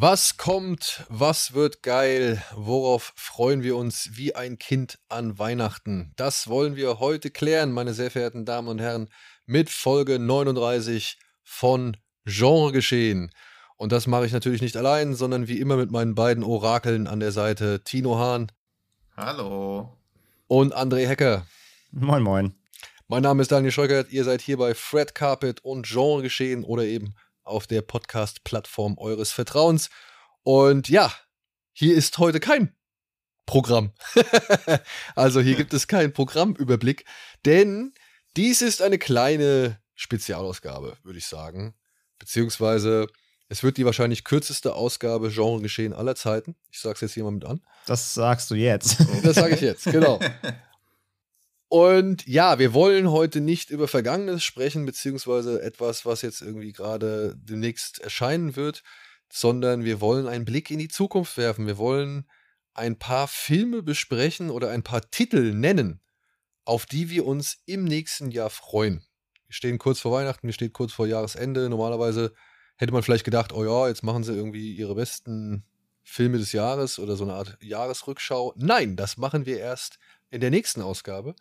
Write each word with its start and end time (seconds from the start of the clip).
Was 0.00 0.36
kommt? 0.36 1.04
Was 1.08 1.54
wird 1.54 1.82
geil? 1.82 2.40
Worauf 2.54 3.12
freuen 3.16 3.64
wir 3.64 3.74
uns 3.74 4.10
wie 4.12 4.32
ein 4.32 4.56
Kind 4.56 5.00
an 5.08 5.40
Weihnachten? 5.40 6.12
Das 6.14 6.46
wollen 6.46 6.76
wir 6.76 7.00
heute 7.00 7.32
klären, 7.32 7.72
meine 7.72 7.92
sehr 7.94 8.12
verehrten 8.12 8.44
Damen 8.44 8.68
und 8.68 8.80
Herren, 8.80 9.08
mit 9.44 9.70
Folge 9.70 10.20
39 10.20 11.18
von 11.42 11.96
Genre 12.24 12.70
geschehen. 12.70 13.32
Und 13.76 13.90
das 13.90 14.06
mache 14.06 14.24
ich 14.24 14.32
natürlich 14.32 14.62
nicht 14.62 14.76
allein, 14.76 15.16
sondern 15.16 15.48
wie 15.48 15.58
immer 15.58 15.76
mit 15.76 15.90
meinen 15.90 16.14
beiden 16.14 16.44
Orakeln 16.44 17.08
an 17.08 17.18
der 17.18 17.32
Seite, 17.32 17.82
Tino 17.82 18.20
Hahn. 18.20 18.52
Hallo. 19.16 19.98
Und 20.46 20.76
André 20.76 21.08
Hecker. 21.08 21.44
Moin, 21.90 22.22
moin. 22.22 22.54
Mein 23.08 23.24
Name 23.24 23.42
ist 23.42 23.50
Daniel 23.50 23.72
Schröckert. 23.72 24.12
Ihr 24.12 24.22
seid 24.22 24.42
hier 24.42 24.58
bei 24.58 24.74
Fred 24.74 25.16
Carpet 25.16 25.64
und 25.64 25.88
Genre 25.88 26.22
geschehen 26.22 26.62
oder 26.62 26.84
eben 26.84 27.16
auf 27.48 27.66
der 27.66 27.82
Podcast-Plattform 27.82 28.98
eures 28.98 29.32
Vertrauens. 29.32 29.90
Und 30.42 30.88
ja, 30.88 31.12
hier 31.72 31.96
ist 31.96 32.18
heute 32.18 32.40
kein 32.40 32.74
Programm. 33.46 33.92
also 35.14 35.40
hier 35.40 35.56
gibt 35.56 35.72
es 35.72 35.88
keinen 35.88 36.12
Programmüberblick, 36.12 37.04
denn 37.44 37.94
dies 38.36 38.62
ist 38.62 38.82
eine 38.82 38.98
kleine 38.98 39.80
Spezialausgabe, 39.94 40.96
würde 41.02 41.18
ich 41.18 41.26
sagen. 41.26 41.74
Beziehungsweise 42.18 43.06
es 43.48 43.62
wird 43.62 43.78
die 43.78 43.86
wahrscheinlich 43.86 44.24
kürzeste 44.24 44.74
Ausgabe 44.74 45.30
Genre 45.30 45.62
geschehen 45.62 45.94
aller 45.94 46.14
Zeiten. 46.14 46.56
Ich 46.70 46.80
sage 46.80 46.96
es 46.96 47.00
jetzt 47.00 47.14
hier 47.14 47.24
mal 47.24 47.30
mit 47.30 47.46
an. 47.46 47.62
Das 47.86 48.12
sagst 48.12 48.50
du 48.50 48.54
jetzt. 48.54 48.98
Das 49.22 49.36
sage 49.36 49.54
ich 49.54 49.60
jetzt, 49.62 49.84
genau. 49.84 50.20
Und 51.68 52.26
ja, 52.26 52.58
wir 52.58 52.72
wollen 52.72 53.10
heute 53.10 53.42
nicht 53.42 53.68
über 53.68 53.88
Vergangenes 53.88 54.42
sprechen, 54.42 54.86
beziehungsweise 54.86 55.60
etwas, 55.60 56.06
was 56.06 56.22
jetzt 56.22 56.40
irgendwie 56.40 56.72
gerade 56.72 57.36
demnächst 57.36 58.00
erscheinen 58.00 58.56
wird, 58.56 58.82
sondern 59.30 59.84
wir 59.84 60.00
wollen 60.00 60.26
einen 60.26 60.46
Blick 60.46 60.70
in 60.70 60.78
die 60.78 60.88
Zukunft 60.88 61.36
werfen. 61.36 61.66
Wir 61.66 61.76
wollen 61.76 62.26
ein 62.72 62.98
paar 62.98 63.28
Filme 63.28 63.82
besprechen 63.82 64.48
oder 64.48 64.70
ein 64.70 64.82
paar 64.82 65.10
Titel 65.10 65.52
nennen, 65.52 66.00
auf 66.64 66.86
die 66.86 67.10
wir 67.10 67.26
uns 67.26 67.58
im 67.66 67.84
nächsten 67.84 68.30
Jahr 68.30 68.48
freuen. 68.48 69.02
Wir 69.46 69.54
stehen 69.54 69.78
kurz 69.78 70.00
vor 70.00 70.12
Weihnachten, 70.12 70.46
wir 70.46 70.54
stehen 70.54 70.72
kurz 70.72 70.92
vor 70.92 71.06
Jahresende. 71.06 71.68
Normalerweise 71.68 72.32
hätte 72.76 72.92
man 72.92 73.02
vielleicht 73.02 73.24
gedacht, 73.24 73.52
oh 73.52 73.64
ja, 73.64 73.88
jetzt 73.88 74.02
machen 74.02 74.24
sie 74.24 74.32
irgendwie 74.32 74.74
ihre 74.74 74.94
besten 74.94 75.64
Filme 76.02 76.38
des 76.38 76.52
Jahres 76.52 76.98
oder 76.98 77.16
so 77.16 77.24
eine 77.24 77.34
Art 77.34 77.58
Jahresrückschau. 77.60 78.54
Nein, 78.56 78.96
das 78.96 79.18
machen 79.18 79.44
wir 79.44 79.58
erst 79.58 79.98
in 80.30 80.40
der 80.40 80.50
nächsten 80.50 80.80
Ausgabe. 80.80 81.34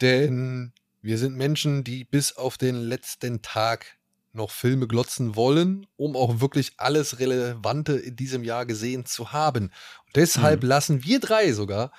Denn 0.00 0.72
wir 1.00 1.18
sind 1.18 1.36
Menschen, 1.36 1.84
die 1.84 2.04
bis 2.04 2.36
auf 2.36 2.58
den 2.58 2.76
letzten 2.76 3.42
Tag 3.42 3.98
noch 4.32 4.50
Filme 4.50 4.86
glotzen 4.86 5.36
wollen, 5.36 5.86
um 5.96 6.16
auch 6.16 6.40
wirklich 6.40 6.72
alles 6.76 7.18
Relevante 7.18 7.94
in 7.94 8.16
diesem 8.16 8.44
Jahr 8.44 8.66
gesehen 8.66 9.06
zu 9.06 9.32
haben. 9.32 9.64
Und 10.06 10.16
deshalb 10.16 10.62
mhm. 10.62 10.68
lassen 10.68 11.04
wir 11.04 11.20
drei 11.20 11.52
sogar, 11.52 11.92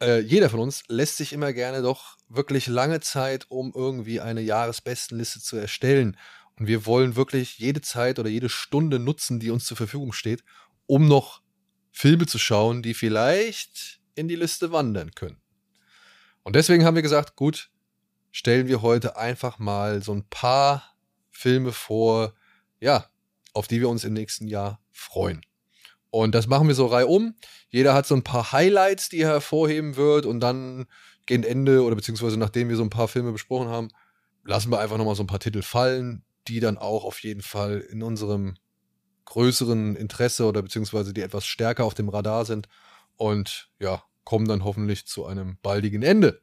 äh, 0.00 0.20
jeder 0.20 0.50
von 0.50 0.60
uns 0.60 0.82
lässt 0.88 1.16
sich 1.16 1.32
immer 1.32 1.52
gerne 1.52 1.82
doch 1.82 2.16
wirklich 2.28 2.66
lange 2.66 3.00
Zeit, 3.00 3.46
um 3.50 3.72
irgendwie 3.74 4.20
eine 4.20 4.40
Jahresbestenliste 4.40 5.40
zu 5.40 5.56
erstellen. 5.56 6.16
Und 6.58 6.66
wir 6.66 6.86
wollen 6.86 7.16
wirklich 7.16 7.58
jede 7.58 7.80
Zeit 7.80 8.18
oder 8.18 8.28
jede 8.28 8.48
Stunde 8.48 8.98
nutzen, 8.98 9.40
die 9.40 9.50
uns 9.50 9.66
zur 9.66 9.76
Verfügung 9.76 10.12
steht, 10.12 10.44
um 10.86 11.06
noch 11.06 11.42
Filme 11.92 12.26
zu 12.26 12.38
schauen, 12.38 12.82
die 12.82 12.94
vielleicht 12.94 14.00
in 14.14 14.28
die 14.28 14.36
Liste 14.36 14.72
wandern 14.72 15.12
können. 15.12 15.43
Und 16.44 16.56
deswegen 16.56 16.84
haben 16.84 16.94
wir 16.94 17.02
gesagt, 17.02 17.36
gut, 17.36 17.70
stellen 18.30 18.68
wir 18.68 18.82
heute 18.82 19.16
einfach 19.16 19.58
mal 19.58 20.02
so 20.02 20.12
ein 20.12 20.24
paar 20.28 20.94
Filme 21.30 21.72
vor, 21.72 22.34
ja, 22.80 23.06
auf 23.54 23.66
die 23.66 23.80
wir 23.80 23.88
uns 23.88 24.04
im 24.04 24.12
nächsten 24.12 24.46
Jahr 24.46 24.80
freuen. 24.92 25.40
Und 26.10 26.34
das 26.34 26.46
machen 26.46 26.68
wir 26.68 26.74
so 26.74 26.86
reihum. 26.86 27.34
Jeder 27.70 27.94
hat 27.94 28.06
so 28.06 28.14
ein 28.14 28.22
paar 28.22 28.52
Highlights, 28.52 29.08
die 29.08 29.20
er 29.20 29.30
hervorheben 29.30 29.96
wird 29.96 30.26
und 30.26 30.40
dann 30.40 30.86
gegen 31.26 31.42
Ende 31.42 31.82
oder 31.82 31.96
beziehungsweise 31.96 32.36
nachdem 32.36 32.68
wir 32.68 32.76
so 32.76 32.84
ein 32.84 32.90
paar 32.90 33.08
Filme 33.08 33.32
besprochen 33.32 33.68
haben, 33.68 33.88
lassen 34.44 34.70
wir 34.70 34.78
einfach 34.78 34.98
nochmal 34.98 35.16
so 35.16 35.22
ein 35.22 35.28
paar 35.28 35.40
Titel 35.40 35.62
fallen, 35.62 36.24
die 36.46 36.60
dann 36.60 36.78
auch 36.78 37.04
auf 37.04 37.20
jeden 37.22 37.40
Fall 37.40 37.80
in 37.80 38.02
unserem 38.02 38.56
größeren 39.24 39.96
Interesse 39.96 40.44
oder 40.44 40.62
beziehungsweise 40.62 41.14
die 41.14 41.22
etwas 41.22 41.46
stärker 41.46 41.84
auf 41.84 41.94
dem 41.94 42.10
Radar 42.10 42.44
sind. 42.44 42.68
Und 43.16 43.70
ja, 43.80 44.04
kommen 44.24 44.48
dann 44.48 44.64
hoffentlich 44.64 45.06
zu 45.06 45.26
einem 45.26 45.58
baldigen 45.62 46.02
Ende. 46.02 46.40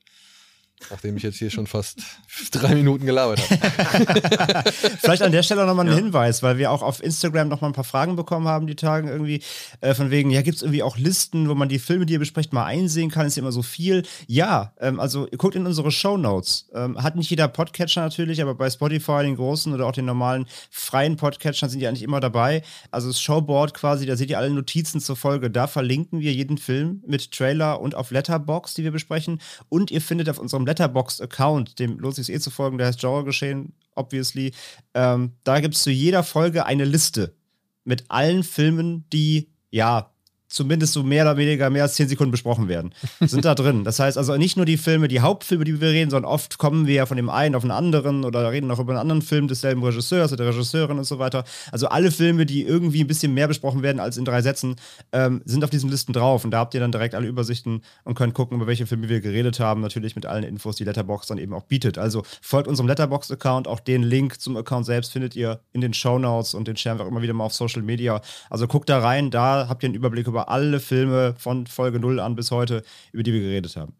Nachdem 0.89 1.17
ich 1.17 1.23
jetzt 1.23 1.37
hier 1.37 1.49
schon 1.49 1.67
fast 1.67 1.99
drei 2.51 2.75
Minuten 2.75 3.05
gelabert 3.05 3.39
habe. 3.39 4.71
Vielleicht 4.99 5.21
an 5.21 5.31
der 5.31 5.43
Stelle 5.43 5.65
nochmal 5.65 5.85
ein 5.85 5.91
ja. 5.91 5.97
Hinweis, 5.97 6.43
weil 6.43 6.57
wir 6.57 6.71
auch 6.71 6.81
auf 6.81 7.03
Instagram 7.03 7.47
nochmal 7.47 7.69
ein 7.69 7.73
paar 7.73 7.83
Fragen 7.83 8.15
bekommen 8.15 8.47
haben, 8.47 8.67
die 8.67 8.75
Tagen 8.75 9.07
irgendwie, 9.07 9.41
äh, 9.81 9.93
von 9.93 10.11
wegen, 10.11 10.31
ja, 10.31 10.41
gibt 10.41 10.57
es 10.57 10.63
irgendwie 10.63 10.83
auch 10.83 10.97
Listen, 10.97 11.49
wo 11.49 11.55
man 11.55 11.69
die 11.69 11.79
Filme, 11.79 12.05
die 12.05 12.13
ihr 12.13 12.19
besprecht, 12.19 12.53
mal 12.53 12.65
einsehen 12.65 13.09
kann? 13.09 13.27
Ist 13.27 13.37
ja 13.37 13.41
immer 13.41 13.51
so 13.51 13.61
viel. 13.61 14.03
Ja, 14.27 14.73
ähm, 14.79 14.99
also 14.99 15.27
ihr 15.27 15.37
guckt 15.37 15.55
in 15.55 15.65
unsere 15.65 15.91
Show 15.91 16.17
Notes. 16.17 16.69
Ähm, 16.73 17.01
hat 17.01 17.15
nicht 17.15 17.29
jeder 17.29 17.47
Podcatcher 17.47 18.01
natürlich, 18.01 18.41
aber 18.41 18.55
bei 18.55 18.69
Spotify, 18.69 19.23
den 19.23 19.35
großen 19.35 19.73
oder 19.73 19.85
auch 19.85 19.91
den 19.91 20.05
normalen 20.05 20.45
freien 20.69 21.15
Podcatchern 21.15 21.69
sind 21.69 21.79
die 21.79 21.87
eigentlich 21.87 22.03
immer 22.03 22.19
dabei. 22.19 22.63
Also 22.91 23.07
das 23.07 23.21
Showboard 23.21 23.73
quasi, 23.73 24.05
da 24.05 24.15
seht 24.15 24.29
ihr 24.29 24.37
alle 24.37 24.49
Notizen 24.49 24.99
zur 24.99 25.15
Folge. 25.15 25.49
Da 25.49 25.67
verlinken 25.67 26.19
wir 26.19 26.33
jeden 26.33 26.57
Film 26.57 27.03
mit 27.05 27.31
Trailer 27.31 27.79
und 27.81 27.95
auf 27.95 28.11
Letterbox, 28.11 28.73
die 28.73 28.83
wir 28.83 28.91
besprechen. 28.91 29.39
Und 29.69 29.91
ihr 29.91 30.01
findet 30.01 30.29
auf 30.29 30.39
unserem 30.39 30.65
Letterboxd-Account, 30.71 31.79
dem 31.79 31.99
lohnt 31.99 32.15
sich 32.15 32.31
eh 32.31 32.39
zu 32.39 32.49
folgen, 32.49 32.77
der 32.77 32.87
heißt 32.87 32.99
Genre 32.99 33.23
geschehen, 33.23 33.73
obviously. 33.95 34.53
Ähm, 34.93 35.33
da 35.43 35.59
gibt 35.59 35.75
es 35.75 35.83
zu 35.83 35.91
jeder 35.91 36.23
Folge 36.23 36.65
eine 36.65 36.85
Liste 36.85 37.35
mit 37.83 38.05
allen 38.09 38.43
Filmen, 38.43 39.05
die 39.11 39.49
ja 39.69 40.10
zumindest 40.51 40.93
so 40.93 41.03
mehr 41.03 41.23
oder 41.23 41.37
weniger 41.37 41.69
mehr 41.69 41.83
als 41.83 41.95
zehn 41.95 42.07
Sekunden 42.07 42.31
besprochen 42.31 42.67
werden, 42.67 42.93
sind 43.19 43.45
da 43.45 43.55
drin. 43.55 43.83
Das 43.83 43.99
heißt 43.99 44.17
also 44.17 44.35
nicht 44.37 44.57
nur 44.57 44.65
die 44.65 44.77
Filme, 44.77 45.07
die 45.07 45.21
Hauptfilme, 45.21 45.63
die 45.63 45.79
wir 45.79 45.89
reden, 45.89 46.11
sondern 46.11 46.31
oft 46.31 46.57
kommen 46.57 46.87
wir 46.87 46.95
ja 46.95 47.05
von 47.05 47.17
dem 47.17 47.29
einen 47.29 47.55
auf 47.55 47.63
den 47.63 47.71
anderen 47.71 48.25
oder 48.25 48.51
reden 48.51 48.69
auch 48.71 48.79
über 48.79 48.91
einen 48.91 48.99
anderen 48.99 49.21
Film 49.21 49.47
desselben 49.47 49.83
Regisseurs 49.83 50.33
oder 50.33 50.43
der 50.43 50.53
Regisseurin 50.53 50.97
und 50.97 51.05
so 51.05 51.19
weiter. 51.19 51.43
Also 51.71 51.87
alle 51.87 52.11
Filme, 52.11 52.45
die 52.45 52.63
irgendwie 52.63 53.03
ein 53.03 53.07
bisschen 53.07 53.33
mehr 53.33 53.47
besprochen 53.47 53.81
werden 53.81 53.99
als 53.99 54.17
in 54.17 54.25
drei 54.25 54.41
Sätzen, 54.41 54.75
ähm, 55.11 55.41
sind 55.45 55.63
auf 55.63 55.69
diesen 55.69 55.89
Listen 55.89 56.13
drauf. 56.13 56.43
Und 56.43 56.51
da 56.51 56.59
habt 56.59 56.73
ihr 56.73 56.79
dann 56.79 56.91
direkt 56.91 57.15
alle 57.15 57.27
Übersichten 57.27 57.81
und 58.03 58.15
könnt 58.15 58.33
gucken, 58.33 58.57
über 58.57 58.67
welche 58.67 58.85
Filme 58.85 59.09
wir 59.09 59.21
geredet 59.21 59.59
haben. 59.59 59.81
Natürlich 59.81 60.15
mit 60.15 60.25
allen 60.25 60.43
Infos, 60.43 60.75
die 60.75 60.83
Letterbox 60.83 61.27
dann 61.27 61.37
eben 61.37 61.53
auch 61.53 61.63
bietet. 61.63 61.97
Also 61.97 62.23
folgt 62.41 62.67
unserem 62.67 62.87
Letterbox-Account. 62.87 63.67
Auch 63.67 63.79
den 63.79 64.03
Link 64.03 64.41
zum 64.41 64.57
Account 64.57 64.85
selbst 64.85 65.11
findet 65.11 65.35
ihr 65.35 65.61
in 65.73 65.81
den 65.81 65.93
Show 65.93 66.19
Notes 66.19 66.53
und 66.53 66.67
den 66.67 66.75
sharen 66.77 66.97
wir 66.97 67.05
auch 67.05 67.09
immer 67.09 67.21
wieder 67.21 67.33
mal 67.33 67.45
auf 67.45 67.53
Social 67.53 67.81
Media. 67.81 68.21
Also 68.49 68.67
guckt 68.67 68.89
da 68.89 68.99
rein, 68.99 69.31
da 69.31 69.67
habt 69.69 69.83
ihr 69.83 69.87
einen 69.87 69.95
Überblick 69.95 70.27
über 70.27 70.40
über 70.41 70.49
alle 70.49 70.79
Filme 70.79 71.35
von 71.37 71.67
Folge 71.67 71.99
0 71.99 72.19
an 72.19 72.35
bis 72.35 72.49
heute, 72.49 72.83
über 73.11 73.21
die 73.21 73.33
wir 73.33 73.41
geredet 73.41 73.75
haben. 73.75 73.95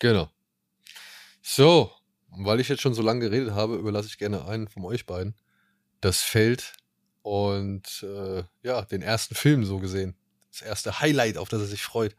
Genau. 0.00 0.30
So, 1.42 1.90
weil 2.30 2.60
ich 2.60 2.68
jetzt 2.68 2.80
schon 2.80 2.94
so 2.94 3.02
lange 3.02 3.20
geredet 3.20 3.52
habe, 3.52 3.76
überlasse 3.76 4.08
ich 4.08 4.18
gerne 4.18 4.46
einen 4.46 4.68
von 4.68 4.84
euch 4.84 5.04
beiden 5.06 5.34
das 6.00 6.22
Feld 6.22 6.72
und 7.22 8.02
äh, 8.02 8.44
ja, 8.62 8.82
den 8.82 9.02
ersten 9.02 9.34
Film 9.34 9.64
so 9.64 9.78
gesehen. 9.78 10.14
Das 10.50 10.62
erste 10.62 11.00
Highlight, 11.00 11.36
auf 11.36 11.48
das 11.48 11.60
er 11.60 11.66
sich 11.66 11.82
freut. 11.82 12.14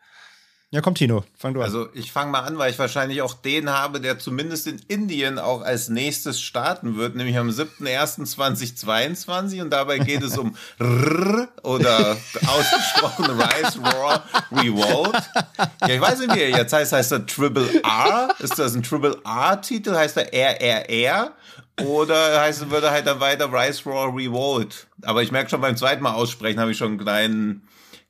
Ja, 0.69 0.81
komm, 0.81 0.95
Tino, 0.95 1.23
fang 1.37 1.53
du 1.53 1.61
an. 1.61 1.65
Also, 1.65 1.87
ich 1.93 2.11
fange 2.11 2.29
mal 2.29 2.41
an, 2.41 2.57
weil 2.57 2.69
ich 2.69 2.77
wahrscheinlich 2.77 3.21
auch 3.21 3.35
den 3.35 3.69
habe, 3.69 4.01
der 4.01 4.19
zumindest 4.19 4.67
in 4.67 4.81
Indien 4.89 5.39
auch 5.39 5.61
als 5.61 5.87
nächstes 5.87 6.41
starten 6.41 6.97
wird, 6.97 7.15
nämlich 7.15 7.37
am 7.37 7.49
7.1.2022. 7.49 9.61
Und 9.61 9.69
dabei 9.69 9.99
geht 9.99 10.23
es 10.23 10.37
um 10.37 10.57
R 10.79 11.47
oder 11.63 12.17
ausgesprochen 12.47 13.39
Rise 13.39 13.79
Raw 13.81 14.19
Revolt. 14.51 15.15
Ja, 15.81 15.87
ich 15.87 16.01
weiß 16.01 16.19
nicht, 16.19 16.35
wie 16.35 16.41
er 16.41 16.49
jetzt 16.49 16.73
heißt. 16.73 16.91
Heißt 16.91 17.13
er 17.13 17.25
Triple 17.25 17.81
R? 17.83 18.27
Ist 18.39 18.59
das 18.59 18.75
ein 18.75 18.83
Triple 18.83 19.21
R-Titel? 19.23 19.95
Heißt 19.95 20.17
er 20.17 20.33
RRR? 20.33 21.31
Oder 21.79 22.41
heißt, 22.41 22.69
würde 22.69 22.91
halt 22.91 23.07
dann 23.07 23.21
weiter 23.21 23.49
Rise 23.53 23.85
Raw 23.85 24.11
Revolt? 24.13 24.87
Aber 25.03 25.23
ich 25.23 25.31
merke 25.31 25.49
schon 25.49 25.61
beim 25.61 25.77
zweiten 25.77 26.03
Mal 26.03 26.13
aussprechen, 26.13 26.59
habe 26.59 26.71
ich 26.71 26.77
schon 26.77 26.89
einen 26.89 26.99
kleinen 26.99 27.61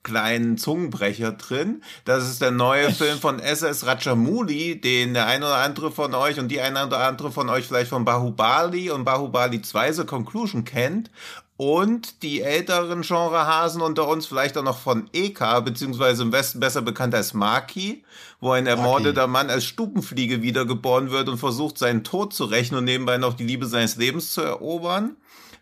kleinen 0.08 0.58
Zungenbrecher 0.58 1.34
drin. 1.34 1.84
Das 2.06 2.28
ist 2.28 2.42
der 2.42 2.52
neue 2.52 2.92
Film 2.92 3.20
von 3.20 3.40
SS 3.40 3.86
Rajamouli, 3.86 4.80
den 4.80 5.14
der 5.14 5.28
ein 5.28 5.44
oder 5.44 5.58
andere 5.58 5.92
von 5.92 6.16
euch 6.16 6.40
und 6.40 6.48
die 6.48 6.62
ein 6.62 6.78
oder 6.78 7.00
andere 7.00 7.32
von 7.32 7.50
euch 7.50 7.68
vielleicht 7.68 7.90
von 7.90 8.06
Bahubali 8.06 8.90
und 8.90 9.04
Bahubali 9.04 9.62
2 9.62 9.92
The 9.92 10.06
Conclusion 10.06 10.64
kennt. 10.64 11.12
und 11.58 12.22
die 12.22 12.42
älteren 12.42 13.02
Genrehasen 13.02 13.82
unter 13.82 14.08
uns 14.08 14.28
vielleicht 14.28 14.58
auch 14.58 14.64
noch 14.64 14.78
von 14.78 15.10
EK, 15.12 15.66
beziehungsweise 15.66 16.22
im 16.22 16.32
Westen 16.32 16.60
besser 16.60 16.84
bekannt 16.84 17.16
als 17.16 17.34
Maki, 17.34 18.04
wo 18.40 18.52
ein 18.52 18.68
ermordeter 18.68 19.26
Mann 19.26 19.50
als 19.50 19.66
Stubenfliege 19.66 20.44
wiedergeboren 20.44 21.10
wird 21.10 21.28
und 21.30 21.40
versucht, 21.40 21.80
seinen 21.80 22.04
Tod 22.04 22.34
zu 22.34 22.46
rächen 22.46 22.76
und 22.76 22.84
nebenbei 22.84 23.18
noch 23.18 23.34
die 23.34 23.44
Liebe 23.44 23.66
seines 23.66 23.96
Lebens 23.96 24.34
zu 24.34 24.42
erobern. 24.42 25.18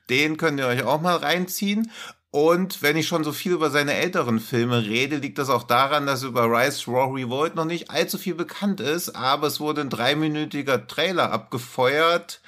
Den 0.10 0.36
könnt 0.38 0.60
ihr 0.60 0.68
euch 0.68 0.84
auch 0.84 1.02
mal 1.02 1.16
reinziehen. 1.16 1.90
Und 2.36 2.82
wenn 2.82 2.98
ich 2.98 3.08
schon 3.08 3.24
so 3.24 3.32
viel 3.32 3.54
über 3.54 3.70
seine 3.70 3.94
älteren 3.94 4.42
Filme 4.42 4.86
rede, 4.86 5.16
liegt 5.16 5.38
das 5.38 5.50
auch 5.50 5.64
daran, 5.64 6.06
dass 6.06 6.24
über 6.24 6.44
Rise 6.52 6.92
Raw 6.92 7.14
Revolt 7.14 7.56
noch 7.56 7.64
nicht 7.64 7.92
allzu 7.92 8.18
viel 8.18 8.36
bekannt 8.36 8.82
ist, 8.82 9.16
aber 9.16 9.48
es 9.48 9.62
wurde 9.62 9.80
ein 9.80 9.90
dreiminütiger 9.90 10.86
Trailer 10.86 11.32
abgefeuert, 11.32 12.42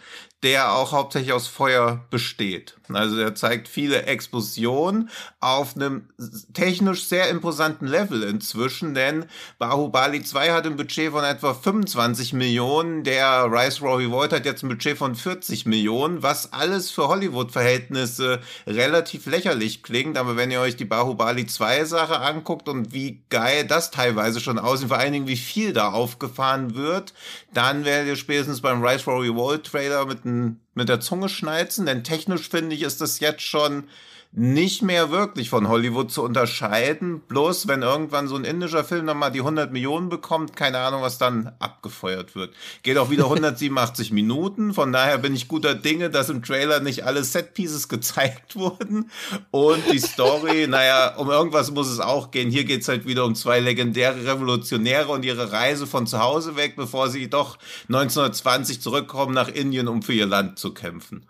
der 0.44 0.74
auch 0.74 0.92
hauptsächlich 0.92 1.32
aus 1.32 1.48
Feuer 1.48 2.04
besteht. 2.10 2.77
Also 2.96 3.18
er 3.18 3.36
zeigt 3.36 3.68
viele 3.68 4.04
Explosionen 4.04 5.10
auf 5.40 5.76
einem 5.76 6.10
technisch 6.54 7.06
sehr 7.06 7.30
imposanten 7.30 7.88
Level 7.88 8.24
inzwischen, 8.24 8.94
denn 8.94 9.26
Bahubali 9.60 10.24
2 10.24 10.52
hat 10.52 10.66
ein 10.66 10.78
Budget 10.78 11.12
von 11.12 11.24
etwa 11.24 11.54
25 11.54 12.34
Millionen, 12.34 13.04
der 13.04 13.46
Rise 13.52 13.82
Rory 13.82 14.10
Void 14.10 14.34
hat 14.34 14.46
jetzt 14.46 14.64
ein 14.64 14.70
Budget 14.70 14.98
von 14.98 15.16
40 15.16 15.66
Millionen, 15.66 16.24
was 16.24 16.54
alles 16.54 16.92
für 16.92 17.08
Hollywood-Verhältnisse 17.08 18.40
relativ 18.66 19.26
lächerlich 19.26 19.84
klingt, 19.84 20.18
aber 20.18 20.38
wenn 20.38 20.52
ihr 20.52 20.62
euch 20.62 20.78
die 20.78 20.86
Bahubali 20.86 21.46
2 21.46 21.86
Sache 21.86 22.20
anguckt 22.20 22.70
und 22.70 22.94
wie 22.94 23.24
geil 23.30 23.66
das 23.66 23.92
teilweise 23.92 24.40
schon 24.40 24.60
aussieht, 24.60 24.90
vor 24.90 24.98
allen 24.98 25.14
Dingen 25.14 25.28
wie 25.28 25.38
viel 25.38 25.74
da 25.74 25.92
aufgefahren 25.92 26.76
wird, 26.76 27.14
dann 27.54 27.86
werdet 27.86 28.08
ihr 28.08 28.16
spätestens 28.16 28.62
beim 28.62 28.84
Rise 28.84 29.06
Rory 29.06 29.34
Void 29.34 29.64
Trailer 29.64 30.06
mit 30.06 30.26
einem 30.26 30.60
mit 30.78 30.90
der 30.90 31.02
Zunge 31.02 31.28
schnalzen, 31.28 31.86
denn 31.86 32.04
technisch 32.04 32.48
finde 32.48 32.76
ich, 32.76 32.84
ist 32.84 33.02
das 33.02 33.20
jetzt 33.20 33.42
schon 33.42 33.86
nicht 34.32 34.82
mehr 34.82 35.10
wirklich 35.10 35.50
von 35.50 35.68
Hollywood 35.68 36.12
zu 36.12 36.24
unterscheiden. 36.24 37.22
Bloß 37.22 37.68
wenn 37.68 37.82
irgendwann 37.82 38.28
so 38.28 38.36
ein 38.36 38.44
indischer 38.44 38.84
Film 38.84 39.06
nochmal 39.06 39.32
die 39.32 39.40
100 39.40 39.72
Millionen 39.72 40.10
bekommt, 40.10 40.56
keine 40.56 40.80
Ahnung, 40.80 41.02
was 41.02 41.18
dann 41.18 41.54
abgefeuert 41.60 42.36
wird. 42.36 42.54
Geht 42.84 42.98
auch 42.98 43.10
wieder 43.10 43.24
187 43.30 44.12
Minuten. 44.12 44.74
Von 44.74 44.92
daher 44.92 45.18
bin 45.18 45.36
ich 45.36 45.48
guter 45.48 45.76
Dinge, 45.76 46.10
dass 46.10 46.30
im 46.30 46.44
Trailer 46.44 46.80
nicht 46.80 47.06
alle 47.06 47.24
Setpieces 47.24 47.90
gezeigt 47.90 48.56
wurden. 48.56 49.10
Und 49.52 49.84
die 49.92 50.00
Story, 50.00 50.68
naja, 50.70 51.16
um 51.16 51.30
irgendwas 51.30 51.72
muss 51.72 51.88
es 51.88 52.00
auch 52.00 52.32
gehen. 52.32 52.52
Hier 52.52 52.66
geht's 52.66 52.88
halt 52.88 53.08
wieder 53.08 53.26
um 53.26 53.36
zwei 53.36 53.60
legendäre 53.60 54.26
Revolutionäre 54.26 55.12
und 55.12 55.26
ihre 55.26 55.52
Reise 55.52 55.88
von 55.88 56.06
zu 56.06 56.20
Hause 56.20 56.56
weg, 56.56 56.76
bevor 56.76 57.10
sie 57.10 57.30
doch 57.30 57.58
1920 57.90 58.82
zurückkommen 58.82 59.34
nach 59.34 59.48
Indien, 59.48 59.88
um 59.88 60.02
für 60.02 60.14
ihr 60.14 60.28
Land 60.28 60.60
zu 60.60 60.74
kämpfen. 60.74 61.28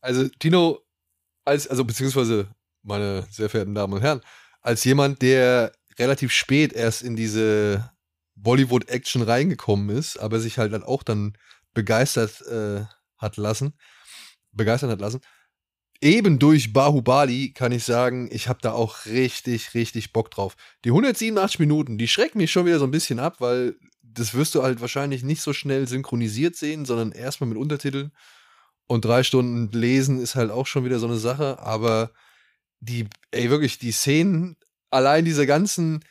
Also, 0.00 0.28
Tino, 0.40 0.81
als, 1.44 1.66
also 1.66 1.84
beziehungsweise 1.84 2.48
meine 2.82 3.26
sehr 3.30 3.48
verehrten 3.48 3.74
Damen 3.74 3.94
und 3.94 4.02
Herren, 4.02 4.20
als 4.60 4.84
jemand, 4.84 5.22
der 5.22 5.72
relativ 5.98 6.32
spät 6.32 6.72
erst 6.72 7.02
in 7.02 7.16
diese 7.16 7.90
Bollywood-Action 8.36 9.22
reingekommen 9.22 9.96
ist, 9.96 10.18
aber 10.18 10.40
sich 10.40 10.58
halt 10.58 10.72
dann 10.72 10.82
auch 10.82 11.02
dann 11.02 11.36
begeistert 11.74 12.42
äh, 12.42 12.84
hat 13.18 13.36
lassen, 13.36 13.74
begeistert 14.52 14.90
hat 14.90 15.00
lassen. 15.00 15.20
Eben 16.00 16.40
durch 16.40 16.72
Bahubali 16.72 17.52
kann 17.52 17.70
ich 17.70 17.84
sagen, 17.84 18.28
ich 18.32 18.48
habe 18.48 18.58
da 18.60 18.72
auch 18.72 19.06
richtig, 19.06 19.74
richtig 19.74 20.12
Bock 20.12 20.32
drauf. 20.32 20.56
Die 20.84 20.90
187 20.90 21.60
Minuten, 21.60 21.96
die 21.96 22.08
schrecken 22.08 22.38
mich 22.38 22.50
schon 22.50 22.66
wieder 22.66 22.80
so 22.80 22.84
ein 22.84 22.90
bisschen 22.90 23.20
ab, 23.20 23.36
weil 23.40 23.76
das 24.02 24.34
wirst 24.34 24.54
du 24.54 24.62
halt 24.62 24.80
wahrscheinlich 24.80 25.22
nicht 25.22 25.42
so 25.42 25.52
schnell 25.52 25.86
synchronisiert 25.86 26.56
sehen, 26.56 26.84
sondern 26.84 27.12
erstmal 27.12 27.48
mit 27.48 27.56
Untertiteln. 27.56 28.12
Und 28.92 29.06
drei 29.06 29.22
Stunden 29.22 29.70
lesen 29.72 30.20
ist 30.20 30.34
halt 30.34 30.50
auch 30.50 30.66
schon 30.66 30.84
wieder 30.84 30.98
so 30.98 31.06
eine 31.06 31.16
Sache, 31.16 31.58
aber 31.60 32.10
die, 32.80 33.08
ey, 33.30 33.48
wirklich, 33.48 33.78
die 33.78 33.90
Szenen, 33.90 34.58
allein 34.90 35.24
diese 35.24 35.46
ganzen, 35.46 36.04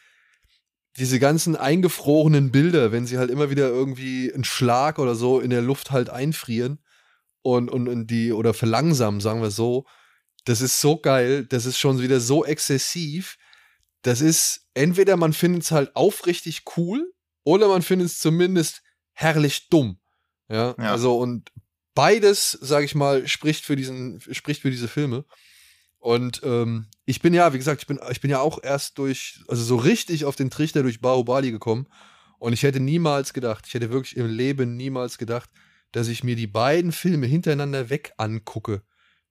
diese 0.98 1.20
ganzen 1.20 1.56
eingefrorenen 1.56 2.52
Bilder, 2.52 2.92
wenn 2.92 3.06
sie 3.06 3.20
halt 3.20 3.30
immer 3.30 3.52
wieder 3.52 3.68
irgendwie 3.68 4.34
einen 4.34 4.46
Schlag 4.46 4.98
oder 4.98 5.14
so 5.14 5.40
in 5.40 5.52
der 5.52 5.62
Luft 5.62 5.92
halt 5.92 6.10
einfrieren 6.10 6.80
und, 7.44 7.70
und, 7.70 7.88
und 7.88 8.08
die, 8.08 8.34
oder 8.34 8.52
verlangsamen, 8.56 9.22
sagen 9.22 9.44
wir 9.44 9.52
so, 9.52 9.86
das 10.46 10.62
ist 10.62 10.82
so 10.82 10.98
geil, 10.98 11.46
das 11.46 11.68
ist 11.68 11.78
schon 11.78 12.02
wieder 12.02 12.20
so 12.20 12.46
exzessiv. 12.46 13.38
Das 14.02 14.22
ist, 14.22 14.68
entweder 14.74 15.18
man 15.18 15.34
findet 15.34 15.62
es 15.62 15.72
halt 15.72 15.96
aufrichtig 15.96 16.64
cool 16.78 17.14
oder 17.44 17.68
man 17.68 17.84
findet 17.84 18.08
es 18.08 18.18
zumindest 18.18 18.82
herrlich 19.14 19.70
dumm. 19.70 20.00
Ja, 20.50 20.74
ja, 20.80 20.92
also 20.92 21.20
und 21.20 21.52
beides, 21.94 22.52
sage 22.62 22.86
ich 22.86 22.96
mal, 22.96 23.28
spricht 23.28 23.66
für 23.66 23.76
diesen, 23.76 24.22
spricht 24.32 24.62
für 24.62 24.72
diese 24.72 24.88
Filme. 24.88 25.26
Und 26.00 26.42
ähm, 26.44 26.88
ich 27.06 27.22
bin 27.22 27.34
ja, 27.34 27.54
wie 27.54 27.58
gesagt, 27.58 27.82
ich 27.82 27.88
bin, 27.88 28.00
ich 28.10 28.22
bin 28.22 28.32
ja 28.32 28.40
auch 28.40 28.64
erst 28.64 28.98
durch, 28.98 29.44
also 29.48 29.64
so 29.64 29.76
richtig 29.76 30.26
auf 30.26 30.36
den 30.36 30.50
Trichter 30.50 30.82
durch 30.82 31.00
Bahubali 31.00 31.52
gekommen. 31.52 31.88
Und 32.40 32.54
ich 32.54 32.64
hätte 32.64 32.80
niemals 32.80 33.34
gedacht, 33.34 33.66
ich 33.68 33.74
hätte 33.76 33.92
wirklich 33.92 34.18
im 34.18 34.26
Leben 34.26 34.76
niemals 34.76 35.20
gedacht, 35.20 35.50
dass 35.92 36.08
ich 36.08 36.24
mir 36.24 36.36
die 36.36 36.48
beiden 36.48 36.92
Filme 36.92 37.28
hintereinander 37.28 37.90
weg 37.92 38.14
angucke, 38.18 38.82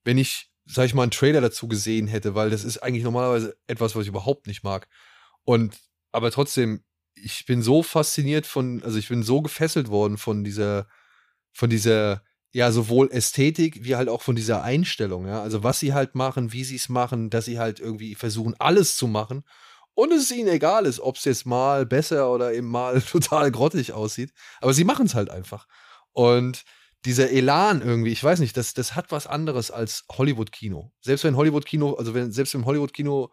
wenn 0.05 0.17
ich, 0.17 0.49
sag 0.65 0.85
ich 0.85 0.93
mal, 0.93 1.03
einen 1.03 1.11
Trailer 1.11 1.41
dazu 1.41 1.67
gesehen 1.67 2.07
hätte, 2.07 2.35
weil 2.35 2.49
das 2.49 2.63
ist 2.63 2.77
eigentlich 2.77 3.03
normalerweise 3.03 3.57
etwas, 3.67 3.95
was 3.95 4.03
ich 4.03 4.09
überhaupt 4.09 4.47
nicht 4.47 4.63
mag. 4.63 4.87
Und 5.43 5.77
aber 6.13 6.31
trotzdem, 6.31 6.85
ich 7.15 7.45
bin 7.45 7.61
so 7.61 7.83
fasziniert 7.83 8.45
von, 8.45 8.81
also 8.83 8.97
ich 8.97 9.09
bin 9.09 9.23
so 9.23 9.41
gefesselt 9.41 9.89
worden 9.89 10.17
von 10.17 10.45
dieser, 10.45 10.87
von 11.51 11.69
dieser 11.69 12.23
ja, 12.51 12.71
sowohl 12.71 13.09
Ästhetik 13.11 13.83
wie 13.83 13.95
halt 13.95 14.09
auch 14.09 14.21
von 14.21 14.35
dieser 14.35 14.63
Einstellung, 14.63 15.25
ja. 15.27 15.41
Also 15.41 15.63
was 15.63 15.79
sie 15.79 15.93
halt 15.93 16.15
machen, 16.15 16.51
wie 16.51 16.63
sie 16.63 16.75
es 16.75 16.89
machen, 16.89 17.29
dass 17.29 17.45
sie 17.45 17.59
halt 17.59 17.79
irgendwie 17.79 18.15
versuchen, 18.15 18.55
alles 18.59 18.97
zu 18.97 19.07
machen. 19.07 19.43
Und 19.93 20.11
es 20.11 20.31
ihnen 20.31 20.49
egal 20.49 20.85
ist, 20.85 20.99
ob 20.99 21.17
es 21.17 21.25
jetzt 21.25 21.45
mal 21.45 21.85
besser 21.85 22.31
oder 22.31 22.53
eben 22.53 22.67
mal 22.67 23.01
total 23.11 23.51
grottig 23.51 23.93
aussieht. 23.93 24.33
Aber 24.59 24.73
sie 24.73 24.83
machen 24.83 25.05
es 25.05 25.15
halt 25.15 25.29
einfach. 25.29 25.67
Und 26.11 26.63
dieser 27.05 27.31
Elan 27.31 27.81
irgendwie, 27.81 28.11
ich 28.11 28.23
weiß 28.23 28.39
nicht, 28.39 28.55
das, 28.57 28.73
das 28.73 28.95
hat 28.95 29.11
was 29.11 29.27
anderes 29.27 29.71
als 29.71 30.05
Hollywood-Kino. 30.11 30.91
Selbst 31.01 31.23
wenn 31.23 31.35
Hollywood-Kino, 31.35 31.93
also 31.93 32.13
wenn, 32.13 32.31
selbst 32.31 32.53
im 32.53 32.65
Hollywood-Kino 32.65 33.31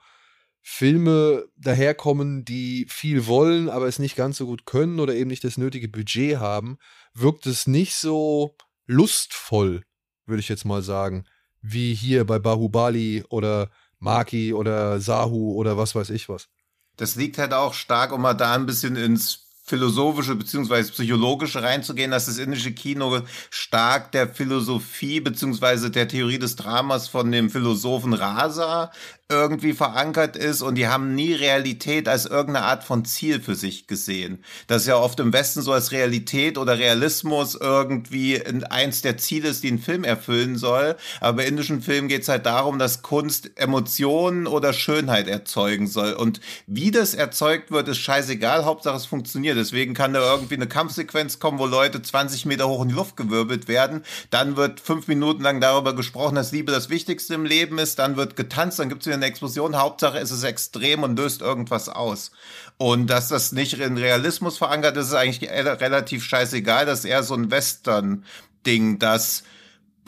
Filme 0.63 1.47
daherkommen, 1.57 2.45
die 2.45 2.87
viel 2.89 3.27
wollen, 3.27 3.69
aber 3.69 3.87
es 3.87 3.99
nicht 3.99 4.17
ganz 4.17 4.37
so 4.37 4.47
gut 4.47 4.67
können 4.67 5.01
oder 5.01 5.15
eben 5.15 5.29
nicht 5.29 5.45
das 5.45 5.57
nötige 5.57 5.89
Budget 5.89 6.39
haben, 6.39 6.79
wirkt 7.15 7.47
es 7.47 7.67
nicht 7.67 7.95
so, 7.95 8.57
lustvoll, 8.89 9.85
würde 10.27 10.41
ich 10.41 10.49
jetzt 10.49 10.65
mal 10.65 10.83
sagen, 10.83 11.25
wie 11.63 11.95
hier 11.95 12.25
bei 12.25 12.41
Bahubali 12.41 13.25
oder 13.29 13.71
Maki 14.01 14.53
oder 14.53 15.01
Sahu 15.01 15.53
oder 15.53 15.77
was 15.77 15.95
weiß 15.95 16.11
ich 16.11 16.29
was. 16.29 16.49
Das 16.97 17.15
liegt 17.15 17.39
halt 17.39 17.53
auch 17.53 17.75
stark, 17.75 18.13
um 18.13 18.23
mal 18.23 18.35
da 18.35 18.55
ein 18.55 18.67
bisschen 18.67 18.97
ins 18.97 19.45
philosophische 19.69 20.35
beziehungsweise 20.35 20.91
psychologische 20.93 21.63
reinzugehen, 21.63 22.11
dass 22.11 22.27
das 22.27 22.39
indische 22.39 22.73
Kino 22.73 23.21
stark 23.51 24.13
der 24.13 24.27
Philosophie 24.29 25.21
beziehungsweise 25.21 25.91
der 25.91 26.09
Theorie 26.09 26.39
des 26.39 26.57
Dramas 26.57 27.07
von 27.07 27.31
dem 27.31 27.51
Philosophen 27.51 28.15
Rasa 28.15 28.91
irgendwie 29.31 29.75
verankert 29.75 30.39
ist 30.39 30.63
und 30.63 30.77
die 30.77 30.89
haben 30.89 31.15
nie 31.15 31.35
Realität 31.35 32.09
als 32.09 32.25
irgendeine 32.25 32.65
Art 32.65 32.83
von 32.83 33.05
Ziel 33.05 33.43
für 33.43 33.55
sich 33.55 33.87
gesehen. 33.87 34.43
Das 34.69 34.83
ist 34.83 34.89
ja 34.89 34.97
oft 34.97 35.21
im 35.21 35.35
Westen 35.35 35.61
so 35.61 35.73
als 35.73 35.93
Realität 35.93 36.57
oder 36.57 36.79
Realismus 36.79 37.55
irgendwie 37.55 38.43
eins 38.71 39.03
der 39.03 39.19
Ziele 39.19 39.51
ist, 39.51 39.63
die 39.63 39.71
ein 39.71 39.81
Film 39.81 40.05
erfüllen 40.05 40.57
soll. 40.57 40.97
Aber 41.21 41.39
bei 41.39 41.47
indischen 41.47 41.83
Filmen 41.83 42.09
geht 42.09 42.23
es 42.23 42.29
halt 42.29 42.47
darum, 42.47 42.79
dass 42.79 43.03
Kunst 43.03 43.51
Emotionen 43.57 44.47
oder 44.47 44.73
Schönheit 44.73 45.29
erzeugen 45.29 45.89
soll. 45.89 46.15
Und 46.15 46.41
wie 46.67 46.91
das 46.91 47.13
erzeugt 47.13 47.71
wird, 47.71 47.87
ist 47.89 47.99
scheißegal. 47.99 48.65
Hauptsache 48.65 48.97
es 48.97 49.05
funktioniert. 49.05 49.59
Deswegen 49.59 49.93
kann 49.93 50.15
da 50.15 50.21
irgendwie 50.21 50.55
eine 50.55 50.69
Kampfsequenz 50.69 51.39
kommen, 51.39 51.59
wo 51.59 51.67
Leute 51.67 52.01
20 52.01 52.47
Meter 52.47 52.67
hoch 52.67 52.81
in 52.81 52.89
die 52.89 52.95
Luft 52.95 53.19
gewirbelt 53.19 53.69
werden. 53.69 54.05
Dann 54.31 54.57
wird 54.57 54.81
fünf 54.81 55.07
Minuten 55.07 55.43
lang 55.43 55.61
darüber 55.61 55.95
gesprochen, 55.95 56.37
dass 56.37 56.51
Liebe 56.51 56.73
das 56.73 56.89
Wichtigste 56.89 57.35
im 57.35 57.45
Leben 57.45 57.79
ist. 57.79 57.99
Dann 57.99 58.17
wird 58.17 58.35
getanzt, 58.35 58.79
dann 58.79 58.89
gibt 58.89 59.03
es 59.03 59.07
wieder 59.07 59.18
eine 59.19 59.27
Explosion. 59.27 59.77
Hauptsache 59.77 60.19
ist 60.19 60.31
es 60.31 60.43
extrem 60.43 61.03
und 61.03 61.19
löst 61.19 61.43
irgendwas 61.43 61.89
aus. 61.89 62.31
Und 62.77 63.09
dass 63.09 63.29
das 63.29 63.53
nicht 63.53 63.75
in 63.75 63.99
Realismus 63.99 64.59
verankert 64.59 64.97
ist, 64.97 65.09
ist 65.09 65.15
eigentlich 65.15 65.51
relativ 65.51 66.25
scheißegal. 66.25 66.87
Das 66.87 67.01
ist 67.01 67.05
eher 67.05 67.23
so 67.23 67.35
ein 67.35 67.51
Western-Ding, 67.51 68.99
dass 68.99 69.43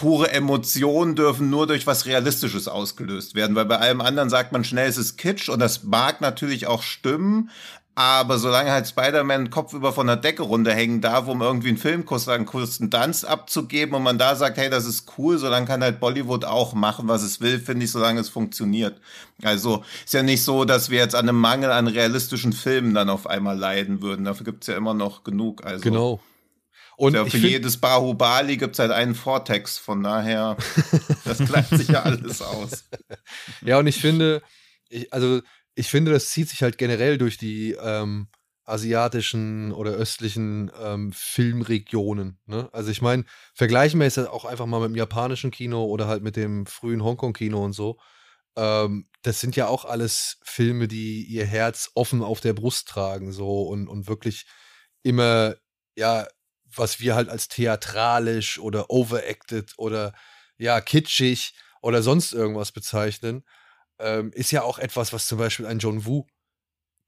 pure 0.00 0.31
Emotionen 0.33 1.14
dürfen 1.14 1.50
nur 1.50 1.67
durch 1.67 1.87
was 1.87 2.07
Realistisches 2.07 2.69
ausgelöst 2.69 3.35
werden, 3.35 3.55
weil 3.55 3.67
bei 3.67 3.76
allem 3.76 4.00
anderen 4.00 4.31
sagt 4.31 4.50
man 4.50 4.64
schnell, 4.64 4.88
es 4.88 4.97
ist 4.97 5.19
Kitsch 5.19 5.50
und 5.50 5.59
das 5.59 5.83
mag 5.85 6.23
natürlich 6.23 6.67
auch 6.67 6.83
stimmen, 6.83 7.50
aber 7.94 8.38
solange 8.38 8.70
halt 8.70 8.87
Spider-Man 8.87 9.50
kopfüber 9.50 9.92
von 9.92 10.06
der 10.06 10.16
Decke 10.16 10.42
runterhängen 10.42 11.00
darf, 11.00 11.26
um 11.26 11.42
irgendwie 11.42 11.68
einen 11.68 11.78
Filmkurs, 11.78 12.28
einen 12.28 12.47
kurzen 12.47 12.90
Tanz 12.90 13.25
abzugeben 13.25 13.94
und 13.94 14.02
man 14.02 14.16
da 14.16 14.37
sagt, 14.37 14.59
hey, 14.59 14.70
das 14.70 14.87
ist 14.87 15.12
cool, 15.18 15.38
solange 15.38 15.66
kann 15.66 15.82
halt 15.82 16.00
Bollywood 16.00 16.44
auch 16.44 16.73
machen, 16.73 17.09
was 17.09 17.23
es 17.23 17.40
will, 17.40 17.59
finde 17.59 17.85
ich, 17.85 17.90
solange 17.90 18.20
es 18.20 18.28
funktioniert. 18.28 19.00
Also 19.42 19.85
ist 20.04 20.14
ja 20.14 20.23
nicht 20.23 20.44
so, 20.44 20.64
dass 20.64 20.90
wir 20.90 20.99
jetzt 20.99 21.14
an 21.14 21.28
einem 21.28 21.38
Mangel 21.38 21.73
an 21.73 21.88
realistischen 21.88 22.52
Filmen 22.52 22.94
dann 22.94 23.11
auf 23.11 23.26
einmal 23.26 23.59
leiden 23.59 24.02
würden. 24.02 24.25
Dafür 24.25 24.44
gibt's 24.44 24.66
ja 24.66 24.76
immer 24.76 24.94
noch 24.94 25.25
genug. 25.25 25.64
Also. 25.64 25.82
Genau. 25.82 26.20
Und 26.97 27.14
ja, 27.14 27.25
für 27.25 27.38
jedes 27.38 27.78
Bahubali 27.78 28.59
gibt 28.59 28.75
es 28.75 28.78
halt 28.78 28.92
einen 28.92 29.14
Vortex, 29.14 29.78
von 29.78 30.02
daher, 30.02 30.59
das 31.25 31.38
gleicht 31.38 31.70
sich 31.70 31.88
ja 31.88 32.02
alles 32.02 32.42
aus. 32.42 32.85
Ja, 33.62 33.78
und 33.78 33.87
ich 33.87 33.97
finde, 33.97 34.42
ich, 34.90 35.11
also 35.12 35.40
ich 35.80 35.88
finde, 35.88 36.12
das 36.12 36.28
zieht 36.28 36.50
sich 36.50 36.62
halt 36.62 36.76
generell 36.76 37.16
durch 37.16 37.38
die 37.38 37.72
ähm, 37.72 38.28
asiatischen 38.66 39.72
oder 39.72 39.92
östlichen 39.92 40.70
ähm, 40.78 41.10
Filmregionen. 41.14 42.38
Ne? 42.44 42.68
Also 42.72 42.90
ich 42.90 43.00
meine, 43.00 43.25
vergleichen 43.54 43.99
wir 43.99 44.06
es 44.06 44.18
auch 44.18 44.44
einfach 44.44 44.66
mal 44.66 44.80
mit 44.80 44.90
dem 44.90 44.96
japanischen 44.96 45.50
Kino 45.50 45.84
oder 45.87 46.06
halt 46.06 46.22
mit 46.22 46.37
dem 46.37 46.66
frühen 46.66 47.02
Hongkong-Kino 47.02 47.64
und 47.64 47.72
so. 47.72 47.99
Ähm, 48.56 49.08
das 49.22 49.40
sind 49.40 49.56
ja 49.56 49.68
auch 49.68 49.87
alles 49.87 50.38
Filme, 50.42 50.87
die 50.87 51.25
ihr 51.25 51.46
Herz 51.46 51.90
offen 51.94 52.22
auf 52.22 52.42
der 52.42 52.52
Brust 52.52 52.87
tragen, 52.87 53.32
so 53.32 53.62
und, 53.62 53.88
und 53.88 54.06
wirklich 54.06 54.44
immer, 55.02 55.56
ja, 55.96 56.28
was 56.66 57.00
wir 57.00 57.14
halt 57.14 57.30
als 57.30 57.49
theatralisch 57.49 58.58
oder 58.58 58.90
overacted 58.90 59.72
oder 59.78 60.12
ja, 60.58 60.82
kitschig 60.82 61.54
oder 61.80 62.02
sonst 62.02 62.34
irgendwas 62.34 62.70
bezeichnen, 62.70 63.44
ähm, 64.00 64.33
ist 64.33 64.50
ja 64.50 64.62
auch 64.62 64.78
etwas, 64.78 65.12
was 65.12 65.26
zum 65.26 65.38
Beispiel 65.38 65.66
ein 65.66 65.78
John 65.78 66.07
Woo 66.07 66.26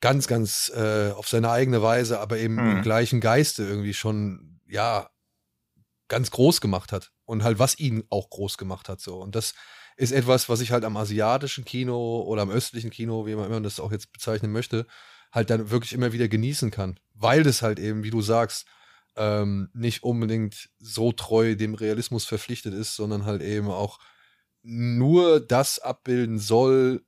ganz, 0.00 0.26
ganz 0.26 0.70
äh, 0.74 1.10
auf 1.10 1.28
seine 1.28 1.50
eigene 1.50 1.82
Weise, 1.82 2.20
aber 2.20 2.38
eben 2.38 2.58
hm. 2.58 2.76
im 2.78 2.82
gleichen 2.82 3.20
Geiste 3.20 3.62
irgendwie 3.62 3.94
schon, 3.94 4.60
ja, 4.66 5.08
ganz 6.08 6.30
groß 6.30 6.60
gemacht 6.60 6.92
hat. 6.92 7.12
Und 7.24 7.44
halt, 7.44 7.58
was 7.58 7.78
ihn 7.78 8.04
auch 8.10 8.28
groß 8.28 8.58
gemacht 8.58 8.88
hat. 8.88 9.00
So. 9.00 9.16
Und 9.18 9.34
das 9.34 9.54
ist 9.96 10.12
etwas, 10.12 10.48
was 10.48 10.60
ich 10.60 10.72
halt 10.72 10.84
am 10.84 10.96
asiatischen 10.96 11.64
Kino 11.64 12.22
oder 12.22 12.42
am 12.42 12.50
östlichen 12.50 12.90
Kino, 12.90 13.26
wie 13.26 13.34
man 13.34 13.46
immer 13.46 13.60
das 13.60 13.80
auch 13.80 13.92
jetzt 13.92 14.12
bezeichnen 14.12 14.52
möchte, 14.52 14.86
halt 15.30 15.48
dann 15.48 15.70
wirklich 15.70 15.92
immer 15.92 16.12
wieder 16.12 16.28
genießen 16.28 16.70
kann. 16.70 16.98
Weil 17.14 17.42
das 17.42 17.62
halt 17.62 17.78
eben, 17.78 18.02
wie 18.02 18.10
du 18.10 18.20
sagst, 18.20 18.66
ähm, 19.16 19.70
nicht 19.72 20.02
unbedingt 20.02 20.70
so 20.78 21.12
treu 21.12 21.54
dem 21.54 21.74
Realismus 21.74 22.24
verpflichtet 22.24 22.74
ist, 22.74 22.96
sondern 22.96 23.24
halt 23.24 23.42
eben 23.42 23.70
auch 23.70 23.98
nur 24.62 25.40
das 25.40 25.78
abbilden 25.78 26.38
soll, 26.38 27.04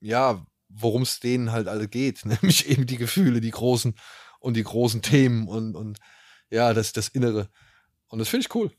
ja, 0.00 0.44
worum 0.68 1.02
es 1.02 1.20
denen 1.20 1.52
halt 1.52 1.68
alle 1.68 1.88
geht, 1.88 2.24
nämlich 2.24 2.68
eben 2.68 2.86
die 2.86 2.98
Gefühle, 2.98 3.40
die 3.40 3.50
großen 3.50 3.94
und 4.40 4.54
die 4.54 4.64
großen 4.64 5.02
Themen 5.02 5.48
und, 5.48 5.76
und 5.76 5.98
ja, 6.50 6.74
das, 6.74 6.92
das 6.92 7.08
Innere. 7.08 7.48
Und 8.08 8.18
das 8.18 8.28
finde 8.28 8.46
ich 8.46 8.54
cool. 8.54 8.70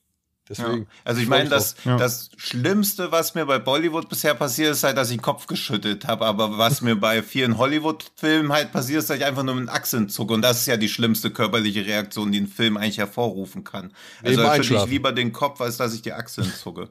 Deswegen. 0.49 0.81
Ja. 0.81 0.87
Also 1.05 1.21
ich 1.21 1.27
meine, 1.29 1.49
das, 1.49 1.75
ja. 1.85 1.95
das 1.95 2.29
Schlimmste, 2.35 3.13
was 3.13 3.33
mir 3.33 3.45
bei 3.45 3.59
Bollywood 3.59 4.09
bisher 4.09 4.33
passiert 4.33 4.73
ist, 4.73 4.83
halt, 4.83 4.97
dass 4.97 5.09
ich 5.09 5.17
den 5.17 5.21
Kopf 5.21 5.47
geschüttet 5.47 6.05
habe. 6.05 6.25
Aber 6.25 6.57
was 6.57 6.81
mir 6.81 6.97
bei 6.97 7.23
vielen 7.23 7.57
Hollywood-Filmen 7.57 8.51
halt 8.51 8.73
passiert, 8.73 8.99
ist, 8.99 9.09
dass 9.09 9.17
ich 9.17 9.25
einfach 9.25 9.43
nur 9.43 9.55
mit 9.55 9.65
den 9.65 9.69
Achseln 9.69 10.09
zucke. 10.09 10.33
Und 10.33 10.41
das 10.41 10.59
ist 10.59 10.65
ja 10.65 10.75
die 10.75 10.89
schlimmste 10.89 11.31
körperliche 11.31 11.85
Reaktion, 11.85 12.33
die 12.33 12.41
ein 12.41 12.47
Film 12.47 12.75
eigentlich 12.75 12.97
hervorrufen 12.97 13.63
kann. 13.63 13.93
Also 14.21 14.43
schüttle 14.55 14.83
ich 14.83 14.89
lieber 14.89 15.13
den 15.13 15.31
Kopf, 15.31 15.61
als 15.61 15.77
dass 15.77 15.93
ich 15.93 16.01
die 16.01 16.11
Achseln 16.11 16.51
zucke. 16.53 16.89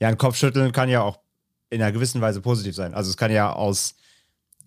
Ja, 0.00 0.08
ein 0.08 0.18
Kopfschütteln 0.18 0.72
kann 0.72 0.88
ja 0.88 1.02
auch 1.02 1.20
in 1.68 1.80
einer 1.80 1.92
gewissen 1.92 2.20
Weise 2.20 2.40
positiv 2.40 2.74
sein. 2.74 2.94
Also 2.94 3.10
es 3.10 3.16
kann 3.16 3.30
ja 3.30 3.52
aus 3.52 3.94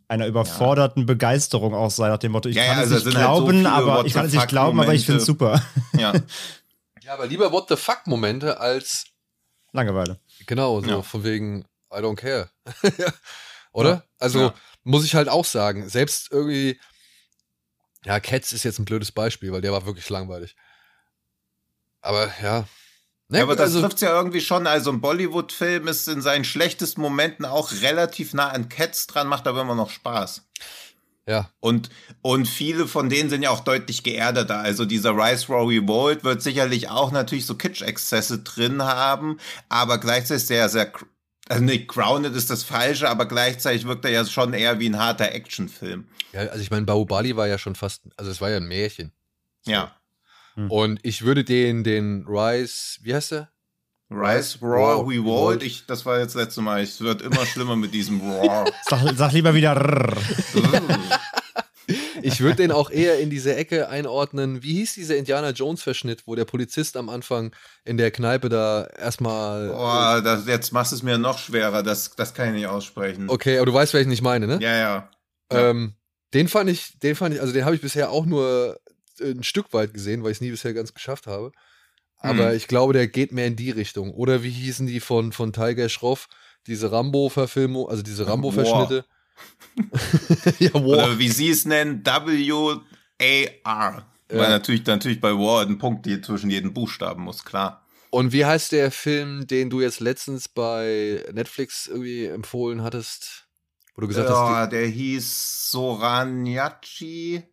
einer 0.07 0.27
überforderten 0.27 1.03
ja. 1.03 1.07
Begeisterung 1.07 1.73
auch 1.73 1.91
sein, 1.91 2.11
nach 2.11 2.19
dem 2.19 2.31
Motto, 2.31 2.49
ich 2.49 2.55
ja, 2.55 2.65
kann 2.65 2.77
ja, 2.77 2.83
es 2.83 2.91
also 2.91 3.05
nicht 3.09 3.17
glauben, 3.17 3.67
halt 3.71 3.83
so 3.83 3.91
aber 3.91 4.05
ich 4.05 4.13
kann 4.13 4.25
es 4.25 4.33
nicht 4.33 4.47
glauben, 4.47 4.79
aber 4.79 4.93
ich 4.93 5.05
finde 5.05 5.19
es 5.19 5.25
super. 5.25 5.61
Ja. 5.97 6.13
ja, 7.01 7.13
aber 7.13 7.27
lieber 7.27 7.51
What 7.51 7.67
the 7.69 7.75
fuck 7.75 8.05
Momente 8.05 8.59
als 8.59 9.05
Langeweile. 9.71 10.19
Genau, 10.45 10.81
so 10.81 11.01
von 11.01 11.23
wegen 11.23 11.65
I 11.91 11.97
don't 11.97 12.15
care. 12.15 12.49
Oder? 13.71 14.03
also 14.19 14.53
muss 14.83 15.03
ich 15.03 15.15
halt 15.15 15.29
auch 15.29 15.45
sagen, 15.45 15.89
selbst 15.89 16.31
irgendwie 16.31 16.79
ja, 18.05 18.19
Cats 18.19 18.51
ist 18.51 18.63
jetzt 18.63 18.79
ein 18.79 18.85
blödes 18.85 19.11
Beispiel, 19.11 19.51
weil 19.51 19.61
der 19.61 19.71
war 19.71 19.85
wirklich 19.85 20.09
langweilig. 20.09 20.55
Aber 22.01 22.31
ja, 22.41 22.67
Ne? 23.29 23.39
Ja, 23.39 23.43
aber 23.43 23.55
das 23.55 23.73
also, 23.73 23.81
trifft 23.81 24.01
ja 24.01 24.15
irgendwie 24.15 24.41
schon. 24.41 24.67
Also 24.67 24.91
ein 24.91 25.01
Bollywood-Film 25.01 25.87
ist 25.87 26.07
in 26.07 26.21
seinen 26.21 26.43
schlechtesten 26.43 27.01
Momenten 27.01 27.45
auch 27.45 27.71
relativ 27.81 28.33
nah 28.33 28.49
an 28.49 28.69
Cats 28.69 29.07
dran, 29.07 29.27
macht 29.27 29.47
aber 29.47 29.61
immer 29.61 29.75
noch 29.75 29.89
Spaß. 29.89 30.43
Ja. 31.25 31.49
Und, 31.61 31.89
und 32.21 32.47
viele 32.47 32.87
von 32.87 33.09
denen 33.09 33.29
sind 33.29 33.43
ja 33.43 33.49
auch 33.49 33.61
deutlich 33.61 34.03
geerdeter. 34.03 34.59
Also 34.59 34.85
dieser 34.85 35.11
Rise 35.11 35.47
Rory 35.47 35.87
World 35.87 36.23
wird 36.23 36.41
sicherlich 36.41 36.89
auch 36.89 37.11
natürlich 37.11 37.45
so 37.45 37.55
Kitsch-Exzesse 37.55 38.39
drin 38.39 38.83
haben, 38.83 39.39
aber 39.69 39.99
gleichzeitig 39.99 40.45
sehr, 40.45 40.67
sehr, 40.67 40.91
also 41.47 41.63
nicht 41.63 41.87
grounded 41.87 42.35
ist 42.35 42.49
das 42.49 42.63
Falsche, 42.63 43.09
aber 43.09 43.25
gleichzeitig 43.25 43.87
wirkt 43.87 44.03
er 44.03 44.11
ja 44.11 44.25
schon 44.25 44.53
eher 44.53 44.79
wie 44.79 44.89
ein 44.89 44.99
harter 44.99 45.31
Actionfilm. 45.31 46.07
Ja, 46.33 46.41
also 46.41 46.61
ich 46.61 46.71
meine, 46.71 46.85
Bahubali 46.85 47.37
war 47.37 47.47
ja 47.47 47.57
schon 47.57 47.75
fast, 47.75 48.03
also 48.17 48.29
es 48.29 48.41
war 48.41 48.49
ja 48.49 48.57
ein 48.57 48.67
Märchen. 48.67 49.13
Ja. 49.65 49.95
Hm. 50.55 50.71
Und 50.71 50.99
ich 51.03 51.23
würde 51.23 51.43
den, 51.43 51.83
den 51.83 52.25
Rise, 52.27 52.99
wie 53.01 53.13
heißt 53.13 53.31
der? 53.31 53.49
Rise 54.09 54.59
Raw 54.61 55.05
We 55.07 55.23
Walled. 55.23 55.63
Ich, 55.63 55.85
das 55.87 56.05
war 56.05 56.19
jetzt 56.19 56.35
das 56.35 56.43
letzte 56.43 56.61
Mal. 56.61 56.81
Es 56.83 57.01
wird 57.01 57.21
immer 57.21 57.45
schlimmer 57.45 57.75
mit 57.75 57.93
diesem 57.93 58.21
Raw. 58.21 58.71
sag, 58.83 59.01
sag 59.15 59.31
lieber 59.31 59.53
wieder. 59.55 59.75
ich 62.21 62.39
würde 62.39 62.57
den 62.57 62.71
auch 62.71 62.91
eher 62.91 63.19
in 63.19 63.29
diese 63.29 63.55
Ecke 63.55 63.89
einordnen. 63.89 64.61
Wie 64.61 64.75
hieß 64.75 64.93
dieser 64.93 65.17
Indiana 65.17 65.49
Jones 65.49 65.81
Verschnitt, 65.81 66.23
wo 66.27 66.35
der 66.35 66.45
Polizist 66.45 66.95
am 66.95 67.09
Anfang 67.09 67.55
in 67.85 67.97
der 67.97 68.11
Kneipe 68.11 68.49
da 68.49 68.85
erstmal. 68.85 69.69
Boah, 69.69 70.21
das, 70.23 70.45
jetzt 70.45 70.71
machst 70.73 70.91
du 70.91 70.97
es 70.97 71.03
mir 71.03 71.17
noch 71.17 71.39
schwerer. 71.39 71.81
Das, 71.81 72.15
das 72.15 72.33
kann 72.33 72.49
ich 72.49 72.53
nicht 72.53 72.67
aussprechen. 72.67 73.29
Okay, 73.29 73.57
aber 73.57 73.65
du 73.65 73.73
weißt, 73.73 73.93
welchen 73.93 74.11
ich 74.11 74.21
meine, 74.21 74.45
ne? 74.47 74.59
Ja, 74.61 74.75
ja. 74.77 75.09
Ähm, 75.49 75.95
den 76.33 76.47
fand 76.47 76.69
ich, 76.69 76.99
den 76.99 77.15
fand 77.15 77.35
ich, 77.35 77.41
also 77.41 77.53
den 77.53 77.65
habe 77.65 77.75
ich 77.75 77.81
bisher 77.81 78.09
auch 78.09 78.25
nur 78.25 78.79
ein 79.23 79.43
Stück 79.43 79.73
weit 79.73 79.93
gesehen, 79.93 80.23
weil 80.23 80.31
ich 80.31 80.37
es 80.37 80.41
nie 80.41 80.51
bisher 80.51 80.73
ganz 80.73 80.93
geschafft 80.93 81.27
habe. 81.27 81.51
Aber 82.17 82.49
hm. 82.49 82.55
ich 82.55 82.67
glaube, 82.67 82.93
der 82.93 83.07
geht 83.07 83.31
mehr 83.31 83.47
in 83.47 83.55
die 83.55 83.71
Richtung. 83.71 84.11
Oder 84.11 84.43
wie 84.43 84.49
hießen 84.49 84.87
die 84.87 84.99
von, 84.99 85.31
von 85.31 85.51
Tiger 85.51 85.89
Schroff? 85.89 86.27
Diese 86.67 86.91
Rambo-Verfilmung, 86.91 87.89
also 87.89 88.01
diese 88.01 88.27
Rambo-Verschnitte. 88.27 89.05
ja. 90.59 90.73
Oder 90.73 91.19
wie 91.19 91.27
sie 91.27 91.49
es 91.49 91.65
nennen, 91.65 92.05
W-A-R. 92.05 92.85
Ja. 94.31 94.37
Weil 94.37 94.49
natürlich, 94.49 94.85
natürlich 94.85 95.19
bei 95.19 95.31
War 95.33 95.65
ein 95.65 95.77
Punkt 95.77 96.07
zwischen 96.25 96.49
jedem 96.49 96.73
Buchstaben 96.73 97.23
muss, 97.23 97.43
klar. 97.43 97.85
Und 98.09 98.31
wie 98.31 98.45
heißt 98.45 98.71
der 98.71 98.91
Film, 98.91 99.47
den 99.47 99.69
du 99.69 99.81
jetzt 99.81 99.99
letztens 99.99 100.47
bei 100.47 101.25
Netflix 101.33 101.87
irgendwie 101.87 102.25
empfohlen 102.25 102.83
hattest? 102.83 103.47
Wo 103.95 104.01
du 104.01 104.07
gesagt 104.07 104.29
ja, 104.29 104.55
hast. 104.55 104.71
der 104.71 104.87
hieß 104.87 105.71
Soranyachi. 105.71 107.43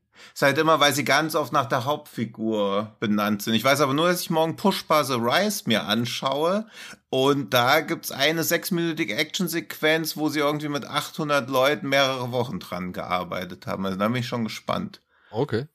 Halt 0.41 0.59
immer, 0.59 0.81
weil 0.81 0.95
sie 0.95 1.05
ganz 1.05 1.35
oft 1.35 1.53
nach 1.53 1.67
der 1.67 1.85
Hauptfigur 1.85 2.97
benannt 2.99 3.43
sind. 3.43 3.55
Ich 3.55 3.65
weiß 3.65 3.81
aber 3.81 3.95
nur, 3.95 4.09
dass 4.09 4.23
ich 4.23 4.31
morgen 4.31 4.57
Pushbar 4.57 5.05
The 5.05 5.15
Rise 5.15 5.65
mir 5.67 5.85
anschaue. 5.85 6.67
Und 7.11 7.53
da 7.53 7.81
gibt's 7.81 8.11
eine 8.11 8.45
sechsminütige 8.45 9.17
Actionsequenz, 9.17 10.17
wo 10.17 10.29
sie 10.29 10.39
irgendwie 10.41 10.69
mit 10.69 10.85
800 10.85 11.51
Leuten 11.51 11.89
mehrere 11.89 12.33
Wochen 12.33 12.61
dran 12.61 12.93
gearbeitet 12.93 13.67
haben. 13.67 13.85
Also 13.85 13.99
da 13.99 14.09
bin 14.09 14.17
ich 14.17 14.29
schon 14.29 14.45
gespannt. 14.45 15.01
Okay. 15.31 15.67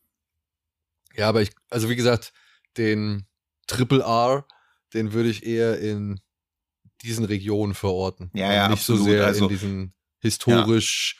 Ja, 1.15 1.29
aber 1.29 1.41
ich, 1.41 1.51
also 1.69 1.89
wie 1.89 1.95
gesagt, 1.95 2.33
den 2.77 3.25
Triple 3.67 4.03
R, 4.03 4.45
den 4.93 5.13
würde 5.13 5.29
ich 5.29 5.45
eher 5.45 5.79
in 5.79 6.19
diesen 7.01 7.25
Regionen 7.25 7.73
verorten. 7.73 8.31
Ja, 8.33 8.51
ja, 8.51 8.67
nicht 8.67 8.79
absolut. 8.79 9.01
so 9.01 9.09
sehr 9.09 9.25
also, 9.25 9.45
in 9.45 9.49
diesen 9.49 9.93
historisch 10.19 11.19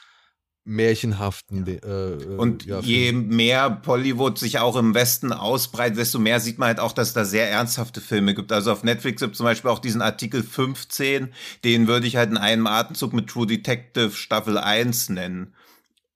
märchenhaften. 0.65 1.65
Ja. 1.65 1.73
Äh, 1.73 2.13
äh, 2.13 2.37
und 2.37 2.65
ja, 2.65 2.79
je 2.79 3.11
mehr 3.11 3.69
Bollywood 3.69 4.37
sich 4.37 4.59
auch 4.59 4.75
im 4.75 4.93
Westen 4.93 5.31
ausbreitet, 5.31 5.97
desto 5.97 6.19
mehr 6.19 6.39
sieht 6.39 6.57
man 6.57 6.67
halt 6.67 6.79
auch, 6.79 6.91
dass 6.91 7.09
es 7.09 7.13
da 7.13 7.23
sehr 7.23 7.49
ernsthafte 7.49 8.01
Filme 8.01 8.33
gibt. 8.33 8.51
Also 8.51 8.71
auf 8.71 8.83
Netflix 8.83 9.21
gibt 9.21 9.33
es 9.33 9.37
zum 9.37 9.45
Beispiel 9.45 9.69
auch 9.69 9.79
diesen 9.79 10.01
Artikel 10.01 10.43
15, 10.43 11.29
den 11.63 11.87
würde 11.87 12.07
ich 12.07 12.17
halt 12.17 12.31
in 12.31 12.37
einem 12.37 12.67
Atemzug 12.67 13.13
mit 13.13 13.27
True 13.27 13.47
Detective 13.47 14.11
Staffel 14.11 14.57
1 14.57 15.09
nennen. 15.09 15.53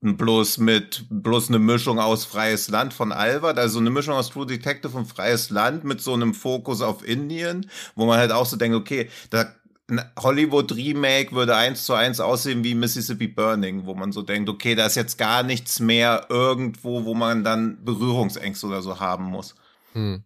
Bloß 0.01 0.59
mit, 0.59 1.05
bloß 1.09 1.49
eine 1.49 1.59
Mischung 1.59 1.99
aus 1.99 2.23
Freies 2.23 2.69
Land 2.69 2.93
von 2.93 3.11
Albert, 3.11 3.59
also 3.59 3.79
eine 3.79 3.89
Mischung 3.89 4.13
aus 4.13 4.29
True 4.29 4.45
Detective 4.45 4.97
und 4.97 5.07
Freies 5.07 5.49
Land 5.49 5.83
mit 5.83 5.99
so 6.01 6.13
einem 6.13 6.33
Fokus 6.33 6.81
auf 6.81 7.05
Indien, 7.05 7.69
wo 7.95 8.05
man 8.05 8.17
halt 8.17 8.31
auch 8.31 8.45
so 8.45 8.55
denkt, 8.55 8.77
okay, 8.77 9.09
da 9.29 9.53
ein 9.89 10.01
Hollywood-Remake 10.17 11.31
würde 11.31 11.55
eins 11.55 11.85
zu 11.85 11.93
eins 11.93 12.19
aussehen 12.19 12.63
wie 12.63 12.75
Mississippi 12.75 13.27
Burning, 13.27 13.85
wo 13.85 13.95
man 13.95 14.11
so 14.11 14.21
denkt, 14.21 14.49
okay, 14.49 14.75
da 14.75 14.85
ist 14.85 14.95
jetzt 14.95 15.17
gar 15.17 15.43
nichts 15.43 15.79
mehr 15.79 16.27
irgendwo, 16.29 17.05
wo 17.05 17.13
man 17.13 17.43
dann 17.43 17.83
Berührungsängste 17.83 18.67
oder 18.67 18.81
so 18.81 18.99
haben 18.99 19.25
muss. 19.25 19.55
Hm. 19.93 20.23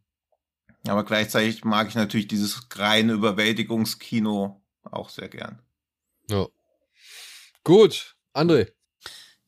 Aber 0.87 1.03
gleichzeitig 1.05 1.63
mag 1.63 1.87
ich 1.87 1.95
natürlich 1.95 2.27
dieses 2.27 2.67
reine 2.75 3.13
Überwältigungskino 3.13 4.61
auch 4.83 5.09
sehr 5.09 5.29
gern. 5.29 5.59
Ja. 6.29 6.47
Gut, 7.63 8.15
André. 8.33 8.71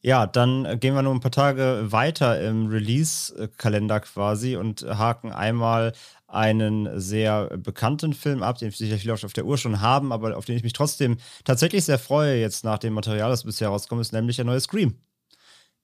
Ja, 0.05 0.27
dann 0.27 0.79
gehen 0.79 0.93
wir 0.93 1.01
nur 1.01 1.15
ein 1.15 1.19
paar 1.19 1.31
Tage 1.31 1.91
weiter 1.91 2.39
im 2.39 2.67
Release-Kalender 2.67 4.01
quasi 4.01 4.55
und 4.55 4.83
haken 4.83 5.31
einmal 5.31 5.93
einen 6.27 6.99
sehr 6.99 7.57
bekannten 7.57 8.13
Film 8.13 8.43
ab, 8.43 8.57
den 8.57 8.71
sicher 8.71 8.97
viele 8.97 9.13
auf 9.13 9.33
der 9.33 9.45
Uhr 9.45 9.57
schon 9.57 9.81
haben, 9.81 10.11
aber 10.11 10.35
auf 10.37 10.45
den 10.45 10.57
ich 10.57 10.63
mich 10.63 10.73
trotzdem 10.73 11.17
tatsächlich 11.43 11.85
sehr 11.85 11.99
freue, 11.99 12.39
jetzt 12.39 12.63
nach 12.63 12.79
dem 12.79 12.93
Material, 12.93 13.29
das 13.29 13.43
bisher 13.43 13.69
rauskommt, 13.69 14.01
ist 14.01 14.13
nämlich 14.13 14.35
der 14.35 14.45
neue 14.45 14.59
Scream. 14.59 14.95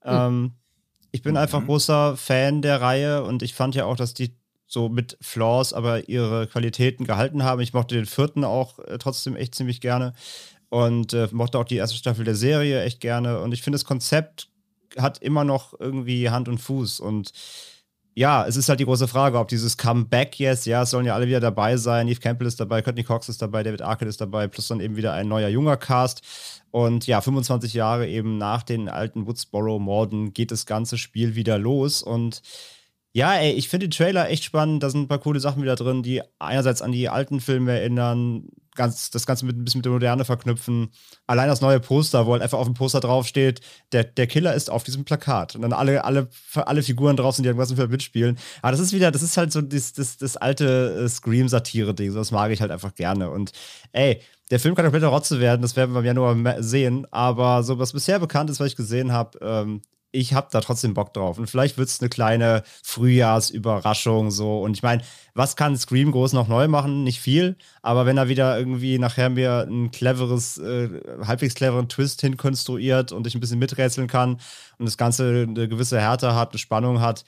Hm. 0.02 0.14
Ähm, 0.14 0.52
Ich 1.14 1.22
bin 1.22 1.34
mhm. 1.34 1.40
einfach 1.40 1.66
großer 1.66 2.16
Fan 2.18 2.62
der 2.62 2.82
Reihe 2.82 3.24
und 3.24 3.44
ich 3.44 3.54
fand 3.54 3.76
ja 3.76 3.86
auch, 3.86 3.98
dass 3.98 4.14
die 4.14 4.36
so 4.66 4.88
mit 4.88 5.18
Flaws 5.20 5.74
aber 5.74 6.08
ihre 6.08 6.48
Qualitäten 6.48 7.04
gehalten 7.04 7.44
haben. 7.44 7.60
Ich 7.62 7.74
mochte 7.74 7.96
den 7.96 8.06
vierten 8.06 8.46
auch 8.46 8.80
äh, 8.80 8.98
trotzdem 8.98 9.36
echt 9.36 9.54
ziemlich 9.54 9.82
gerne 9.82 10.14
und 10.70 11.14
äh, 11.14 11.28
mochte 11.32 11.60
auch 11.60 11.66
die 11.66 11.76
erste 11.76 11.98
Staffel 11.98 12.24
der 12.24 12.36
Serie 12.36 12.82
echt 12.84 13.02
gerne. 13.02 13.42
Und 13.42 13.54
ich 13.54 13.62
finde, 13.62 13.76
das 13.76 13.84
Konzept 13.84 14.48
hat 14.98 15.18
immer 15.18 15.44
noch 15.44 15.78
irgendwie 15.78 16.30
Hand 16.30 16.48
und 16.48 16.60
Fuß 16.60 17.02
und 17.02 17.34
ja, 18.14 18.46
es 18.46 18.58
ist 18.58 18.68
halt 18.68 18.80
die 18.80 18.86
große 18.86 19.08
Frage, 19.08 19.40
ob 19.40 19.48
dieses 19.48 19.78
Comeback 19.78 20.38
jetzt, 20.38 20.66
ja, 20.66 20.82
es 20.82 20.90
sollen 20.90 21.06
ja 21.06 21.16
alle 21.16 21.28
wieder 21.28 21.40
dabei 21.40 21.78
sein. 21.78 22.08
Eve 22.10 22.20
Campbell 22.20 22.48
ist 22.48 22.60
dabei, 22.60 22.82
Courtney 22.82 23.04
Cox 23.04 23.30
ist 23.30 23.42
dabei, 23.42 23.64
David 23.64 23.82
Arquette 23.82 24.10
ist 24.10 24.20
dabei, 24.20 24.48
plus 24.48 24.68
dann 24.68 24.82
eben 24.82 24.98
wieder 24.98 25.14
ein 25.14 25.30
neuer 25.30 25.48
junger 25.48 25.78
Cast. 25.78 26.22
Und 26.72 27.08
ja, 27.08 27.22
25 27.22 27.74
Jahre 27.74 28.08
eben 28.08 28.38
nach 28.38 28.64
den 28.64 28.90
alten 28.90 29.28
Woodsboro-Morden 29.28 30.34
geht 30.34 30.52
das 30.52 30.66
ganze 30.66 30.98
Spiel 30.98 31.36
wieder 31.36 31.58
los. 31.58 32.04
Und 32.04 32.42
ja, 33.14 33.34
ey, 33.36 33.54
ich 33.54 33.70
finde 33.70 33.88
den 33.88 33.92
Trailer 33.92 34.30
echt 34.30 34.44
spannend. 34.44 34.84
Da 34.84 34.90
sind 34.90 35.04
ein 35.04 35.08
paar 35.08 35.20
coole 35.20 35.40
Sachen 35.40 35.62
wieder 35.62 35.76
drin, 35.76 36.04
die 36.04 36.22
einerseits 36.40 36.82
an 36.82 36.92
die 36.92 37.08
alten 37.08 37.40
Filme 37.40 37.80
erinnern, 37.80 38.50
ganz, 38.76 39.10
das 39.10 39.26
Ganze 39.26 39.46
mit, 39.46 39.58
ein 39.58 39.64
bisschen 39.64 39.80
mit 39.80 39.86
der 39.86 39.92
Moderne 39.92 40.26
verknüpfen. 40.26 40.90
Allein 41.28 41.48
das 41.48 41.62
neue 41.62 41.80
Poster, 41.80 42.26
wo 42.26 42.34
halt 42.34 42.42
einfach 42.42 42.58
auf 42.58 42.68
dem 42.68 42.74
Poster 42.74 43.00
draufsteht, 43.00 43.62
der, 43.92 44.04
der 44.04 44.28
Killer 44.28 44.54
ist 44.54 44.70
auf 44.70 44.84
diesem 44.84 45.06
Plakat. 45.06 45.56
Und 45.56 45.62
dann 45.62 45.74
alle, 45.74 46.04
alle, 46.04 46.30
alle 46.56 46.84
Figuren 46.84 47.18
drauf 47.18 47.36
sind, 47.36 47.44
die 47.44 47.50
irgendwas 47.50 47.74
Film 47.74 47.90
mitspielen. 47.90 48.38
Aber 48.62 48.72
das 48.72 48.80
ist 48.80 48.94
wieder, 48.94 49.12
das 49.12 49.24
ist 49.24 49.38
halt 49.38 49.52
so 49.52 49.62
das, 49.62 49.94
das, 49.94 50.18
das 50.18 50.38
alte 50.38 51.04
äh, 51.06 51.10
Scream-Satire-Ding. 51.10 52.14
Das 52.14 52.32
mag 52.32 52.52
ich 52.52 52.62
halt 52.62 52.72
einfach 52.72 52.94
gerne. 52.96 53.30
Und 53.30 53.52
ey, 53.92 54.22
der 54.50 54.60
Film 54.60 54.76
kann 54.76 54.86
kompletter 54.86 55.08
Rotze 55.08 55.40
werden, 55.40 55.62
das 55.62 55.76
werden 55.76 55.94
wir 55.94 56.00
im 56.00 56.06
Januar 56.06 56.62
sehen. 56.62 57.08
Aber 57.12 57.64
so 57.64 57.80
was 57.80 57.94
bisher 57.94 58.20
bekannt 58.20 58.50
ist, 58.50 58.60
was 58.60 58.68
ich 58.68 58.76
gesehen 58.76 59.12
habe, 59.12 59.40
ähm, 59.42 59.82
ich 60.12 60.34
habe 60.34 60.50
da 60.52 60.62
trotzdem 60.62 60.94
Bock 60.94 61.14
drauf. 61.14 61.38
Und 61.38 61.50
vielleicht 61.50 61.78
wird 61.78 61.90
es 61.90 62.02
eine 62.02 62.10
kleine 62.10 62.64
Frühjahrsüberraschung 62.84 64.32
so. 64.32 64.62
Und 64.62 64.76
ich 64.76 64.84
meine, 64.84 65.04
was 65.34 65.56
kann 65.56 65.78
Scream 65.78 66.12
groß 66.12 66.34
noch 66.34 66.48
neu 66.48 66.68
machen? 66.68 67.04
Nicht 67.04 67.22
viel. 67.22 67.56
Aber 67.82 68.06
wenn 68.06 68.18
er 68.18 68.28
wieder 68.28 68.58
irgendwie 68.58 69.00
nachher 69.00 69.30
mir 69.30 69.68
ein 69.70 69.92
cleveres, 69.92 70.58
äh, 70.58 70.90
halbwegs 71.26 71.56
cleveren 71.56 71.88
Twist 71.90 72.22
hinkonstruiert 72.22 73.12
und 73.12 73.26
ich 73.28 73.36
ein 73.36 73.40
bisschen 73.40 73.60
miträtseln 73.60 74.08
kann 74.08 74.40
und 74.78 74.86
das 74.86 74.98
Ganze 74.98 75.48
eine 75.48 75.68
gewisse 75.70 76.00
Härte 76.00 76.36
hat, 76.36 76.52
eine 76.52 76.60
Spannung 76.60 77.00
hat, 77.00 77.24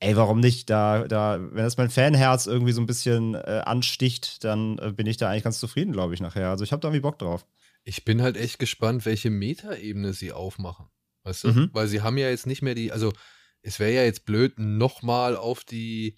ey, 0.00 0.16
warum 0.16 0.40
nicht? 0.40 0.68
Da, 0.68 1.06
da, 1.08 1.38
wenn 1.40 1.64
das 1.64 1.78
mein 1.78 1.90
Fanherz 1.90 2.46
irgendwie 2.46 2.72
so 2.72 2.82
ein 2.82 2.86
bisschen 2.86 3.34
äh, 3.34 3.62
ansticht, 3.64 4.44
dann 4.44 4.78
äh, 4.78 4.92
bin 4.92 5.06
ich 5.06 5.16
da 5.16 5.30
eigentlich 5.30 5.44
ganz 5.44 5.58
zufrieden, 5.58 5.92
glaube 5.92 6.14
ich, 6.14 6.20
nachher. 6.20 6.50
Also 6.50 6.64
ich 6.64 6.72
habe 6.72 6.80
da 6.80 6.88
irgendwie 6.88 7.00
Bock 7.00 7.18
drauf. 7.18 7.46
Ich 7.84 8.04
bin 8.04 8.20
halt 8.20 8.36
echt 8.36 8.58
gespannt, 8.58 9.06
welche 9.06 9.30
Metaebene 9.30 10.12
sie 10.12 10.32
aufmachen. 10.32 10.86
Weißt 11.26 11.42
du? 11.42 11.48
Mhm. 11.48 11.70
Weil 11.72 11.88
sie 11.88 12.02
haben 12.02 12.18
ja 12.18 12.30
jetzt 12.30 12.46
nicht 12.46 12.62
mehr 12.62 12.76
die, 12.76 12.92
also 12.92 13.12
es 13.60 13.80
wäre 13.80 13.92
ja 13.92 14.04
jetzt 14.04 14.26
blöd, 14.26 14.60
nochmal 14.60 15.36
auf 15.36 15.64
die 15.64 16.14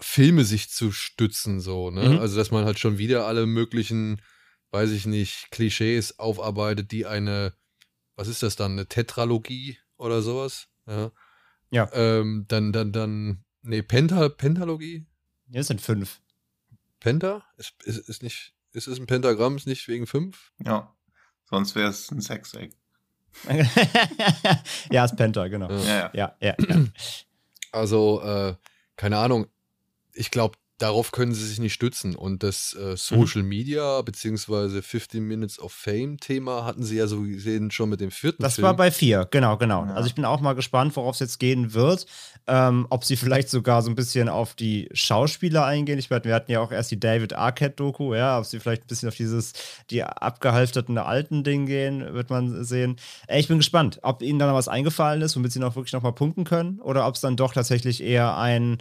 Filme 0.00 0.44
sich 0.44 0.70
zu 0.70 0.92
stützen, 0.92 1.60
so, 1.60 1.90
ne? 1.90 2.08
Mhm. 2.08 2.18
Also, 2.18 2.36
dass 2.38 2.50
man 2.50 2.64
halt 2.64 2.78
schon 2.78 2.96
wieder 2.96 3.26
alle 3.26 3.44
möglichen, 3.44 4.22
weiß 4.70 4.92
ich 4.92 5.04
nicht, 5.04 5.50
Klischees 5.50 6.18
aufarbeitet, 6.18 6.90
die 6.90 7.04
eine, 7.04 7.52
was 8.16 8.28
ist 8.28 8.42
das 8.42 8.56
dann, 8.56 8.72
eine 8.72 8.86
Tetralogie 8.86 9.76
oder 9.98 10.22
sowas? 10.22 10.68
Ja. 10.86 11.12
Ja. 11.70 11.90
Ähm, 11.92 12.46
dann, 12.48 12.72
dann, 12.72 12.92
dann, 12.92 13.44
nee, 13.60 13.82
Penta, 13.82 14.30
Pentalogie? 14.30 15.06
Ja, 15.48 15.60
es 15.60 15.66
sind 15.66 15.82
fünf. 15.82 16.22
Penta? 16.98 17.44
Ist, 17.58 17.74
ist, 17.84 18.08
ist 18.08 18.22
nicht, 18.22 18.54
ist 18.72 18.88
es 18.88 18.98
ein 18.98 19.06
Pentagramm, 19.06 19.56
ist 19.56 19.66
nicht 19.66 19.86
wegen 19.86 20.06
fünf? 20.06 20.50
Ja. 20.64 20.96
Sonst 21.44 21.74
wäre 21.74 21.90
es 21.90 22.10
ein 22.10 22.22
Sechseck. 22.22 22.72
ja, 24.90 25.04
ist 25.04 25.16
Penta, 25.16 25.48
genau. 25.48 25.70
Ja, 25.70 26.10
ja, 26.12 26.36
ja. 26.40 26.54
ja. 26.58 26.76
Also, 27.72 28.22
äh, 28.22 28.54
keine 28.96 29.18
Ahnung. 29.18 29.46
Ich 30.14 30.30
glaube, 30.30 30.56
darauf 30.78 31.10
können 31.10 31.34
sie 31.34 31.44
sich 31.44 31.58
nicht 31.58 31.74
stützen. 31.74 32.14
Und 32.14 32.42
das 32.42 32.74
äh, 32.74 32.96
Social 32.96 33.42
mhm. 33.42 33.48
Media 33.48 34.00
beziehungsweise 34.02 34.80
15 34.80 35.22
Minutes 35.22 35.58
of 35.58 35.72
Fame 35.72 36.18
Thema 36.18 36.64
hatten 36.64 36.84
sie 36.84 36.96
ja 36.96 37.06
so 37.08 37.22
gesehen 37.22 37.70
schon 37.70 37.90
mit 37.90 38.00
dem 38.00 38.10
vierten 38.10 38.42
Das 38.42 38.54
Film. 38.54 38.66
war 38.66 38.76
bei 38.76 38.90
vier, 38.90 39.26
genau, 39.30 39.56
genau. 39.56 39.84
Ja. 39.84 39.94
Also 39.94 40.06
ich 40.06 40.14
bin 40.14 40.24
auch 40.24 40.40
mal 40.40 40.54
gespannt, 40.54 40.94
worauf 40.96 41.14
es 41.14 41.20
jetzt 41.20 41.38
gehen 41.38 41.74
wird. 41.74 42.06
Ähm, 42.46 42.86
ob 42.90 43.04
sie 43.04 43.16
vielleicht 43.16 43.50
sogar 43.50 43.82
so 43.82 43.90
ein 43.90 43.94
bisschen 43.94 44.28
auf 44.28 44.54
die 44.54 44.88
Schauspieler 44.92 45.66
eingehen. 45.66 45.98
Ich 45.98 46.08
meine, 46.10 46.24
wir 46.24 46.34
hatten 46.34 46.50
ja 46.50 46.60
auch 46.60 46.72
erst 46.72 46.90
die 46.90 47.00
David 47.00 47.34
Arquette-Doku, 47.34 48.14
ja, 48.14 48.38
ob 48.38 48.46
sie 48.46 48.60
vielleicht 48.60 48.84
ein 48.84 48.86
bisschen 48.86 49.08
auf 49.08 49.16
dieses, 49.16 49.52
die 49.90 50.02
abgehalfterten 50.02 50.96
alten 50.96 51.44
Ding 51.44 51.66
gehen, 51.66 52.14
wird 52.14 52.30
man 52.30 52.64
sehen. 52.64 52.96
Ey, 53.26 53.40
ich 53.40 53.48
bin 53.48 53.58
gespannt, 53.58 53.98
ob 54.02 54.22
ihnen 54.22 54.38
da 54.38 54.46
noch 54.46 54.54
was 54.54 54.68
eingefallen 54.68 55.22
ist, 55.22 55.36
womit 55.36 55.52
sie 55.52 55.58
noch 55.58 55.76
wirklich 55.76 55.92
noch 55.92 56.02
mal 56.02 56.12
punkten 56.12 56.44
können 56.44 56.80
oder 56.80 57.06
ob 57.06 57.16
es 57.16 57.20
dann 57.20 57.36
doch 57.36 57.52
tatsächlich 57.52 58.02
eher 58.02 58.38
ein 58.38 58.78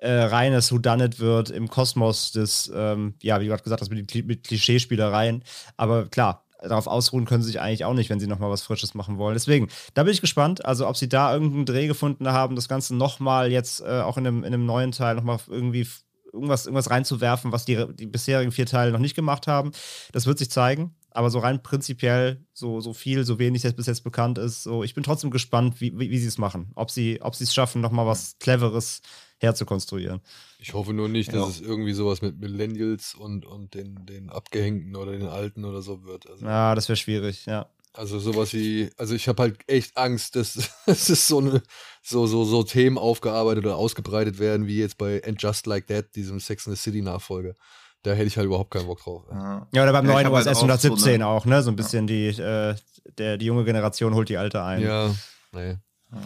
äh, 0.00 0.22
reines 0.22 0.72
Whodunit 0.72 1.20
wird 1.20 1.50
im 1.50 1.68
Kosmos 1.68 2.32
des, 2.32 2.70
ähm, 2.74 3.14
ja, 3.22 3.40
wie 3.40 3.46
gerade 3.46 3.62
gesagt 3.62 3.80
hast, 3.80 3.90
mit, 3.90 4.26
mit 4.26 4.44
Klischeespielereien. 4.44 5.44
Aber 5.76 6.06
klar, 6.06 6.44
darauf 6.62 6.86
ausruhen 6.86 7.26
können 7.26 7.42
sie 7.42 7.48
sich 7.48 7.60
eigentlich 7.60 7.84
auch 7.84 7.94
nicht, 7.94 8.10
wenn 8.10 8.20
sie 8.20 8.26
nochmal 8.26 8.50
was 8.50 8.62
Frisches 8.62 8.94
machen 8.94 9.18
wollen. 9.18 9.34
Deswegen, 9.34 9.68
da 9.94 10.02
bin 10.02 10.12
ich 10.12 10.20
gespannt, 10.20 10.64
also 10.64 10.88
ob 10.88 10.96
sie 10.96 11.08
da 11.08 11.32
irgendeinen 11.32 11.66
Dreh 11.66 11.86
gefunden 11.86 12.28
haben, 12.28 12.56
das 12.56 12.68
Ganze 12.68 12.94
nochmal 12.94 13.50
jetzt 13.50 13.80
äh, 13.80 14.00
auch 14.00 14.16
in 14.16 14.26
einem, 14.26 14.38
in 14.44 14.54
einem 14.54 14.66
neuen 14.66 14.92
Teil 14.92 15.14
nochmal 15.14 15.38
irgendwie 15.48 15.86
irgendwas, 16.32 16.66
irgendwas 16.66 16.90
reinzuwerfen, 16.90 17.52
was 17.52 17.64
die, 17.64 17.86
die 17.94 18.06
bisherigen 18.06 18.52
vier 18.52 18.66
Teile 18.66 18.92
noch 18.92 19.00
nicht 19.00 19.16
gemacht 19.16 19.46
haben. 19.46 19.72
Das 20.12 20.26
wird 20.26 20.38
sich 20.38 20.50
zeigen. 20.50 20.94
Aber 21.12 21.28
so 21.30 21.40
rein 21.40 21.60
prinzipiell, 21.60 22.44
so, 22.52 22.80
so 22.80 22.92
viel, 22.92 23.24
so 23.24 23.40
wenig 23.40 23.64
jetzt 23.64 23.76
bis 23.76 23.86
jetzt 23.86 24.04
bekannt 24.04 24.38
ist, 24.38 24.62
so, 24.62 24.84
ich 24.84 24.94
bin 24.94 25.02
trotzdem 25.02 25.32
gespannt, 25.32 25.80
wie, 25.80 25.98
wie, 25.98 26.08
wie 26.10 26.18
sie 26.18 26.28
es 26.28 26.38
machen. 26.38 26.70
Ob 26.76 26.92
sie 26.92 27.20
ob 27.20 27.34
es 27.34 27.52
schaffen, 27.52 27.80
nochmal 27.80 28.06
was 28.06 28.38
Cleveres 28.38 29.02
herzukonstruieren. 29.40 30.20
Ich 30.58 30.74
hoffe 30.74 30.92
nur 30.92 31.08
nicht, 31.08 31.28
dass 31.32 31.42
ja. 31.42 31.48
es 31.48 31.60
irgendwie 31.60 31.92
sowas 31.92 32.22
mit 32.22 32.38
Millennials 32.38 33.14
und, 33.14 33.46
und 33.46 33.74
den, 33.74 34.06
den 34.06 34.30
Abgehängten 34.30 34.94
oder 34.94 35.12
den 35.12 35.26
Alten 35.26 35.64
oder 35.64 35.82
so 35.82 36.04
wird. 36.04 36.28
Also, 36.28 36.44
ja, 36.44 36.74
das 36.74 36.88
wäre 36.88 36.96
schwierig, 36.96 37.46
ja. 37.46 37.66
Also 37.92 38.20
sowas 38.20 38.52
wie, 38.52 38.88
also 38.98 39.16
ich 39.16 39.26
habe 39.26 39.42
halt 39.42 39.58
echt 39.66 39.96
Angst, 39.96 40.36
dass, 40.36 40.54
dass 40.86 41.08
es 41.08 41.26
so 41.26 41.38
eine, 41.38 41.62
so, 42.02 42.26
so, 42.26 42.44
so 42.44 42.62
Themen 42.62 42.98
aufgearbeitet 42.98 43.64
oder 43.64 43.76
ausgebreitet 43.76 44.38
werden, 44.38 44.66
wie 44.66 44.78
jetzt 44.78 44.96
bei 44.96 45.22
And 45.26 45.42
Just 45.42 45.66
Like 45.66 45.88
That, 45.88 46.14
diesem 46.14 46.38
Sex 46.38 46.66
in 46.66 46.74
the 46.74 46.80
City 46.80 47.02
Nachfolger. 47.02 47.54
Da 48.02 48.12
hätte 48.12 48.28
ich 48.28 48.36
halt 48.36 48.46
überhaupt 48.46 48.70
keinen 48.70 48.86
Bock 48.86 49.02
drauf. 49.02 49.24
Ja, 49.30 49.66
ja 49.72 49.82
oder 49.82 49.92
beim 49.92 50.06
ja, 50.06 50.12
neuen 50.12 50.26
OSS 50.28 50.46
halt 50.46 50.56
117 50.56 50.98
so 50.98 51.10
eine, 51.10 51.26
auch, 51.26 51.44
ne? 51.44 51.62
So 51.62 51.70
ein 51.70 51.76
bisschen 51.76 52.06
ja. 52.08 52.14
die, 52.14 52.42
äh, 52.42 52.74
der, 53.18 53.36
die 53.36 53.46
junge 53.46 53.64
Generation 53.64 54.14
holt 54.14 54.28
die 54.28 54.38
alte 54.38 54.62
ein. 54.62 54.82
Ja, 54.82 55.14
nee. 55.52 55.76
Ja. 56.12 56.18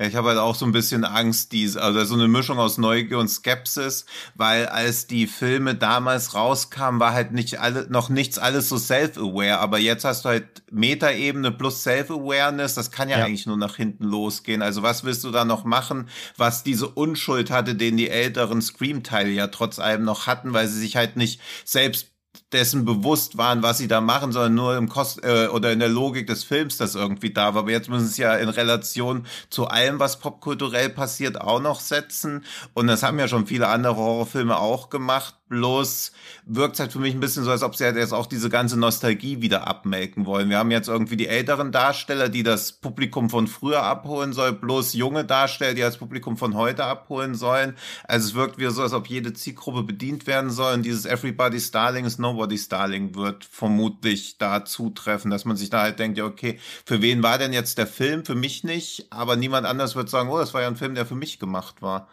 Ja, 0.00 0.06
ich 0.06 0.16
habe 0.16 0.28
halt 0.28 0.38
auch 0.38 0.54
so 0.54 0.64
ein 0.64 0.72
bisschen 0.72 1.04
Angst, 1.04 1.52
diese, 1.52 1.82
also 1.82 2.02
so 2.04 2.14
eine 2.14 2.26
Mischung 2.26 2.58
aus 2.58 2.78
Neugier 2.78 3.18
und 3.18 3.28
Skepsis, 3.28 4.06
weil 4.34 4.66
als 4.66 5.06
die 5.06 5.26
Filme 5.26 5.74
damals 5.74 6.34
rauskamen, 6.34 6.98
war 7.00 7.12
halt 7.12 7.32
nicht 7.32 7.60
alle, 7.60 7.86
noch 7.90 8.08
nichts 8.08 8.38
alles 8.38 8.70
so 8.70 8.78
self-aware, 8.78 9.58
aber 9.58 9.78
jetzt 9.78 10.06
hast 10.06 10.24
du 10.24 10.30
halt 10.30 10.62
Metaebene 10.70 11.52
plus 11.52 11.82
Self-Awareness, 11.82 12.74
das 12.74 12.90
kann 12.90 13.10
ja, 13.10 13.18
ja, 13.18 13.26
eigentlich 13.26 13.44
nur 13.44 13.58
nach 13.58 13.76
hinten 13.76 14.04
losgehen. 14.04 14.62
Also 14.62 14.82
was 14.82 15.04
willst 15.04 15.22
du 15.22 15.30
da 15.30 15.44
noch 15.44 15.64
machen, 15.64 16.08
was 16.38 16.62
diese 16.62 16.88
Unschuld 16.88 17.50
hatte, 17.50 17.74
den 17.74 17.98
die 17.98 18.08
älteren 18.08 18.62
Scream-Teile 18.62 19.28
ja 19.28 19.48
trotz 19.48 19.78
allem 19.78 20.04
noch 20.04 20.26
hatten, 20.26 20.54
weil 20.54 20.66
sie 20.66 20.80
sich 20.80 20.96
halt 20.96 21.16
nicht 21.16 21.42
selbst 21.66 22.10
dessen 22.52 22.84
bewusst 22.84 23.36
waren, 23.38 23.62
was 23.62 23.78
sie 23.78 23.88
da 23.88 24.00
machen, 24.00 24.32
sondern 24.32 24.54
nur 24.54 24.76
im 24.76 24.88
Kost 24.88 25.22
äh, 25.24 25.48
oder 25.48 25.72
in 25.72 25.78
der 25.78 25.88
Logik 25.88 26.26
des 26.26 26.44
Films 26.44 26.76
das 26.76 26.94
irgendwie 26.94 27.32
da 27.32 27.54
war. 27.54 27.62
Aber 27.62 27.70
jetzt 27.70 27.88
müssen 27.88 28.06
sie 28.06 28.12
es 28.12 28.16
ja 28.16 28.34
in 28.34 28.48
Relation 28.48 29.26
zu 29.50 29.66
allem, 29.66 29.98
was 30.00 30.18
popkulturell 30.18 30.90
passiert, 30.90 31.40
auch 31.40 31.60
noch 31.60 31.80
setzen. 31.80 32.44
Und 32.74 32.88
das 32.88 33.02
haben 33.02 33.18
ja 33.18 33.28
schon 33.28 33.46
viele 33.46 33.68
andere 33.68 33.96
Horrorfilme 33.96 34.58
auch 34.58 34.90
gemacht. 34.90 35.36
Bloß 35.48 36.12
wirkt 36.46 36.74
es 36.74 36.80
halt 36.80 36.92
für 36.92 37.00
mich 37.00 37.12
ein 37.12 37.18
bisschen 37.18 37.42
so, 37.42 37.50
als 37.50 37.64
ob 37.64 37.74
sie 37.74 37.84
halt 37.84 37.96
jetzt 37.96 38.12
auch 38.12 38.26
diese 38.26 38.50
ganze 38.50 38.78
Nostalgie 38.78 39.42
wieder 39.42 39.66
abmelken 39.66 40.24
wollen. 40.24 40.48
Wir 40.48 40.58
haben 40.58 40.70
jetzt 40.70 40.88
irgendwie 40.88 41.16
die 41.16 41.26
älteren 41.26 41.72
Darsteller, 41.72 42.28
die 42.28 42.44
das 42.44 42.70
Publikum 42.70 43.28
von 43.30 43.48
früher 43.48 43.82
abholen 43.82 44.32
sollen, 44.32 44.60
bloß 44.60 44.92
junge 44.94 45.24
Darsteller, 45.24 45.74
die 45.74 45.80
das 45.80 45.98
Publikum 45.98 46.36
von 46.36 46.54
heute 46.54 46.84
abholen 46.84 47.34
sollen. 47.34 47.76
Also 48.04 48.28
es 48.28 48.34
wirkt 48.34 48.58
wieder 48.58 48.70
so, 48.70 48.82
als 48.82 48.92
ob 48.92 49.08
jede 49.08 49.32
Zielgruppe 49.32 49.82
bedient 49.82 50.28
werden 50.28 50.50
soll. 50.50 50.74
Und 50.74 50.84
dieses 50.84 51.04
Everybody's 51.04 51.72
Darling 51.72 52.04
is 52.04 52.18
Nobody's 52.40 52.68
Darling 52.68 53.14
wird 53.14 53.44
vermutlich 53.44 54.38
da 54.38 54.64
zutreffen, 54.64 55.30
dass 55.30 55.44
man 55.44 55.58
sich 55.58 55.68
da 55.68 55.82
halt 55.82 55.98
denkt, 55.98 56.16
ja, 56.16 56.24
okay, 56.24 56.58
für 56.86 57.02
wen 57.02 57.22
war 57.22 57.36
denn 57.36 57.52
jetzt 57.52 57.76
der 57.76 57.86
Film? 57.86 58.24
Für 58.24 58.34
mich 58.34 58.64
nicht. 58.64 59.06
Aber 59.10 59.36
niemand 59.36 59.66
anders 59.66 59.94
wird 59.94 60.08
sagen, 60.08 60.30
oh, 60.30 60.38
das 60.38 60.54
war 60.54 60.62
ja 60.62 60.68
ein 60.68 60.76
Film, 60.76 60.94
der 60.94 61.04
für 61.04 61.14
mich 61.14 61.38
gemacht 61.38 61.82
war. 61.82 62.08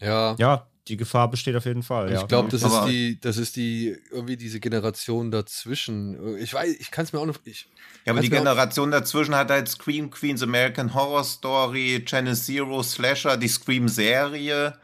Ja. 0.00 0.36
Ja, 0.38 0.66
die 0.88 0.98
Gefahr 0.98 1.30
besteht 1.30 1.56
auf 1.56 1.64
jeden 1.64 1.82
Fall. 1.82 2.12
Ich 2.12 2.28
glaube, 2.28 2.50
das 2.50 2.62
ist 2.62 2.84
die, 2.86 3.18
das 3.18 3.38
ist 3.38 3.56
die, 3.56 3.96
irgendwie 4.10 4.36
diese 4.36 4.60
Generation 4.60 5.30
dazwischen. 5.30 6.36
Ich 6.36 6.52
weiß, 6.52 6.76
ich 6.78 6.90
kann 6.90 7.06
es 7.06 7.14
mir 7.14 7.20
auch 7.20 7.26
noch. 7.26 7.38
Ich, 7.44 7.68
ja, 8.04 8.12
aber 8.12 8.20
die 8.20 8.28
Generation 8.28 8.90
dazwischen 8.90 9.34
hat 9.34 9.50
halt 9.50 9.68
Scream 9.68 10.10
Queens, 10.10 10.42
American 10.42 10.92
Horror 10.92 11.24
Story, 11.24 12.02
Channel 12.04 12.36
Zero, 12.36 12.82
Slasher, 12.82 13.38
die 13.38 13.48
Scream-Serie. 13.48 14.78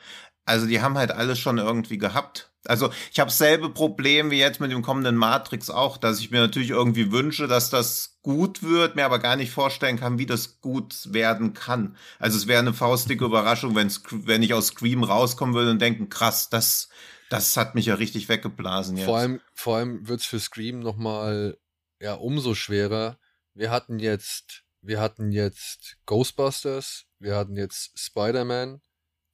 Also 0.46 0.66
die 0.66 0.80
haben 0.80 0.96
halt 0.96 1.12
alles 1.12 1.38
schon 1.38 1.58
irgendwie 1.58 1.98
gehabt. 1.98 2.51
Also 2.66 2.90
ich 3.10 3.18
habe 3.18 3.30
dasselbe 3.30 3.70
Problem 3.70 4.30
wie 4.30 4.38
jetzt 4.38 4.60
mit 4.60 4.70
dem 4.70 4.82
kommenden 4.82 5.16
Matrix 5.16 5.68
auch, 5.68 5.96
dass 5.96 6.20
ich 6.20 6.30
mir 6.30 6.40
natürlich 6.40 6.70
irgendwie 6.70 7.10
wünsche, 7.10 7.48
dass 7.48 7.70
das 7.70 8.18
gut 8.22 8.62
wird, 8.62 8.94
mir 8.94 9.04
aber 9.04 9.18
gar 9.18 9.36
nicht 9.36 9.50
vorstellen 9.50 9.98
kann, 9.98 10.18
wie 10.18 10.26
das 10.26 10.60
gut 10.60 11.12
werden 11.12 11.54
kann. 11.54 11.96
Also 12.20 12.36
es 12.36 12.46
wäre 12.46 12.60
eine 12.60 12.72
faustdicke 12.72 13.24
Überraschung, 13.24 13.74
wenn 13.74 13.90
wenn 14.26 14.42
ich 14.42 14.54
aus 14.54 14.68
Scream 14.68 15.02
rauskommen 15.02 15.54
würde 15.54 15.72
und 15.72 15.80
denken, 15.80 16.08
krass, 16.08 16.50
das 16.50 16.88
das 17.32 17.56
hat 17.56 17.74
mich 17.74 17.86
ja 17.86 17.94
richtig 17.94 18.28
weggeblasen 18.28 18.96
jetzt. 18.96 19.06
Vor 19.06 19.18
allem, 19.18 19.40
vor 19.54 19.76
allem 19.78 20.06
wird 20.06 20.20
es 20.20 20.26
für 20.26 20.38
Scream 20.38 20.80
nochmal 20.80 21.56
ja, 22.02 22.14
umso 22.14 22.54
schwerer. 22.54 23.18
Wir 23.54 23.70
hatten 23.70 23.98
jetzt, 23.98 24.64
wir 24.80 25.00
hatten 25.00 25.32
jetzt 25.32 25.96
Ghostbusters, 26.04 27.06
wir 27.18 27.36
hatten 27.36 27.56
jetzt 27.56 27.98
Spider-Man, 27.98 28.82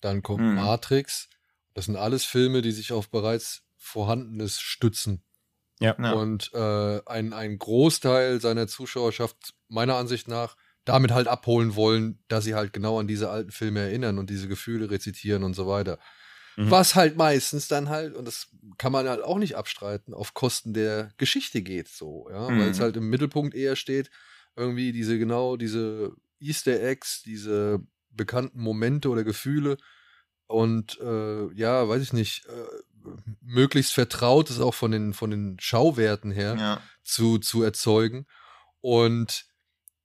dann 0.00 0.22
kommt 0.22 0.40
hm. 0.40 0.54
Matrix. 0.54 1.28
Das 1.78 1.84
sind 1.84 1.94
alles 1.94 2.24
Filme, 2.24 2.60
die 2.60 2.72
sich 2.72 2.90
auf 2.90 3.08
bereits 3.08 3.62
Vorhandenes 3.76 4.58
stützen. 4.58 5.22
Ja. 5.78 5.92
Und 5.92 6.50
äh, 6.52 7.00
ein, 7.06 7.32
ein 7.32 7.56
Großteil 7.56 8.40
seiner 8.40 8.66
Zuschauerschaft, 8.66 9.54
meiner 9.68 9.94
Ansicht 9.94 10.26
nach, 10.26 10.56
damit 10.84 11.12
halt 11.12 11.28
abholen 11.28 11.76
wollen, 11.76 12.18
dass 12.26 12.42
sie 12.42 12.56
halt 12.56 12.72
genau 12.72 12.98
an 12.98 13.06
diese 13.06 13.30
alten 13.30 13.52
Filme 13.52 13.78
erinnern 13.78 14.18
und 14.18 14.28
diese 14.28 14.48
Gefühle 14.48 14.90
rezitieren 14.90 15.44
und 15.44 15.54
so 15.54 15.68
weiter. 15.68 16.00
Mhm. 16.56 16.68
Was 16.68 16.96
halt 16.96 17.16
meistens 17.16 17.68
dann 17.68 17.90
halt, 17.90 18.16
und 18.16 18.24
das 18.24 18.48
kann 18.76 18.90
man 18.90 19.08
halt 19.08 19.22
auch 19.22 19.38
nicht 19.38 19.54
abstreiten, 19.54 20.14
auf 20.14 20.34
Kosten 20.34 20.74
der 20.74 21.12
Geschichte 21.16 21.62
geht, 21.62 21.86
so, 21.86 22.26
ja, 22.28 22.50
mhm. 22.50 22.58
weil 22.58 22.70
es 22.70 22.80
halt 22.80 22.96
im 22.96 23.08
Mittelpunkt 23.08 23.54
eher 23.54 23.76
steht, 23.76 24.10
irgendwie 24.56 24.90
diese, 24.90 25.16
genau, 25.16 25.56
diese 25.56 26.10
Easter 26.40 26.82
Eggs, 26.82 27.22
diese 27.22 27.78
bekannten 28.10 28.60
Momente 28.60 29.10
oder 29.10 29.22
Gefühle 29.22 29.76
und 30.48 30.98
äh, 31.00 31.52
ja, 31.54 31.88
weiß 31.88 32.02
ich 32.02 32.12
nicht, 32.12 32.46
äh, 32.46 33.10
möglichst 33.40 33.92
vertraut 33.92 34.50
ist 34.50 34.60
auch 34.60 34.74
von 34.74 34.90
den, 34.90 35.12
von 35.12 35.30
den 35.30 35.56
Schauwerten 35.60 36.32
her 36.32 36.56
ja. 36.58 36.80
zu, 37.04 37.38
zu 37.38 37.62
erzeugen 37.62 38.26
und 38.80 39.44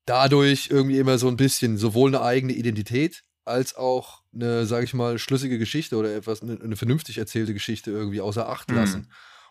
dadurch 0.06 0.68
irgendwie 0.70 1.00
immer 1.00 1.18
so 1.18 1.28
ein 1.28 1.38
bisschen 1.38 1.78
sowohl 1.78 2.10
eine 2.10 2.22
eigene 2.22 2.54
Identität 2.54 3.24
als 3.46 3.76
auch 3.76 4.22
eine, 4.34 4.66
sage 4.66 4.86
ich 4.86 4.94
mal, 4.94 5.18
schlüssige 5.18 5.58
Geschichte 5.58 5.98
oder 5.98 6.16
etwas, 6.16 6.42
eine, 6.42 6.60
eine, 6.62 6.76
vernünftig 6.76 7.18
erzählte 7.18 7.54
Geschichte 7.54 7.92
irgendwie 7.92 8.22
außer 8.22 8.48
Acht 8.48 8.70
mhm. 8.70 8.76
lassen. 8.76 9.00
Mhm. 9.00 9.08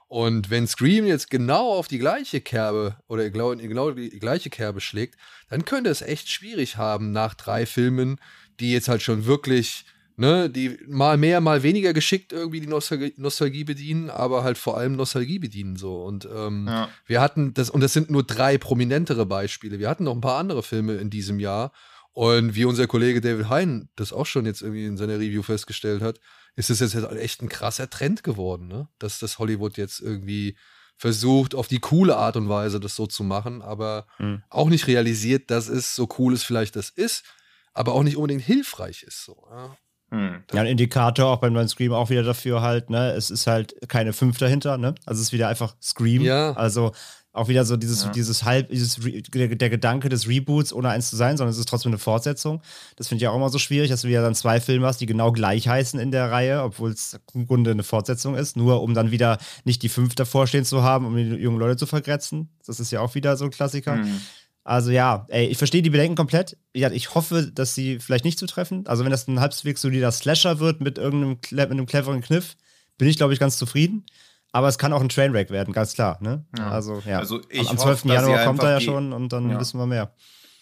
Und 0.09 0.51
wenn 0.51 0.67
Scream 0.67 1.07
jetzt 1.07 1.31
genau 1.31 1.73
auf 1.73 1.89
die 1.89 1.99
gleiche 1.99 2.43
Kerbe 2.43 2.99
oder 3.09 3.31
genau, 3.31 3.57
genau 3.57 3.93
die 3.93 4.19
gleiche 4.19 4.51
Kerbe 4.51 4.83
schlägt, 4.83 5.19
dann 5.49 5.65
könnte 5.65 5.89
es 5.89 6.03
echt 6.03 6.29
schwierig 6.29 6.77
haben 6.77 7.13
nach 7.13 7.33
drei 7.33 7.65
Filmen, 7.65 8.21
die 8.61 8.73
jetzt 8.73 8.89
halt 8.89 9.01
schon 9.01 9.25
wirklich, 9.25 9.87
ne, 10.23 10.49
die 10.49 10.79
mal 10.87 11.17
mehr, 11.17 11.41
mal 11.41 11.63
weniger 11.63 11.93
geschickt 11.93 12.33
irgendwie 12.33 12.61
die 12.61 12.69
Nostalgie, 12.69 13.13
Nostalgie 13.17 13.65
bedienen, 13.65 14.09
aber 14.09 14.45
halt 14.45 14.57
vor 14.57 14.79
allem 14.79 14.95
Nostalgie 14.95 15.41
bedienen 15.41 15.77
so. 15.77 16.03
Und 16.03 16.29
ähm, 16.33 16.67
ja. 16.69 16.89
wir 17.07 17.21
hatten 17.21 17.53
das, 17.55 17.71
und 17.71 17.81
das 17.81 17.93
sind 17.93 18.11
nur 18.11 18.23
drei 18.23 18.57
prominentere 18.57 19.27
Beispiele. 19.27 19.79
Wir 19.81 19.91
hatten 19.91 20.05
noch 20.05 20.15
ein 20.15 20.21
paar 20.21 20.39
andere 20.39 20.63
Filme 20.63 20.95
in 20.95 21.11
diesem 21.11 21.41
Jahr, 21.41 21.73
und 22.15 22.55
wie 22.55 22.67
unser 22.67 22.87
Kollege 22.87 23.23
David 23.23 23.49
Hein 23.49 23.89
das 23.97 24.13
auch 24.13 24.27
schon 24.27 24.45
jetzt 24.45 24.61
irgendwie 24.61 24.85
in 24.85 24.99
seiner 24.99 25.15
Review 25.15 25.43
festgestellt 25.43 26.03
hat, 26.03 26.21
ist 26.57 26.69
es 26.69 26.81
jetzt 26.81 26.95
echt 26.95 27.41
ein 27.43 27.49
krasser 27.49 27.89
Trend 27.89 28.23
geworden, 28.23 28.69
ne? 28.69 28.89
dass 28.99 29.19
das 29.19 29.39
Hollywood 29.39 29.79
jetzt 29.79 30.01
irgendwie 30.01 30.57
versucht, 30.99 31.55
auf 31.55 31.69
die 31.69 31.81
coole 31.81 32.17
Art 32.17 32.37
und 32.37 32.51
Weise 32.51 32.81
das 32.81 32.95
so 32.97 33.07
zu 33.07 33.25
machen, 33.25 33.63
aber 33.63 34.07
mhm. 34.19 34.43
auch 34.51 34.69
nicht 34.69 34.87
realisiert, 34.87 35.51
dass 35.51 35.69
es 35.69 35.97
so 35.97 36.07
cool 36.19 36.35
ist, 36.35 36.45
vielleicht 36.45 36.77
das 36.77 36.91
ist, 36.91 37.25
aber 37.73 37.95
auch 37.95 38.03
nicht 38.03 38.17
unbedingt 38.17 38.43
hilfreich 38.43 39.03
ist. 39.03 39.25
So, 39.25 39.47
ja? 39.51 39.77
Hm. 40.13 40.43
Ja, 40.53 40.61
ein 40.61 40.67
Indikator 40.67 41.31
auch 41.31 41.39
beim 41.39 41.55
neuen 41.55 41.69
Scream 41.69 41.95
auch 41.95 42.11
wieder 42.11 42.23
dafür 42.23 42.61
halt, 42.61 42.91
ne? 42.91 43.13
Es 43.13 43.31
ist 43.31 43.47
halt 43.47 43.75
keine 43.89 44.13
5 44.13 44.37
dahinter, 44.37 44.77
ne? 44.77 44.95
Also 45.07 45.21
es 45.21 45.29
ist 45.29 45.33
wieder 45.33 45.49
einfach 45.49 45.75
Scream. 45.81 46.21
Ja. 46.21 46.53
Also 46.53 46.93
auch 47.33 47.49
wieder 47.49 47.65
so 47.65 47.79
dieses, 47.79 48.05
ja. 48.05 48.11
dieses 48.11 48.45
halb, 48.45 48.69
dieses 48.69 48.97
der, 49.01 49.49
der, 49.49 49.71
Gedanke 49.71 50.11
des 50.11 50.29
Reboots, 50.29 50.71
ohne 50.71 50.91
eins 50.91 51.09
zu 51.09 51.17
sein, 51.17 51.39
sondern 51.39 51.53
es 51.53 51.59
ist 51.59 51.67
trotzdem 51.67 51.91
eine 51.91 51.99
Fortsetzung. 51.99 52.61
Das 52.97 53.09
finde 53.09 53.25
ich 53.25 53.29
auch 53.29 53.35
immer 53.35 53.49
so 53.49 53.59
schwierig, 53.59 53.89
dass 53.89 54.03
du 54.03 54.09
wieder 54.09 54.21
dann 54.21 54.35
zwei 54.35 54.61
Filme 54.61 54.87
hast, 54.87 55.01
die 55.01 55.07
genau 55.07 55.33
gleich 55.33 55.67
heißen 55.67 55.99
in 55.99 56.11
der 56.11 56.31
Reihe, 56.31 56.63
obwohl 56.63 56.91
es 56.91 57.19
im 57.33 57.47
Grunde 57.47 57.71
eine 57.71 57.85
Fortsetzung 57.85 58.35
ist, 58.35 58.59
nur 58.59 58.83
um 58.83 58.93
dann 58.93 59.13
wieder 59.13 59.39
nicht 59.65 59.83
die 59.83 59.89
fünf 59.89 60.15
davor 60.15 60.47
stehen 60.47 60.67
zu 60.67 60.83
haben, 60.83 61.07
um 61.07 61.17
die 61.17 61.23
jungen 61.23 61.59
Leute 61.59 61.79
zu 61.79 61.87
vergrätzen. 61.87 62.51
Das 62.67 62.81
ist 62.81 62.91
ja 62.91 63.01
auch 63.01 63.15
wieder 63.15 63.39
so 63.39 63.47
ein 63.47 63.51
Klassiker. 63.51 63.97
Mhm. 63.97 64.21
Also 64.65 64.91
ja, 64.91 65.27
ey, 65.29 65.47
ich 65.47 65.59
verstehe 65.59 65.83
die 65.83 65.91
Bedenken 65.91 66.15
komplett. 66.15 66.57
Ja, 66.75 66.91
ich 66.91 67.15
hoffe, 67.15 67.51
dass 67.53 67.75
sie 67.75 67.99
vielleicht 67.99 68.25
nicht 68.25 68.39
zutreffen. 68.39 68.87
Also 68.87 69.05
wenn 69.05 69.11
das 69.11 69.27
ein 69.27 69.41
halbwegs 69.41 69.81
solider 69.81 70.13
Slasher 70.13 70.61
wird 70.61 70.81
mit 70.81 70.99
irgendeinem 70.99 71.39
mit 71.51 71.71
einem 71.71 71.87
cleveren 71.87 72.21
Kniff, 72.21 72.57
bin 72.97 73.09
ich, 73.09 73.17
glaube 73.17 73.33
ich, 73.33 73.41
ganz 73.41 73.57
zufrieden. 73.57 74.07
Aber 74.53 74.69
es 74.69 74.79
kann 74.79 74.93
auch 74.93 75.01
ein 75.01 75.09
Trainwreck 75.09 75.51
werden, 75.51 75.73
ganz 75.73 75.95
klar. 75.95 76.19
Ne? 76.21 76.45
Ja. 76.57 76.71
Also, 76.71 77.03
ja. 77.07 77.19
Also 77.19 77.41
ich 77.49 77.69
am, 77.71 77.79
12. 77.79 78.05
Hoffe, 78.05 78.09
Januar 78.15 78.45
kommt 78.45 78.63
er 78.63 78.71
ja 78.71 78.81
schon 78.81 79.13
und 79.13 79.33
dann 79.33 79.51
ja. 79.51 79.59
wissen 79.59 79.79
wir 79.79 79.87
mehr. 79.87 80.13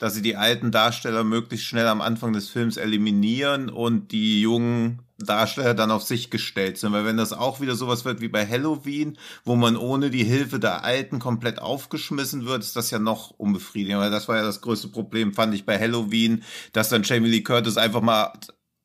Dass 0.01 0.15
sie 0.15 0.23
die 0.23 0.35
alten 0.35 0.73
Darsteller 0.73 1.23
möglichst 1.23 1.67
schnell 1.67 1.87
am 1.87 2.01
Anfang 2.01 2.33
des 2.33 2.49
Films 2.49 2.77
eliminieren 2.77 3.69
und 3.69 4.11
die 4.11 4.41
jungen 4.41 5.03
Darsteller 5.19 5.75
dann 5.75 5.91
auf 5.91 6.03
sich 6.03 6.31
gestellt 6.31 6.79
sind. 6.79 6.93
Weil 6.93 7.05
wenn 7.05 7.17
das 7.17 7.33
auch 7.33 7.61
wieder 7.61 7.77
sowas 7.77 8.05
wird 8.05 8.21
wie 8.21 8.29
bei 8.29 8.47
Halloween, 8.47 9.19
wo 9.45 9.57
man 9.57 9.77
ohne 9.77 10.11
die 10.11 10.25
Hilfe 10.25 10.59
der 10.59 10.83
Alten 10.83 11.19
komplett 11.19 11.61
aufgeschmissen 11.61 12.47
wird, 12.47 12.63
ist 12.63 12.77
das 12.77 12.91
ja 12.91 12.99
noch 12.99 13.31
unbefriedigender. 13.31 14.03
Weil 14.03 14.11
das 14.11 14.27
war 14.27 14.37
ja 14.37 14.43
das 14.43 14.63
größte 14.63 14.89
Problem, 14.89 15.35
fand 15.35 15.55
ich 15.55 15.67
bei 15.67 15.79
Halloween, 15.79 16.43
dass 16.73 16.89
dann 16.89 17.03
Jamie 17.03 17.29
Lee 17.29 17.43
Curtis 17.43 17.77
einfach 17.77 18.01
mal 18.01 18.33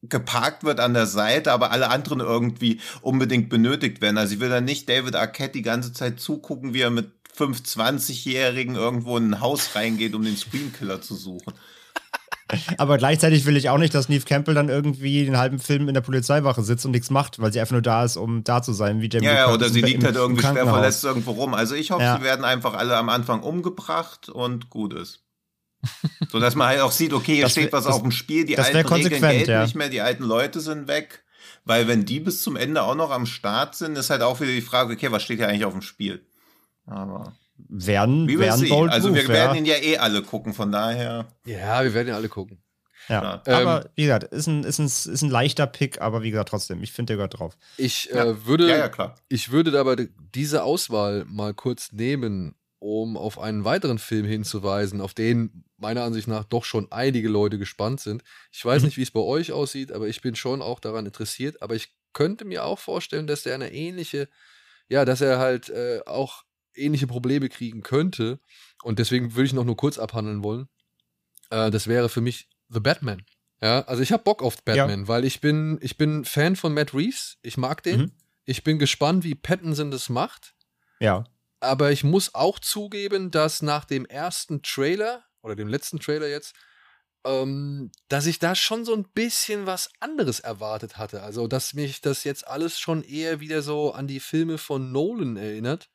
geparkt 0.09 0.63
wird 0.63 0.79
an 0.79 0.93
der 0.93 1.07
Seite, 1.07 1.51
aber 1.51 1.71
alle 1.71 1.89
anderen 1.89 2.19
irgendwie 2.19 2.79
unbedingt 3.01 3.49
benötigt 3.49 4.01
werden. 4.01 4.17
Also 4.17 4.35
ich 4.35 4.39
will 4.39 4.49
dann 4.49 4.65
nicht 4.65 4.87
David 4.87 5.15
Arquette 5.15 5.53
die 5.53 5.61
ganze 5.61 5.93
Zeit 5.93 6.19
zugucken, 6.19 6.73
wie 6.73 6.81
er 6.81 6.91
mit 6.91 7.11
25-Jährigen 7.37 8.75
irgendwo 8.75 9.17
in 9.17 9.31
ein 9.31 9.39
Haus 9.41 9.75
reingeht, 9.75 10.15
um 10.15 10.23
den 10.23 10.37
Screenkiller 10.37 11.01
zu 11.01 11.15
suchen. 11.15 11.53
Aber 12.77 12.97
gleichzeitig 12.97 13.45
will 13.45 13.57
ich 13.57 13.69
auch 13.69 13.77
nicht, 13.77 13.93
dass 13.95 14.07
Neve 14.07 14.25
Campbell 14.25 14.53
dann 14.53 14.69
irgendwie 14.69 15.25
den 15.25 15.37
halben 15.37 15.59
Film 15.59 15.87
in 15.87 15.93
der 15.93 16.01
Polizeiwache 16.01 16.61
sitzt 16.63 16.85
und 16.85 16.91
nichts 16.91 17.09
macht, 17.09 17.39
weil 17.39 17.51
sie 17.51 17.59
einfach 17.59 17.73
nur 17.73 17.81
da 17.81 18.03
ist, 18.03 18.17
um 18.17 18.43
da 18.43 18.61
zu 18.61 18.73
sein, 18.73 19.01
wie 19.01 19.09
Jamie 19.09 19.25
Ja, 19.25 19.33
ja 19.33 19.53
oder 19.53 19.69
sie 19.69 19.81
liegt 19.81 20.03
halt 20.03 20.15
irgendwie 20.15 20.45
schwer 20.45 20.65
verletzt 20.65 21.03
irgendwo 21.03 21.31
rum. 21.31 21.53
Also 21.53 21.75
ich 21.75 21.91
hoffe, 21.91 22.03
ja. 22.03 22.17
sie 22.17 22.23
werden 22.23 22.45
einfach 22.45 22.75
alle 22.75 22.95
am 22.97 23.09
Anfang 23.09 23.41
umgebracht 23.41 24.29
und 24.29 24.69
gut 24.69 24.93
ist. 24.93 25.21
So 26.31 26.39
dass 26.39 26.55
man 26.55 26.67
halt 26.67 26.81
auch 26.81 26.91
sieht, 26.91 27.13
okay, 27.13 27.35
hier 27.35 27.43
das 27.43 27.51
steht 27.51 27.71
was 27.71 27.85
das, 27.85 27.95
auf 27.95 28.01
dem 28.01 28.11
Spiel, 28.11 28.45
die 28.45 28.57
alten 28.57 28.75
Regeln 28.75 29.21
gelten 29.21 29.49
ja. 29.49 29.63
nicht 29.63 29.75
mehr, 29.75 29.89
die 29.89 30.01
alten 30.01 30.23
Leute 30.23 30.59
sind 30.59 30.87
weg. 30.87 31.23
Weil 31.63 31.87
wenn 31.87 32.05
die 32.05 32.19
bis 32.19 32.43
zum 32.43 32.55
Ende 32.55 32.83
auch 32.83 32.95
noch 32.95 33.11
am 33.11 33.25
Start 33.25 33.75
sind, 33.75 33.97
ist 33.97 34.09
halt 34.09 34.21
auch 34.21 34.41
wieder 34.41 34.51
die 34.51 34.61
Frage, 34.61 34.93
okay, 34.93 35.11
was 35.11 35.23
steht 35.23 35.37
hier 35.37 35.47
eigentlich 35.47 35.65
auf 35.65 35.73
dem 35.73 35.81
Spiel? 35.81 36.25
Aber. 36.85 37.33
Werden, 37.57 38.27
wie 38.27 38.37
werden 38.37 38.67
bold 38.67 38.91
Also 38.91 39.15
wir 39.15 39.27
werden 39.29 39.57
ihn 39.57 39.65
ja 39.65 39.75
eh 39.75 39.97
alle 39.97 40.21
gucken, 40.21 40.53
von 40.53 40.71
daher. 40.71 41.27
Ja, 41.45 41.83
wir 41.83 41.93
werden 41.93 42.09
ihn 42.09 42.13
alle 42.13 42.27
gucken. 42.27 42.61
Ja, 43.07 43.41
ja. 43.45 43.59
aber 43.59 43.85
ähm, 43.85 43.91
wie 43.95 44.03
gesagt, 44.03 44.23
ist 44.25 44.47
ein, 44.47 44.63
ist, 44.63 44.79
ein, 44.79 44.85
ist 44.85 45.21
ein 45.21 45.29
leichter 45.29 45.67
Pick, 45.67 46.01
aber 46.01 46.23
wie 46.23 46.31
gesagt, 46.31 46.49
trotzdem, 46.49 46.81
ich 46.83 46.91
finde, 46.91 47.11
der 47.11 47.17
gehört 47.17 47.39
drauf. 47.39 47.57
Ich 47.77 48.11
äh, 48.11 48.17
ja. 48.17 48.45
würde, 48.45 48.67
ja, 48.67 48.77
ja, 48.77 49.15
ich 49.29 49.51
würde 49.51 49.71
dabei 49.71 50.09
diese 50.33 50.63
Auswahl 50.63 51.23
mal 51.25 51.53
kurz 51.53 51.91
nehmen 51.91 52.55
um 52.85 53.17
auf 53.17 53.39
einen 53.39 53.65
weiteren 53.65 53.97
Film 53.97 54.27
hinzuweisen, 54.27 55.01
auf 55.01 55.15
den 55.15 55.63
meiner 55.77 56.03
Ansicht 56.03 56.27
nach 56.27 56.43
doch 56.43 56.63
schon 56.63 56.91
einige 56.91 57.29
Leute 57.29 57.57
gespannt 57.57 57.99
sind. 57.99 58.23
Ich 58.51 58.63
weiß 58.63 58.81
mhm. 58.81 58.87
nicht, 58.87 58.97
wie 58.97 59.01
es 59.01 59.09
bei 59.11 59.21
euch 59.21 59.51
aussieht, 59.51 59.91
aber 59.91 60.07
ich 60.07 60.21
bin 60.21 60.35
schon 60.35 60.61
auch 60.61 60.79
daran 60.79 61.07
interessiert. 61.07 61.61
Aber 61.63 61.73
ich 61.73 61.95
könnte 62.13 62.45
mir 62.45 62.63
auch 62.63 62.77
vorstellen, 62.77 63.25
dass 63.25 63.41
der 63.41 63.55
eine 63.55 63.73
ähnliche, 63.73 64.29
ja, 64.87 65.03
dass 65.03 65.21
er 65.21 65.39
halt 65.39 65.69
äh, 65.69 66.01
auch 66.05 66.43
ähnliche 66.75 67.07
Probleme 67.07 67.49
kriegen 67.49 67.81
könnte. 67.81 68.39
Und 68.83 68.99
deswegen 68.99 69.35
würde 69.35 69.45
ich 69.45 69.53
noch 69.53 69.65
nur 69.65 69.77
kurz 69.77 69.97
abhandeln 69.97 70.43
wollen. 70.43 70.67
Äh, 71.49 71.71
das 71.71 71.87
wäre 71.87 72.09
für 72.09 72.21
mich 72.21 72.49
The 72.69 72.79
Batman. 72.79 73.23
Ja, 73.61 73.81
also 73.81 74.03
ich 74.03 74.11
habe 74.11 74.23
Bock 74.23 74.43
auf 74.43 74.63
Batman, 74.63 75.01
ja. 75.01 75.07
weil 75.07 75.25
ich 75.25 75.41
bin, 75.41 75.77
ich 75.81 75.97
bin 75.97 76.25
Fan 76.25 76.55
von 76.55 76.73
Matt 76.73 76.93
Reeves. 76.93 77.37
Ich 77.41 77.57
mag 77.57 77.83
den. 77.83 77.99
Mhm. 78.01 78.11
Ich 78.45 78.63
bin 78.63 78.79
gespannt, 78.79 79.23
wie 79.23 79.35
Pattinson 79.35 79.91
das 79.91 80.09
macht. 80.09 80.53
Ja 80.99 81.25
aber 81.65 81.91
ich 81.91 82.03
muss 82.03 82.33
auch 82.35 82.59
zugeben, 82.59 83.31
dass 83.31 83.61
nach 83.61 83.85
dem 83.85 84.05
ersten 84.05 84.61
Trailer 84.61 85.23
oder 85.41 85.55
dem 85.55 85.67
letzten 85.67 85.99
Trailer 85.99 86.27
jetzt, 86.27 86.55
ähm, 87.25 87.91
dass 88.07 88.25
ich 88.25 88.39
da 88.39 88.55
schon 88.55 88.85
so 88.85 88.93
ein 88.93 89.07
bisschen 89.13 89.65
was 89.65 89.89
anderes 89.99 90.39
erwartet 90.39 90.97
hatte. 90.97 91.23
Also, 91.23 91.47
dass 91.47 91.73
mich 91.73 92.01
das 92.01 92.23
jetzt 92.23 92.47
alles 92.47 92.79
schon 92.79 93.03
eher 93.03 93.39
wieder 93.39 93.61
so 93.61 93.91
an 93.91 94.07
die 94.07 94.19
Filme 94.19 94.57
von 94.57 94.91
Nolan 94.91 95.37
erinnert. 95.37 95.89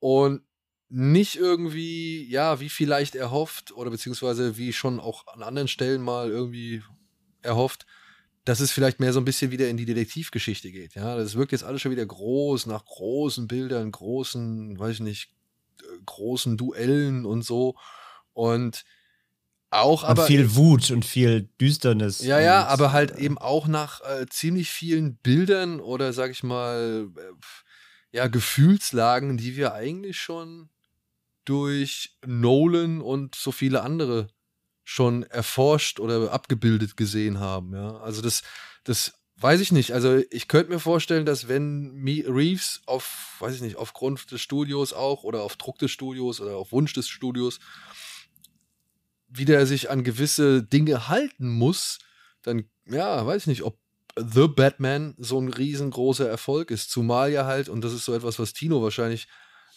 Und 0.00 0.42
nicht 0.88 1.36
irgendwie, 1.36 2.28
ja, 2.28 2.58
wie 2.58 2.68
vielleicht 2.68 3.14
erhofft 3.14 3.70
oder 3.72 3.90
beziehungsweise 3.90 4.56
wie 4.56 4.72
schon 4.72 4.98
auch 4.98 5.26
an 5.28 5.42
anderen 5.42 5.68
Stellen 5.68 6.02
mal 6.02 6.30
irgendwie 6.30 6.82
erhofft, 7.42 7.86
dass 8.44 8.58
es 8.58 8.72
vielleicht 8.72 8.98
mehr 8.98 9.12
so 9.12 9.20
ein 9.20 9.24
bisschen 9.24 9.52
wieder 9.52 9.68
in 9.68 9.76
die 9.76 9.84
Detektivgeschichte 9.84 10.72
geht. 10.72 10.94
Ja, 10.96 11.16
das 11.16 11.36
wirkt 11.36 11.52
jetzt 11.52 11.62
alles 11.62 11.80
schon 11.82 11.92
wieder 11.92 12.06
groß, 12.06 12.66
nach 12.66 12.84
großen 12.84 13.46
Bildern, 13.46 13.92
großen, 13.92 14.78
weiß 14.78 14.94
ich 14.94 15.00
nicht, 15.00 15.30
äh, 15.82 15.84
großen 16.06 16.56
Duellen 16.56 17.24
und 17.24 17.42
so. 17.42 17.76
Und 18.32 18.84
Auch, 19.70 20.02
aber. 20.02 20.22
Und 20.22 20.26
viel 20.28 20.56
Wut 20.56 20.90
und 20.90 21.04
viel 21.04 21.48
Düsternis. 21.60 22.20
Ja, 22.20 22.40
ja, 22.40 22.66
aber 22.66 22.92
halt 22.92 23.16
eben 23.16 23.38
auch 23.38 23.68
nach 23.68 24.00
äh, 24.00 24.26
ziemlich 24.28 24.70
vielen 24.70 25.16
Bildern 25.18 25.78
oder 25.78 26.12
sag 26.12 26.32
ich 26.32 26.42
mal, 26.42 27.08
äh, 27.16 27.20
ja, 28.12 28.26
Gefühlslagen, 28.26 29.36
die 29.36 29.56
wir 29.56 29.74
eigentlich 29.74 30.18
schon 30.18 30.68
durch 31.44 32.16
Nolan 32.26 33.00
und 33.00 33.34
so 33.34 33.52
viele 33.52 33.82
andere 33.82 34.28
schon 34.84 35.22
erforscht 35.24 36.00
oder 36.00 36.32
abgebildet 36.32 36.96
gesehen 36.96 37.38
haben. 37.38 37.74
Ja, 37.74 37.98
also 37.98 38.22
das, 38.22 38.42
das 38.84 39.14
weiß 39.36 39.60
ich 39.60 39.72
nicht. 39.72 39.92
Also 39.92 40.20
ich 40.30 40.48
könnte 40.48 40.70
mir 40.70 40.80
vorstellen, 40.80 41.24
dass 41.24 41.48
wenn 41.48 42.02
Reeves 42.04 42.82
auf, 42.86 43.36
weiß 43.38 43.54
ich 43.54 43.62
nicht, 43.62 43.76
aufgrund 43.76 44.30
des 44.30 44.40
Studios 44.40 44.92
auch 44.92 45.22
oder 45.22 45.42
auf 45.42 45.56
Druck 45.56 45.78
des 45.78 45.90
Studios 45.90 46.40
oder 46.40 46.56
auf 46.56 46.72
Wunsch 46.72 46.92
des 46.92 47.08
Studios 47.08 47.58
wieder 49.28 49.64
sich 49.64 49.90
an 49.90 50.04
gewisse 50.04 50.62
Dinge 50.62 51.08
halten 51.08 51.48
muss, 51.48 51.98
dann, 52.42 52.68
ja, 52.86 53.24
weiß 53.24 53.42
ich 53.42 53.46
nicht, 53.46 53.62
ob 53.62 53.79
The 54.16 54.48
Batman 54.48 55.14
so 55.18 55.40
ein 55.40 55.48
riesengroßer 55.48 56.28
Erfolg 56.28 56.70
ist. 56.70 56.90
Zumal 56.90 57.30
ja 57.30 57.46
halt, 57.46 57.68
und 57.68 57.82
das 57.82 57.92
ist 57.92 58.04
so 58.04 58.14
etwas, 58.14 58.38
was 58.38 58.52
Tino 58.52 58.82
wahrscheinlich 58.82 59.28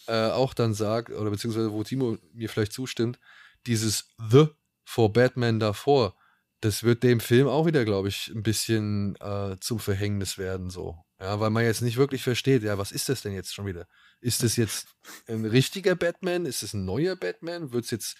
äh, 0.06 0.28
auch 0.30 0.54
dann 0.54 0.74
sagt, 0.74 1.10
oder 1.10 1.30
beziehungsweise 1.30 1.72
wo 1.72 1.82
Timo 1.82 2.18
mir 2.32 2.48
vielleicht 2.48 2.72
zustimmt, 2.72 3.18
dieses 3.66 4.14
The 4.30 4.48
vor 4.84 5.12
Batman 5.12 5.60
davor, 5.60 6.16
das 6.60 6.82
wird 6.82 7.02
dem 7.02 7.20
Film 7.20 7.46
auch 7.46 7.66
wieder, 7.66 7.84
glaube 7.84 8.08
ich, 8.08 8.28
ein 8.34 8.42
bisschen 8.42 9.16
äh, 9.16 9.56
zum 9.60 9.78
Verhängnis 9.78 10.38
werden, 10.38 10.70
so. 10.70 10.96
Ja, 11.20 11.38
weil 11.40 11.50
man 11.50 11.64
jetzt 11.64 11.82
nicht 11.82 11.96
wirklich 11.96 12.22
versteht, 12.22 12.62
ja, 12.62 12.76
was 12.76 12.92
ist 12.92 13.08
das 13.08 13.22
denn 13.22 13.32
jetzt 13.32 13.54
schon 13.54 13.66
wieder? 13.66 13.86
Ist 14.20 14.42
das 14.42 14.56
jetzt 14.56 14.88
ein 15.26 15.44
richtiger 15.44 15.94
Batman? 15.94 16.46
Ist 16.46 16.62
es 16.62 16.74
ein 16.74 16.84
neuer 16.84 17.16
Batman? 17.16 17.72
Wird 17.72 17.84
es 17.84 17.90
jetzt, 17.90 18.16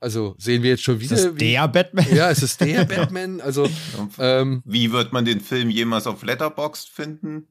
also 0.00 0.34
sehen 0.38 0.62
wir 0.62 0.70
jetzt 0.70 0.82
schon 0.82 0.98
wieder. 0.98 1.14
Ist 1.14 1.26
das 1.26 1.34
der 1.34 1.68
Batman? 1.68 2.06
Ja, 2.14 2.30
ist 2.30 2.42
es 2.42 2.56
der 2.56 2.86
Batman? 2.86 3.42
Also, 3.42 3.68
ähm, 4.18 4.62
wie 4.64 4.92
wird 4.92 5.12
man 5.12 5.26
den 5.26 5.40
Film 5.40 5.68
jemals 5.68 6.06
auf 6.06 6.22
Letterboxd 6.22 6.88
finden? 6.88 7.46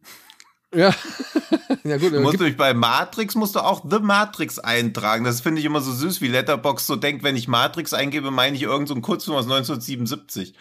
Ja. 0.74 0.94
ja 1.84 1.98
gut. 1.98 2.12
Du 2.12 2.20
musst 2.22 2.40
nämlich 2.40 2.58
bei 2.58 2.74
Matrix 2.74 3.36
musst 3.36 3.56
du 3.56 3.60
auch 3.60 3.86
The 3.90 4.00
Matrix 4.00 4.60
eintragen. 4.60 5.24
Das 5.24 5.42
finde 5.42 5.60
ich 5.60 5.66
immer 5.66 5.82
so 5.82 5.92
süß, 5.92 6.22
wie 6.22 6.28
Letterbox 6.28 6.88
so 6.88 6.96
denkt, 6.96 7.24
wenn 7.24 7.36
ich 7.36 7.48
Matrix 7.48 7.94
eingebe, 7.94 8.32
meine 8.32 8.56
ich 8.56 8.64
irgendeinen 8.64 8.88
so 8.88 9.02
Kurzfilm 9.02 9.38
aus 9.38 9.46
1977. 9.46 10.54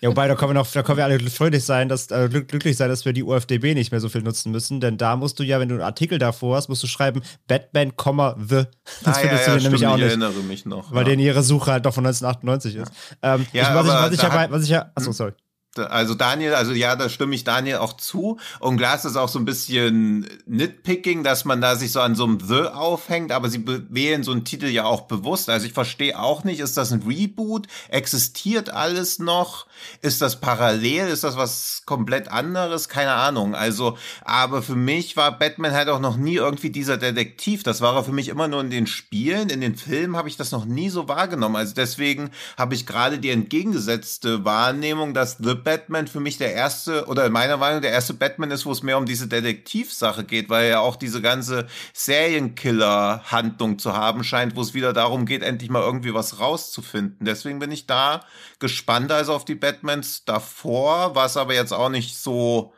Ja, 0.00 0.08
wobei, 0.08 0.28
da 0.28 0.34
können 0.34 0.50
wir 0.50 0.54
noch, 0.54 0.70
da 0.70 0.82
können 0.82 0.98
wir 0.98 1.04
alle 1.04 1.18
fröhlich 1.30 1.64
sein, 1.64 1.88
dass, 1.88 2.10
äh, 2.10 2.28
glücklich 2.28 2.76
sein, 2.76 2.88
dass 2.88 3.04
wir 3.04 3.12
die 3.12 3.22
UFDB 3.22 3.74
nicht 3.74 3.90
mehr 3.90 4.00
so 4.00 4.08
viel 4.08 4.22
nutzen 4.22 4.50
müssen, 4.50 4.80
denn 4.80 4.96
da 4.96 5.16
musst 5.16 5.38
du 5.38 5.42
ja, 5.42 5.60
wenn 5.60 5.68
du 5.68 5.74
einen 5.74 5.84
Artikel 5.84 6.18
davor 6.18 6.56
hast, 6.56 6.68
musst 6.68 6.82
du 6.82 6.86
schreiben 6.86 7.22
Batman, 7.46 7.92
The. 7.98 8.64
Das 9.04 9.18
ah, 9.18 9.20
findest 9.20 9.46
ja, 9.46 9.52
ja, 9.52 9.56
du 9.58 9.62
nämlich 9.62 9.86
auch 9.86 9.96
nicht. 9.96 10.04
Ich 10.04 10.10
erinnere 10.10 10.42
mich 10.42 10.64
noch. 10.64 10.90
Weil 10.90 11.02
ja. 11.02 11.10
denen 11.10 11.22
ihre 11.22 11.42
Suche 11.42 11.72
halt 11.72 11.86
doch 11.86 11.94
von 11.94 12.06
1998 12.06 12.76
ist. 12.76 12.92
Ähm, 13.22 13.46
ja, 13.52 13.62
ich, 13.62 13.74
was, 13.74 13.86
ich, 13.86 13.92
was, 13.92 14.12
ich 14.12 14.22
ja, 14.22 14.50
was 14.50 14.62
ich 14.64 14.70
ja, 14.70 14.90
achso, 14.94 15.08
hm? 15.08 15.12
sorry. 15.12 15.32
Also 15.78 16.14
Daniel, 16.14 16.54
also 16.54 16.72
ja, 16.72 16.96
da 16.96 17.08
stimme 17.08 17.34
ich 17.34 17.44
Daniel 17.44 17.78
auch 17.78 17.94
zu. 17.94 18.38
Und 18.60 18.76
Glas 18.76 19.04
ist 19.04 19.16
auch 19.16 19.28
so 19.28 19.38
ein 19.38 19.44
bisschen 19.44 20.28
nitpicking, 20.46 21.24
dass 21.24 21.44
man 21.44 21.60
da 21.60 21.76
sich 21.76 21.92
so 21.92 22.00
an 22.00 22.14
so 22.14 22.24
einem 22.24 22.40
The 22.40 22.68
aufhängt, 22.72 23.32
aber 23.32 23.48
sie 23.48 23.64
wählen 23.66 24.22
so 24.22 24.32
einen 24.32 24.44
Titel 24.44 24.66
ja 24.66 24.84
auch 24.84 25.02
bewusst. 25.02 25.50
Also 25.50 25.66
ich 25.66 25.72
verstehe 25.72 26.18
auch 26.18 26.44
nicht, 26.44 26.60
ist 26.60 26.76
das 26.76 26.92
ein 26.92 27.02
Reboot? 27.02 27.66
Existiert 27.88 28.70
alles 28.70 29.18
noch? 29.18 29.66
Ist 30.00 30.22
das 30.22 30.40
parallel? 30.40 31.08
Ist 31.08 31.24
das 31.24 31.36
was 31.36 31.82
komplett 31.86 32.28
anderes? 32.28 32.88
Keine 32.88 33.14
Ahnung. 33.14 33.54
Also, 33.54 33.98
aber 34.24 34.62
für 34.62 34.76
mich 34.76 35.16
war 35.16 35.38
Batman 35.38 35.72
halt 35.72 35.88
auch 35.88 36.00
noch 36.00 36.16
nie 36.16 36.36
irgendwie 36.36 36.70
dieser 36.70 36.96
Detektiv. 36.96 37.62
Das 37.62 37.80
war 37.80 37.96
er 37.96 38.04
für 38.04 38.12
mich 38.12 38.28
immer 38.28 38.48
nur 38.48 38.60
in 38.60 38.70
den 38.70 38.86
Spielen. 38.86 39.48
In 39.48 39.60
den 39.60 39.76
Filmen 39.76 40.16
habe 40.16 40.28
ich 40.28 40.36
das 40.36 40.52
noch 40.52 40.64
nie 40.64 40.90
so 40.90 41.08
wahrgenommen. 41.08 41.56
Also 41.56 41.74
deswegen 41.74 42.30
habe 42.56 42.74
ich 42.74 42.86
gerade 42.86 43.18
die 43.18 43.30
entgegengesetzte 43.30 44.44
Wahrnehmung, 44.44 45.14
dass 45.14 45.38
The 45.38 45.54
Batman 45.64 46.06
für 46.06 46.20
mich 46.20 46.38
der 46.38 46.52
erste, 46.52 47.06
oder 47.06 47.26
in 47.26 47.32
meiner 47.32 47.56
Meinung 47.56 47.82
der 47.82 47.90
erste 47.90 48.14
Batman 48.14 48.50
ist, 48.50 48.66
wo 48.66 48.72
es 48.72 48.82
mehr 48.82 48.98
um 48.98 49.06
diese 49.06 49.26
Detektivsache 49.26 50.24
geht, 50.24 50.48
weil 50.50 50.66
er 50.66 50.82
auch 50.82 50.96
diese 50.96 51.20
ganze 51.22 51.66
Serienkiller-Handlung 51.94 53.78
zu 53.78 53.94
haben 53.94 54.22
scheint, 54.22 54.54
wo 54.54 54.60
es 54.60 54.74
wieder 54.74 54.92
darum 54.92 55.26
geht, 55.26 55.42
endlich 55.42 55.70
mal 55.70 55.82
irgendwie 55.82 56.14
was 56.14 56.38
rauszufinden. 56.38 57.26
Deswegen 57.26 57.58
bin 57.58 57.72
ich 57.72 57.86
da 57.86 58.20
gespannt 58.58 59.10
also 59.10 59.32
auf 59.32 59.44
die 59.44 59.54
Batmans 59.54 60.24
davor, 60.24 61.14
was 61.14 61.36
aber 61.36 61.54
jetzt 61.54 61.72
auch 61.72 61.88
nicht 61.88 62.16
so 62.16 62.72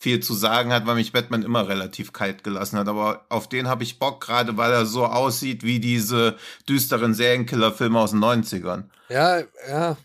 viel 0.00 0.20
zu 0.20 0.32
sagen 0.32 0.72
hat, 0.72 0.86
weil 0.86 0.94
mich 0.94 1.12
Batman 1.12 1.42
immer 1.42 1.68
relativ 1.68 2.14
kalt 2.14 2.42
gelassen 2.42 2.78
hat. 2.78 2.88
Aber 2.88 3.26
auf 3.28 3.50
den 3.50 3.68
habe 3.68 3.82
ich 3.82 3.98
Bock, 3.98 4.22
gerade 4.22 4.56
weil 4.56 4.72
er 4.72 4.86
so 4.86 5.04
aussieht 5.04 5.62
wie 5.62 5.78
diese 5.78 6.38
düsteren 6.66 7.12
Serienkiller-Filme 7.12 7.98
aus 7.98 8.12
den 8.12 8.20
90ern. 8.20 8.84
Ja, 9.10 9.40
ja, 9.68 9.98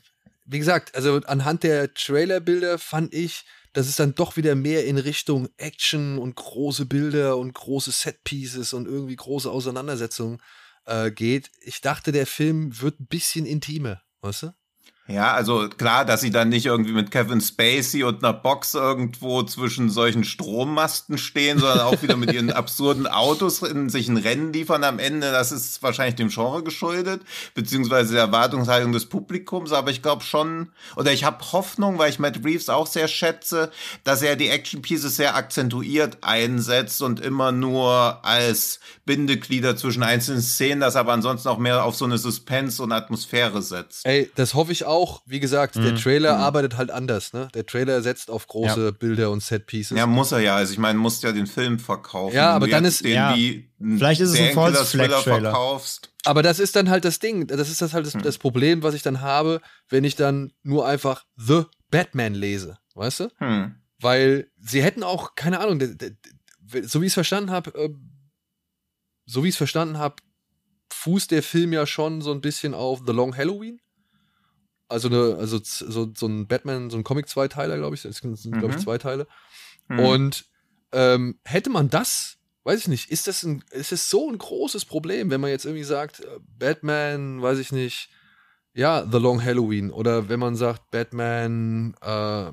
wie 0.46 0.60
gesagt, 0.60 0.96
also 0.96 1.22
anhand 1.26 1.64
der 1.64 1.94
Trailerbilder 1.94 2.78
fand 2.78 3.14
ich, 3.14 3.46
dass 3.74 3.88
es 3.88 3.98
dann 3.98 4.16
doch 4.16 4.38
wieder 4.38 4.56
mehr 4.56 4.86
in 4.86 4.98
Richtung 4.98 5.50
Action 5.58 6.18
und 6.18 6.36
große 6.36 6.86
Bilder 6.86 7.38
und 7.38 7.54
große 7.54 7.92
Setpieces 7.92 8.74
und 8.74 8.88
irgendwie 8.88 9.16
große 9.16 9.52
Auseinandersetzungen 9.52 10.42
äh, 10.86 11.12
geht. 11.12 11.52
Ich 11.62 11.82
dachte, 11.82 12.12
der 12.12 12.26
Film 12.26 12.80
wird 12.82 13.00
ein 13.00 13.08
bisschen 13.08 13.46
intimer, 13.46 14.02
weißt 14.22 14.44
du? 14.44 14.54
Ja, 15.08 15.34
also 15.34 15.70
klar, 15.70 16.04
dass 16.04 16.22
sie 16.22 16.32
dann 16.32 16.50
nicht 16.50 16.66
irgendwie 16.66 16.92
mit 16.92 17.12
Kevin 17.12 17.40
Spacey 17.40 18.04
und 18.04 18.24
einer 18.24 18.34
Box 18.34 18.74
irgendwo 18.74 19.44
zwischen 19.44 19.92
solchen 19.92 20.24
Strommasten 20.24 21.20
stehen, 21.20 21.60
sondern 21.60 21.82
auch 21.82 22.02
wieder 22.02 22.18
mit 22.18 22.34
ihren 22.34 22.52
absurden 22.52 23.06
Autos 23.06 23.62
in 23.62 23.90
sich 23.90 24.10
ein 24.10 24.18
Rennen 24.18 24.52
liefern 24.52 24.84
am 24.84 24.98
Ende. 24.98 25.32
Das 25.32 25.52
ist 25.52 25.84
wahrscheinlich 25.84 26.16
dem 26.16 26.30
Genre 26.30 26.64
geschuldet, 26.64 27.22
beziehungsweise 27.54 28.14
der 28.14 28.24
Erwartungshaltung 28.24 28.94
des 28.94 29.06
Publikums. 29.06 29.74
Aber 29.74 29.92
ich 29.92 30.02
glaube 30.02 30.24
schon, 30.24 30.72
oder 30.96 31.14
ich 31.14 31.24
habe 31.24 31.52
Hoffnung, 31.52 32.00
weil 32.00 32.10
ich 32.10 32.18
Matt 32.18 32.44
Reeves 32.44 32.70
auch 32.70 32.88
sehr 32.88 33.08
schätze, 33.08 33.70
dass 34.04 34.24
er 34.24 34.36
die 34.36 34.50
Action 34.50 34.82
Pieces 34.82 35.18
sehr 35.18 35.36
akzentuiert 35.36 36.18
einsetzt 36.22 37.04
und 37.04 37.20
immer 37.20 37.52
nur 37.52 38.26
als 38.26 38.80
Bindeglieder 39.06 39.76
zwischen 39.76 40.02
einzelnen 40.02 40.42
Szenen, 40.42 40.82
das 40.82 40.96
aber 40.96 41.14
ansonsten 41.14 41.48
auch 41.48 41.60
mehr 41.60 41.86
auf 41.86 41.96
so 41.96 42.06
eine 42.06 42.18
Suspense 42.18 42.82
und 42.82 42.92
Atmosphäre 42.92 43.62
setzt. 43.62 44.04
Ey, 44.08 44.32
das 44.34 44.56
hoffe 44.56 44.72
ich 44.72 44.84
auch 44.86 44.95
auch, 44.96 45.22
wie 45.26 45.40
gesagt, 45.40 45.76
mhm. 45.76 45.84
der 45.84 45.96
Trailer 45.96 46.38
mhm. 46.38 46.44
arbeitet 46.44 46.78
halt 46.78 46.90
anders, 46.90 47.34
ne? 47.34 47.50
Der 47.54 47.66
Trailer 47.66 48.02
setzt 48.02 48.32
auf 48.32 48.48
große 48.48 48.86
ja. 48.86 48.92
Bilder 48.92 49.32
und 49.32 49.44
Setpieces. 49.44 49.98
Ja, 49.98 50.08
muss 50.08 50.32
er 50.32 50.40
ja. 50.40 50.56
Also 50.56 50.74
ich 50.74 50.80
meine, 50.80 50.98
musst 50.98 51.24
ja 51.24 51.32
den 51.32 51.48
Film 51.48 51.80
verkaufen. 51.80 52.36
Ja, 52.36 52.52
aber 52.52 52.68
dann 52.68 52.86
ist 52.86 53.04
den 53.04 53.14
ja. 53.14 53.36
wie 53.36 53.70
Vielleicht 53.80 54.22
ist 54.22 54.32
es 54.32 54.40
ein 54.40 54.54
False 54.54 54.86
Flag 54.86 55.24
Trailer. 55.24 55.52
Verkaufst. 55.52 56.12
Aber 56.24 56.42
das 56.42 56.60
ist 56.60 56.76
dann 56.76 56.90
halt 56.90 57.06
das 57.06 57.20
Ding. 57.20 57.48
Das 57.48 57.70
ist 57.70 57.82
das 57.82 57.94
halt 57.94 58.06
das, 58.06 58.14
hm. 58.14 58.24
das, 58.24 58.38
Problem, 58.38 58.82
was 58.82 58.96
ich 58.96 59.04
dann 59.04 59.22
habe, 59.22 59.62
wenn 59.90 60.04
ich 60.04 60.16
dann 60.16 60.54
nur 60.64 60.88
einfach 60.88 61.26
The 61.36 61.64
Batman 61.92 62.34
lese, 62.34 62.78
weißt 62.96 63.20
du? 63.20 63.30
Hm. 63.38 63.76
Weil 64.00 64.50
sie 64.60 64.82
hätten 64.82 65.04
auch, 65.04 65.36
keine 65.36 65.60
Ahnung, 65.60 65.80
so 66.84 67.02
wie 67.02 67.06
ich 67.06 67.12
es 67.12 67.14
verstanden 67.14 67.52
habe, 67.52 67.74
äh, 67.76 67.90
so 69.26 69.44
wie 69.44 69.50
ich 69.50 69.54
es 69.54 69.58
verstanden 69.58 69.98
habe, 69.98 70.16
fußt 70.92 71.32
der 71.32 71.44
Film 71.44 71.74
ja 71.74 71.86
schon 71.86 72.22
so 72.22 72.32
ein 72.32 72.42
bisschen 72.42 72.74
auf 72.74 73.02
The 73.06 73.14
Long 73.14 73.36
Halloween. 73.36 73.80
Also, 74.96 75.10
eine, 75.10 75.36
also 75.38 75.60
so, 75.62 76.10
so 76.16 76.26
ein 76.26 76.48
Batman, 76.48 76.90
so 76.90 76.96
ein 76.96 77.04
Comic-Zweiteiler, 77.04 77.78
glaube 77.78 77.96
ich. 77.96 78.04
Das 78.04 78.16
sind, 78.18 78.46
mhm. 78.46 78.60
glaube 78.60 78.76
ich, 78.76 78.82
zwei 78.82 78.98
Teile. 78.98 79.28
Mhm. 79.90 80.00
Und 80.00 80.46
ähm, 80.94 81.38
hätte 81.44 81.70
man 81.70 81.90
das, 81.90 82.38
weiß 82.64 82.80
ich 82.80 82.88
nicht, 82.88 83.12
ist 83.12 83.28
das, 83.28 83.44
ein, 83.44 83.62
ist 83.72 83.92
das 83.92 84.10
so 84.10 84.30
ein 84.30 84.38
großes 84.38 84.86
Problem, 84.86 85.30
wenn 85.30 85.42
man 85.42 85.50
jetzt 85.50 85.66
irgendwie 85.66 85.84
sagt, 85.84 86.22
äh, 86.22 86.40
Batman, 86.58 87.42
weiß 87.42 87.60
ich 87.60 87.74
nicht, 87.74 88.10
ja, 88.74 89.06
The 89.06 89.18
Long 89.18 89.44
Halloween. 89.44 89.92
Oder 89.92 90.30
wenn 90.30 90.40
man 90.40 90.56
sagt, 90.56 90.92
Batman, 90.92 91.94
äh, 92.02 92.52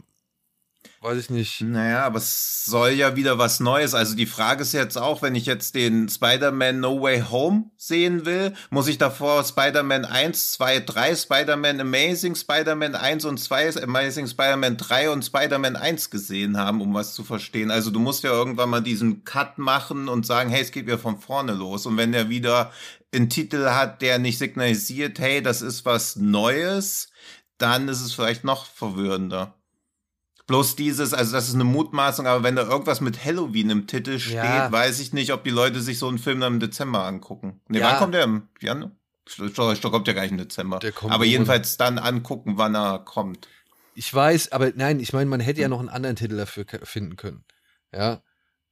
weiß 1.03 1.19
ich 1.19 1.31
nicht. 1.31 1.61
Naja, 1.63 2.05
aber 2.05 2.19
es 2.19 2.65
soll 2.65 2.91
ja 2.91 3.17
wieder 3.17 3.37
was 3.37 3.59
Neues. 3.59 3.93
Also 3.93 4.15
die 4.15 4.27
Frage 4.27 4.63
ist 4.63 4.73
jetzt 4.73 4.97
auch, 4.97 5.21
wenn 5.21 5.35
ich 5.35 5.47
jetzt 5.47 5.75
den 5.75 6.09
Spider-Man 6.09 6.79
No 6.79 7.03
Way 7.03 7.25
Home 7.31 7.71
sehen 7.77 8.25
will, 8.25 8.55
muss 8.71 8.87
ich 8.87 8.99
davor 8.99 9.43
Spider-Man 9.43 10.05
1, 10.05 10.53
2, 10.53 10.81
3, 10.81 11.17
Spider-Man 11.17 11.81
Amazing, 11.81 12.37
Spider-Man 12.37 12.95
1 12.95 13.25
und 13.25 13.39
2, 13.39 13.83
Amazing 13.83 14.29
Spider-Man 14.29 14.77
3 14.77 15.11
und 15.11 15.25
Spider-Man 15.25 15.75
1 15.75 16.11
gesehen 16.11 16.57
haben, 16.57 16.81
um 16.81 16.95
was 16.95 17.15
zu 17.15 17.25
verstehen. 17.25 17.73
Also 17.73 17.91
du 17.91 17.99
musst 17.99 18.23
ja 18.23 18.31
irgendwann 18.31 18.71
mal 18.71 18.81
diesen 18.81 19.25
Cut 19.25 19.59
machen 19.59 20.09
und 20.09 20.25
sagen, 20.25 20.51
hey, 20.51 20.63
es 20.63 20.71
geht 20.71 20.87
wieder 20.87 20.99
von 20.99 21.19
vorne 21.19 21.53
los. 21.53 21.85
Und 21.85 21.97
wenn 21.97 22.13
der 22.13 22.29
wieder 22.29 22.73
einen 23.13 23.29
Titel 23.29 23.71
hat, 23.71 24.03
der 24.03 24.21
nicht 24.21 24.39
signalisiert, 24.39 25.19
hey, 25.19 25.43
das 25.43 25.63
ist 25.63 25.85
was 25.85 26.15
Neues, 26.15 27.09
dann 27.59 27.89
ist 27.89 28.01
es 28.01 28.13
vielleicht 28.13 28.45
noch 28.45 28.67
verwirrender. 28.67 29.55
Bloß 30.47 30.77
dieses, 30.77 31.15
also 31.15 31.33
das 31.33 31.49
ist 31.49 31.55
eine 31.55 31.65
Mutmaßung, 31.65 32.27
aber 32.27 32.43
wenn 32.43 32.57
da 32.57 32.63
irgendwas 32.63 33.01
mit 33.01 33.25
Halloween 33.25 33.71
im 33.71 33.87
Titel 33.87 34.19
steht, 34.19 34.35
ja. 34.35 34.71
weiß 34.71 34.99
ich 35.01 35.13
nicht, 35.13 35.33
ob 35.33 35.45
die 35.45 35.51
Leute 35.51 35.81
sich 35.81 35.99
so 35.99 36.09
einen 36.09 36.19
Film 36.19 36.41
dann 36.41 36.55
im 36.55 36.61
Dezember 36.61 37.05
angucken. 37.05 37.61
Ne, 37.69 37.79
ja. 37.79 37.91
wann 37.91 37.99
kommt 37.99 38.15
der? 38.15 38.25
Im 38.25 38.49
Januar? 38.61 38.91
Der 39.39 39.51
kommt 39.91 40.09
ja 40.09 40.15
gar 40.15 40.23
nicht 40.23 40.33
im 40.33 40.39
Dezember. 40.39 40.81
aber 41.09 41.25
jedenfalls 41.25 41.77
dann 41.77 41.99
angucken, 41.99 42.59
wann 42.59 42.75
er 42.75 42.99
kommt. 42.99 43.49
Ich 43.95 44.13
weiß, 44.13 44.53
aber 44.53 44.73
nein, 44.75 45.01
ich 45.01 45.13
meine, 45.13 45.31
man 45.31 45.41
hätte 45.41 45.61
ja 45.61 45.69
noch 45.69 45.79
einen 45.79 45.89
anderen 45.89 46.17
Titel 46.17 46.37
dafür 46.37 46.65
finden 46.83 47.17
können. 47.17 47.45
Ja. 47.93 48.23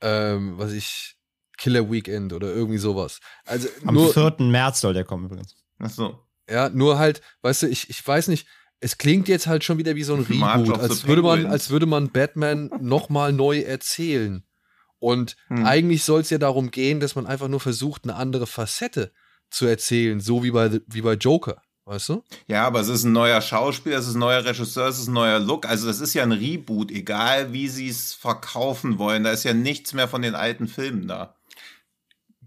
Ähm, 0.00 0.58
was 0.58 0.72
ich, 0.72 1.16
Killer 1.56 1.90
Weekend 1.90 2.32
oder 2.32 2.48
irgendwie 2.48 2.78
sowas. 2.78 3.20
Also 3.44 3.68
Am 3.84 3.94
nur, 3.94 4.12
4. 4.12 4.36
März 4.38 4.80
soll 4.80 4.94
der 4.94 5.04
kommen 5.04 5.26
übrigens. 5.26 5.56
Ach 5.78 5.90
so. 5.90 6.26
Ja, 6.48 6.70
nur 6.70 6.98
halt, 6.98 7.20
weißt 7.42 7.62
du, 7.62 7.66
ich, 7.68 7.90
ich 7.90 8.06
weiß 8.06 8.28
nicht, 8.28 8.48
es 8.80 8.98
klingt 8.98 9.28
jetzt 9.28 9.46
halt 9.46 9.62
schon 9.62 9.78
wieder 9.78 9.94
wie 9.94 10.02
so 10.04 10.14
ein 10.14 10.22
Reboot, 10.22 10.78
als 10.78 11.06
würde 11.06 11.22
man, 11.22 11.46
als 11.46 11.70
würde 11.70 11.86
man 11.86 12.10
Batman 12.10 12.70
nochmal 12.80 13.32
neu 13.32 13.60
erzählen. 13.60 14.44
Und 14.98 15.36
Hm. 15.48 15.64
eigentlich 15.64 16.04
soll 16.04 16.20
es 16.20 16.30
ja 16.30 16.38
darum 16.38 16.70
gehen, 16.70 17.00
dass 17.00 17.14
man 17.14 17.26
einfach 17.26 17.48
nur 17.48 17.60
versucht, 17.60 18.04
eine 18.04 18.14
andere 18.16 18.46
Facette 18.46 19.12
zu 19.50 19.66
erzählen, 19.66 20.20
so 20.20 20.42
wie 20.44 20.50
bei, 20.50 20.80
wie 20.86 21.00
bei 21.02 21.14
Joker, 21.14 21.62
weißt 21.86 22.10
du? 22.10 22.24
Ja, 22.46 22.66
aber 22.66 22.80
es 22.80 22.88
ist 22.88 23.04
ein 23.04 23.12
neuer 23.12 23.40
Schauspieler, 23.40 23.98
es 23.98 24.06
ist 24.06 24.14
ein 24.14 24.20
neuer 24.20 24.44
Regisseur, 24.44 24.88
es 24.88 24.98
ist 24.98 25.08
ein 25.08 25.14
neuer 25.14 25.40
Look. 25.40 25.66
Also 25.66 25.86
das 25.86 26.00
ist 26.00 26.14
ja 26.14 26.22
ein 26.22 26.32
Reboot, 26.32 26.90
egal 26.90 27.52
wie 27.52 27.68
sie 27.68 27.88
es 27.88 28.12
verkaufen 28.12 28.98
wollen. 28.98 29.24
Da 29.24 29.32
ist 29.32 29.44
ja 29.44 29.54
nichts 29.54 29.92
mehr 29.94 30.06
von 30.08 30.22
den 30.22 30.34
alten 30.34 30.68
Filmen 30.68 31.08
da. 31.08 31.34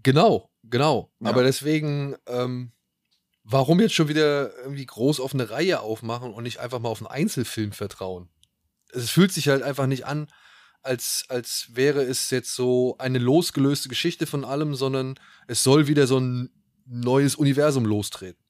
Genau, 0.02 0.50
genau. 0.62 1.10
Ja. 1.20 1.30
Aber 1.30 1.42
deswegen, 1.42 2.14
ähm, 2.26 2.72
warum 3.44 3.80
jetzt 3.80 3.94
schon 3.94 4.08
wieder 4.08 4.56
irgendwie 4.58 4.86
groß 4.86 5.20
auf 5.20 5.34
eine 5.34 5.50
Reihe 5.50 5.80
aufmachen 5.80 6.32
und 6.32 6.42
nicht 6.42 6.58
einfach 6.58 6.80
mal 6.80 6.88
auf 6.88 7.00
einen 7.00 7.06
Einzelfilm 7.06 7.72
vertrauen? 7.72 8.28
Es 8.92 9.10
fühlt 9.10 9.32
sich 9.32 9.48
halt 9.48 9.62
einfach 9.62 9.86
nicht 9.86 10.06
an, 10.06 10.28
als, 10.82 11.24
als 11.28 11.68
wäre 11.72 12.02
es 12.02 12.30
jetzt 12.30 12.54
so 12.54 12.96
eine 12.98 13.18
losgelöste 13.18 13.88
Geschichte 13.88 14.26
von 14.26 14.44
allem, 14.44 14.74
sondern 14.74 15.18
es 15.46 15.62
soll 15.62 15.86
wieder 15.86 16.06
so 16.06 16.18
ein 16.18 16.50
neues 16.86 17.34
Universum 17.34 17.86
lostreten. 17.86 18.42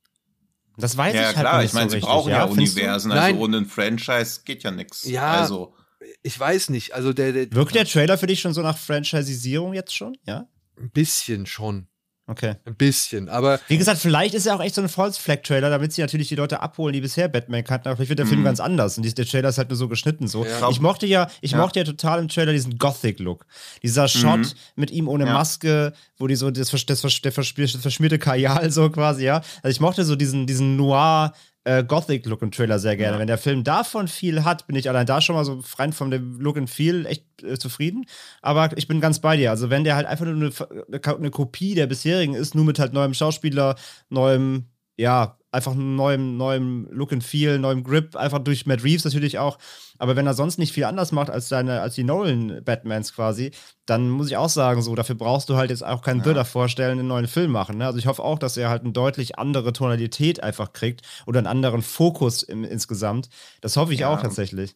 Das 0.76 0.96
weiß 0.96 1.14
ja, 1.14 1.20
ich 1.20 1.26
halt 1.36 1.38
klar, 1.38 1.52
noch 1.54 1.60
ich 1.60 1.64
nicht 1.66 1.74
meine, 1.74 1.84
so 1.86 1.90
sie 1.90 1.96
richtig. 1.96 2.10
brauchen 2.10 2.30
ja, 2.30 2.46
du? 2.46 2.52
Universen. 2.52 3.08
Nein. 3.10 3.34
Also 3.34 3.40
ohne 3.40 3.58
ein 3.58 3.66
Franchise 3.66 4.40
geht 4.44 4.64
ja 4.64 4.72
nichts. 4.72 5.04
Ja. 5.04 5.40
Also, 5.40 5.74
Ich 6.22 6.38
weiß 6.38 6.70
nicht, 6.70 6.94
also 6.94 7.12
der, 7.12 7.32
der 7.32 7.52
Wirkt 7.52 7.76
der 7.76 7.84
Trailer 7.84 8.18
für 8.18 8.26
dich 8.26 8.40
schon 8.40 8.54
so 8.54 8.62
nach 8.62 8.76
Franchisierung 8.76 9.72
jetzt 9.72 9.94
schon? 9.94 10.16
Ja? 10.26 10.48
ein 10.78 10.90
bisschen 10.90 11.46
schon. 11.46 11.88
Okay. 12.26 12.54
Ein 12.64 12.74
bisschen. 12.76 13.28
Aber 13.28 13.60
Wie 13.68 13.76
gesagt, 13.76 13.98
vielleicht 14.00 14.32
ist 14.32 14.46
er 14.46 14.54
auch 14.56 14.62
echt 14.62 14.74
so 14.74 14.80
ein 14.80 14.88
False 14.88 15.20
Flag 15.20 15.42
Trailer, 15.42 15.68
damit 15.68 15.92
sie 15.92 16.00
natürlich 16.00 16.28
die 16.28 16.36
Leute 16.36 16.60
abholen, 16.62 16.94
die 16.94 17.02
bisher 17.02 17.28
Batman 17.28 17.64
kannten. 17.64 17.88
Aber 17.88 17.96
vielleicht 17.96 18.08
wird 18.08 18.18
der 18.18 18.26
Film 18.26 18.40
Mhm. 18.40 18.44
ganz 18.44 18.60
anders. 18.60 18.96
Und 18.96 19.02
die- 19.02 19.12
der 19.12 19.26
Trailer 19.26 19.50
ist 19.50 19.58
halt 19.58 19.68
nur 19.68 19.76
so 19.76 19.88
geschnitten. 19.88 20.26
So. 20.26 20.44
Ja. 20.46 20.70
Ich 20.70 20.80
mochte 20.80 21.04
ja, 21.06 21.28
ich 21.42 21.50
Ja. 21.50 21.58
mochte 21.58 21.80
ja 21.80 21.84
total 21.84 22.20
im 22.20 22.28
Trailer 22.28 22.52
diesen 22.52 22.78
Gothic-Look. 22.78 23.44
Dieser 23.82 24.08
Shot 24.08 24.38
Mhm. 24.38 24.52
mit 24.76 24.90
ihm 24.90 25.06
ohne 25.08 25.26
Ja. 25.26 25.34
Maske, 25.34 25.92
wo 26.18 26.26
die 26.26 26.36
so 26.36 26.50
das, 26.50 26.70
das, 26.70 27.00
verspiel- 27.02 27.70
das 27.70 27.82
verschmierte 27.82 28.18
Kajal 28.18 28.70
so 28.70 28.88
quasi, 28.88 29.24
ja. 29.24 29.42
Also 29.62 29.68
ich 29.76 29.80
mochte 29.80 30.04
so 30.06 30.16
diesen, 30.16 30.46
diesen 30.46 30.76
Noir. 30.76 31.34
Äh, 31.64 31.82
Gothic-Look 31.82 32.42
im 32.42 32.50
Trailer 32.50 32.78
sehr 32.78 32.96
gerne. 32.96 33.14
Ja. 33.14 33.20
Wenn 33.20 33.26
der 33.26 33.38
Film 33.38 33.64
davon 33.64 34.06
viel 34.06 34.44
hat, 34.44 34.66
bin 34.66 34.76
ich 34.76 34.88
allein 34.90 35.06
da 35.06 35.22
schon 35.22 35.34
mal 35.34 35.44
so 35.44 35.62
rein 35.78 35.94
von 35.94 36.10
dem 36.10 36.38
Look 36.38 36.58
and 36.58 36.68
Feel 36.68 37.06
echt 37.06 37.24
äh, 37.42 37.58
zufrieden. 37.58 38.04
Aber 38.42 38.76
ich 38.76 38.86
bin 38.86 39.00
ganz 39.00 39.18
bei 39.18 39.38
dir. 39.38 39.50
Also, 39.50 39.70
wenn 39.70 39.82
der 39.82 39.96
halt 39.96 40.06
einfach 40.06 40.26
nur 40.26 40.34
eine, 40.34 40.52
eine, 40.90 41.16
eine 41.16 41.30
Kopie 41.30 41.74
der 41.74 41.86
bisherigen 41.86 42.34
ist, 42.34 42.54
nur 42.54 42.66
mit 42.66 42.78
halt 42.78 42.92
neuem 42.92 43.14
Schauspieler, 43.14 43.76
neuem, 44.10 44.66
ja, 44.96 45.38
einfach 45.50 45.72
einem 45.72 45.94
neuem, 45.96 46.36
neuem 46.36 46.88
Look 46.90 47.12
and 47.12 47.22
Feel, 47.22 47.58
neuem 47.58 47.84
Grip, 47.84 48.16
einfach 48.16 48.40
durch 48.40 48.66
Matt 48.66 48.82
Reeves 48.82 49.04
natürlich 49.04 49.38
auch. 49.38 49.58
Aber 49.98 50.16
wenn 50.16 50.26
er 50.26 50.34
sonst 50.34 50.58
nicht 50.58 50.72
viel 50.72 50.84
anders 50.84 51.12
macht 51.12 51.30
als 51.30 51.48
seine, 51.48 51.80
als 51.80 51.94
die 51.94 52.02
Nolan-Batmans 52.04 53.14
quasi, 53.14 53.52
dann 53.86 54.10
muss 54.10 54.26
ich 54.28 54.36
auch 54.36 54.48
sagen, 54.48 54.82
so, 54.82 54.94
dafür 54.96 55.14
brauchst 55.14 55.48
du 55.48 55.56
halt 55.56 55.70
jetzt 55.70 55.84
auch 55.84 56.02
keinen 56.02 56.18
Ja. 56.18 56.24
Bilder 56.24 56.44
vorstellen, 56.44 56.98
einen 56.98 57.08
neuen 57.08 57.28
Film 57.28 57.52
machen. 57.52 57.78
Ne? 57.78 57.86
Also 57.86 57.98
ich 57.98 58.06
hoffe 58.06 58.22
auch, 58.24 58.38
dass 58.38 58.56
er 58.56 58.68
halt 58.68 58.82
eine 58.82 58.92
deutlich 58.92 59.38
andere 59.38 59.72
Tonalität 59.72 60.42
einfach 60.42 60.72
kriegt 60.72 61.02
oder 61.26 61.38
einen 61.38 61.46
anderen 61.46 61.82
Fokus 61.82 62.42
im, 62.42 62.64
insgesamt. 62.64 63.28
Das 63.60 63.76
hoffe 63.76 63.94
ich 63.94 64.00
Ja. 64.00 64.12
auch 64.12 64.20
tatsächlich. 64.20 64.74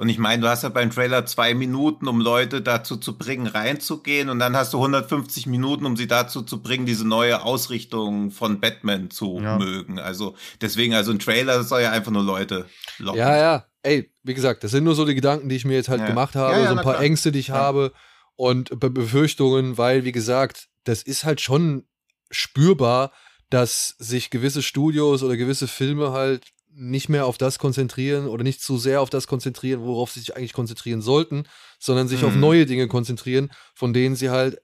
Und 0.00 0.08
ich 0.08 0.16
meine, 0.16 0.40
du 0.40 0.48
hast 0.48 0.62
ja 0.62 0.70
beim 0.70 0.90
Trailer 0.90 1.26
zwei 1.26 1.52
Minuten, 1.52 2.08
um 2.08 2.22
Leute 2.22 2.62
dazu 2.62 2.96
zu 2.96 3.18
bringen, 3.18 3.46
reinzugehen. 3.46 4.30
Und 4.30 4.38
dann 4.38 4.56
hast 4.56 4.72
du 4.72 4.78
150 4.78 5.44
Minuten, 5.44 5.84
um 5.84 5.94
sie 5.94 6.06
dazu 6.06 6.40
zu 6.40 6.62
bringen, 6.62 6.86
diese 6.86 7.06
neue 7.06 7.42
Ausrichtung 7.42 8.30
von 8.30 8.60
Batman 8.60 9.10
zu 9.10 9.38
Ja. 9.42 9.58
mögen. 9.58 9.98
Also 9.98 10.36
deswegen, 10.62 10.94
also 10.94 11.10
ein 11.12 11.18
Trailer 11.18 11.62
soll 11.64 11.82
ja 11.82 11.90
einfach 11.90 12.12
nur 12.12 12.22
Leute 12.22 12.64
locken. 12.96 13.18
Ja, 13.18 13.36
ja. 13.36 13.66
Ey, 13.82 14.10
wie 14.22 14.32
gesagt, 14.32 14.64
das 14.64 14.70
sind 14.70 14.84
nur 14.84 14.94
so 14.94 15.04
die 15.04 15.14
Gedanken, 15.14 15.50
die 15.50 15.56
ich 15.56 15.66
mir 15.66 15.74
jetzt 15.74 15.90
halt 15.90 16.00
Ja. 16.00 16.06
gemacht 16.06 16.34
habe, 16.34 16.60
Ja, 16.62 16.68
so 16.68 16.76
ein 16.76 16.82
paar 16.82 16.94
klar. 16.94 17.04
Ängste, 17.04 17.30
die 17.30 17.38
ich 17.40 17.50
habe 17.50 17.92
und 18.36 18.70
Be 18.80 18.88
Befürchtungen, 18.88 19.76
weil, 19.76 20.04
wie 20.04 20.12
gesagt, 20.12 20.68
das 20.84 21.02
ist 21.02 21.24
halt 21.24 21.42
schon 21.42 21.84
spürbar, 22.30 23.12
dass 23.50 23.96
sich 23.98 24.30
gewisse 24.30 24.62
Studios 24.62 25.22
oder 25.22 25.36
gewisse 25.36 25.68
Filme 25.68 26.12
halt 26.12 26.46
nicht 26.72 27.08
mehr 27.08 27.26
auf 27.26 27.36
das 27.38 27.58
konzentrieren 27.58 28.26
oder 28.26 28.44
nicht 28.44 28.62
zu 28.62 28.78
sehr 28.78 29.00
auf 29.00 29.10
das 29.10 29.26
konzentrieren, 29.26 29.82
worauf 29.82 30.12
sie 30.12 30.20
sich 30.20 30.36
eigentlich 30.36 30.52
konzentrieren 30.52 31.02
sollten, 31.02 31.44
sondern 31.78 32.08
sich 32.08 32.24
auf 32.24 32.34
Mhm. 32.34 32.40
neue 32.40 32.66
Dinge 32.66 32.86
konzentrieren, 32.88 33.50
von 33.74 33.92
denen 33.92 34.14
sie 34.16 34.30
halt, 34.30 34.58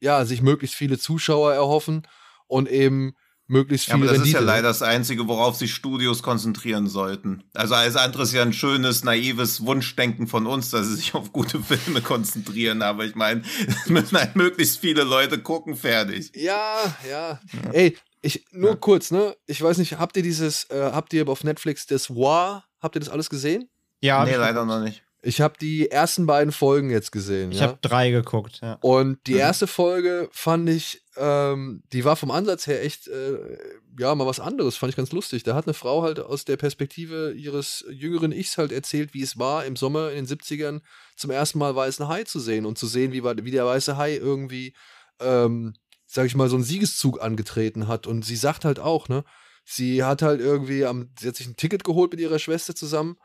ja, 0.00 0.24
sich 0.24 0.42
möglichst 0.42 0.76
viele 0.76 0.98
Zuschauer 0.98 1.52
erhoffen 1.52 2.06
und 2.46 2.68
eben 2.70 3.14
möglichst 3.48 3.86
Ja, 3.88 3.94
viel 3.94 4.02
aber 4.02 4.06
das 4.06 4.14
Rendite. 4.18 4.38
ist 4.38 4.40
ja 4.40 4.46
leider 4.46 4.68
das 4.68 4.82
Einzige, 4.82 5.28
worauf 5.28 5.56
sich 5.56 5.72
Studios 5.72 6.22
konzentrieren 6.22 6.88
sollten. 6.88 7.44
Also 7.54 7.74
alles 7.74 7.94
andere 7.96 8.24
ist 8.24 8.32
ja 8.32 8.42
ein 8.42 8.52
schönes, 8.52 9.04
naives 9.04 9.64
Wunschdenken 9.64 10.26
von 10.26 10.46
uns, 10.46 10.70
dass 10.70 10.86
sie 10.88 10.96
sich 10.96 11.14
auf 11.14 11.32
gute 11.32 11.60
Filme 11.62 12.00
konzentrieren. 12.02 12.82
Aber 12.82 13.04
ich 13.04 13.14
meine, 13.14 13.42
es 13.68 13.88
müssen 13.88 14.18
halt 14.18 14.34
möglichst 14.36 14.78
viele 14.78 15.04
Leute 15.04 15.38
gucken, 15.38 15.76
fertig. 15.76 16.32
Ja, 16.34 16.96
ja. 17.08 17.40
Ey, 17.72 17.96
ich 18.26 18.44
nur 18.50 18.70
Ja. 18.70 18.76
kurz, 18.76 19.10
ne? 19.10 19.36
Ich 19.46 19.62
weiß 19.62 19.78
nicht, 19.78 19.98
habt 19.98 20.16
ihr 20.16 20.22
dieses, 20.22 20.64
äh, 20.70 20.90
habt 20.92 21.12
ihr 21.12 21.28
auf 21.28 21.44
Netflix 21.44 21.86
das 21.86 22.10
War, 22.10 22.66
habt 22.80 22.96
ihr 22.96 23.00
das 23.00 23.08
alles 23.08 23.30
gesehen? 23.30 23.68
Ja, 24.00 24.24
nee, 24.24 24.34
leider 24.34 24.64
noch 24.64 24.80
nicht. 24.80 25.02
Ich 25.22 25.40
habe 25.40 25.54
die 25.60 25.90
ersten 25.90 26.24
beiden 26.26 26.52
Folgen 26.52 26.88
jetzt 26.90 27.10
gesehen. 27.10 27.50
ich 27.50 27.58
ja? 27.58 27.66
habe 27.68 27.78
drei 27.82 28.10
geguckt. 28.10 28.60
Ja. 28.62 28.74
Und 28.80 29.18
die 29.26 29.32
Mhm. 29.32 29.38
erste 29.40 29.66
Folge 29.66 30.28
fand 30.30 30.68
ich, 30.68 31.02
ähm, 31.16 31.82
die 31.92 32.04
war 32.04 32.14
vom 32.14 32.30
Ansatz 32.30 32.68
her 32.68 32.84
echt, 32.84 33.08
äh, 33.08 33.58
ja, 33.98 34.14
mal 34.14 34.26
was 34.26 34.38
anderes, 34.38 34.76
fand 34.76 34.90
ich 34.90 34.96
ganz 34.96 35.10
lustig. 35.10 35.42
Da 35.42 35.54
hat 35.56 35.66
eine 35.66 35.74
Frau 35.74 36.02
halt 36.02 36.20
aus 36.20 36.44
der 36.44 36.56
Perspektive 36.58 37.32
ihres 37.32 37.84
jüngeren 37.90 38.30
Ichs 38.30 38.56
halt 38.56 38.70
erzählt, 38.70 39.14
wie 39.14 39.22
es 39.22 39.36
war, 39.36 39.64
im 39.64 39.74
Sommer 39.74 40.10
in 40.10 40.16
den 40.16 40.26
70ern 40.26 40.82
zum 41.16 41.30
ersten 41.32 41.58
Mal 41.58 41.74
weißen 41.74 42.06
Hai 42.06 42.22
zu 42.22 42.38
sehen 42.38 42.64
und 42.66 42.78
zu 42.78 42.86
sehen, 42.86 43.12
wie, 43.12 43.24
war- 43.24 43.34
wie 43.42 43.50
der 43.50 43.66
weiße 43.66 43.96
Hai 43.96 44.14
irgendwie, 44.16 44.74
ähm, 45.18 45.74
sag 46.16 46.26
ich 46.26 46.34
mal, 46.34 46.48
so 46.48 46.56
einen 46.56 46.64
Siegeszug 46.64 47.22
angetreten 47.22 47.86
hat. 47.86 48.06
Und 48.06 48.24
sie 48.24 48.36
sagt 48.36 48.64
halt 48.64 48.80
auch, 48.80 49.08
ne, 49.08 49.22
sie 49.64 50.02
hat 50.02 50.22
halt 50.22 50.40
irgendwie, 50.40 50.84
am, 50.84 51.10
sie 51.18 51.28
hat 51.28 51.36
sich 51.36 51.46
ein 51.46 51.56
Ticket 51.56 51.84
geholt 51.84 52.10
mit 52.10 52.20
ihrer 52.20 52.38
Schwester 52.38 52.74
zusammen 52.74 53.16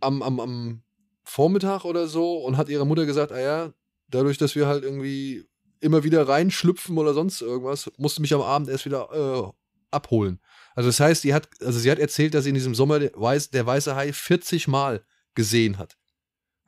am, 0.00 0.22
am, 0.22 0.38
am 0.38 0.82
Vormittag 1.24 1.84
oder 1.84 2.06
so 2.06 2.38
und 2.38 2.58
hat 2.58 2.68
ihrer 2.68 2.84
Mutter 2.84 3.06
gesagt, 3.06 3.32
ah 3.32 3.40
ja, 3.40 3.72
dadurch, 4.08 4.36
dass 4.36 4.54
wir 4.54 4.66
halt 4.66 4.84
irgendwie 4.84 5.44
immer 5.80 6.04
wieder 6.04 6.28
reinschlüpfen 6.28 6.98
oder 6.98 7.14
sonst 7.14 7.40
irgendwas, 7.40 7.90
musste 7.96 8.20
mich 8.20 8.34
am 8.34 8.42
Abend 8.42 8.68
erst 8.68 8.84
wieder 8.84 9.08
äh, 9.12 9.50
abholen. 9.90 10.38
Also 10.74 10.90
das 10.90 11.00
heißt, 11.00 11.24
die 11.24 11.32
hat, 11.32 11.48
also 11.60 11.78
sie 11.78 11.90
hat 11.90 11.98
erzählt, 11.98 12.34
dass 12.34 12.44
sie 12.44 12.50
in 12.50 12.54
diesem 12.54 12.74
Sommer 12.74 12.98
der, 12.98 13.12
Weiß, 13.14 13.50
der 13.50 13.64
weiße 13.64 13.96
Hai 13.96 14.12
40 14.12 14.68
Mal 14.68 15.04
gesehen 15.34 15.78
hat. 15.78 15.96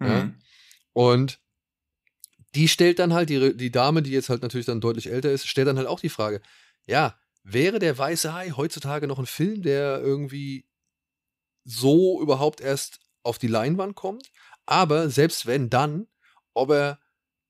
Ja. 0.01 0.25
Mhm. 0.25 0.35
Und 0.95 1.41
die 2.55 2.69
stellt 2.69 2.99
dann 2.99 3.13
halt, 3.13 3.29
die, 3.31 3.57
die 3.57 3.71
Dame, 3.71 4.03
die 4.03 4.11
jetzt 4.11 4.29
halt 4.31 4.43
natürlich 4.43 4.67
dann 4.67 4.81
deutlich 4.81 5.11
älter 5.11 5.31
ist, 5.31 5.47
stellt 5.47 5.69
dann 5.69 5.77
halt 5.79 5.87
auch 5.89 6.01
die 6.01 6.09
Frage, 6.09 6.41
ja, 6.87 7.15
wäre 7.45 7.79
der 7.79 7.97
weiße 7.97 8.33
Hai 8.33 8.51
heutzutage 8.57 9.07
noch 9.07 9.19
ein 9.19 9.27
Film, 9.27 9.63
der 9.63 10.01
irgendwie 10.01 10.67
so 11.65 12.21
überhaupt 12.23 12.61
erst 12.61 13.01
auf 13.23 13.39
die 13.39 13.49
Leinwand 13.49 13.95
kommt? 13.95 14.31
Aber 14.67 15.11
selbst 15.11 15.47
wenn 15.47 15.71
dann, 15.71 16.07
ob 16.55 16.71
er 16.71 16.99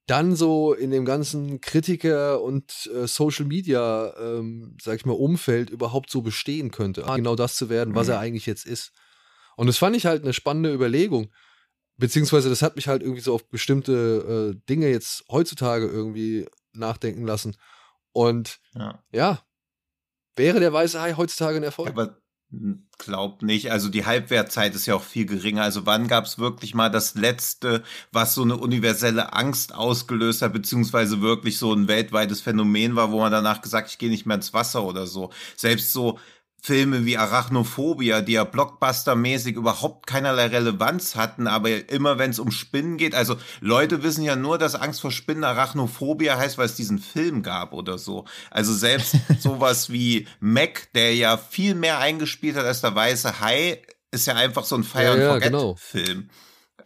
dann 0.06 0.34
so 0.36 0.72
in 0.72 0.90
dem 0.90 1.04
ganzen 1.04 1.60
Kritiker- 1.60 2.40
und 2.42 2.88
äh, 2.94 3.06
Social 3.06 3.44
Media, 3.44 4.14
ähm, 4.18 4.76
sag 4.80 4.96
ich 4.96 5.04
mal, 5.06 5.12
Umfeld 5.12 5.68
überhaupt 5.70 6.10
so 6.10 6.22
bestehen 6.22 6.70
könnte, 6.70 7.02
genau 7.16 7.36
das 7.36 7.56
zu 7.56 7.68
werden, 7.68 7.94
was 7.94 8.06
Mhm. 8.06 8.14
er 8.14 8.18
eigentlich 8.20 8.46
jetzt 8.46 8.64
ist. 8.66 8.92
Und 9.56 9.66
das 9.66 9.76
fand 9.76 9.96
ich 9.96 10.06
halt 10.06 10.22
eine 10.22 10.32
spannende 10.32 10.72
Überlegung. 10.72 11.30
Beziehungsweise 11.98 12.48
das 12.48 12.62
hat 12.62 12.76
mich 12.76 12.88
halt 12.88 13.02
irgendwie 13.02 13.20
so 13.20 13.34
auf 13.34 13.48
bestimmte 13.48 14.54
äh, 14.54 14.60
Dinge 14.68 14.88
jetzt 14.88 15.24
heutzutage 15.30 15.86
irgendwie 15.86 16.46
nachdenken 16.72 17.26
lassen. 17.26 17.56
Und 18.12 18.60
Ja. 18.74 19.02
ja, 19.12 19.42
wäre 20.36 20.60
der 20.60 20.72
weiße 20.72 21.00
Hai 21.00 21.14
heutzutage 21.14 21.56
ein 21.56 21.64
Erfolg? 21.64 21.88
Aber 21.88 22.16
glaub 22.96 23.42
nicht. 23.42 23.70
Also 23.70 23.88
die 23.88 24.06
Halbwertzeit 24.06 24.74
ist 24.74 24.86
ja 24.86 24.94
auch 24.94 25.02
viel 25.02 25.26
geringer. 25.26 25.62
Also 25.62 25.84
wann 25.84 26.08
gab 26.08 26.24
es 26.24 26.38
wirklich 26.38 26.74
mal 26.74 26.88
das 26.88 27.14
letzte, 27.14 27.82
was 28.10 28.34
so 28.34 28.42
eine 28.42 28.56
universelle 28.56 29.34
Angst 29.34 29.74
ausgelöst 29.74 30.40
hat, 30.40 30.52
beziehungsweise 30.52 31.20
wirklich 31.20 31.58
so 31.58 31.72
ein 31.74 31.88
weltweites 31.88 32.40
Phänomen 32.40 32.96
war, 32.96 33.12
wo 33.12 33.18
man 33.18 33.32
danach 33.32 33.60
gesagt, 33.60 33.90
ich 33.90 33.98
gehe 33.98 34.08
nicht 34.08 34.24
mehr 34.24 34.36
ins 34.36 34.54
Wasser 34.54 34.84
oder 34.84 35.06
so. 35.06 35.30
Selbst 35.56 35.92
so 35.92 36.18
Filme 36.60 37.04
wie 37.04 37.16
Arachnophobia, 37.16 38.20
die 38.20 38.32
ja 38.32 38.44
blockbustermäßig 38.44 39.54
überhaupt 39.56 40.06
keinerlei 40.06 40.46
Relevanz 40.46 41.14
hatten, 41.14 41.46
aber 41.46 41.88
immer 41.90 42.18
wenn 42.18 42.30
es 42.30 42.38
um 42.38 42.50
Spinnen 42.50 42.96
geht, 42.96 43.14
also 43.14 43.36
Leute 43.60 44.02
wissen 44.02 44.24
ja 44.24 44.36
nur, 44.36 44.58
dass 44.58 44.74
Angst 44.74 45.00
vor 45.00 45.12
Spinnen 45.12 45.44
Arachnophobia 45.44 46.36
heißt, 46.36 46.58
weil 46.58 46.66
es 46.66 46.74
diesen 46.74 46.98
Film 46.98 47.42
gab 47.42 47.72
oder 47.72 47.96
so. 47.96 48.24
Also 48.50 48.74
selbst 48.74 49.16
sowas 49.40 49.90
wie 49.90 50.26
Mac, 50.40 50.88
der 50.94 51.14
ja 51.14 51.36
viel 51.36 51.74
mehr 51.74 51.98
eingespielt 51.98 52.56
hat 52.56 52.64
als 52.64 52.80
der 52.80 52.94
weiße 52.94 53.40
Hai, 53.40 53.80
ist 54.10 54.26
ja 54.26 54.34
einfach 54.34 54.64
so 54.64 54.76
ein 54.76 54.84
Fire 54.84 55.16
Ja, 55.16 55.16
ja, 55.16 55.38
genau. 55.38 55.76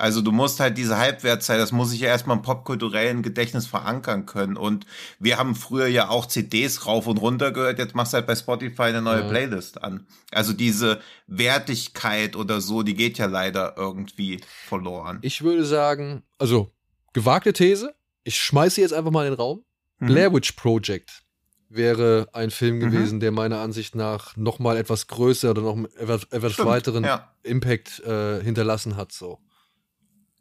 Also 0.03 0.21
du 0.21 0.33
musst 0.33 0.59
halt 0.59 0.79
diese 0.79 0.99
Halbwertzeit, 0.99 1.61
das 1.61 1.71
muss 1.71 1.93
ich 1.93 2.01
ja 2.01 2.09
erstmal 2.09 2.37
im 2.37 2.43
popkulturellen 2.43 3.23
Gedächtnis 3.23 3.69
verankern 3.69 4.27
können. 4.27 4.57
Und 4.57 4.85
wir 5.21 5.39
haben 5.39 5.55
früher 5.55 5.87
ja 5.87 6.09
auch 6.09 6.27
CDs 6.27 6.87
rauf 6.87 7.07
und 7.07 7.19
runter 7.19 7.53
gehört, 7.53 7.79
jetzt 7.79 7.95
machst 7.95 8.13
du 8.13 8.17
halt 8.17 8.27
bei 8.27 8.35
Spotify 8.35 8.83
eine 8.83 9.01
neue 9.01 9.21
ja. 9.21 9.29
Playlist 9.29 9.85
an. 9.85 10.09
Also 10.33 10.55
diese 10.55 11.01
Wertigkeit 11.29 12.35
oder 12.35 12.61
so, 12.61 12.83
die 12.83 12.95
geht 12.95 13.17
ja 13.17 13.27
leider 13.27 13.77
irgendwie 13.77 14.41
verloren. 14.67 15.21
Ich 15.23 15.43
würde 15.43 15.65
sagen, 15.65 16.25
also 16.37 16.73
gewagte 17.13 17.53
These, 17.53 17.95
ich 18.25 18.37
schmeiße 18.37 18.81
jetzt 18.81 18.95
einfach 18.95 19.13
mal 19.13 19.25
in 19.25 19.35
den 19.35 19.39
Raum. 19.39 19.63
Mhm. 20.01 20.07
Blair 20.09 20.35
Witch 20.35 20.51
Project 20.57 21.23
wäre 21.69 22.27
ein 22.33 22.51
Film 22.51 22.79
mhm. 22.79 22.91
gewesen, 22.91 23.21
der 23.21 23.31
meiner 23.31 23.61
Ansicht 23.61 23.95
nach 23.95 24.37
noch 24.37 24.59
mal 24.59 24.77
etwas 24.77 25.07
größer 25.07 25.53
oder 25.53 25.63
noch 25.63 25.79
etwas, 25.97 26.25
etwas 26.33 26.59
weiteren 26.59 27.05
ja. 27.05 27.33
Impact 27.45 28.01
äh, 28.01 28.43
hinterlassen 28.43 28.97
hat. 28.97 29.13
So. 29.13 29.39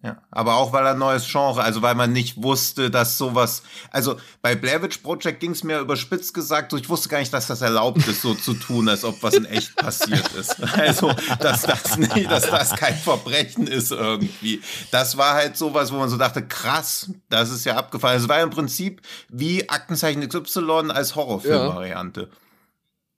Ja, 0.03 0.17
aber 0.31 0.55
auch 0.55 0.73
weil 0.73 0.83
er 0.83 0.93
ein 0.93 0.97
neues 0.97 1.27
Genre, 1.31 1.61
also 1.61 1.83
weil 1.83 1.93
man 1.93 2.11
nicht 2.11 2.41
wusste, 2.41 2.89
dass 2.89 3.19
sowas, 3.19 3.61
also 3.91 4.17
bei 4.41 4.55
Blair 4.55 4.81
Witch 4.81 4.97
Project 4.97 5.39
ging 5.39 5.51
es 5.51 5.63
mir 5.63 5.77
überspitzt 5.77 6.33
gesagt, 6.33 6.71
so 6.71 6.77
ich 6.77 6.89
wusste 6.89 7.07
gar 7.07 7.19
nicht, 7.19 7.31
dass 7.31 7.45
das 7.45 7.61
erlaubt 7.61 8.07
ist, 8.07 8.23
so 8.23 8.33
zu 8.35 8.55
tun, 8.55 8.89
als 8.89 9.03
ob 9.03 9.21
was 9.21 9.35
in 9.35 9.45
echt 9.45 9.75
passiert 9.75 10.27
ist. 10.33 10.55
Also, 10.73 11.13
dass 11.39 11.61
das 11.61 11.97
nicht, 11.97 12.31
dass 12.31 12.49
das 12.49 12.75
kein 12.75 12.95
Verbrechen 12.95 13.67
ist 13.67 13.91
irgendwie. 13.91 14.63
Das 14.89 15.17
war 15.17 15.35
halt 15.35 15.55
sowas, 15.55 15.91
wo 15.91 15.97
man 15.97 16.09
so 16.09 16.17
dachte, 16.17 16.41
krass, 16.47 17.11
das 17.29 17.51
ist 17.51 17.65
ja 17.65 17.75
abgefallen. 17.75 18.19
Es 18.19 18.27
war 18.27 18.41
im 18.41 18.49
Prinzip 18.49 19.03
wie 19.29 19.69
Aktenzeichen 19.69 20.27
XY 20.27 20.89
als 20.89 21.15
Horrorfilmvariante. 21.15 22.29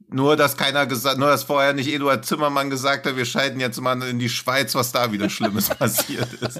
Nur, 0.09 0.35
dass 0.35 0.57
keiner 0.57 0.85
gesagt, 0.85 1.17
nur, 1.17 1.29
dass 1.29 1.43
vorher 1.43 1.73
nicht 1.73 1.87
Eduard 1.87 2.25
Zimmermann 2.25 2.69
gesagt 2.69 3.05
hat, 3.05 3.15
wir 3.15 3.25
scheiden 3.25 3.59
jetzt 3.59 3.81
mal 3.81 4.01
in 4.03 4.19
die 4.19 4.29
Schweiz, 4.29 4.75
was 4.75 4.91
da 4.91 5.11
wieder 5.11 5.29
Schlimmes 5.29 5.69
passiert 5.79 6.31
ist. 6.33 6.59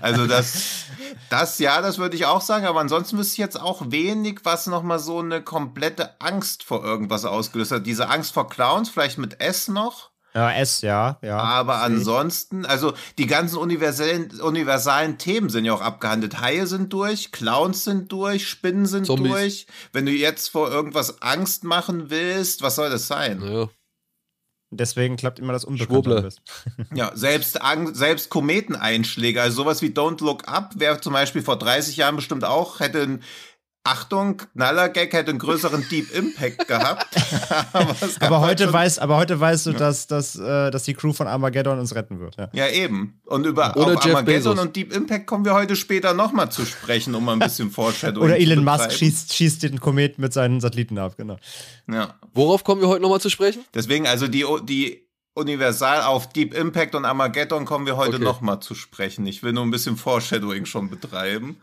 Also 0.00 0.26
das, 0.26 0.84
das 1.30 1.58
ja, 1.58 1.80
das 1.80 1.98
würde 1.98 2.14
ich 2.14 2.26
auch 2.26 2.40
sagen, 2.40 2.66
aber 2.66 2.80
ansonsten 2.80 3.18
wüsste 3.18 3.32
ich 3.32 3.38
jetzt 3.38 3.60
auch 3.60 3.82
wenig, 3.90 4.40
was 4.44 4.66
nochmal 4.66 5.00
so 5.00 5.18
eine 5.18 5.42
komplette 5.42 6.20
Angst 6.20 6.62
vor 6.62 6.84
irgendwas 6.84 7.24
ausgelöst 7.24 7.72
hat. 7.72 7.86
Diese 7.86 8.08
Angst 8.08 8.32
vor 8.32 8.48
Clowns, 8.48 8.88
vielleicht 8.88 9.18
mit 9.18 9.40
S 9.40 9.68
noch. 9.68 10.11
Ja, 10.34 10.50
S, 10.52 10.80
ja, 10.80 11.18
ja. 11.20 11.38
Aber 11.38 11.82
ansonsten, 11.82 12.64
also 12.64 12.94
die 13.18 13.26
ganzen 13.26 13.58
universellen, 13.58 14.40
universalen 14.40 15.18
Themen 15.18 15.50
sind 15.50 15.66
ja 15.66 15.74
auch 15.74 15.82
abgehandelt. 15.82 16.40
Haie 16.40 16.66
sind 16.66 16.92
durch, 16.92 17.32
Clowns 17.32 17.84
sind 17.84 18.10
durch, 18.10 18.48
Spinnen 18.48 18.86
sind 18.86 19.06
Zombies. 19.06 19.30
durch. 19.30 19.66
Wenn 19.92 20.06
du 20.06 20.12
jetzt 20.12 20.48
vor 20.48 20.70
irgendwas 20.70 21.20
Angst 21.20 21.64
machen 21.64 22.08
willst, 22.08 22.62
was 22.62 22.76
soll 22.76 22.88
das 22.88 23.06
sein? 23.06 23.42
Ja. 23.42 23.68
Deswegen 24.74 25.18
klappt 25.18 25.38
immer 25.38 25.52
das 25.52 25.66
Unbekannte. 25.66 26.30
ja, 26.94 27.12
selbst, 27.14 27.58
selbst 27.92 28.30
Kometeneinschläge, 28.30 29.42
also 29.42 29.64
sowas 29.64 29.82
wie 29.82 29.90
Don't 29.90 30.24
Look 30.24 30.48
Up, 30.48 30.72
wäre 30.76 30.98
zum 30.98 31.12
Beispiel 31.12 31.42
vor 31.42 31.58
30 31.58 31.98
Jahren 31.98 32.16
bestimmt 32.16 32.44
auch, 32.44 32.80
hätte 32.80 33.02
ein 33.02 33.22
Achtung, 33.84 34.36
Knallergag 34.54 35.12
hätte 35.12 35.30
einen 35.30 35.40
größeren 35.40 35.84
Deep 35.88 36.14
Impact 36.14 36.68
gehabt. 36.68 37.06
aber, 38.20 38.40
heute 38.40 38.72
weiß, 38.72 39.00
aber 39.00 39.16
heute 39.16 39.40
weißt 39.40 39.66
du, 39.66 39.70
ja. 39.72 39.78
dass, 39.78 40.06
dass, 40.06 40.36
äh, 40.36 40.70
dass 40.70 40.84
die 40.84 40.94
Crew 40.94 41.12
von 41.12 41.26
Armageddon 41.26 41.80
uns 41.80 41.92
retten 41.96 42.20
wird. 42.20 42.36
Ja, 42.36 42.48
ja 42.52 42.68
eben. 42.68 43.20
Und 43.24 43.44
über 43.44 43.76
Oder 43.76 44.00
Armageddon 44.00 44.24
Bezos. 44.24 44.58
und 44.60 44.76
Deep 44.76 44.92
Impact 44.94 45.26
kommen 45.26 45.44
wir 45.44 45.54
heute 45.54 45.74
später 45.74 46.14
nochmal 46.14 46.52
zu 46.52 46.64
sprechen, 46.64 47.12
um 47.16 47.24
mal 47.24 47.32
ein 47.32 47.40
bisschen 47.40 47.70
Foreshadowing 47.72 48.24
Oder 48.24 48.38
Elon 48.38 48.62
Musk 48.62 48.92
schießt, 48.92 49.34
schießt 49.34 49.64
den 49.64 49.80
Komet 49.80 50.16
mit 50.16 50.32
seinen 50.32 50.60
Satelliten 50.60 50.98
ab, 50.98 51.16
genau. 51.16 51.38
Ja. 51.90 52.14
Worauf 52.34 52.62
kommen 52.62 52.80
wir 52.80 52.88
heute 52.88 53.02
nochmal 53.02 53.20
zu 53.20 53.30
sprechen? 53.30 53.64
Deswegen, 53.74 54.06
also 54.06 54.28
die, 54.28 54.46
die 54.62 55.08
Universal 55.34 56.02
auf 56.02 56.28
Deep 56.28 56.54
Impact 56.54 56.94
und 56.94 57.04
Armageddon 57.04 57.64
kommen 57.64 57.86
wir 57.86 57.96
heute 57.96 58.16
okay. 58.16 58.24
nochmal 58.24 58.60
zu 58.60 58.74
sprechen. 58.74 59.26
Ich 59.26 59.42
will 59.42 59.52
nur 59.52 59.64
ein 59.64 59.70
bisschen 59.70 59.96
Foreshadowing 59.96 60.66
schon 60.66 60.90
betreiben. 60.90 61.56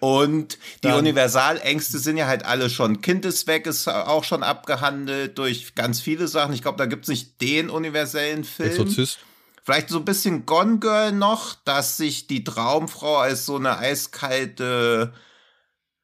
Und 0.00 0.58
die 0.82 0.88
Universalängste 0.88 1.98
sind 1.98 2.16
ja 2.16 2.26
halt 2.26 2.44
alle 2.44 2.70
schon. 2.70 3.00
Kind 3.00 3.24
ist 3.24 3.46
weg, 3.46 3.66
ist 3.66 3.88
auch 3.88 4.24
schon 4.24 4.42
abgehandelt 4.42 5.38
durch 5.38 5.74
ganz 5.74 6.00
viele 6.00 6.28
Sachen. 6.28 6.54
Ich 6.54 6.62
glaube, 6.62 6.78
da 6.78 6.86
gibt 6.86 7.04
es 7.04 7.08
nicht 7.08 7.40
den 7.40 7.70
universellen 7.70 8.44
Film. 8.44 8.70
Exorzist. 8.70 9.18
Vielleicht 9.64 9.90
so 9.90 9.98
ein 9.98 10.04
bisschen 10.06 10.46
Gone 10.46 10.78
Girl 10.78 11.12
noch, 11.12 11.54
dass 11.64 11.98
sich 11.98 12.26
die 12.26 12.42
Traumfrau 12.42 13.18
als 13.18 13.44
so 13.44 13.56
eine 13.56 13.76
eiskalte 13.76 15.12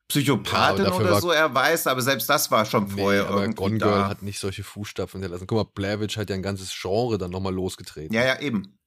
Psychopathin 0.09 0.85
ja, 0.85 0.93
oder 0.93 1.21
so 1.21 1.31
erweist, 1.31 1.89
aber 1.89 2.03
selbst 2.03 2.29
das 2.29 2.51
war 2.51 2.67
schon 2.67 2.89
vorher 2.89 3.23
nee, 3.23 3.29
aber 3.29 3.41
irgendwie 3.41 3.57
Gone 3.57 3.79
Girl 3.79 4.07
hat 4.07 4.21
nicht 4.21 4.39
solche 4.39 4.63
Fußstapfen 4.63 5.21
hinterlassen. 5.21 5.47
Guck 5.47 5.57
mal, 5.57 5.71
Blair 5.75 5.99
Witch 6.01 6.19
hat 6.19 6.29
ja 6.29 6.37
ein 6.37 6.43
ganzes 6.43 6.79
Genre 6.79 7.17
dann 7.17 7.31
nochmal 7.31 7.55
losgetreten. 7.55 8.15
Ja, 8.15 8.25
ja, 8.25 8.39
eben. 8.41 8.79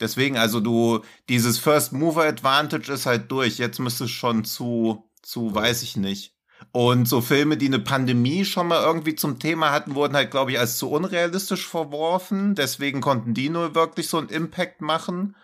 Deswegen, 0.00 0.36
also 0.36 0.60
du, 0.60 1.04
dieses 1.28 1.58
First 1.58 1.92
Mover 1.92 2.24
Advantage 2.24 2.92
ist 2.92 3.06
halt 3.06 3.30
durch. 3.30 3.58
Jetzt 3.58 3.78
müsste 3.78 4.04
es 4.04 4.10
schon 4.10 4.44
zu, 4.44 5.08
zu, 5.22 5.54
weiß 5.54 5.82
ich 5.82 5.96
nicht. 5.96 6.34
Und 6.72 7.06
so 7.06 7.20
Filme, 7.20 7.56
die 7.56 7.66
eine 7.66 7.78
Pandemie 7.78 8.44
schon 8.44 8.68
mal 8.68 8.82
irgendwie 8.82 9.14
zum 9.14 9.38
Thema 9.38 9.70
hatten, 9.70 9.94
wurden 9.94 10.14
halt, 10.14 10.30
glaube 10.30 10.52
ich, 10.52 10.58
als 10.58 10.78
zu 10.78 10.90
unrealistisch 10.90 11.66
verworfen. 11.66 12.54
Deswegen 12.54 13.00
konnten 13.00 13.34
die 13.34 13.50
nur 13.50 13.74
wirklich 13.74 14.08
so 14.08 14.18
einen 14.18 14.28
Impact 14.28 14.80
machen. 14.80 15.36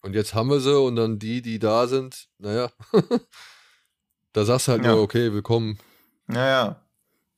Und 0.00 0.14
jetzt 0.14 0.34
haben 0.34 0.50
wir 0.50 0.60
sie 0.60 0.78
und 0.78 0.96
dann 0.96 1.18
die, 1.18 1.42
die 1.42 1.58
da 1.58 1.86
sind, 1.86 2.28
naja, 2.38 2.70
da 4.32 4.44
sagst 4.44 4.68
du 4.68 4.72
halt 4.72 4.84
ja. 4.84 4.92
nur, 4.92 5.02
okay, 5.02 5.32
willkommen. 5.32 5.78
Naja. 6.26 6.84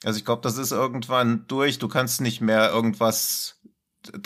Also 0.03 0.19
ich 0.19 0.25
glaube, 0.25 0.43
das 0.43 0.57
ist 0.57 0.73
irgendwann 0.73 1.47
durch. 1.47 1.79
Du 1.79 1.89
kannst 1.89 2.21
nicht 2.23 2.41
mehr 2.41 2.71
irgendwas 2.71 3.60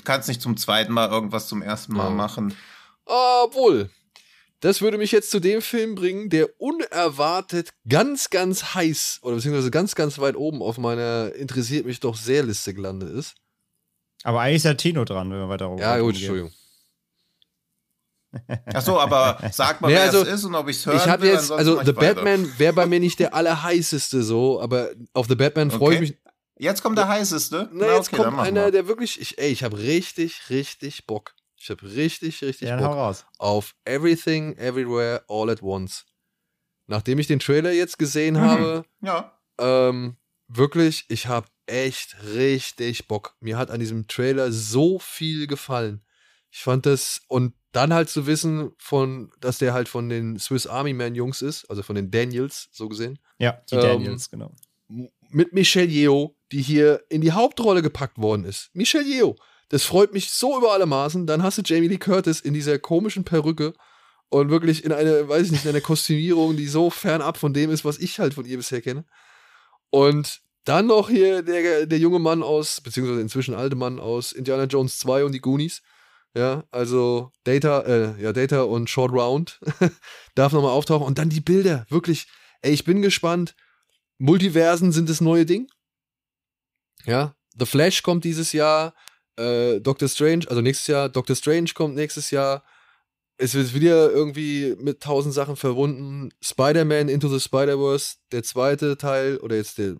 kannst 0.04 0.28
nicht 0.28 0.40
zum 0.40 0.56
zweiten 0.56 0.92
Mal 0.92 1.10
irgendwas 1.10 1.48
zum 1.48 1.62
ersten 1.62 1.94
Mal 1.94 2.08
ja. 2.08 2.10
machen. 2.10 2.54
Obwohl, 3.04 3.90
das 4.60 4.80
würde 4.80 4.96
mich 4.96 5.12
jetzt 5.12 5.30
zu 5.30 5.40
dem 5.40 5.60
Film 5.60 5.94
bringen, 5.94 6.30
der 6.30 6.48
unerwartet 6.58 7.74
ganz, 7.88 8.30
ganz 8.30 8.74
heiß 8.74 9.20
oder 9.22 9.36
beziehungsweise 9.36 9.70
ganz, 9.70 9.94
ganz 9.94 10.18
weit 10.18 10.36
oben 10.36 10.62
auf 10.62 10.78
meiner 10.78 11.34
interessiert 11.34 11.86
mich 11.86 12.00
doch 12.00 12.16
sehr 12.16 12.42
Liste 12.42 12.72
gelandet 12.72 13.10
ist. 13.10 13.34
Aber 14.22 14.40
eigentlich 14.40 14.56
ist 14.56 14.64
ja 14.64 14.74
Tino 14.74 15.04
dran, 15.04 15.30
wenn 15.30 15.38
wir 15.38 15.48
weiter 15.50 15.66
rum 15.66 15.78
Ja, 15.78 15.98
gut, 15.98 16.14
Entschuldigung. 16.14 16.50
Ach 18.72 18.82
so, 18.82 18.98
aber 18.98 19.38
sag 19.52 19.80
mal, 19.80 19.88
nee, 19.88 19.94
wer 19.94 20.02
also, 20.04 20.22
es 20.22 20.28
ist 20.28 20.44
und 20.44 20.54
ob 20.54 20.68
ich 20.68 20.78
es 20.78 20.86
hören 20.86 20.96
ich 20.96 21.20
will, 21.20 21.30
jetzt, 21.30 21.52
Also 21.52 21.82
The 21.84 21.92
Batman 21.92 22.50
wäre 22.58 22.72
bei 22.72 22.86
mir 22.86 23.00
nicht 23.00 23.18
der 23.18 23.34
allerheißeste 23.34 24.22
so, 24.22 24.60
aber 24.60 24.90
auf 25.12 25.28
The 25.28 25.36
Batman 25.36 25.70
freue 25.70 25.88
okay. 25.88 25.94
ich 25.94 26.00
mich 26.00 26.18
Jetzt 26.56 26.82
kommt 26.82 26.98
der 26.98 27.08
heißeste. 27.08 27.70
Na, 27.72 27.94
jetzt 27.94 28.12
okay, 28.12 28.22
kommt 28.22 28.38
einer, 28.38 28.70
der 28.70 28.86
wirklich, 28.86 29.20
ich, 29.20 29.38
ey, 29.38 29.50
ich 29.50 29.64
habe 29.64 29.78
richtig, 29.78 30.50
richtig 30.50 31.06
Bock. 31.06 31.34
Ich 31.56 31.70
habe 31.70 31.82
richtig, 31.82 32.42
richtig 32.42 32.68
ja, 32.68 32.76
Bock 32.76 33.24
auf 33.38 33.74
Everything, 33.84 34.56
Everywhere, 34.56 35.24
All 35.28 35.50
at 35.50 35.62
Once. 35.62 36.04
Nachdem 36.86 37.18
ich 37.18 37.26
den 37.26 37.38
Trailer 37.38 37.72
jetzt 37.72 37.98
gesehen 37.98 38.34
mhm. 38.34 38.40
habe, 38.40 38.84
ja. 39.00 39.32
ähm, 39.58 40.16
wirklich, 40.48 41.06
ich 41.08 41.26
habe 41.26 41.48
echt 41.66 42.16
richtig 42.34 43.08
Bock. 43.08 43.36
Mir 43.40 43.56
hat 43.56 43.70
an 43.70 43.80
diesem 43.80 44.06
Trailer 44.06 44.52
so 44.52 44.98
viel 44.98 45.46
gefallen. 45.46 46.04
Ich 46.50 46.62
fand 46.62 46.86
das 46.86 47.22
und 47.28 47.54
dann 47.72 47.92
halt 47.92 48.08
zu 48.08 48.26
wissen 48.26 48.72
von, 48.78 49.32
dass 49.40 49.58
der 49.58 49.74
halt 49.74 49.88
von 49.88 50.08
den 50.08 50.38
Swiss 50.38 50.66
Army 50.66 50.92
Man 50.92 51.14
Jungs 51.14 51.42
ist, 51.42 51.68
also 51.68 51.82
von 51.82 51.96
den 51.96 52.10
Daniels, 52.10 52.68
so 52.70 52.88
gesehen. 52.88 53.18
Ja, 53.38 53.60
die 53.70 53.74
ähm, 53.74 53.80
Daniels, 53.80 54.30
genau. 54.30 54.54
Mit 55.30 55.52
Michelle 55.52 55.90
Yeoh, 55.90 56.36
die 56.54 56.62
hier 56.62 57.02
in 57.08 57.20
die 57.20 57.32
Hauptrolle 57.32 57.82
gepackt 57.82 58.16
worden 58.18 58.44
ist. 58.44 58.70
Michelle 58.74 59.04
Yeoh. 59.04 59.34
Das 59.70 59.82
freut 59.82 60.12
mich 60.12 60.30
so 60.30 60.56
über 60.56 60.72
alle 60.72 60.86
Maßen. 60.86 61.26
Dann 61.26 61.42
hast 61.42 61.58
du 61.58 61.62
Jamie 61.64 61.88
Lee 61.88 61.98
Curtis 61.98 62.40
in 62.40 62.54
dieser 62.54 62.78
komischen 62.78 63.24
Perücke 63.24 63.74
und 64.28 64.50
wirklich 64.50 64.84
in 64.84 64.92
eine, 64.92 65.28
weiß 65.28 65.46
ich 65.46 65.50
nicht, 65.50 65.64
in 65.64 65.70
einer 65.70 65.80
Kostümierung, 65.80 66.56
die 66.56 66.68
so 66.68 66.90
fernab 66.90 67.38
von 67.38 67.52
dem 67.52 67.70
ist, 67.70 67.84
was 67.84 67.98
ich 67.98 68.20
halt 68.20 68.34
von 68.34 68.44
ihr 68.44 68.56
bisher 68.56 68.80
kenne. 68.82 69.04
Und 69.90 70.42
dann 70.64 70.86
noch 70.86 71.10
hier 71.10 71.42
der, 71.42 71.86
der 71.86 71.98
junge 71.98 72.20
Mann 72.20 72.44
aus, 72.44 72.80
beziehungsweise 72.80 73.20
inzwischen 73.20 73.54
alte 73.54 73.74
Mann 73.74 73.98
aus 73.98 74.30
Indiana 74.30 74.64
Jones 74.64 74.98
2 75.00 75.24
und 75.24 75.32
die 75.32 75.40
Goonies. 75.40 75.82
Ja, 76.36 76.62
also 76.70 77.32
Data, 77.42 77.80
äh, 77.80 78.22
ja, 78.22 78.32
Data 78.32 78.62
und 78.62 78.88
Short 78.88 79.12
Round 79.12 79.58
darf 80.36 80.52
nochmal 80.52 80.70
auftauchen. 80.70 81.04
Und 81.04 81.18
dann 81.18 81.30
die 81.30 81.40
Bilder, 81.40 81.84
wirklich, 81.88 82.28
ey, 82.62 82.72
ich 82.72 82.84
bin 82.84 83.02
gespannt. 83.02 83.56
Multiversen 84.18 84.92
sind 84.92 85.08
das 85.08 85.20
neue 85.20 85.46
Ding. 85.46 85.66
Ja, 87.04 87.34
The 87.58 87.66
Flash 87.66 88.02
kommt 88.02 88.24
dieses 88.24 88.52
Jahr, 88.52 88.94
äh, 89.36 89.80
Doctor 89.80 90.08
Strange, 90.08 90.46
also 90.48 90.60
nächstes 90.60 90.86
Jahr, 90.86 91.08
Doctor 91.08 91.36
Strange 91.36 91.70
kommt 91.74 91.94
nächstes 91.94 92.30
Jahr. 92.30 92.64
Es 93.36 93.54
wird 93.54 93.74
wieder 93.74 94.10
irgendwie 94.10 94.76
mit 94.78 95.00
tausend 95.00 95.34
Sachen 95.34 95.56
verbunden. 95.56 96.30
Spider-Man 96.40 97.08
Into 97.08 97.28
the 97.28 97.40
Spider-Verse, 97.40 98.16
der 98.32 98.42
zweite 98.42 98.96
Teil, 98.96 99.38
oder 99.38 99.56
jetzt 99.56 99.78
der 99.78 99.96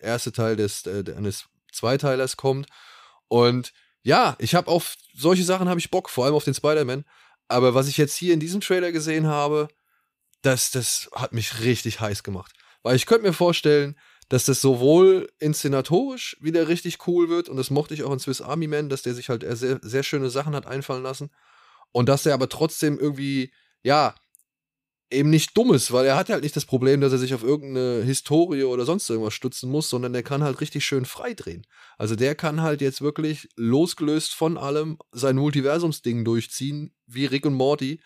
erste 0.00 0.32
Teil 0.32 0.56
des, 0.56 0.86
äh, 0.86 1.04
eines 1.16 1.46
Zweiteilers 1.72 2.36
kommt. 2.36 2.66
Und 3.28 3.72
ja, 4.02 4.36
ich 4.38 4.54
habe 4.54 4.68
auf 4.68 4.96
solche 5.14 5.44
Sachen 5.44 5.68
habe 5.68 5.80
ich 5.80 5.90
Bock, 5.90 6.08
vor 6.08 6.24
allem 6.24 6.34
auf 6.34 6.44
den 6.44 6.54
Spider-Man. 6.54 7.04
Aber 7.48 7.74
was 7.74 7.88
ich 7.88 7.96
jetzt 7.96 8.16
hier 8.16 8.34
in 8.34 8.40
diesem 8.40 8.60
Trailer 8.60 8.92
gesehen 8.92 9.26
habe, 9.26 9.68
das, 10.42 10.70
das 10.70 11.08
hat 11.14 11.32
mich 11.32 11.60
richtig 11.60 12.00
heiß 12.00 12.22
gemacht. 12.22 12.52
Weil 12.82 12.96
ich 12.96 13.06
könnte 13.06 13.26
mir 13.26 13.32
vorstellen, 13.32 13.98
dass 14.28 14.44
das 14.44 14.60
sowohl 14.60 15.28
inszenatorisch 15.38 16.36
wieder 16.40 16.68
richtig 16.68 17.06
cool 17.06 17.28
wird 17.28 17.48
und 17.48 17.56
das 17.56 17.70
mochte 17.70 17.94
ich 17.94 18.02
auch 18.04 18.12
in 18.12 18.18
Swiss 18.18 18.42
Army 18.42 18.66
Man, 18.68 18.88
dass 18.88 19.02
der 19.02 19.14
sich 19.14 19.28
halt 19.28 19.44
sehr, 19.48 19.80
sehr 19.82 20.02
schöne 20.02 20.30
Sachen 20.30 20.54
hat 20.54 20.66
einfallen 20.66 21.02
lassen 21.02 21.30
Und 21.92 22.08
dass 22.08 22.26
er 22.26 22.34
aber 22.34 22.48
trotzdem 22.48 22.98
irgendwie, 22.98 23.52
ja, 23.82 24.14
eben 25.10 25.30
nicht 25.30 25.56
dumm 25.56 25.72
ist, 25.72 25.92
weil 25.92 26.06
er 26.06 26.16
hat 26.16 26.28
halt 26.28 26.42
nicht 26.42 26.56
das 26.56 26.66
Problem, 26.66 27.00
dass 27.00 27.12
er 27.12 27.18
sich 27.18 27.32
auf 27.34 27.42
irgendeine 27.42 28.02
Historie 28.04 28.64
oder 28.64 28.84
sonst 28.84 29.08
irgendwas 29.08 29.34
stützen 29.34 29.70
muss, 29.70 29.88
sondern 29.88 30.12
der 30.12 30.22
kann 30.22 30.42
halt 30.42 30.60
richtig 30.60 30.84
schön 30.84 31.06
freidrehen. 31.06 31.66
Also 31.96 32.14
der 32.16 32.34
kann 32.34 32.60
halt 32.62 32.82
jetzt 32.82 33.00
wirklich 33.00 33.48
losgelöst 33.56 34.34
von 34.34 34.58
allem 34.58 34.98
sein 35.12 35.36
Multiversumsding 35.36 36.24
durchziehen, 36.24 36.94
wie 37.06 37.24
Rick 37.26 37.46
und 37.46 37.54
Morty 37.54 38.02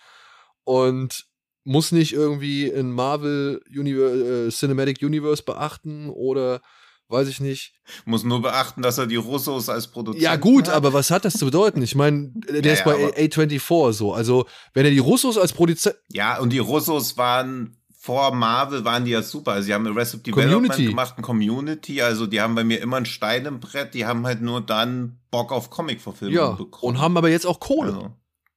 und 0.64 1.26
muss 1.64 1.92
nicht 1.92 2.12
irgendwie 2.12 2.66
in 2.66 2.90
Marvel 2.92 3.60
Univer 3.76 4.12
äh, 4.46 4.48
Cinematic 4.50 5.02
Universe 5.02 5.42
beachten 5.42 6.10
oder 6.10 6.60
weiß 7.08 7.28
ich 7.28 7.40
nicht. 7.40 7.74
Muss 8.06 8.24
nur 8.24 8.40
beachten, 8.40 8.80
dass 8.82 8.96
er 8.98 9.06
die 9.06 9.16
Russos 9.16 9.68
als 9.68 9.86
Produzent 9.88 10.22
Ja, 10.22 10.36
gut, 10.36 10.68
hat. 10.68 10.74
aber 10.74 10.92
was 10.94 11.10
hat 11.10 11.24
das 11.26 11.34
zu 11.34 11.44
bedeuten? 11.44 11.82
Ich 11.82 11.94
meine, 11.94 12.32
der 12.48 12.62
Ja, 12.64 12.72
ist 12.72 12.84
bei 12.84 12.98
ja, 12.98 13.08
aber- 13.08 13.16
A24 13.16 13.92
so. 13.92 14.14
Also, 14.14 14.46
wenn 14.72 14.86
er 14.86 14.90
die 14.90 14.98
Russos 14.98 15.36
als 15.36 15.52
Produzent. 15.52 15.96
Ja, 16.10 16.38
und 16.40 16.50
die 16.54 16.58
Russos 16.58 17.16
waren 17.18 17.76
vor 17.98 18.34
Marvel 18.34 18.84
waren 18.84 19.04
die 19.04 19.12
ja 19.12 19.22
super. 19.22 19.52
Also 19.52 19.66
sie 19.66 19.74
haben 19.74 19.86
Arrested 19.86 20.24
Community. 20.24 20.48
Development 20.56 20.88
gemacht, 20.88 21.14
ein 21.18 21.22
Community. 21.22 22.02
Also 22.02 22.26
die 22.26 22.40
haben 22.40 22.56
bei 22.56 22.64
mir 22.64 22.80
immer 22.80 22.96
ein 22.96 23.06
Stein 23.06 23.46
im 23.46 23.60
Brett. 23.60 23.94
Die 23.94 24.04
haben 24.06 24.26
halt 24.26 24.40
nur 24.42 24.60
dann 24.60 25.20
Bock 25.30 25.52
auf 25.52 25.70
Comic-Verfilmung 25.70 26.34
Ja, 26.34 26.50
bekommen. 26.50 26.96
und 26.96 27.00
haben 27.00 27.16
aber 27.16 27.28
jetzt 27.28 27.46
auch 27.46 27.60
Kohle, 27.60 27.92
also, 27.92 28.10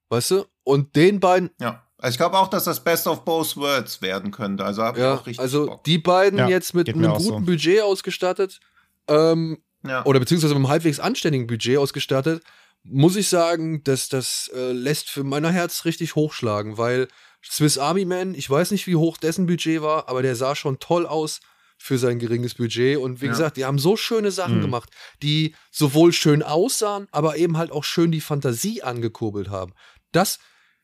weißt 0.08 0.30
du? 0.32 0.44
Und 0.64 0.96
den 0.96 1.20
beiden, 1.20 1.50
ja. 1.60 1.85
Also 1.98 2.12
ich 2.14 2.18
glaube 2.18 2.38
auch, 2.38 2.48
dass 2.48 2.64
das 2.64 2.82
Best 2.84 3.06
of 3.06 3.24
Both 3.24 3.56
Worlds 3.56 4.02
werden 4.02 4.30
könnte. 4.30 4.64
Also 4.64 4.82
habe 4.82 4.98
ich 4.98 5.02
ja, 5.04 5.14
auch 5.14 5.26
richtig 5.26 5.40
also 5.40 5.66
Bock. 5.66 5.84
die 5.84 5.98
beiden 5.98 6.38
Ja, 6.38 6.48
jetzt 6.48 6.74
mit 6.74 6.88
einem 6.88 7.14
guten 7.14 7.40
so. 7.40 7.40
Budget 7.40 7.82
ausgestattet, 7.82 8.60
ähm, 9.08 9.58
ja. 9.84 10.04
oder 10.04 10.20
beziehungsweise 10.20 10.54
mit 10.54 10.58
einem 10.58 10.68
halbwegs 10.68 11.00
anständigen 11.00 11.46
Budget 11.46 11.78
ausgestattet, 11.78 12.42
muss 12.82 13.16
ich 13.16 13.28
sagen, 13.28 13.82
dass 13.82 14.08
das 14.08 14.50
äh, 14.54 14.72
lässt 14.72 15.08
für 15.10 15.24
mein 15.24 15.44
Herz 15.44 15.84
richtig 15.86 16.14
hochschlagen, 16.14 16.76
weil 16.78 17.08
Swiss 17.44 17.78
Army 17.78 18.04
Man, 18.04 18.34
ich 18.34 18.48
weiß 18.48 18.70
nicht, 18.72 18.86
wie 18.86 18.96
hoch 18.96 19.16
dessen 19.16 19.46
Budget 19.46 19.80
war, 19.82 20.08
aber 20.08 20.22
der 20.22 20.36
sah 20.36 20.54
schon 20.54 20.78
toll 20.78 21.06
aus 21.06 21.40
für 21.78 21.98
sein 21.98 22.18
geringes 22.18 22.54
Budget. 22.54 22.98
Und 22.98 23.20
wie 23.20 23.26
Ja. 23.26 23.32
gesagt, 23.32 23.56
die 23.56 23.64
haben 23.64 23.78
so 23.78 23.96
schöne 23.96 24.30
Sachen 24.30 24.58
Mhm. 24.58 24.62
gemacht, 24.62 24.90
die 25.22 25.54
sowohl 25.70 26.12
schön 26.12 26.42
aussahen, 26.42 27.06
aber 27.10 27.36
eben 27.36 27.56
halt 27.56 27.70
auch 27.70 27.84
schön 27.84 28.10
die 28.12 28.20
Fantasie 28.20 28.82
angekurbelt 28.82 29.48
haben. 29.50 29.72
Das, 30.12 30.38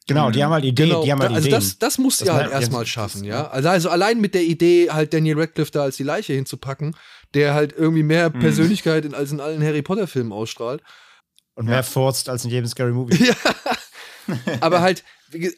Genau, 0.06 0.30
die 0.30 0.42
haben 0.42 0.52
halt 0.52 0.64
Ideen, 0.64 0.88
genau, 0.88 1.04
die 1.04 1.12
haben 1.12 1.20
halt 1.20 1.30
also 1.32 1.46
Ideen. 1.48 1.60
das, 1.60 1.78
das 1.78 1.98
musst 1.98 2.20
du 2.20 2.24
Das 2.24 2.34
ja 2.34 2.40
halt 2.40 2.52
erstmal 2.52 2.86
schaffen, 2.86 3.24
ja. 3.24 3.48
Also, 3.48 3.68
also 3.68 3.88
allein 3.90 4.20
mit 4.20 4.34
der 4.34 4.42
Idee, 4.42 4.90
halt 4.90 5.14
Daniel 5.14 5.38
Radcliffe 5.38 5.70
da 5.70 5.82
als 5.82 5.96
die 5.96 6.02
Leiche 6.02 6.32
hinzupacken, 6.32 6.96
der 7.34 7.54
halt 7.54 7.72
irgendwie 7.72 8.02
mehr 8.02 8.30
Mhm. 8.30 8.40
Persönlichkeit 8.40 9.04
in, 9.04 9.14
als 9.14 9.30
in 9.32 9.40
allen 9.40 9.62
Harry 9.62 9.82
Potter-Filmen 9.82 10.32
ausstrahlt. 10.32 10.82
Und 11.54 11.66
mehr 11.66 11.82
furzt 11.82 12.28
als 12.28 12.44
in 12.44 12.50
jedem 12.50 12.66
Scary 12.66 12.92
Movie. 12.92 13.16
Ja. 13.26 13.34
Aber 14.60 14.80
halt, 14.82 15.04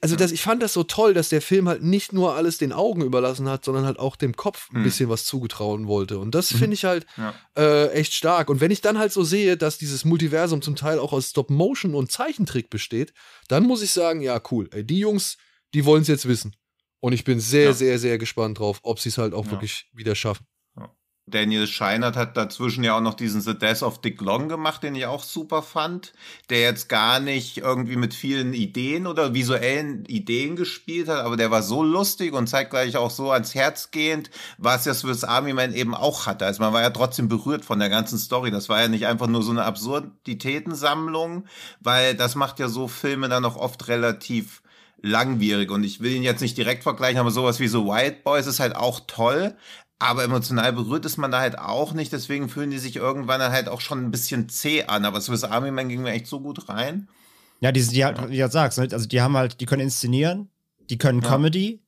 also 0.00 0.14
das, 0.16 0.30
ich 0.32 0.40
fand 0.42 0.62
das 0.62 0.72
so 0.72 0.84
toll, 0.84 1.14
dass 1.14 1.28
der 1.28 1.42
Film 1.42 1.68
halt 1.68 1.82
nicht 1.82 2.12
nur 2.12 2.34
alles 2.34 2.58
den 2.58 2.72
Augen 2.72 3.02
überlassen 3.02 3.48
hat, 3.48 3.64
sondern 3.64 3.84
halt 3.86 3.98
auch 3.98 4.16
dem 4.16 4.36
Kopf 4.36 4.68
ein 4.72 4.80
Mhm. 4.80 4.84
bisschen 4.84 5.08
was 5.08 5.24
zugetrauen 5.24 5.86
wollte. 5.88 6.18
Und 6.18 6.34
das 6.34 6.48
finde 6.48 6.74
ich 6.74 6.84
halt 6.84 7.06
Ja. 7.16 7.34
äh, 7.56 7.88
echt 7.92 8.12
stark. 8.14 8.48
Und 8.50 8.60
wenn 8.60 8.70
ich 8.70 8.80
dann 8.80 8.98
halt 8.98 9.12
so 9.12 9.24
sehe, 9.24 9.56
dass 9.56 9.78
dieses 9.78 10.04
Multiversum 10.04 10.62
zum 10.62 10.76
Teil 10.76 10.98
auch 10.98 11.12
aus 11.12 11.30
Stop-Motion 11.30 11.94
und 11.94 12.12
Zeichentrick 12.12 12.70
besteht, 12.70 13.12
dann 13.48 13.64
muss 13.66 13.82
ich 13.82 13.90
sagen, 13.90 14.20
ja, 14.20 14.40
cool. 14.50 14.68
Ey, 14.72 14.84
die 14.84 14.98
Jungs, 15.00 15.36
die 15.74 15.84
wollen 15.84 16.02
es 16.02 16.08
jetzt 16.08 16.28
wissen. 16.28 16.54
Und 17.00 17.12
ich 17.12 17.24
bin 17.24 17.40
sehr, 17.40 17.64
Ja. 17.66 17.72
sehr, 17.72 17.98
sehr 17.98 18.16
gespannt 18.18 18.58
drauf, 18.60 18.78
ob 18.82 18.98
sie 19.00 19.08
es 19.10 19.18
halt 19.18 19.34
auch 19.34 19.44
Ja. 19.46 19.50
wirklich 19.52 19.86
wieder 19.92 20.14
schaffen. 20.14 20.46
Daniel 21.26 21.66
Scheinert 21.66 22.16
hat 22.16 22.36
dazwischen 22.36 22.84
ja 22.84 22.96
auch 22.96 23.00
noch 23.00 23.14
diesen 23.14 23.40
The 23.40 23.58
Death 23.58 23.82
of 23.82 24.00
Dick 24.00 24.20
Long 24.20 24.48
gemacht, 24.48 24.82
den 24.82 24.94
ich 24.94 25.06
auch 25.06 25.22
super 25.22 25.62
fand, 25.62 26.12
der 26.50 26.60
jetzt 26.60 26.90
gar 26.90 27.18
nicht 27.18 27.58
irgendwie 27.58 27.96
mit 27.96 28.12
vielen 28.12 28.52
Ideen 28.52 29.06
oder 29.06 29.32
visuellen 29.32 30.04
Ideen 30.04 30.54
gespielt 30.54 31.08
hat, 31.08 31.24
aber 31.24 31.38
der 31.38 31.50
war 31.50 31.62
so 31.62 31.82
lustig 31.82 32.34
und 32.34 32.46
zeitgleich 32.46 32.98
auch 32.98 33.10
so 33.10 33.30
ans 33.30 33.54
Herz 33.54 33.90
gehend, 33.90 34.30
was 34.58 34.84
ja 34.84 34.92
Swiss 34.92 35.24
Army 35.24 35.54
Man 35.54 35.72
eben 35.72 35.94
auch 35.94 36.26
hatte. 36.26 36.44
Also 36.44 36.62
man 36.62 36.74
war 36.74 36.82
ja 36.82 36.90
trotzdem 36.90 37.28
berührt 37.28 37.64
von 37.64 37.78
der 37.78 37.88
ganzen 37.88 38.18
Story. 38.18 38.50
Das 38.50 38.68
war 38.68 38.82
ja 38.82 38.88
nicht 38.88 39.06
einfach 39.06 39.26
nur 39.26 39.42
so 39.42 39.50
eine 39.50 39.64
Absurditätensammlung, 39.64 41.46
weil 41.80 42.14
das 42.14 42.34
macht 42.34 42.58
ja 42.58 42.68
so 42.68 42.86
Filme 42.86 43.30
dann 43.30 43.46
auch 43.46 43.56
oft 43.56 43.88
relativ 43.88 44.60
langwierig 45.04 45.70
und 45.70 45.84
ich 45.84 46.00
will 46.00 46.12
ihn 46.12 46.22
jetzt 46.22 46.40
nicht 46.40 46.56
direkt 46.56 46.82
vergleichen, 46.82 47.18
aber 47.18 47.30
sowas 47.30 47.60
wie 47.60 47.68
so 47.68 47.86
White 47.86 48.20
Boys 48.24 48.46
ist 48.46 48.58
halt 48.58 48.74
auch 48.74 49.00
toll, 49.06 49.54
aber 49.99 50.24
emotional 50.24 50.72
berührt 50.72 51.05
ist 51.05 51.16
man 51.16 51.30
da 51.30 51.40
halt 51.40 51.59
auch 51.59 51.92
nicht, 51.92 52.12
deswegen 52.12 52.49
fühlen 52.49 52.70
die 52.70 52.78
sich 52.78 52.97
irgendwann 52.97 53.40
dann 53.40 53.53
halt 53.53 53.68
auch 53.68 53.80
schon 53.80 54.05
ein 54.05 54.11
bisschen 54.11 54.49
zäh 54.49 54.84
an, 54.84 55.05
aber 55.05 55.20
Swiss 55.20 55.45
Army 55.45 55.70
Man 55.70 55.88
ging 55.88 56.03
mir 56.03 56.12
echt 56.12 56.26
so 56.26 56.40
gut 56.40 56.68
rein. 56.68 57.09
Ja, 57.61 57.72
die, 57.72 57.82
die 57.82 58.05
halt, 58.05 58.28
wie 58.30 58.38
du 58.38 58.51
sagst, 58.51 58.78
ne? 58.78 58.88
also 58.92 59.07
die 59.07 59.22
haben 59.22 59.36
halt, 59.36 59.61
die 59.61 59.66
können 59.66 59.82
inszenieren, 59.82 60.51
die 60.90 60.99
können 60.99 61.22
Ja. 61.22 61.28
Comedy 61.30 61.82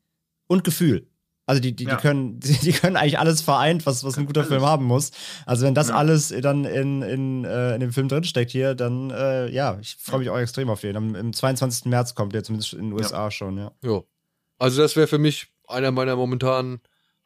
und 0.47 0.65
Gefühl. 0.65 1.09
Also 1.49 1.61
die, 1.61 1.77
die, 1.77 1.85
Ja. 1.85 1.97
die 1.97 2.03
können, 2.03 2.41
die, 2.41 2.55
die 2.55 2.73
können 2.73 2.97
eigentlich 2.97 3.19
alles 3.19 3.43
vereint, 3.43 3.85
was, 3.87 4.03
was 4.03 4.17
ein 4.17 4.27
guter 4.27 4.41
Alles. 4.41 4.49
Film 4.49 4.65
haben 4.65 4.85
muss. 4.85 5.11
Also 5.45 5.67
wenn 5.67 5.75
das 5.75 5.89
Ja. 5.89 5.97
alles 5.97 6.35
dann 6.41 6.65
in, 6.65 7.03
in, 7.03 7.45
äh, 7.45 7.75
in 7.75 7.81
dem 7.81 7.93
Film 7.93 8.09
drinsteckt 8.09 8.51
hier, 8.51 8.75
dann 8.75 9.11
äh, 9.11 9.49
ja, 9.51 9.79
ich 9.81 9.97
freue 10.01 10.21
mich 10.21 10.31
auch 10.31 10.39
extrem 10.39 10.71
auf 10.71 10.81
den. 10.81 10.97
Am, 10.97 11.15
Im 11.15 11.33
22. 11.33 11.87
März 11.87 12.15
kommt 12.15 12.35
der 12.35 12.43
zumindest 12.45 12.73
in 12.73 12.91
den 12.91 12.93
USA 12.93 13.31
schon, 13.31 13.59
ja. 13.59 13.73
Ja. 13.83 14.01
Also 14.59 14.81
das 14.81 14.97
wäre 14.97 15.07
für 15.07 15.19
mich 15.19 15.49
einer 15.69 15.91
meiner 15.91 16.17
momentan 16.17 16.81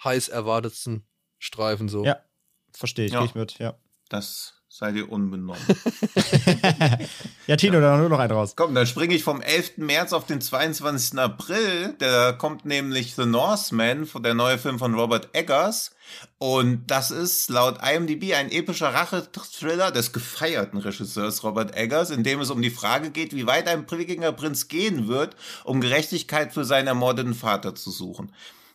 heiß 0.05 0.28
erwartetsten 0.28 1.07
Streifen 1.38 1.88
so. 1.88 2.05
Ja, 2.05 2.20
verstehe 2.72 3.07
ich, 3.07 3.12
Ja. 3.12 3.20
gehe 3.20 3.28
ich 3.28 3.34
mit, 3.34 3.59
ja. 3.59 3.74
Das 4.09 4.55
sei 4.72 4.92
dir 4.92 5.11
unbenommen. 5.11 5.61
ja, 7.46 7.57
Tino, 7.57 7.80
dann 7.80 7.98
nur 8.01 8.09
noch 8.09 8.20
einen 8.20 8.32
raus. 8.32 8.55
Komm, 8.55 8.74
dann 8.74 8.86
springe 8.86 9.14
ich 9.14 9.24
vom 9.24 9.40
11. 9.40 9.78
März 9.78 10.12
auf 10.12 10.26
den 10.26 10.40
22. 10.40 11.18
April. 11.18 11.94
Da 11.98 12.32
kommt 12.32 12.64
nämlich 12.64 13.16
The 13.16 13.26
Northman, 13.26 14.09
der 14.22 14.34
neue 14.34 14.59
Film 14.59 14.78
von 14.78 14.94
Robert 14.94 15.30
Eggers. 15.32 15.90
Und 16.38 16.86
das 16.86 17.11
ist 17.11 17.51
laut 17.51 17.78
IMDb 17.82 18.34
ein 18.34 18.51
epischer 18.51 18.94
Rachethriller 18.94 19.90
des 19.90 20.12
gefeierten 20.12 20.78
Regisseurs 20.78 21.42
Robert 21.42 21.76
Eggers, 21.76 22.11
in 22.11 22.22
dem 22.22 22.40
es 22.40 22.51
um 22.51 22.62
die 22.62 22.70
Frage 22.70 23.11
geht, 23.11 23.34
wie 23.34 23.46
weit 23.46 23.68
ein 23.68 23.90
Wikingerprinz 23.90 24.68
gehen 24.68 25.09
wird, 25.09 25.34
um 25.64 25.80
Gerechtigkeit 25.80 26.53
für 26.53 26.64
seinen 26.64 26.86
ermordeten 26.86 27.34
Vater 27.34 27.74
zu 27.74 27.90
suchen. 27.90 28.32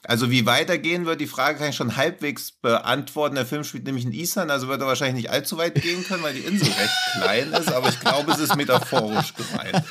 Also 0.07 0.29
wie 0.29 0.45
weitergehen 0.45 1.05
wird, 1.05 1.19
die 1.19 1.27
Frage 1.27 1.57
kann 1.57 1.69
ich 1.69 1.75
schon 1.75 1.97
halbwegs 1.97 2.51
beantworten. 2.51 3.35
Der 3.35 3.45
Film 3.45 3.63
spielt 3.63 3.85
nämlich 3.85 4.05
in 4.05 4.13
Island, 4.13 4.51
also 4.51 4.67
wird 4.67 4.81
er 4.81 4.87
wahrscheinlich 4.87 5.23
nicht 5.23 5.31
allzu 5.31 5.57
weit 5.57 5.75
gehen 5.81 6.03
können, 6.03 6.23
weil 6.23 6.33
die 6.33 6.41
Insel 6.41 6.67
recht 6.67 6.93
klein 7.13 7.51
ist, 7.53 7.71
aber 7.71 7.89
ich 7.89 7.99
glaube, 7.99 8.31
es 8.31 8.39
ist 8.39 8.55
metaphorisch 8.55 9.33
gemeint. 9.33 9.83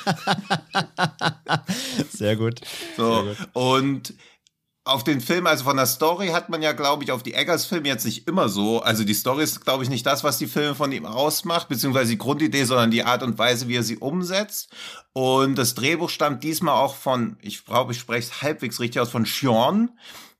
Sehr 2.10 2.36
gut. 2.36 2.60
So, 2.96 3.24
Sehr 3.24 3.34
gut. 3.34 3.48
und 3.54 4.14
auf 4.86 5.02
den 5.02 5.22
Film, 5.22 5.46
also 5.46 5.64
von 5.64 5.78
der 5.78 5.86
Story 5.86 6.28
hat 6.28 6.50
man 6.50 6.60
ja, 6.60 6.72
glaube 6.72 7.04
ich, 7.04 7.10
auf 7.10 7.22
die 7.22 7.32
Eggers-Filme 7.32 7.88
jetzt 7.88 8.04
nicht 8.04 8.28
immer 8.28 8.50
so. 8.50 8.82
Also 8.82 9.02
die 9.02 9.14
Story 9.14 9.42
ist, 9.42 9.64
glaube 9.64 9.82
ich, 9.82 9.88
nicht 9.88 10.04
das, 10.04 10.24
was 10.24 10.36
die 10.36 10.46
Filme 10.46 10.74
von 10.74 10.92
ihm 10.92 11.06
ausmacht, 11.06 11.68
beziehungsweise 11.68 12.10
die 12.10 12.18
Grundidee, 12.18 12.64
sondern 12.64 12.90
die 12.90 13.02
Art 13.02 13.22
und 13.22 13.38
Weise, 13.38 13.66
wie 13.66 13.76
er 13.76 13.82
sie 13.82 13.96
umsetzt. 13.96 14.68
Und 15.14 15.56
das 15.56 15.74
Drehbuch 15.74 16.10
stammt 16.10 16.44
diesmal 16.44 16.74
auch 16.74 16.96
von, 16.96 17.38
ich 17.40 17.64
glaube, 17.64 17.92
ich 17.92 17.98
spreche 17.98 18.28
es 18.28 18.42
halbwegs 18.42 18.78
richtig 18.78 19.00
aus, 19.00 19.08
von 19.08 19.24
Sean, 19.24 19.90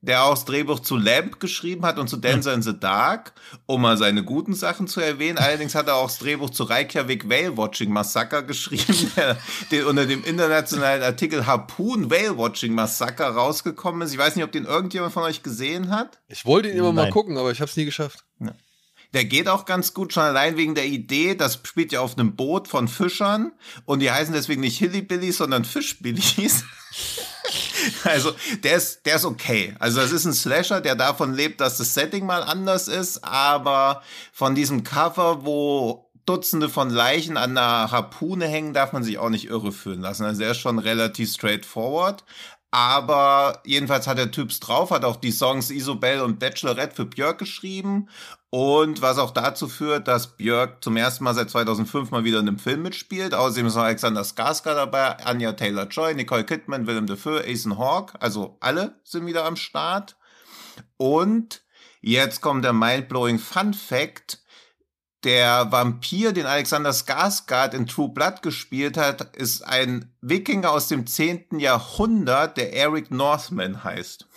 der 0.06 0.24
auch 0.24 0.34
das 0.34 0.44
Drehbuch 0.44 0.80
zu 0.80 0.96
Lamp 0.96 1.40
geschrieben 1.40 1.84
hat 1.84 1.98
und 1.98 2.08
zu 2.08 2.16
Dancer 2.16 2.52
in 2.52 2.62
the 2.62 2.78
Dark, 2.78 3.32
um 3.66 3.82
mal 3.82 3.96
seine 3.96 4.22
guten 4.22 4.54
Sachen 4.54 4.86
zu 4.86 5.00
erwähnen. 5.00 5.38
Allerdings 5.38 5.74
hat 5.74 5.88
er 5.88 5.96
auch 5.96 6.06
das 6.06 6.18
Drehbuch 6.18 6.50
zu 6.50 6.64
Reykjavik 6.64 7.28
Whale 7.28 7.56
Watching 7.56 7.90
Massacre 7.90 8.44
geschrieben, 8.44 9.10
der, 9.16 9.38
der 9.70 9.86
unter 9.86 10.06
dem 10.06 10.22
internationalen 10.24 11.02
Artikel 11.02 11.46
Harpoon 11.46 12.10
Whale 12.10 12.36
Watching 12.36 12.74
Massacre 12.74 13.24
rausgekommen 13.24 14.02
ist. 14.02 14.12
Ich 14.12 14.18
weiß 14.18 14.36
nicht, 14.36 14.44
ob 14.44 14.52
den 14.52 14.66
irgendjemand 14.66 15.12
von 15.12 15.22
euch 15.22 15.42
gesehen 15.42 15.90
hat. 15.90 16.20
Ich 16.28 16.44
wollte 16.44 16.68
ihn 16.68 16.76
immer 16.76 16.92
mal 16.92 17.04
Nein. 17.04 17.12
gucken, 17.12 17.38
aber 17.38 17.50
ich 17.50 17.60
habe 17.60 17.70
es 17.70 17.76
nie 17.76 17.84
geschafft. 17.84 18.24
Der 19.14 19.24
geht 19.24 19.46
auch 19.48 19.64
ganz 19.64 19.94
gut, 19.94 20.12
schon 20.12 20.24
allein 20.24 20.56
wegen 20.56 20.74
der 20.74 20.86
Idee, 20.86 21.36
das 21.36 21.60
spielt 21.64 21.92
ja 21.92 22.00
auf 22.00 22.18
einem 22.18 22.34
Boot 22.34 22.66
von 22.66 22.88
Fischern 22.88 23.52
und 23.84 24.00
die 24.00 24.10
heißen 24.10 24.34
deswegen 24.34 24.60
nicht 24.60 24.76
Hillybillies, 24.76 25.36
sondern 25.36 25.64
Fischbillies. 25.64 26.64
Also, 28.04 28.32
der 28.62 28.76
ist, 28.76 29.04
der 29.06 29.16
ist 29.16 29.24
okay. 29.24 29.74
Also, 29.78 30.00
das 30.00 30.12
ist 30.12 30.24
ein 30.24 30.32
Slasher, 30.32 30.80
der 30.80 30.94
davon 30.94 31.34
lebt, 31.34 31.60
dass 31.60 31.78
das 31.78 31.94
Setting 31.94 32.26
mal 32.26 32.42
anders 32.42 32.88
ist, 32.88 33.22
aber 33.24 34.02
von 34.32 34.54
diesem 34.54 34.84
Cover, 34.84 35.44
wo 35.44 36.10
Dutzende 36.26 36.70
von 36.70 36.88
Leichen 36.88 37.36
an 37.36 37.56
einer 37.56 37.90
Harpune 37.90 38.46
hängen, 38.46 38.72
darf 38.72 38.92
man 38.92 39.04
sich 39.04 39.18
auch 39.18 39.28
nicht 39.28 39.46
irreführen 39.46 40.00
lassen. 40.00 40.24
Also, 40.24 40.42
er 40.42 40.52
ist 40.52 40.58
schon 40.58 40.78
relativ 40.78 41.32
straightforward. 41.32 42.24
Aber 42.70 43.60
jedenfalls 43.64 44.08
hat 44.08 44.18
der 44.18 44.32
Typs 44.32 44.58
drauf, 44.58 44.90
hat 44.90 45.04
auch 45.04 45.14
die 45.14 45.30
Songs 45.30 45.70
Isobel 45.70 46.20
und 46.20 46.40
Bachelorette 46.40 46.96
für 46.96 47.04
Björk 47.04 47.38
geschrieben. 47.38 48.08
Und 48.56 49.02
was 49.02 49.18
auch 49.18 49.32
dazu 49.32 49.66
führt, 49.66 50.06
dass 50.06 50.36
Björk 50.36 50.84
zum 50.84 50.96
ersten 50.96 51.24
Mal 51.24 51.34
seit 51.34 51.50
2005 51.50 52.12
mal 52.12 52.22
wieder 52.22 52.38
in 52.38 52.46
einem 52.46 52.60
Film 52.60 52.82
mitspielt. 52.82 53.34
Außerdem 53.34 53.66
ist 53.66 53.74
noch 53.74 53.82
Alexander 53.82 54.22
Skarsgård 54.22 54.76
dabei, 54.76 55.18
Anya 55.26 55.54
Taylor-Joy, 55.54 56.14
Nicole 56.14 56.44
Kidman, 56.44 56.86
Willem 56.86 57.08
Dafoe, 57.08 57.44
Ethan 57.44 57.78
Hawke. 57.78 58.14
Also 58.22 58.56
alle 58.60 59.00
sind 59.02 59.26
wieder 59.26 59.44
am 59.44 59.56
Start. 59.56 60.16
Und 60.96 61.64
jetzt 62.00 62.42
kommt 62.42 62.64
der 62.64 62.72
mindblowing 62.72 63.40
Fun 63.40 63.74
Fact. 63.74 64.38
der 65.24 65.72
Vampir, 65.72 66.32
den 66.32 66.46
Alexander 66.46 66.92
Skarsgård 66.92 67.74
in 67.74 67.88
True 67.88 68.10
Blood 68.10 68.42
gespielt 68.42 68.96
hat, 68.96 69.34
ist 69.34 69.62
ein 69.62 70.14
Wikinger 70.20 70.70
aus 70.70 70.86
dem 70.86 71.08
10. 71.08 71.58
Jahrhundert, 71.58 72.56
der 72.56 72.72
Eric 72.72 73.10
Northman 73.10 73.82
heißt. 73.82 74.28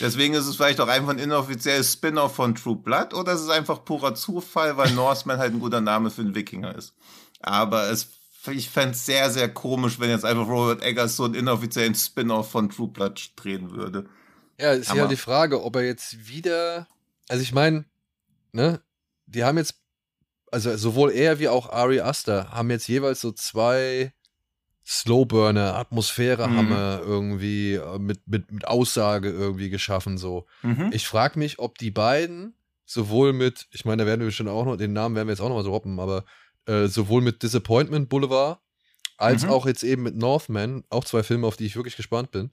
Deswegen 0.00 0.34
ist 0.34 0.46
es 0.46 0.56
vielleicht 0.56 0.80
auch 0.80 0.88
einfach 0.88 1.10
ein 1.10 1.18
inoffizielles 1.18 1.92
Spin-off 1.92 2.34
von 2.34 2.54
True 2.54 2.76
Blood 2.76 3.12
oder 3.12 3.32
es 3.32 3.42
ist 3.42 3.50
einfach 3.50 3.84
purer 3.84 4.14
Zufall, 4.14 4.76
weil 4.76 4.90
Northman 4.92 5.38
halt 5.38 5.52
ein 5.52 5.60
guter 5.60 5.80
Name 5.80 6.10
für 6.10 6.22
einen 6.22 6.34
Wikinger 6.34 6.74
ist. 6.74 6.94
Aber 7.40 7.90
es, 7.90 8.08
ich 8.50 8.70
fände 8.70 8.92
es 8.92 9.04
sehr, 9.04 9.30
sehr 9.30 9.52
komisch, 9.52 10.00
wenn 10.00 10.08
jetzt 10.10 10.24
einfach 10.24 10.48
Robert 10.48 10.82
Eggers 10.82 11.16
so 11.16 11.24
einen 11.24 11.34
inoffiziellen 11.34 11.94
Spin-off 11.94 12.50
von 12.50 12.70
True 12.70 12.88
Blood 12.88 13.32
drehen 13.36 13.72
würde. 13.72 14.08
Ja, 14.58 14.72
ist 14.72 14.92
ja 14.92 15.06
die 15.06 15.16
Frage, 15.16 15.62
ob 15.62 15.76
er 15.76 15.84
jetzt 15.84 16.28
wieder. 16.28 16.86
Also 17.28 17.42
ich 17.42 17.52
meine, 17.52 17.84
ne, 18.52 18.80
die 19.26 19.44
haben 19.44 19.58
jetzt, 19.58 19.74
also 20.50 20.76
sowohl 20.76 21.12
er 21.12 21.38
wie 21.38 21.48
auch 21.48 21.70
Ari 21.70 22.00
Aster 22.00 22.50
haben 22.50 22.70
jetzt 22.70 22.88
jeweils 22.88 23.20
so 23.20 23.32
zwei 23.32 24.12
Slowburner, 24.90 25.76
Atmosphäre 25.76 26.48
mhm. 26.48 26.56
haben 26.56 26.68
wir 26.70 27.02
irgendwie 27.04 27.74
äh, 27.74 27.98
mit, 28.00 28.26
mit, 28.26 28.50
mit 28.50 28.66
Aussage 28.66 29.30
irgendwie 29.30 29.70
geschaffen. 29.70 30.18
So. 30.18 30.46
Mhm. 30.62 30.90
Ich 30.92 31.06
frage 31.06 31.38
mich, 31.38 31.60
ob 31.60 31.78
die 31.78 31.92
beiden 31.92 32.54
sowohl 32.84 33.32
mit, 33.32 33.68
ich 33.70 33.84
meine, 33.84 34.02
da 34.02 34.06
werden 34.08 34.20
wir 34.20 34.26
bestimmt 34.26 34.48
auch 34.48 34.64
noch, 34.64 34.76
den 34.76 34.92
Namen 34.92 35.14
werden 35.14 35.28
wir 35.28 35.32
jetzt 35.32 35.40
auch 35.40 35.48
noch 35.48 35.54
mal 35.54 35.62
so 35.62 35.70
droppen, 35.70 36.00
aber 36.00 36.24
äh, 36.66 36.88
sowohl 36.88 37.22
mit 37.22 37.44
Disappointment 37.44 38.08
Boulevard 38.08 38.58
als 39.16 39.44
mhm. 39.44 39.50
auch 39.50 39.64
jetzt 39.64 39.84
eben 39.84 40.02
mit 40.02 40.16
Northman, 40.16 40.82
auch 40.90 41.04
zwei 41.04 41.22
Filme, 41.22 41.46
auf 41.46 41.56
die 41.56 41.66
ich 41.66 41.76
wirklich 41.76 41.94
gespannt 41.94 42.32
bin, 42.32 42.50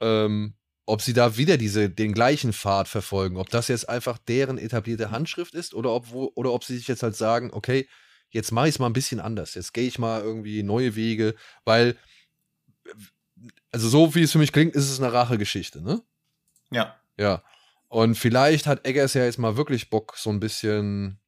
ähm, 0.00 0.52
ob 0.84 1.00
sie 1.00 1.14
da 1.14 1.38
wieder 1.38 1.56
diese, 1.56 1.88
den 1.88 2.12
gleichen 2.12 2.52
Pfad 2.52 2.88
verfolgen, 2.88 3.38
ob 3.38 3.48
das 3.48 3.68
jetzt 3.68 3.88
einfach 3.88 4.18
deren 4.18 4.58
etablierte 4.58 5.10
Handschrift 5.10 5.54
ist 5.54 5.72
oder 5.72 5.92
ob, 5.92 6.12
wo, 6.12 6.30
oder 6.34 6.52
ob 6.52 6.62
sie 6.62 6.76
sich 6.76 6.88
jetzt 6.88 7.02
halt 7.02 7.16
sagen, 7.16 7.50
okay, 7.54 7.88
jetzt 8.34 8.52
mache 8.52 8.68
ich 8.68 8.74
es 8.74 8.78
mal 8.78 8.86
ein 8.86 8.92
bisschen 8.92 9.20
anders, 9.20 9.54
jetzt 9.54 9.72
gehe 9.72 9.86
ich 9.86 9.98
mal 9.98 10.20
irgendwie 10.20 10.62
neue 10.62 10.96
Wege, 10.96 11.34
weil, 11.64 11.96
also 13.70 13.88
so 13.88 14.14
wie 14.14 14.22
es 14.22 14.32
für 14.32 14.38
mich 14.38 14.52
klingt, 14.52 14.74
ist 14.74 14.90
es 14.90 15.00
eine 15.00 15.12
Rachegeschichte, 15.12 15.80
ne? 15.82 16.02
Ja. 16.70 16.96
Ja. 17.16 17.42
Und 17.88 18.16
vielleicht 18.16 18.66
hat 18.66 18.86
Eggers 18.86 19.14
ja 19.14 19.24
jetzt 19.24 19.38
mal 19.38 19.56
wirklich 19.56 19.88
Bock, 19.88 20.14
so 20.16 20.30
ein 20.30 20.40
bisschen 20.40 21.20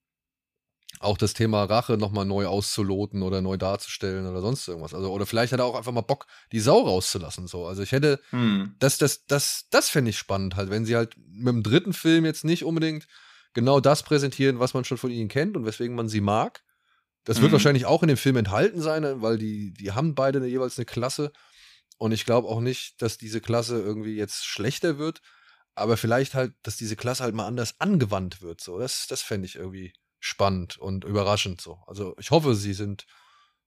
auch 0.98 1.16
das 1.16 1.34
Thema 1.34 1.62
Rache 1.64 1.96
nochmal 1.96 2.24
neu 2.24 2.46
auszuloten 2.46 3.22
oder 3.22 3.40
neu 3.42 3.56
darzustellen 3.56 4.26
oder 4.26 4.40
sonst 4.40 4.66
irgendwas. 4.66 4.94
Also, 4.94 5.12
oder 5.12 5.26
vielleicht 5.26 5.52
hat 5.52 5.60
er 5.60 5.66
auch 5.66 5.76
einfach 5.76 5.92
mal 5.92 6.00
Bock, 6.00 6.26
die 6.52 6.60
Sau 6.60 6.80
rauszulassen. 6.80 7.46
So. 7.46 7.66
Also 7.66 7.82
ich 7.82 7.92
hätte, 7.92 8.18
hm. 8.30 8.74
das, 8.78 8.98
das, 8.98 9.26
das, 9.26 9.66
das 9.70 9.90
fände 9.90 10.10
ich 10.10 10.18
spannend 10.18 10.56
halt, 10.56 10.70
wenn 10.70 10.86
sie 10.86 10.96
halt 10.96 11.14
mit 11.16 11.54
dem 11.54 11.62
dritten 11.62 11.92
Film 11.92 12.24
jetzt 12.24 12.44
nicht 12.44 12.64
unbedingt 12.64 13.06
genau 13.52 13.78
das 13.78 14.02
präsentieren, 14.02 14.58
was 14.58 14.74
man 14.74 14.84
schon 14.84 14.98
von 14.98 15.10
ihnen 15.10 15.28
kennt 15.28 15.56
und 15.56 15.66
weswegen 15.66 15.94
man 15.94 16.08
sie 16.08 16.20
mag. 16.20 16.62
Das 17.26 17.40
wird 17.40 17.50
mhm. 17.50 17.54
wahrscheinlich 17.54 17.86
auch 17.86 18.02
in 18.02 18.08
dem 18.08 18.16
Film 18.16 18.36
enthalten 18.36 18.80
sein, 18.80 19.20
weil 19.20 19.36
die, 19.36 19.72
die 19.74 19.92
haben 19.92 20.14
beide 20.14 20.38
eine, 20.38 20.46
jeweils 20.46 20.78
eine 20.78 20.86
Klasse. 20.86 21.32
Und 21.98 22.12
ich 22.12 22.24
glaube 22.24 22.48
auch 22.48 22.60
nicht, 22.60 23.02
dass 23.02 23.18
diese 23.18 23.40
Klasse 23.40 23.80
irgendwie 23.80 24.16
jetzt 24.16 24.46
schlechter 24.46 24.96
wird, 24.96 25.20
aber 25.74 25.96
vielleicht 25.96 26.34
halt, 26.34 26.54
dass 26.62 26.76
diese 26.76 26.94
Klasse 26.94 27.24
halt 27.24 27.34
mal 27.34 27.46
anders 27.46 27.80
angewandt 27.80 28.42
wird. 28.42 28.60
So, 28.60 28.78
das, 28.78 29.06
das 29.08 29.22
fände 29.22 29.46
ich 29.46 29.56
irgendwie 29.56 29.92
spannend 30.20 30.78
und 30.78 31.04
überraschend 31.04 31.60
so. 31.60 31.78
Also 31.88 32.14
ich 32.18 32.30
hoffe, 32.30 32.54
sie 32.54 32.74
sind 32.74 33.06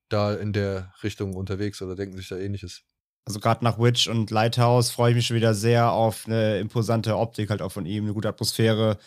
da 0.07 0.33
in 0.33 0.53
der 0.53 0.93
Richtung 1.03 1.35
unterwegs 1.35 1.81
oder 1.81 1.95
denken 1.95 2.15
sich 2.15 2.29
da 2.29 2.37
ähnliches. 2.37 2.83
Also 3.25 3.41
gerade 3.41 3.63
nach 3.65 3.77
Witch 3.77 4.07
und 4.07 4.31
Lighthouse 4.31 4.89
freue 4.89 5.11
ich 5.11 5.15
mich 5.17 5.27
schon 5.27 5.35
wieder 5.35 5.53
sehr 5.53 5.91
auf 5.91 6.27
eine 6.27 6.59
imposante 6.59 7.17
Optik 7.17 7.49
halt 7.49 7.61
auch 7.61 7.73
von 7.73 7.85
ihm, 7.85 8.05
eine 8.05 8.13
gute 8.13 8.29
Atmosphäre 8.29 8.97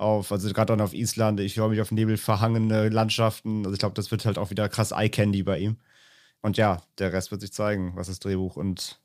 auf, 0.00 0.32
also 0.32 0.48
gerade 0.52 0.72
dann 0.72 0.80
auf 0.80 0.94
Island, 0.94 1.40
ich 1.40 1.54
freue 1.54 1.68
mich 1.68 1.80
auf 1.80 1.90
nebelverhangene 1.90 2.88
Landschaften. 2.88 3.58
Also 3.60 3.72
ich 3.72 3.78
glaube, 3.78 3.94
das 3.94 4.10
wird 4.10 4.24
halt 4.24 4.38
auch 4.38 4.50
wieder 4.50 4.68
krass 4.68 4.92
Eye-Candy 4.92 5.42
bei 5.42 5.58
ihm. 5.58 5.76
Und 6.40 6.56
ja, 6.56 6.82
der 6.98 7.12
Rest 7.12 7.30
wird 7.30 7.42
sich 7.42 7.52
zeigen, 7.52 7.92
was 7.96 8.06
das 8.06 8.18
Drehbuch 8.18 8.56
und 8.56 8.98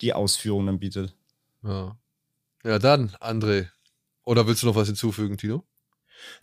die 0.00 0.12
Ausführung 0.12 0.66
dann 0.66 0.78
bietet. 0.78 1.14
Ja. 1.64 1.96
Ja, 2.64 2.78
dann, 2.78 3.10
André. 3.20 3.66
Oder 4.24 4.46
willst 4.46 4.62
du 4.62 4.68
noch 4.68 4.76
was 4.76 4.86
hinzufügen, 4.86 5.38
Tino? 5.38 5.64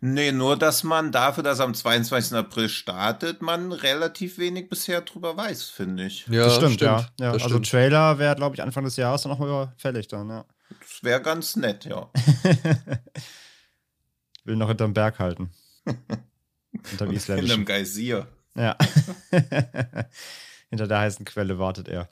Nee, 0.01 0.31
nur, 0.31 0.57
dass 0.57 0.83
man 0.83 1.11
dafür, 1.11 1.43
dass 1.43 1.59
am 1.59 1.73
22. 1.73 2.37
April 2.37 2.69
startet, 2.69 3.41
man 3.41 3.71
relativ 3.71 4.37
wenig 4.37 4.69
bisher 4.69 5.01
drüber 5.01 5.35
weiß, 5.37 5.63
finde 5.65 6.05
ich. 6.05 6.25
Ja, 6.27 6.45
das 6.45 6.55
stimmt, 6.55 6.73
stimmt. 6.75 6.91
ja. 6.91 6.97
ja. 7.19 7.33
Das 7.33 7.43
also 7.43 7.55
stimmt. 7.55 7.69
Trailer 7.69 8.17
wäre, 8.17 8.35
glaube 8.35 8.55
ich, 8.55 8.61
Anfang 8.61 8.83
des 8.85 8.95
Jahres 8.97 9.23
dann 9.23 9.31
nochmal 9.31 9.73
fällig 9.77 10.07
dann, 10.07 10.29
ja. 10.29 10.45
Das 10.79 11.03
wäre 11.03 11.21
ganz 11.21 11.55
nett, 11.55 11.85
ja. 11.85 12.09
Will 14.45 14.55
noch 14.55 14.67
hinterm 14.67 14.93
Berg 14.93 15.19
halten. 15.19 15.49
Hinterm 16.89 17.11
isländischen. 17.11 17.49
Hinterm 17.49 17.65
Geysir. 17.65 18.27
Ja. 18.55 18.77
Hinter 20.69 20.87
der 20.87 20.99
heißen 20.99 21.25
Quelle 21.25 21.59
wartet 21.59 21.87
er. 21.87 22.07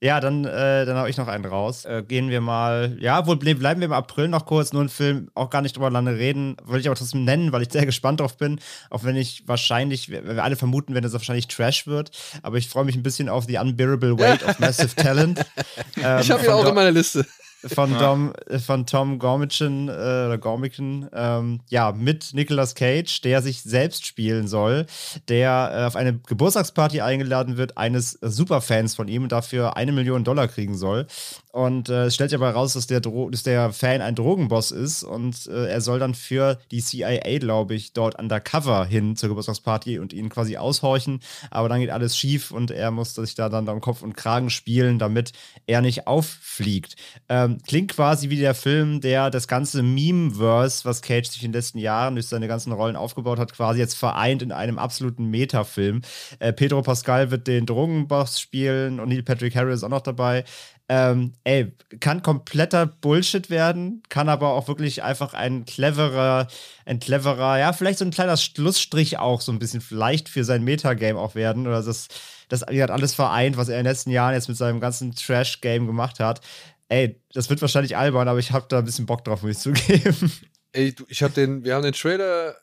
Ja, 0.00 0.18
dann, 0.18 0.44
äh, 0.44 0.84
dann 0.84 0.96
habe 0.96 1.10
ich 1.10 1.16
noch 1.16 1.28
einen 1.28 1.44
raus. 1.44 1.84
Äh, 1.84 2.02
gehen 2.02 2.28
wir 2.28 2.40
mal, 2.40 2.96
ja, 2.98 3.24
wohl 3.28 3.36
bleiben 3.36 3.80
wir 3.80 3.86
im 3.86 3.92
April 3.92 4.26
noch 4.26 4.46
kurz, 4.46 4.72
nur 4.72 4.82
ein 4.82 4.88
Film, 4.88 5.30
auch 5.34 5.48
gar 5.48 5.62
nicht 5.62 5.76
drüber 5.76 5.90
lange 5.90 6.16
reden, 6.16 6.56
wollte 6.64 6.80
ich 6.80 6.88
aber 6.88 6.96
trotzdem 6.96 7.22
nennen, 7.22 7.52
weil 7.52 7.62
ich 7.62 7.70
sehr 7.70 7.86
gespannt 7.86 8.18
drauf 8.18 8.36
bin, 8.36 8.58
auch 8.90 9.04
wenn 9.04 9.14
ich 9.14 9.46
wahrscheinlich, 9.46 10.10
wenn 10.10 10.26
wir 10.26 10.42
alle 10.42 10.56
vermuten, 10.56 10.96
wenn 10.96 11.04
es 11.04 11.12
wahrscheinlich 11.12 11.46
Trash 11.46 11.86
wird, 11.86 12.10
aber 12.42 12.56
ich 12.56 12.68
freue 12.68 12.84
mich 12.84 12.96
ein 12.96 13.04
bisschen 13.04 13.28
auf 13.28 13.44
The 13.44 13.58
Unbearable 13.58 14.18
Weight 14.18 14.44
of 14.44 14.58
Massive 14.58 14.94
Talent. 14.96 15.44
Ähm, 16.02 16.20
ich 16.20 16.30
habe 16.30 16.44
ihn 16.44 16.50
auch 16.50 16.66
in 16.66 16.74
meiner 16.74 16.90
Liste 16.90 17.24
von, 17.66 17.98
Dom, 17.98 18.32
von 18.64 18.86
Tom 18.86 19.18
Gormican 19.18 19.88
äh, 19.88 19.92
oder 19.92 20.38
Gormican, 20.38 21.08
ähm, 21.12 21.60
ja, 21.68 21.92
mit 21.92 22.30
Nicolas 22.34 22.74
Cage, 22.74 23.20
der 23.22 23.42
sich 23.42 23.62
selbst 23.62 24.06
spielen 24.06 24.48
soll, 24.48 24.86
der 25.28 25.72
äh, 25.74 25.84
auf 25.84 25.96
eine 25.96 26.18
Geburtstagsparty 26.18 27.00
eingeladen 27.00 27.56
wird, 27.56 27.78
eines 27.78 28.18
Superfans 28.20 28.94
von 28.94 29.08
ihm 29.08 29.24
und 29.24 29.32
dafür 29.32 29.76
eine 29.76 29.92
Million 29.92 30.24
Dollar 30.24 30.48
kriegen 30.48 30.76
soll. 30.76 31.06
Und 31.52 31.90
äh, 31.90 32.06
es 32.06 32.14
stellt 32.14 32.30
sich 32.30 32.38
aber 32.38 32.46
heraus, 32.46 32.72
dass 32.72 32.86
der, 32.86 33.00
dass 33.00 33.42
der 33.42 33.72
Fan 33.74 34.00
ein 34.00 34.14
Drogenboss 34.14 34.70
ist 34.70 35.04
und 35.04 35.46
äh, 35.48 35.66
er 35.66 35.82
soll 35.82 35.98
dann 35.98 36.14
für 36.14 36.58
die 36.70 36.80
CIA, 36.80 37.38
glaube 37.40 37.74
ich, 37.74 37.92
dort 37.92 38.18
undercover 38.18 38.86
hin 38.86 39.16
zur 39.16 39.28
Geburtstagsparty 39.28 39.98
und 39.98 40.14
ihn 40.14 40.30
quasi 40.30 40.56
aushorchen. 40.56 41.20
Aber 41.50 41.68
dann 41.68 41.80
geht 41.80 41.90
alles 41.90 42.16
schief 42.16 42.52
und 42.52 42.70
er 42.70 42.90
muss 42.90 43.14
sich 43.14 43.34
da 43.34 43.50
dann 43.50 43.68
am 43.68 43.82
Kopf 43.82 44.00
und 44.00 44.16
Kragen 44.16 44.48
spielen, 44.48 44.98
damit 44.98 45.32
er 45.66 45.82
nicht 45.82 46.06
auffliegt. 46.06 46.96
Ähm, 47.28 47.58
klingt 47.66 47.92
quasi 47.92 48.30
wie 48.30 48.38
der 48.38 48.54
Film, 48.54 49.02
der 49.02 49.28
das 49.28 49.46
ganze 49.46 49.82
Meme-Verse, 49.82 50.86
was 50.86 51.02
Cage 51.02 51.28
sich 51.28 51.44
in 51.44 51.52
den 51.52 51.58
letzten 51.58 51.78
Jahren 51.78 52.14
durch 52.14 52.28
seine 52.28 52.48
ganzen 52.48 52.72
Rollen 52.72 52.96
aufgebaut 52.96 53.38
hat, 53.38 53.52
quasi 53.52 53.78
jetzt 53.78 53.94
vereint 53.94 54.40
in 54.40 54.52
einem 54.52 54.78
absoluten 54.78 55.26
Metafilm. 55.26 56.00
Äh, 56.38 56.54
Pedro 56.54 56.80
Pascal 56.80 57.30
wird 57.30 57.46
den 57.46 57.66
Drogenboss 57.66 58.40
spielen 58.40 59.00
und 59.00 59.10
Neil 59.10 59.22
Patrick 59.22 59.54
Harris 59.54 59.80
ist 59.80 59.84
auch 59.84 59.90
noch 59.90 60.00
dabei. 60.00 60.44
Ähm, 60.88 61.32
ey, 61.44 61.72
kann 62.00 62.22
kompletter 62.22 62.86
Bullshit 62.86 63.48
werden, 63.48 64.02
kann 64.08 64.28
aber 64.28 64.52
auch 64.52 64.68
wirklich 64.68 65.02
einfach 65.02 65.32
ein 65.32 65.64
cleverer, 65.64 66.48
ein 66.84 67.00
cleverer, 67.00 67.58
ja, 67.58 67.72
vielleicht 67.72 67.98
so 67.98 68.04
ein 68.04 68.10
kleiner 68.10 68.36
Schlussstrich 68.36 69.18
auch 69.18 69.40
so 69.40 69.52
ein 69.52 69.58
bisschen 69.58 69.80
vielleicht 69.80 70.28
für 70.28 70.44
sein 70.44 70.64
Metagame 70.64 71.18
auch 71.18 71.34
werden. 71.34 71.66
Oder 71.66 71.82
das, 71.82 72.08
das 72.48 72.62
hat 72.62 72.90
alles 72.90 73.14
vereint, 73.14 73.56
was 73.56 73.68
er 73.68 73.78
in 73.78 73.84
den 73.84 73.90
letzten 73.90 74.10
Jahren 74.10 74.34
jetzt 74.34 74.48
mit 74.48 74.58
seinem 74.58 74.80
ganzen 74.80 75.14
Trash-Game 75.14 75.86
gemacht 75.86 76.20
hat. 76.20 76.40
Ey, 76.88 77.22
das 77.32 77.48
wird 77.48 77.62
wahrscheinlich 77.62 77.96
albern, 77.96 78.28
aber 78.28 78.38
ich 78.38 78.52
habe 78.52 78.66
da 78.68 78.80
ein 78.80 78.84
bisschen 78.84 79.06
Bock 79.06 79.24
drauf, 79.24 79.42
muss 79.42 79.52
ich 79.52 79.58
zugeben. 79.58 80.32
Ey, 80.72 80.94
du, 80.94 81.04
ich 81.08 81.22
habe 81.22 81.32
den, 81.32 81.64
wir 81.64 81.74
haben 81.74 81.84
den 81.84 81.94
Trailer 81.94 82.56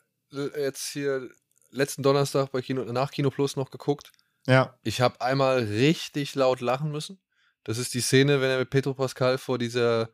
jetzt 0.56 0.88
hier 0.92 1.28
letzten 1.72 2.02
Donnerstag 2.02 2.52
bei 2.52 2.60
Kino, 2.60 2.84
nach 2.84 3.10
Kino 3.10 3.30
Plus 3.30 3.56
noch 3.56 3.70
geguckt. 3.70 4.12
Ja. 4.46 4.78
Ich 4.82 5.00
habe 5.00 5.20
einmal 5.20 5.58
richtig 5.64 6.34
laut 6.34 6.60
lachen 6.60 6.92
müssen. 6.92 7.18
Das 7.70 7.78
ist 7.78 7.94
die 7.94 8.00
Szene, 8.00 8.40
wenn 8.40 8.50
er 8.50 8.58
mit 8.58 8.70
Petro 8.70 8.94
Pascal 8.94 9.38
vor 9.38 9.56
dieser 9.56 10.10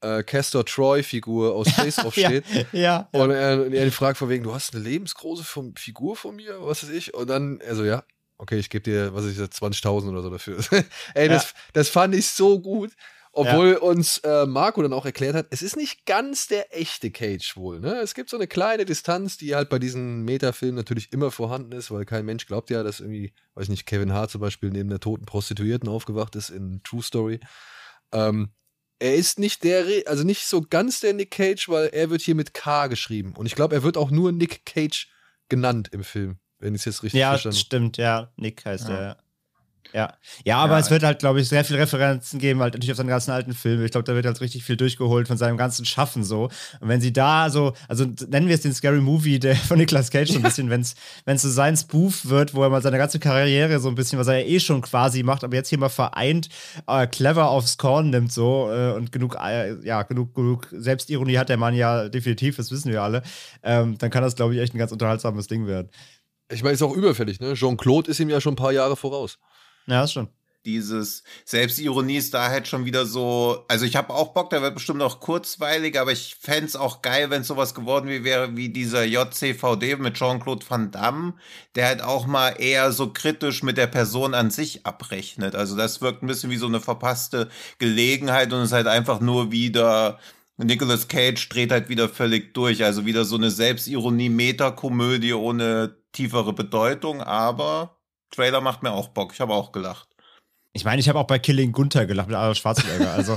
äh, 0.00 0.24
Castor 0.24 0.66
Troy-Figur 0.66 1.54
aus 1.54 1.68
Face 1.76 2.04
Off 2.04 2.14
steht. 2.14 2.44
ja, 2.72 3.08
Und 3.12 3.30
er, 3.30 3.72
er 3.72 3.84
ihn 3.84 3.92
fragt 3.92 4.18
von 4.18 4.28
wegen, 4.28 4.42
du 4.42 4.52
hast 4.52 4.74
eine 4.74 4.82
lebensgroße 4.82 5.44
Figur 5.76 6.16
von 6.16 6.34
mir, 6.34 6.56
was 6.60 6.82
weiß 6.82 6.90
ich. 6.90 7.14
Und 7.14 7.30
dann, 7.30 7.60
also 7.64 7.84
ja, 7.84 8.02
okay, 8.36 8.58
ich 8.58 8.68
gebe 8.68 8.82
dir, 8.82 9.14
was 9.14 9.24
weiß 9.24 9.30
ich, 9.30 9.38
20.000 9.38 10.08
oder 10.08 10.22
so 10.22 10.30
dafür. 10.30 10.58
Ey, 11.14 11.28
ja. 11.28 11.34
das, 11.34 11.54
das 11.72 11.88
fand 11.88 12.16
ich 12.16 12.26
so 12.26 12.58
gut. 12.58 12.90
Obwohl 13.38 13.72
ja. 13.72 13.78
uns 13.78 14.18
äh, 14.18 14.46
Marco 14.46 14.82
dann 14.82 14.92
auch 14.92 15.06
erklärt 15.06 15.34
hat, 15.34 15.46
es 15.50 15.62
ist 15.62 15.76
nicht 15.76 16.06
ganz 16.06 16.48
der 16.48 16.76
echte 16.76 17.10
Cage 17.10 17.56
wohl. 17.56 17.78
Ne? 17.78 18.00
Es 18.00 18.14
gibt 18.14 18.30
so 18.30 18.36
eine 18.36 18.48
kleine 18.48 18.84
Distanz, 18.84 19.36
die 19.36 19.54
halt 19.54 19.68
bei 19.68 19.78
diesen 19.78 20.24
Metafilmen 20.24 20.74
natürlich 20.74 21.12
immer 21.12 21.30
vorhanden 21.30 21.72
ist, 21.72 21.90
weil 21.90 22.04
kein 22.04 22.26
Mensch 22.26 22.46
glaubt 22.46 22.68
ja, 22.70 22.82
dass 22.82 22.98
irgendwie, 22.98 23.32
weiß 23.54 23.64
ich 23.64 23.70
nicht, 23.70 23.86
Kevin 23.86 24.12
Hart 24.12 24.30
zum 24.30 24.40
Beispiel 24.40 24.70
neben 24.70 24.88
der 24.88 24.98
toten 24.98 25.24
Prostituierten 25.24 25.88
aufgewacht 25.88 26.34
ist 26.34 26.50
in 26.50 26.82
True 26.82 27.02
Story. 27.02 27.38
Ähm, 28.12 28.50
er 28.98 29.14
ist 29.14 29.38
nicht 29.38 29.62
der, 29.62 29.84
also 30.06 30.24
nicht 30.24 30.44
so 30.46 30.60
ganz 30.60 30.98
der 30.98 31.14
Nick 31.14 31.30
Cage, 31.30 31.68
weil 31.68 31.88
er 31.88 32.10
wird 32.10 32.22
hier 32.22 32.34
mit 32.34 32.54
K 32.54 32.88
geschrieben. 32.88 33.34
Und 33.36 33.46
ich 33.46 33.54
glaube, 33.54 33.76
er 33.76 33.84
wird 33.84 33.96
auch 33.96 34.10
nur 34.10 34.32
Nick 34.32 34.66
Cage 34.66 35.08
genannt 35.48 35.90
im 35.92 36.02
Film, 36.02 36.38
wenn 36.58 36.74
ich 36.74 36.80
es 36.80 36.86
jetzt 36.86 37.02
richtig 37.04 37.20
ja, 37.20 37.30
verstanden 37.30 37.54
habe. 37.54 37.60
Ja, 37.60 37.66
stimmt, 37.66 37.96
ja. 37.98 38.32
Nick 38.36 38.64
heißt 38.64 38.88
ja. 38.88 38.94
er, 38.94 39.02
ja. 39.02 39.16
Ja, 39.92 40.12
ja, 40.44 40.58
aber 40.58 40.74
ja. 40.74 40.80
es 40.80 40.90
wird 40.90 41.02
halt, 41.02 41.18
glaube 41.18 41.40
ich, 41.40 41.48
sehr 41.48 41.64
viele 41.64 41.78
Referenzen 41.78 42.38
geben, 42.38 42.60
halt 42.60 42.74
natürlich 42.74 42.90
auf 42.90 42.98
seine 42.98 43.08
ganzen 43.08 43.30
alten 43.30 43.54
Filme. 43.54 43.84
Ich 43.84 43.90
glaube, 43.90 44.04
da 44.04 44.14
wird 44.14 44.26
halt 44.26 44.40
richtig 44.40 44.64
viel 44.64 44.76
durchgeholt 44.76 45.28
von 45.28 45.38
seinem 45.38 45.56
ganzen 45.56 45.86
Schaffen 45.86 46.24
so. 46.24 46.50
Und 46.80 46.88
wenn 46.88 47.00
sie 47.00 47.12
da 47.12 47.48
so, 47.48 47.72
also 47.88 48.04
nennen 48.28 48.48
wir 48.48 48.54
es 48.54 48.60
den 48.60 48.74
Scary 48.74 49.00
Movie 49.00 49.38
der 49.38 49.56
von 49.68 49.78
Nicolas 49.78 50.10
Cage 50.10 50.30
so 50.30 50.36
ein 50.36 50.42
bisschen, 50.42 50.68
wenn 50.68 50.82
es 50.82 51.42
so 51.42 51.48
sein 51.48 51.76
Spoof 51.76 52.28
wird, 52.28 52.54
wo 52.54 52.62
er 52.62 52.70
mal 52.70 52.82
seine 52.82 52.98
ganze 52.98 53.18
Karriere 53.18 53.80
so 53.80 53.88
ein 53.88 53.94
bisschen, 53.94 54.18
was 54.18 54.26
er 54.26 54.40
ja 54.40 54.46
eh 54.46 54.60
schon 54.60 54.82
quasi 54.82 55.22
macht, 55.22 55.42
aber 55.42 55.54
jetzt 55.54 55.68
hier 55.68 55.78
mal 55.78 55.88
vereint, 55.88 56.48
äh, 56.86 57.06
clever 57.06 57.48
aufs 57.48 57.78
Korn 57.78 58.10
nimmt 58.10 58.32
so 58.32 58.70
äh, 58.70 58.92
und 58.92 59.10
genug, 59.10 59.36
äh, 59.42 59.74
ja, 59.86 60.02
genug, 60.02 60.34
genug 60.34 60.68
Selbstironie 60.70 61.38
hat 61.38 61.48
der 61.48 61.56
Mann 61.56 61.74
ja 61.74 62.08
definitiv, 62.08 62.56
das 62.56 62.70
wissen 62.70 62.92
wir 62.92 63.02
alle. 63.02 63.22
Ähm, 63.62 63.96
dann 63.98 64.10
kann 64.10 64.22
das, 64.22 64.36
glaube 64.36 64.54
ich, 64.54 64.60
echt 64.60 64.74
ein 64.74 64.78
ganz 64.78 64.92
unterhaltsames 64.92 65.46
Ding 65.46 65.66
werden. 65.66 65.88
Ich 66.50 66.62
meine, 66.62 66.74
ist 66.74 66.82
auch 66.82 66.94
überfällig, 66.94 67.40
ne? 67.40 67.54
Jean-Claude 67.54 68.10
ist 68.10 68.20
ihm 68.20 68.30
ja 68.30 68.40
schon 68.40 68.54
ein 68.54 68.56
paar 68.56 68.72
Jahre 68.72 68.96
voraus. 68.96 69.38
Ja, 69.88 70.02
das 70.02 70.12
schon. 70.12 70.28
Dieses 70.64 71.22
Selbstironie 71.46 72.16
ist 72.16 72.34
da 72.34 72.50
halt 72.50 72.68
schon 72.68 72.84
wieder 72.84 73.06
so. 73.06 73.64
Also 73.68 73.86
ich 73.86 73.96
habe 73.96 74.12
auch 74.12 74.34
Bock, 74.34 74.50
da 74.50 74.60
wird 74.60 74.74
bestimmt 74.74 74.98
noch 74.98 75.20
kurzweilig, 75.20 75.98
aber 75.98 76.12
ich 76.12 76.36
fände 76.38 76.66
es 76.66 76.76
auch 76.76 77.00
geil, 77.00 77.30
wenn 77.30 77.42
sowas 77.42 77.74
geworden 77.74 78.08
wäre 78.22 78.54
wie 78.56 78.68
dieser 78.68 79.04
JCVD 79.04 79.96
mit 79.96 80.14
Jean-Claude 80.14 80.66
Van 80.68 80.90
Damme, 80.90 81.34
der 81.74 81.86
halt 81.86 82.02
auch 82.02 82.26
mal 82.26 82.50
eher 82.50 82.92
so 82.92 83.12
kritisch 83.12 83.62
mit 83.62 83.78
der 83.78 83.86
Person 83.86 84.34
an 84.34 84.50
sich 84.50 84.84
abrechnet. 84.84 85.54
Also 85.54 85.74
das 85.74 86.02
wirkt 86.02 86.22
ein 86.22 86.26
bisschen 86.26 86.50
wie 86.50 86.58
so 86.58 86.66
eine 86.66 86.80
verpasste 86.80 87.48
Gelegenheit 87.78 88.52
und 88.52 88.62
ist 88.62 88.72
halt 88.72 88.88
einfach 88.88 89.20
nur 89.20 89.50
wieder 89.52 90.18
Nicolas 90.58 91.06
Cage 91.06 91.48
dreht 91.48 91.70
halt 91.70 91.88
wieder 91.88 92.08
völlig 92.08 92.52
durch. 92.52 92.84
Also 92.84 93.06
wieder 93.06 93.24
so 93.24 93.36
eine 93.36 93.50
Selbstironie-Metakomödie 93.50 95.32
ohne 95.32 95.96
tiefere 96.12 96.52
Bedeutung, 96.52 97.22
aber 97.22 97.97
Trailer 98.30 98.60
macht 98.60 98.82
mir 98.82 98.92
auch 98.92 99.08
Bock. 99.08 99.32
Ich 99.32 99.40
habe 99.40 99.54
auch 99.54 99.72
gelacht. 99.72 100.08
Ich 100.72 100.84
meine, 100.84 101.00
ich 101.00 101.08
habe 101.08 101.18
auch 101.18 101.26
bei 101.26 101.38
Killing 101.38 101.72
Gunther 101.72 102.06
gelacht 102.06 102.28
mit 102.28 102.36
Arnold 102.36 102.56
Schwarzenegger. 102.56 103.12
Also 103.12 103.36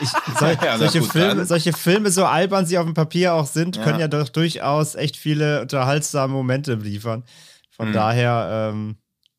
ich, 0.00 0.08
soll, 0.38 0.58
ja, 0.62 0.78
solche, 0.78 1.00
gut, 1.00 1.12
Filme, 1.12 1.46
solche 1.46 1.72
Filme, 1.72 2.10
so 2.10 2.24
albern 2.24 2.66
sie 2.66 2.76
auf 2.78 2.84
dem 2.84 2.94
Papier 2.94 3.34
auch 3.34 3.46
sind, 3.46 3.76
ja. 3.76 3.84
können 3.84 4.00
ja 4.00 4.08
doch 4.08 4.28
durchaus 4.28 4.94
echt 4.94 5.16
viele 5.16 5.62
unterhaltsame 5.62 6.32
Momente 6.32 6.74
liefern. 6.74 7.24
Von 7.70 7.88
mhm. 7.88 7.92
daher, 7.94 8.70
ähm, 8.72 8.96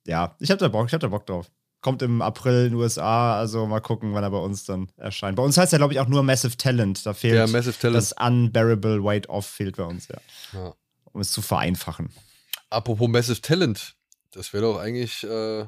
ja, 0.08 0.36
ich 0.39 0.49
habe 0.49 0.60
da 0.60 0.68
Bock, 0.68 0.88
ich 0.88 0.93
habe 0.93 1.01
da 1.01 1.08
Bock 1.08 1.26
drauf. 1.26 1.51
Kommt 1.82 2.01
im 2.01 2.22
April 2.22 2.66
in 2.66 2.72
den 2.72 2.76
USA, 2.76 3.38
also 3.38 3.68
mal 3.68 3.82
gucken, 3.82 4.14
wann 4.14 4.24
er 4.24 4.32
bei 4.32 4.38
uns 4.38 4.64
dann 4.64 4.89
erscheint. 4.95 5.36
Bei 5.36 5.43
uns 5.43 5.58
heißt 5.58 5.74
er, 5.74 5.80
glaube 5.80 5.93
ich, 5.93 5.99
auch 5.99 6.08
nur 6.08 6.24
Massive 6.24 6.56
Talent. 6.56 7.06
Da 7.06 7.14
fehlt 7.14 7.36
ja, 7.36 7.45
Massive 7.45 7.78
Talent. 7.78 7.97
das 7.97 8.14
Unbearable 8.14 9.04
Weight 9.04 9.28
Off 9.28 9.45
fehlt 9.45 9.76
bei 9.76 9.84
uns, 9.84 10.08
ja. 10.08 10.18
ja. 10.54 10.74
Um 11.12 11.20
es 11.20 11.32
zu 11.32 11.41
vereinfachen. 11.41 12.10
Apropos 12.70 13.10
Massive 13.10 13.41
Talent, 13.41 13.95
das 14.34 14.53
wäre 14.53 14.63
doch 14.63 14.77
eigentlich 14.79 15.23
äh, 15.23 15.65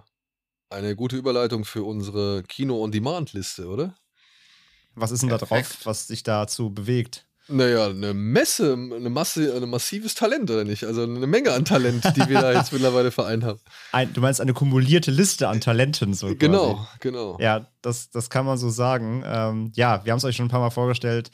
eine 0.69 0.95
gute 0.95 1.15
Überleitung 1.15 1.65
für 1.65 1.83
unsere 1.83 2.43
Kino-on-Demand-Liste, 2.43 3.67
oder? 3.67 3.95
Was 4.95 5.11
ist 5.11 5.21
denn 5.21 5.29
da 5.29 5.37
drauf, 5.37 5.77
was 5.83 6.07
sich 6.07 6.23
dazu 6.23 6.69
bewegt? 6.73 7.25
Naja, 7.47 7.85
eine 7.87 8.15
Messe, 8.15 8.73
eine 8.73 9.09
Masse, 9.09 9.55
ein 9.55 9.69
massives 9.69 10.15
Talent, 10.15 10.49
oder 10.49 10.63
nicht? 10.63 10.83
Also 10.83 11.03
eine 11.03 11.27
Menge 11.27 11.51
an 11.51 11.63
Talent, 11.63 12.03
die 12.15 12.27
wir 12.27 12.41
da 12.41 12.53
jetzt 12.53 12.73
mittlerweile 12.73 13.11
vereint 13.11 13.43
haben. 13.43 13.59
Ein, 13.91 14.11
du 14.13 14.21
meinst 14.21 14.41
eine 14.41 14.53
kumulierte 14.53 15.11
Liste 15.11 15.47
an 15.47 15.61
Talenten, 15.61 16.15
so 16.15 16.33
Genau, 16.35 16.73
quasi. 16.75 16.87
genau. 17.01 17.37
Ja, 17.39 17.67
das, 17.83 18.09
das 18.09 18.31
kann 18.31 18.47
man 18.47 18.57
so 18.57 18.69
sagen. 18.69 19.21
Ähm, 19.25 19.71
ja, 19.75 20.03
wir 20.03 20.11
haben 20.11 20.17
es 20.17 20.23
euch 20.23 20.37
schon 20.37 20.47
ein 20.47 20.49
paar 20.49 20.59
Mal 20.61 20.71
vorgestellt. 20.71 21.29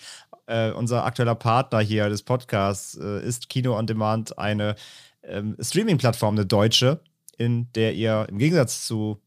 Äh, 0.47 0.71
unser 0.71 1.05
aktueller 1.05 1.35
Partner 1.35 1.79
hier 1.79 2.09
des 2.09 2.23
Podcasts 2.23 2.97
äh, 2.97 3.25
ist 3.25 3.47
Kino 3.47 3.77
on 3.77 3.87
Demand, 3.87 4.37
eine 4.37 4.75
ähm, 5.23 5.55
Streaming-Plattform, 5.61 6.35
eine 6.35 6.45
deutsche, 6.45 6.99
in 7.41 7.71
der 7.73 7.95
ihr 7.95 8.27
im 8.29 8.37
Gegensatz 8.37 8.85
zu 8.85 9.19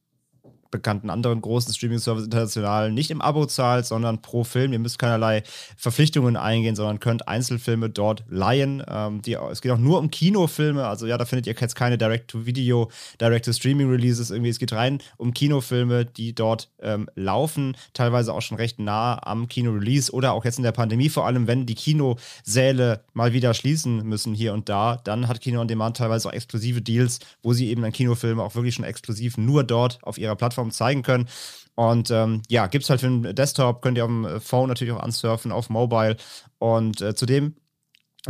bekannten 0.74 1.08
anderen 1.08 1.40
großen 1.40 1.72
Streaming-Service 1.72 2.24
international 2.24 2.90
nicht 2.90 3.12
im 3.12 3.20
Abo 3.20 3.46
zahlt, 3.46 3.86
sondern 3.86 4.20
pro 4.20 4.42
Film. 4.42 4.72
Ihr 4.72 4.80
müsst 4.80 4.98
keinerlei 4.98 5.44
Verpflichtungen 5.76 6.36
eingehen, 6.36 6.74
sondern 6.74 6.98
könnt 6.98 7.28
Einzelfilme 7.28 7.90
dort 7.90 8.24
leihen. 8.28 8.82
Ähm, 8.88 9.22
die, 9.22 9.34
es 9.34 9.62
geht 9.62 9.70
auch 9.70 9.78
nur 9.78 10.00
um 10.00 10.10
Kinofilme. 10.10 10.84
Also 10.84 11.06
ja, 11.06 11.16
da 11.16 11.26
findet 11.26 11.46
ihr 11.46 11.54
jetzt 11.58 11.76
keine 11.76 11.96
Direct-to-Video, 11.96 12.90
Direct-to-Streaming-Releases. 13.20 14.32
Irgendwie, 14.32 14.50
es 14.50 14.58
geht 14.58 14.72
rein 14.72 14.98
um 15.16 15.32
Kinofilme, 15.32 16.04
die 16.04 16.34
dort 16.34 16.70
ähm, 16.82 17.08
laufen, 17.14 17.76
teilweise 17.92 18.34
auch 18.34 18.42
schon 18.42 18.56
recht 18.56 18.80
nah 18.80 19.24
am 19.24 19.46
Kino-Release 19.46 20.10
oder 20.10 20.32
auch 20.32 20.44
jetzt 20.44 20.58
in 20.58 20.64
der 20.64 20.72
Pandemie, 20.72 21.08
vor 21.08 21.24
allem 21.24 21.46
wenn 21.46 21.66
die 21.66 21.76
Kinosäle 21.76 23.04
mal 23.12 23.32
wieder 23.32 23.54
schließen 23.54 24.04
müssen 24.08 24.34
hier 24.34 24.52
und 24.52 24.68
da, 24.68 25.00
dann 25.04 25.28
hat 25.28 25.40
Kino 25.40 25.60
on 25.60 25.68
Demand 25.68 25.96
teilweise 25.96 26.28
auch 26.28 26.32
exklusive 26.32 26.82
Deals, 26.82 27.20
wo 27.44 27.52
sie 27.52 27.68
eben 27.68 27.82
dann 27.82 27.92
Kinofilme 27.92 28.42
auch 28.42 28.56
wirklich 28.56 28.74
schon 28.74 28.84
exklusiv 28.84 29.38
nur 29.38 29.62
dort 29.62 30.00
auf 30.02 30.18
ihrer 30.18 30.34
Plattform 30.34 30.63
Plattformen 30.64 30.70
zeigen 30.70 31.02
können. 31.02 31.28
Und 31.76 32.10
ähm, 32.10 32.42
ja, 32.48 32.66
gibt 32.68 32.84
es 32.84 32.90
halt 32.90 33.00
für 33.00 33.08
den 33.08 33.34
Desktop, 33.34 33.82
könnt 33.82 33.98
ihr 33.98 34.04
auf 34.04 34.10
dem 34.10 34.40
Phone 34.40 34.68
natürlich 34.68 34.94
auch 34.94 35.02
ansurfen, 35.02 35.52
auf 35.52 35.70
Mobile. 35.70 36.16
Und 36.58 37.00
äh, 37.00 37.14
zudem 37.14 37.56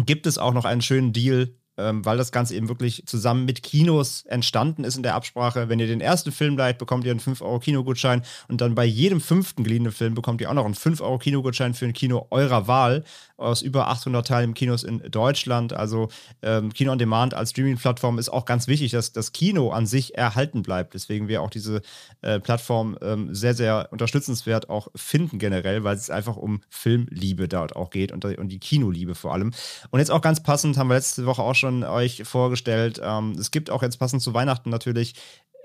gibt 0.07 0.27
es 0.27 0.39
auch 0.39 0.55
noch 0.55 0.65
einen 0.65 0.83
schönen 0.83 1.13
Deal 1.13 1.55
ähm, 1.77 2.05
weil 2.05 2.17
das 2.17 2.33
Ganze 2.33 2.55
eben 2.55 2.69
wirklich 2.69 3.05
zusammen 3.07 3.45
mit 3.45 3.63
Kinos 3.63 4.23
entstanden 4.27 4.85
ist 4.85 4.97
in 4.97 5.03
der 5.03 5.15
Absprache. 5.15 5.69
Wenn 5.69 5.81
ihr 5.81 5.87
den 5.87 6.01
ersten 6.01 6.33
Film 6.33 6.57
leiht, 6.57 6.79
bekommt 6.79 7.05
ihr 7.05 7.11
einen 7.11 7.21
5-Euro-Kinogutschein 7.21 8.23
und 8.49 8.61
dann 8.61 8.75
bei 8.75 8.85
jedem 8.85 9.21
fünften 9.21 9.65
geliehenen 9.65 9.93
Film 9.93 10.15
bekommt 10.15 10.41
ihr 10.41 10.51
auch 10.51 10.55
noch 10.55 10.65
einen 10.65 10.75
5-Euro-Kinogutschein 10.75 11.75
für 11.75 11.87
ein 11.87 11.93
Kino 11.93 12.27
eurer 12.31 12.69
Wahl 12.69 13.05
aus 13.37 13.63
über 13.63 13.89
800 13.89 14.27
Teilen 14.27 14.55
Kinos 14.55 14.85
in 14.85 15.03
Deutschland. 15.11 15.73
Also 15.73 16.09
ähm, 16.43 16.73
Kino 16.73 16.93
on 16.93 16.99
Demand 16.99 17.35
als 17.35 17.51
Streaming-Plattform 17.51 18.19
ist 18.19 18.29
auch 18.29 18.45
ganz 18.45 18.69
wichtig, 18.69 18.93
dass 18.93 19.13
das 19.13 19.33
Kino 19.33 19.71
an 19.71 19.87
sich 19.87 20.17
erhalten 20.17 20.63
bleibt. 20.63 20.95
Deswegen 20.95 21.29
wäre 21.29 21.43
auch 21.43 21.51
diese 21.51 21.83
äh, 22.23 22.39
Plattform 22.39 22.97
ähm, 23.03 23.35
sehr, 23.35 23.55
sehr 23.55 23.89
unterstützenswert 23.91 24.71
auch 24.71 24.89
finden 24.95 25.39
generell, 25.39 25.83
weil 25.83 25.97
es 25.97 26.11
einfach 26.11 26.37
um 26.37 26.63
Filmliebe 26.69 27.49
dort 27.49 27.75
auch 27.75 27.91
geht 27.91 28.13
und, 28.13 28.25
und 28.25 28.49
die 28.49 28.61
Kinoliebe 28.61 29.15
vor 29.15 29.33
allem. 29.33 29.51
Und 29.91 29.99
jetzt 29.99 30.11
auch 30.11 30.23
ganz 30.23 30.43
passend, 30.43 30.77
haben 30.77 30.89
wir 30.89 30.95
letzte 30.95 31.27
Woche 31.27 31.43
auch 31.43 31.55
schon 31.55 31.64
euch 31.65 32.25
vorgestellt. 32.25 33.01
Ähm, 33.03 33.33
es 33.39 33.51
gibt 33.51 33.71
auch 33.71 33.83
jetzt 33.83 33.99
passend 33.99 34.23
zu 34.23 34.35
Weihnachten 34.35 34.71
natürlich 34.71 35.15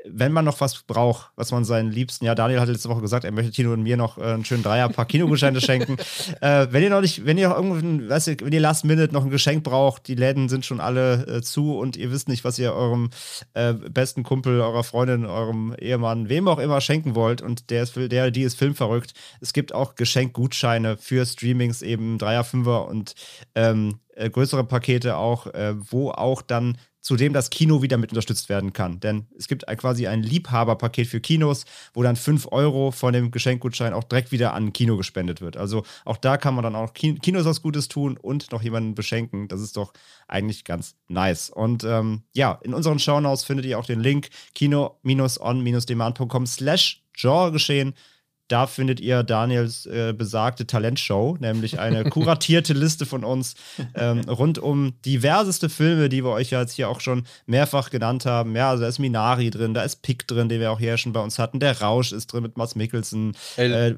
wenn 0.05 0.31
man 0.31 0.45
noch 0.45 0.61
was 0.61 0.83
braucht, 0.83 1.31
was 1.35 1.51
man 1.51 1.65
seinen 1.65 1.91
Liebsten, 1.91 2.25
ja, 2.25 2.33
Daniel 2.33 2.61
hatte 2.61 2.71
letzte 2.71 2.89
Woche 2.89 3.01
gesagt, 3.01 3.25
er 3.25 3.31
möchte 3.31 3.51
Tino 3.51 3.73
und 3.73 3.83
mir 3.83 3.97
noch 3.97 4.17
äh, 4.17 4.23
einen 4.23 4.45
schönen 4.45 4.63
Dreierpack 4.63 5.09
Kinogutscheine 5.09 5.61
schenken. 5.61 5.97
Äh, 6.41 6.67
wenn 6.71 6.83
ihr 6.83 6.89
noch 6.89 7.01
nicht, 7.01 7.25
wenn 7.25 7.37
ihr 7.37 7.49
noch 7.49 7.57
irgendwo, 7.57 8.09
weißt 8.09 8.27
du, 8.27 8.35
wenn 8.41 8.53
ihr 8.53 8.59
Last 8.59 8.85
Minute 8.85 9.13
noch 9.13 9.23
ein 9.23 9.29
Geschenk 9.29 9.63
braucht, 9.63 10.07
die 10.07 10.15
Läden 10.15 10.47
sind 10.47 10.65
schon 10.65 10.79
alle 10.79 11.25
äh, 11.27 11.41
zu 11.41 11.77
und 11.77 11.97
ihr 11.97 12.11
wisst 12.11 12.29
nicht, 12.29 12.43
was 12.43 12.59
ihr 12.59 12.73
eurem 12.73 13.09
äh, 13.53 13.73
besten 13.73 14.23
Kumpel, 14.23 14.61
eurer 14.61 14.83
Freundin, 14.83 15.25
eurem 15.25 15.75
Ehemann, 15.79 16.29
wem 16.29 16.47
auch 16.47 16.59
immer 16.59 16.81
schenken 16.81 17.15
wollt 17.15 17.41
und 17.41 17.69
der 17.69 17.83
ist, 17.83 17.95
der, 17.95 18.31
die 18.31 18.43
ist 18.43 18.57
filmverrückt. 18.57 19.13
Es 19.41 19.53
gibt 19.53 19.73
auch 19.73 19.95
Geschenkgutscheine 19.95 20.97
für 20.97 21.25
Streamings, 21.25 21.81
eben 21.81 22.17
Dreier, 22.17 22.43
Fünfer 22.43 22.87
und 22.87 23.15
ähm, 23.55 23.99
äh, 24.15 24.29
größere 24.29 24.63
Pakete 24.63 25.17
auch, 25.17 25.47
wo 25.89 26.11
auch 26.11 26.41
dann 26.41 26.77
zudem 27.01 27.33
das 27.33 27.49
Kino 27.49 27.81
wieder 27.81 27.97
mit 27.97 28.11
unterstützt 28.11 28.49
werden 28.49 28.73
kann. 28.73 28.99
Denn 28.99 29.27
es 29.37 29.47
gibt 29.47 29.65
quasi 29.77 30.07
ein 30.07 30.21
Liebhaberpaket 30.23 31.07
für 31.07 31.19
Kinos, 31.19 31.65
wo 31.93 32.03
dann 32.03 32.15
5 32.15 32.51
Euro 32.51 32.91
von 32.91 33.13
dem 33.13 33.31
Geschenkgutschein 33.31 33.93
auch 33.93 34.03
direkt 34.03 34.31
wieder 34.31 34.53
an 34.53 34.73
Kino 34.73 34.97
gespendet 34.97 35.41
wird. 35.41 35.57
Also 35.57 35.83
auch 36.05 36.17
da 36.17 36.37
kann 36.37 36.55
man 36.55 36.63
dann 36.63 36.75
auch 36.75 36.93
Kinos 36.93 37.45
was 37.45 37.61
Gutes 37.61 37.87
tun 37.87 38.17
und 38.17 38.51
noch 38.51 38.61
jemanden 38.61 38.95
beschenken. 38.95 39.47
Das 39.47 39.61
ist 39.61 39.77
doch 39.77 39.93
eigentlich 40.27 40.65
ganz 40.65 40.95
nice. 41.07 41.49
Und 41.49 41.83
ähm, 41.83 42.23
ja, 42.33 42.59
in 42.63 42.73
unseren 42.73 42.99
Shownotes 42.99 43.43
findet 43.43 43.65
ihr 43.65 43.79
auch 43.79 43.85
den 43.85 44.01
Link 44.01 44.29
kino-on-demand.com 44.55 46.45
slash 46.45 47.03
Genre 47.13 47.51
da 48.49 48.67
findet 48.67 48.99
ihr 48.99 49.23
Daniels 49.23 49.85
äh, 49.85 50.13
besagte 50.13 50.67
Talentshow, 50.67 51.37
nämlich 51.39 51.79
eine 51.79 52.03
kuratierte 52.09 52.73
Liste 52.73 53.05
von 53.05 53.23
uns 53.23 53.55
ähm, 53.95 54.21
rund 54.21 54.59
um 54.59 54.93
diverseste 55.05 55.69
Filme, 55.69 56.09
die 56.09 56.23
wir 56.23 56.31
euch 56.31 56.49
ja 56.49 56.59
jetzt 56.59 56.73
hier 56.73 56.89
auch 56.89 56.99
schon 56.99 57.23
mehrfach 57.45 57.89
genannt 57.89 58.25
haben. 58.25 58.55
Ja, 58.55 58.71
also 58.71 58.81
da 58.81 58.89
ist 58.89 58.99
Minari 58.99 59.49
drin, 59.51 59.73
da 59.73 59.83
ist 59.83 60.01
Pick 60.01 60.27
drin, 60.27 60.49
den 60.49 60.59
wir 60.59 60.71
auch 60.71 60.79
hier 60.79 60.97
schon 60.97 61.13
bei 61.13 61.21
uns 61.21 61.39
hatten. 61.39 61.59
Der 61.59 61.79
Rausch 61.79 62.11
ist 62.11 62.27
drin 62.27 62.43
mit 62.43 62.57
Mats 62.57 62.75
Mikkelsen. 62.75 63.37
Äh, 63.55 63.93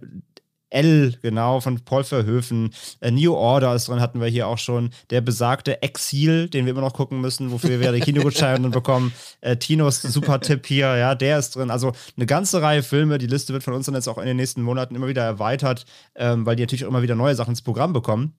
L, 0.72 1.18
genau, 1.22 1.60
von 1.60 1.80
Paul 1.82 2.04
Verhoeven. 2.04 2.74
A 3.02 3.12
New 3.12 3.34
Order 3.34 3.76
ist 3.76 3.88
drin, 3.88 4.00
hatten 4.00 4.22
wir 4.22 4.28
hier 4.28 4.48
auch 4.48 4.58
schon. 4.58 4.90
Der 5.10 5.22
besagte 5.22 5.82
Exil, 5.84 6.50
den 6.50 6.66
wir 6.66 6.72
immer 6.72 6.82
noch 6.82 6.94
gucken 6.94 7.22
müssen, 7.22 7.52
wofür 7.52 7.80
wir 7.80 7.92
die 7.92 8.00
Kinogutscheine 8.02 8.70
bekommen. 8.70 9.14
Äh, 9.42 9.58
Tinos 9.58 10.02
Super-Tipp 10.02 10.66
hier, 10.66 10.96
ja, 10.96 11.14
der 11.14 11.38
ist 11.40 11.56
drin. 11.56 11.70
Also 11.70 11.92
eine 12.16 12.26
ganze 12.26 12.62
Reihe 12.62 12.84
Filme. 12.84 13.18
Die 13.18 13.28
Liste 13.28 13.54
wird 13.54 13.64
von 13.64 13.74
uns 13.74 13.86
dann 13.86 13.96
jetzt 13.96 14.08
auch 14.08 14.18
in 14.18 14.26
den 14.26 14.38
nächsten 14.38 14.62
Monaten 14.62 14.96
immer 14.96 15.08
wieder 15.08 15.24
erweitert, 15.24 15.86
ähm, 16.16 16.46
weil 16.46 16.56
die 16.56 16.64
natürlich 16.64 16.86
auch 16.86 16.90
immer 16.90 17.02
wieder 17.02 17.16
neue 17.16 17.36
Sachen 17.36 17.52
ins 17.52 17.62
Programm 17.62 17.94
bekommen. 17.94 18.34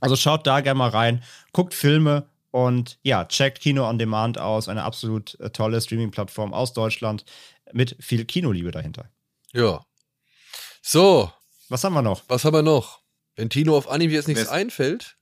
Also 0.00 0.16
schaut 0.16 0.46
da 0.46 0.60
gerne 0.60 0.78
mal 0.78 0.90
rein, 0.90 1.22
guckt 1.52 1.74
Filme 1.74 2.28
und 2.50 2.98
ja, 3.02 3.24
checkt 3.26 3.60
Kino 3.60 3.88
on 3.88 3.98
Demand 3.98 4.38
aus. 4.38 4.68
Eine 4.68 4.84
absolut 4.84 5.38
äh, 5.40 5.50
tolle 5.50 5.80
Streaming-Plattform 5.80 6.54
aus 6.54 6.72
Deutschland 6.72 7.24
mit 7.72 7.96
viel 8.00 8.24
Kinoliebe 8.24 8.70
dahinter. 8.70 9.10
Ja. 9.52 9.84
So, 10.82 11.30
was 11.68 11.84
haben 11.84 11.94
wir 11.94 12.02
noch? 12.02 12.22
Was 12.28 12.44
haben 12.44 12.54
wir 12.54 12.62
noch? 12.62 13.00
Wenn 13.36 13.50
Tino 13.50 13.76
auf 13.76 13.88
Anime 13.88 14.12
jetzt 14.12 14.28
nichts 14.28 14.48
einfällt. 14.48 15.16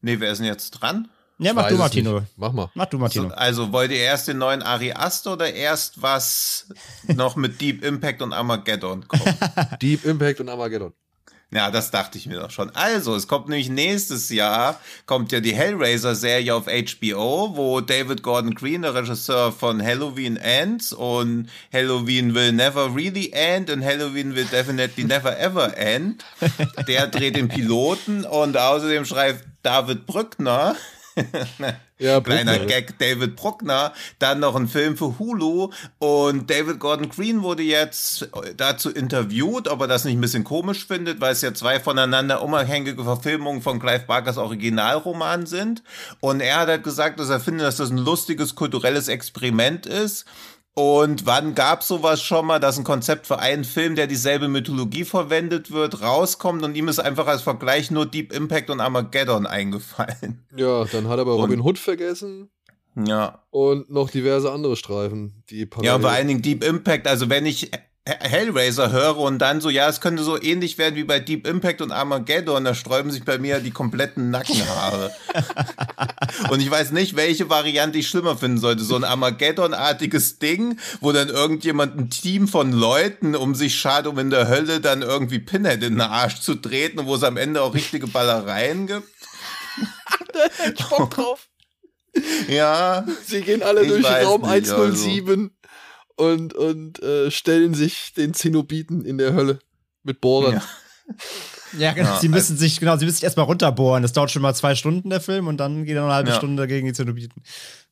Nee, 0.00 0.20
wer 0.20 0.30
ist 0.32 0.38
denn 0.38 0.46
jetzt 0.46 0.70
dran? 0.72 1.08
Ja, 1.38 1.52
mach 1.52 1.68
du, 1.68 1.76
Martino. 1.76 2.20
nicht. 2.20 2.32
Mach 2.36 2.52
mal. 2.52 2.70
Mach 2.74 2.86
du, 2.86 2.98
Martino. 2.98 3.28
Also 3.28 3.72
wollt 3.72 3.90
ihr 3.90 3.98
erst 3.98 4.28
den 4.28 4.38
neuen 4.38 4.62
Ari 4.62 4.92
Aster 4.92 5.34
oder 5.34 5.52
erst 5.52 6.00
was 6.00 6.68
noch 7.08 7.36
mit 7.36 7.60
Deep 7.60 7.84
Impact 7.84 8.22
und 8.22 8.32
Armageddon 8.32 9.06
kommt? 9.06 9.36
Deep 9.82 10.04
Impact 10.04 10.40
und 10.40 10.48
Armageddon. 10.48 10.94
Ja, 11.52 11.70
das 11.70 11.92
dachte 11.92 12.18
ich 12.18 12.26
mir 12.26 12.40
doch 12.40 12.50
schon. 12.50 12.74
Also, 12.74 13.14
es 13.14 13.28
kommt 13.28 13.48
nämlich 13.48 13.68
nächstes 13.68 14.30
Jahr, 14.30 14.80
kommt 15.06 15.30
ja 15.30 15.38
die 15.38 15.54
Hellraiser-Serie 15.54 16.52
auf 16.52 16.66
HBO, 16.66 17.56
wo 17.56 17.80
David 17.80 18.24
Gordon 18.24 18.52
Green, 18.52 18.82
der 18.82 18.94
Regisseur 18.94 19.52
von 19.52 19.80
Halloween 19.80 20.36
Ends 20.36 20.92
und 20.92 21.48
Halloween 21.72 22.34
Will 22.34 22.50
Never 22.50 22.92
Really 22.96 23.30
End 23.32 23.70
und 23.70 23.84
Halloween 23.84 24.34
Will 24.34 24.46
Definitely 24.46 25.04
Never 25.04 25.38
Ever 25.38 25.76
End, 25.76 26.24
der 26.88 27.06
dreht 27.06 27.36
den 27.36 27.46
Piloten 27.46 28.24
und 28.24 28.56
außerdem 28.56 29.04
schreibt 29.04 29.44
David 29.62 30.04
Brückner, 30.04 30.74
Ja, 31.98 32.20
Kleiner. 32.20 32.58
Gag, 32.58 32.98
David 32.98 33.36
Bruckner, 33.36 33.94
dann 34.18 34.40
noch 34.40 34.54
ein 34.54 34.68
Film 34.68 34.98
für 34.98 35.18
Hulu. 35.18 35.70
Und 35.98 36.50
David 36.50 36.78
Gordon 36.78 37.08
Green 37.08 37.42
wurde 37.42 37.62
jetzt 37.62 38.28
dazu 38.58 38.90
interviewt, 38.90 39.66
ob 39.66 39.80
er 39.80 39.86
das 39.86 40.04
nicht 40.04 40.18
ein 40.18 40.20
bisschen 40.20 40.44
komisch 40.44 40.86
findet, 40.86 41.22
weil 41.22 41.32
es 41.32 41.40
ja 41.40 41.54
zwei 41.54 41.80
voneinander 41.80 42.42
unabhängige 42.42 43.02
Verfilmungen 43.02 43.62
von 43.62 43.80
Clive 43.80 44.04
Barkers 44.06 44.36
Originalroman 44.36 45.46
sind. 45.46 45.82
Und 46.20 46.40
er 46.40 46.60
hat 46.60 46.68
halt 46.68 46.84
gesagt, 46.84 47.18
dass 47.18 47.30
er 47.30 47.40
findet, 47.40 47.66
dass 47.66 47.76
das 47.76 47.88
ein 47.88 47.96
lustiges 47.96 48.54
kulturelles 48.54 49.08
Experiment 49.08 49.86
ist 49.86 50.26
und 50.78 51.24
wann 51.24 51.54
gab 51.54 51.82
sowas 51.82 52.22
schon 52.22 52.44
mal, 52.44 52.60
dass 52.60 52.76
ein 52.76 52.84
Konzept 52.84 53.26
für 53.26 53.38
einen 53.38 53.64
Film, 53.64 53.96
der 53.96 54.06
dieselbe 54.06 54.46
Mythologie 54.46 55.04
verwendet 55.04 55.70
wird, 55.70 56.02
rauskommt 56.02 56.62
und 56.62 56.76
ihm 56.76 56.88
ist 56.88 56.98
einfach 56.98 57.26
als 57.26 57.40
Vergleich 57.40 57.90
nur 57.90 58.04
Deep 58.04 58.30
Impact 58.32 58.68
und 58.68 58.80
Armageddon 58.80 59.46
eingefallen. 59.46 60.44
Ja, 60.56 60.84
dann 60.84 61.08
hat 61.08 61.16
er 61.18 61.22
aber 61.22 61.32
Robin 61.32 61.60
Hood 61.62 61.78
vergessen 61.78 62.50
Ja. 62.94 63.42
und 63.50 63.90
noch 63.90 64.10
diverse 64.10 64.52
andere 64.52 64.76
Streifen, 64.76 65.42
die 65.50 65.60
Ja, 65.60 65.66
parallel- 65.66 66.00
vor 66.02 66.10
allen 66.10 66.28
Dingen 66.28 66.42
Deep 66.42 66.62
Impact. 66.62 67.06
Also 67.08 67.30
wenn 67.30 67.46
ich 67.46 67.70
Hellraiser 68.06 68.92
höre 68.92 69.18
und 69.18 69.38
dann 69.40 69.60
so, 69.60 69.68
ja, 69.68 69.88
es 69.88 70.00
könnte 70.00 70.22
so 70.22 70.40
ähnlich 70.40 70.78
werden 70.78 70.94
wie 70.94 71.02
bei 71.02 71.18
Deep 71.18 71.44
Impact 71.44 71.82
und 71.82 71.90
Armageddon, 71.90 72.64
da 72.64 72.72
sträuben 72.72 73.10
sich 73.10 73.24
bei 73.24 73.38
mir 73.38 73.58
die 73.58 73.72
kompletten 73.72 74.30
Nackenhaare. 74.30 75.10
und 76.50 76.60
ich 76.60 76.70
weiß 76.70 76.92
nicht, 76.92 77.16
welche 77.16 77.50
Variante 77.50 77.98
ich 77.98 78.08
schlimmer 78.08 78.36
finden 78.36 78.58
sollte. 78.58 78.84
So 78.84 78.94
ein 78.94 79.02
Armageddon-artiges 79.02 80.38
Ding, 80.38 80.78
wo 81.00 81.10
dann 81.10 81.28
irgendjemand 81.28 81.98
ein 81.98 82.10
Team 82.10 82.46
von 82.46 82.70
Leuten 82.72 83.34
um 83.34 83.56
sich 83.56 83.74
schart, 83.74 84.06
um 84.06 84.18
in 84.20 84.30
der 84.30 84.46
Hölle 84.46 84.80
dann 84.80 85.02
irgendwie 85.02 85.40
Pinhead 85.40 85.82
in 85.82 85.94
den 85.94 86.00
Arsch 86.00 86.40
zu 86.40 86.54
treten 86.54 87.00
und 87.00 87.06
wo 87.06 87.16
es 87.16 87.24
am 87.24 87.36
Ende 87.36 87.60
auch 87.60 87.74
richtige 87.74 88.06
Ballereien 88.06 88.86
gibt. 88.86 89.08
Ich 90.74 90.84
Bock 90.86 91.10
drauf. 91.10 91.48
Ja, 92.48 93.06
Sie 93.24 93.40
gehen 93.40 93.62
alle 93.62 93.86
durch 93.86 94.04
weiß 94.04 94.26
Raum 94.26 94.42
nicht, 94.42 94.70
also. 94.70 94.76
107 96.18 96.20
und, 96.52 96.54
und 96.54 97.02
äh, 97.02 97.30
stellen 97.30 97.74
sich 97.74 98.12
den 98.14 98.34
Zenobiten 98.34 99.04
in 99.04 99.18
der 99.18 99.34
Hölle 99.34 99.58
mit 100.02 100.20
Bohrern. 100.20 100.54
Ja. 100.54 100.62
Ja, 101.78 101.92
genau. 101.92 102.10
Ja, 102.14 102.20
sie 102.20 102.28
müssen 102.28 102.56
sich, 102.56 102.78
genau, 102.78 102.96
sie 102.96 103.04
müssen 103.04 103.16
sich 103.16 103.24
erstmal 103.24 103.44
runterbohren. 103.46 104.02
Das 104.02 104.12
dauert 104.12 104.30
schon 104.30 104.40
mal 104.40 104.54
zwei 104.54 104.76
Stunden, 104.76 105.10
der 105.10 105.20
Film, 105.20 105.48
und 105.48 105.56
dann 105.58 105.84
geht 105.84 105.96
er 105.96 106.02
noch 106.02 106.08
eine 106.08 106.14
halbe 106.14 106.30
Ja. 106.30 106.36
Stunde 106.36 106.66
gegen 106.68 106.86
die 106.86 106.92
Zenobiten. 106.92 107.42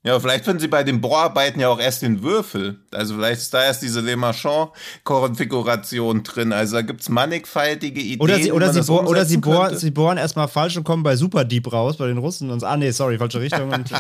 Ja, 0.05 0.19
vielleicht 0.21 0.45
finden 0.45 0.61
sie 0.61 0.69
bei 0.69 0.85
den 0.85 1.01
Bohrarbeiten 1.01 1.59
ja 1.61 1.69
auch 1.69 1.81
erst 1.81 2.03
den 2.03 2.23
Würfel. 2.23 2.79
Also 2.93 3.17
vielleicht 3.17 3.41
ist 3.43 3.53
da 3.53 3.65
erst 3.65 3.83
diese 3.83 4.01
Le 4.01 4.17
Marchand-Konfiguration 4.17 6.23
drin. 6.23 6.53
Also 6.53 6.77
da 6.77 6.83
gibt's 6.83 7.09
mannigfaltige 7.09 8.01
Ideen. 8.01 8.21
Oder 8.21 8.37
sie, 8.37 8.45
wie 8.45 8.53
oder 8.53 8.67
man 8.67 8.75
sie, 8.75 8.81
das 8.81 8.87
bohr, 8.87 9.09
oder 9.09 9.25
sie, 9.25 9.37
bohren, 9.39 9.77
sie 9.77 9.91
bohren 9.91 10.19
erstmal 10.19 10.47
falsch 10.49 10.77
und 10.77 10.85
kommen 10.85 11.03
bei 11.03 11.17
Super 11.17 11.45
Deep 11.45 11.73
raus, 11.73 11.97
bei 11.97 12.07
den 12.07 12.19
Russen. 12.19 12.51
Und, 12.51 12.63
ah, 12.65 12.77
nee, 12.77 12.91
sorry, 12.93 13.19
falsche 13.19 13.41
Richtung. 13.41 13.73
Und, 13.73 13.91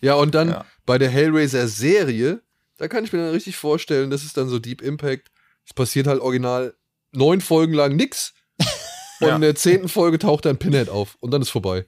Ja, 0.00 0.14
und 0.14 0.34
dann 0.34 0.48
Ja. 0.50 0.64
bei 0.84 0.98
der 0.98 1.10
Hellraiser-Serie, 1.10 2.40
da 2.82 2.88
kann 2.88 3.04
ich 3.04 3.12
mir 3.12 3.20
dann 3.20 3.30
richtig 3.30 3.56
vorstellen, 3.56 4.10
das 4.10 4.24
ist 4.24 4.36
dann 4.36 4.48
so 4.48 4.58
Deep 4.58 4.82
Impact. 4.82 5.30
Es 5.64 5.72
passiert 5.72 6.08
halt 6.08 6.20
original 6.20 6.74
neun 7.12 7.40
Folgen 7.40 7.74
lang 7.74 7.94
nix. 7.94 8.34
Und 9.20 9.28
Ja. 9.28 9.36
in 9.36 9.40
der 9.40 9.54
zehnten 9.54 9.88
Folge 9.88 10.18
taucht 10.18 10.46
dann 10.46 10.58
Pinhead 10.58 10.88
auf 10.88 11.16
und 11.20 11.30
dann 11.30 11.42
ist 11.42 11.50
vorbei. 11.50 11.86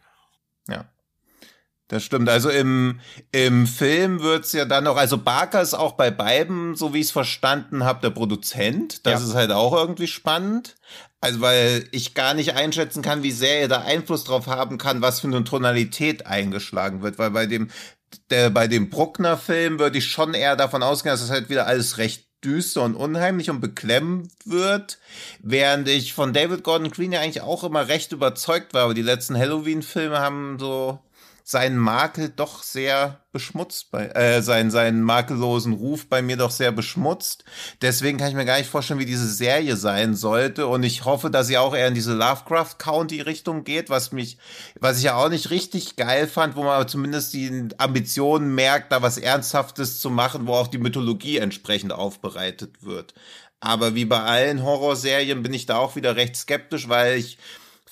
Ja. 0.68 0.84
Das 1.88 2.05
stimmt. 2.05 2.28
Also 2.28 2.49
im, 2.49 3.01
im 3.32 3.66
Film 3.66 4.22
wird's 4.22 4.53
ja 4.53 4.64
dann 4.66 4.84
noch, 4.84 4.97
also 4.97 5.18
Barker 5.18 5.61
ist 5.61 5.74
auch 5.74 5.95
bei 5.95 6.12
beiden, 6.12 6.76
so 6.76 6.95
wie 6.95 7.01
ich 7.01 7.07
es 7.07 7.11
verstanden 7.11 7.82
habe, 7.82 8.01
der 8.03 8.11
Produzent. 8.11 9.05
Das 9.05 9.20
Ja. 9.22 9.26
ist 9.28 9.34
halt 9.34 9.51
auch 9.51 9.72
irgendwie 9.72 10.07
spannend. 10.07 10.76
Also 11.20 11.40
weil 11.40 11.88
ich 11.90 12.14
gar 12.14 12.34
nicht 12.34 12.55
einschätzen 12.55 13.03
kann, 13.03 13.24
wie 13.24 13.32
sehr 13.32 13.62
er 13.62 13.68
da 13.68 13.80
Einfluss 13.80 14.22
drauf 14.22 14.47
haben 14.47 14.78
kann, 14.78 15.03
was 15.03 15.18
für 15.20 15.26
eine 15.26 15.42
Tonalität 15.42 16.24
eingeschlagen 16.26 17.03
wird. 17.03 17.18
Weil 17.18 17.32
bei 17.32 17.47
dem, 17.47 17.68
der, 18.30 18.50
bei 18.50 18.68
dem 18.68 18.90
Bruckner-Film 18.90 19.78
würde 19.78 19.98
ich 19.98 20.06
schon 20.06 20.34
eher 20.34 20.56
davon 20.56 20.82
ausgehen, 20.82 21.12
dass 21.12 21.20
das 21.20 21.30
halt 21.30 21.48
wieder 21.48 21.66
alles 21.66 21.98
recht 21.98 22.26
düster 22.44 22.82
und 22.82 22.94
unheimlich 22.94 23.50
und 23.50 23.60
beklemmend 23.60 24.30
wird, 24.44 24.98
während 25.40 25.88
ich 25.88 26.12
von 26.12 26.32
David 26.32 26.62
Gordon 26.62 26.90
Green 26.90 27.12
ja 27.12 27.20
eigentlich 27.20 27.42
auch 27.42 27.64
immer 27.64 27.88
recht 27.88 28.12
überzeugt 28.12 28.74
war, 28.74 28.84
aber 28.84 28.94
die 28.94 29.02
letzten 29.02 29.36
Halloween-Filme 29.36 30.18
haben 30.18 30.58
so 30.58 30.98
seinen 31.47 31.76
Makel 31.76 32.30
doch 32.30 32.62
sehr 32.62 33.20
beschmutzt 33.30 33.90
bei 33.90 34.07
äh, 34.07 34.40
seinen 34.40 34.70
seinen 34.70 35.03
makellosen 35.03 35.74
Ruf 35.74 36.09
bei 36.09 36.22
mir 36.22 36.38
doch 36.38 36.51
sehr 36.51 36.72
beschmutzt. 36.72 37.45
Deswegen 37.82 38.16
kann 38.16 38.28
ich 38.28 38.34
mir 38.34 38.47
gar 38.47 38.57
nicht 38.57 38.70
vorstellen, 38.70 38.99
wie 38.99 39.05
diese 39.05 39.28
Serie 39.28 39.76
sein 39.76 40.14
sollte 40.14 40.66
und 40.66 40.84
ich 40.84 41.05
hoffe, 41.05 41.30
dass 41.30 41.47
sie 41.47 41.59
auch 41.59 41.74
eher 41.76 41.88
in 41.88 41.95
diese 41.95 42.14
Lovecraft 42.14 42.78
County 42.78 43.20
Richtung 43.20 43.64
geht, 43.64 43.90
was 43.90 44.11
mich 44.11 44.38
was 44.80 44.97
ich 44.97 45.05
ja 45.05 45.16
auch 45.16 45.28
nicht 45.28 45.51
richtig 45.51 45.97
geil 45.97 46.26
fand, 46.26 46.57
wo 46.57 46.62
man 46.62 46.72
aber 46.72 46.86
zumindest 46.86 47.34
die 47.34 47.68
Ambitionen 47.76 48.55
merkt, 48.55 48.90
da 48.90 49.03
was 49.03 49.18
ernsthaftes 49.18 50.01
zu 50.01 50.09
machen, 50.09 50.47
wo 50.47 50.55
auch 50.55 50.68
die 50.68 50.78
Mythologie 50.78 51.36
entsprechend 51.36 51.92
aufbereitet 51.92 52.82
wird. 52.82 53.12
Aber 53.61 53.95
wie 53.95 54.07
bei 54.07 54.20
allen 54.20 54.62
Horrorserien 54.62 55.42
bin 55.42 55.53
ich 55.53 55.66
da 55.66 55.76
auch 55.76 55.95
wieder 55.95 56.16
recht 56.16 56.36
skeptisch, 56.36 56.88
weil 56.88 57.18
ich 57.18 57.38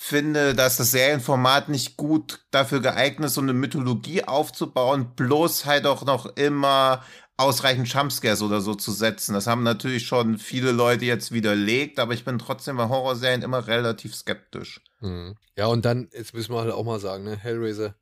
finde, 0.02 0.54
dass 0.54 0.78
das 0.78 0.90
Serienformat 0.90 1.68
nicht 1.68 1.96
gut 1.96 2.40
dafür 2.50 2.80
geeignet 2.80 3.28
ist, 3.28 3.34
so 3.34 3.40
eine 3.40 3.52
Mythologie 3.52 4.24
aufzubauen, 4.24 5.14
bloß 5.14 5.64
halt 5.64 5.86
auch 5.86 6.04
noch 6.04 6.26
immer 6.36 7.04
ausreichend 7.36 7.88
Jumpscares 7.88 8.42
oder 8.42 8.60
so 8.60 8.74
zu 8.74 8.90
setzen. 8.90 9.32
Das 9.32 9.46
haben 9.46 9.62
natürlich 9.62 10.06
schon 10.06 10.38
viele 10.38 10.72
Leute 10.72 11.04
jetzt 11.04 11.30
widerlegt, 11.30 12.00
aber 12.00 12.14
ich 12.14 12.24
bin 12.24 12.38
trotzdem 12.38 12.76
bei 12.76 12.88
Horrorserien 12.88 13.42
immer 13.42 13.66
relativ 13.68 14.14
skeptisch. 14.14 14.80
Mhm. 15.00 15.36
Ja, 15.56 15.66
und 15.66 15.84
dann, 15.84 16.08
jetzt 16.12 16.34
müssen 16.34 16.52
wir 16.52 16.60
halt 16.60 16.72
auch 16.72 16.84
mal 16.84 16.98
sagen, 17.00 17.22
ne, 17.22 17.36
Hellraiser, 17.36 17.94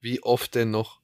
wie 0.00 0.22
oft 0.22 0.54
denn 0.54 0.70
noch? 0.70 1.00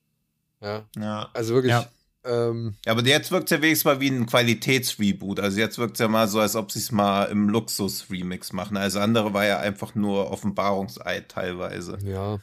Ja, 0.61 0.85
Ja. 0.95 1.29
also 1.33 1.55
wirklich, 1.55 1.71
Ja. 1.71 1.87
Ähm, 2.25 2.75
Ja, 2.85 2.91
aber 2.93 3.03
jetzt 3.05 3.31
wirkt 3.31 3.45
es 3.45 3.55
ja 3.57 3.61
wenigstens 3.61 3.85
mal 3.85 3.99
wie 3.99 4.09
ein 4.09 4.25
Qualitätsreboot. 4.25 5.39
Also 5.39 5.59
jetzt 5.59 5.77
wirkt 5.77 5.93
es 5.93 5.99
ja 5.99 6.07
mal 6.07 6.27
so, 6.27 6.39
als 6.39 6.55
ob 6.55 6.71
sie 6.71 6.79
es 6.79 6.91
mal 6.91 7.25
im 7.25 7.49
Luxus-Remix 7.49 8.51
machen. 8.53 8.77
Also 8.77 8.99
andere 8.99 9.33
war 9.33 9.45
ja 9.45 9.59
einfach 9.59 9.95
nur 9.95 10.31
Offenbarungseid 10.31 11.29
teilweise. 11.29 11.97
ja. 12.03 12.39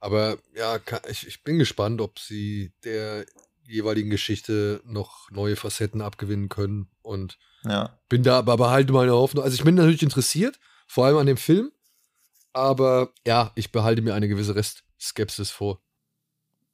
Aber 0.00 0.38
ja, 0.54 0.78
ka- 0.78 1.02
ich, 1.10 1.26
ich 1.26 1.42
bin 1.42 1.58
gespannt, 1.58 2.00
ob 2.00 2.20
sie 2.20 2.72
der 2.84 3.26
jeweiligen 3.64 4.10
Geschichte 4.10 4.80
noch 4.84 5.28
neue 5.32 5.56
Facetten 5.56 6.02
abgewinnen 6.02 6.48
können. 6.48 6.88
Und 7.02 7.36
Ja. 7.64 7.98
bin 8.08 8.22
da, 8.22 8.38
aber 8.38 8.56
behalte 8.56 8.92
meine 8.92 9.10
Hoffnung. 9.12 9.42
Also 9.42 9.56
ich 9.56 9.64
bin 9.64 9.74
natürlich 9.74 10.04
interessiert, 10.04 10.60
vor 10.86 11.06
allem 11.06 11.16
an 11.16 11.26
dem 11.26 11.36
Film. 11.36 11.72
Aber 12.52 13.10
ja, 13.26 13.50
ich 13.56 13.72
behalte 13.72 14.00
mir 14.02 14.14
eine 14.14 14.28
gewisse 14.28 14.54
Restskepsis 14.54 15.50
vor. 15.50 15.82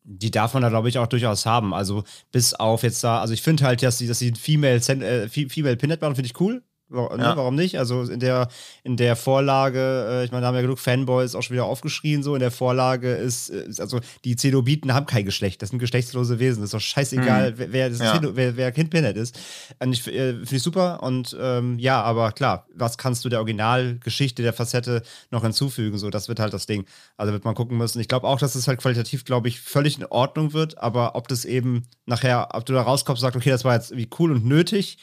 Die 0.04 0.30
darf 0.30 0.54
man 0.54 0.62
da, 0.62 0.68
glaube 0.68 0.88
ich, 0.88 0.98
auch 0.98 1.06
durchaus 1.06 1.46
haben. 1.46 1.74
Also, 1.74 2.04
bis 2.32 2.54
auf 2.54 2.82
jetzt 2.82 3.02
da, 3.04 3.20
also 3.20 3.34
ich 3.34 3.42
finde 3.42 3.64
halt, 3.64 3.82
dass 3.82 3.98
sie, 3.98 4.06
dass 4.06 4.18
sie 4.18 4.30
ein 4.30 4.36
Female, 4.36 4.76
äh, 4.76 5.28
Fe- 5.28 5.48
Female 5.48 5.76
Pinhead 5.76 6.00
machen, 6.02 6.14
finde 6.16 6.26
ich 6.28 6.40
cool. 6.40 6.62
Wa- 6.88 7.16
Ne, 7.16 7.22
Ja. 7.24 7.36
warum 7.36 7.54
nicht? 7.54 7.78
Also 7.78 8.02
in 8.02 8.20
der, 8.20 8.48
in 8.82 8.96
der 8.96 9.16
Vorlage, 9.16 10.06
äh, 10.08 10.24
ich 10.24 10.30
meine, 10.32 10.42
da 10.42 10.48
haben 10.48 10.54
ja 10.54 10.60
genug 10.60 10.78
Fanboys 10.78 11.34
auch 11.34 11.42
schon 11.42 11.54
wieder 11.54 11.64
aufgeschrien, 11.64 12.22
so 12.22 12.34
in 12.34 12.40
der 12.40 12.50
Vorlage 12.50 13.12
ist, 13.14 13.48
äh, 13.50 13.64
ist 13.66 13.80
also 13.80 14.00
die 14.24 14.36
Zenobiten 14.36 14.92
haben 14.92 15.06
kein 15.06 15.24
Geschlecht, 15.24 15.62
das 15.62 15.70
sind 15.70 15.78
geschlechtslose 15.78 16.38
Wesen, 16.38 16.60
das 16.60 16.68
ist 16.68 16.74
doch 16.74 16.80
scheißegal, 16.80 17.54
wer, 17.58 17.72
wer, 17.72 17.88
das 17.90 18.00
Ja. 18.00 18.12
Zeno, 18.14 18.30
wer, 18.36 18.56
wer 18.56 18.70
Kind 18.72 18.90
Pinhead 18.90 19.16
ist. 19.16 19.38
Und 19.80 19.92
ich 19.94 20.06
äh, 20.08 20.34
finde 20.34 20.56
ich 20.56 20.62
super 20.62 21.02
und 21.02 21.34
ähm, 21.40 21.78
ja, 21.78 22.02
aber 22.02 22.32
klar, 22.32 22.66
was 22.74 22.98
kannst 22.98 23.24
du 23.24 23.28
der 23.30 23.38
Originalgeschichte, 23.40 24.42
der 24.42 24.52
Facette 24.52 25.02
noch 25.30 25.42
hinzufügen, 25.42 25.98
so, 25.98 26.10
das 26.10 26.28
wird 26.28 26.38
halt 26.38 26.52
das 26.52 26.66
Ding. 26.66 26.84
Also 27.16 27.32
wird 27.32 27.44
man 27.44 27.54
gucken 27.54 27.78
müssen. 27.78 28.00
Ich 28.00 28.08
glaube 28.08 28.26
auch, 28.26 28.38
dass 28.38 28.54
es 28.54 28.68
halt 28.68 28.80
qualitativ, 28.80 29.24
glaube 29.24 29.48
ich, 29.48 29.60
völlig 29.60 29.98
in 29.98 30.04
Ordnung 30.06 30.52
wird, 30.52 30.78
aber 30.78 31.16
ob 31.16 31.28
das 31.28 31.44
eben 31.44 31.84
nachher, 32.06 32.48
ob 32.54 32.66
du 32.66 32.72
da 32.74 32.82
rauskommst 32.82 33.22
und 33.22 33.26
sagst, 33.26 33.36
okay, 33.36 33.50
das 33.50 33.64
war 33.64 33.74
jetzt 33.74 33.90
irgendwie 33.90 34.10
cool 34.18 34.32
und 34.32 34.44
nötig, 34.44 34.98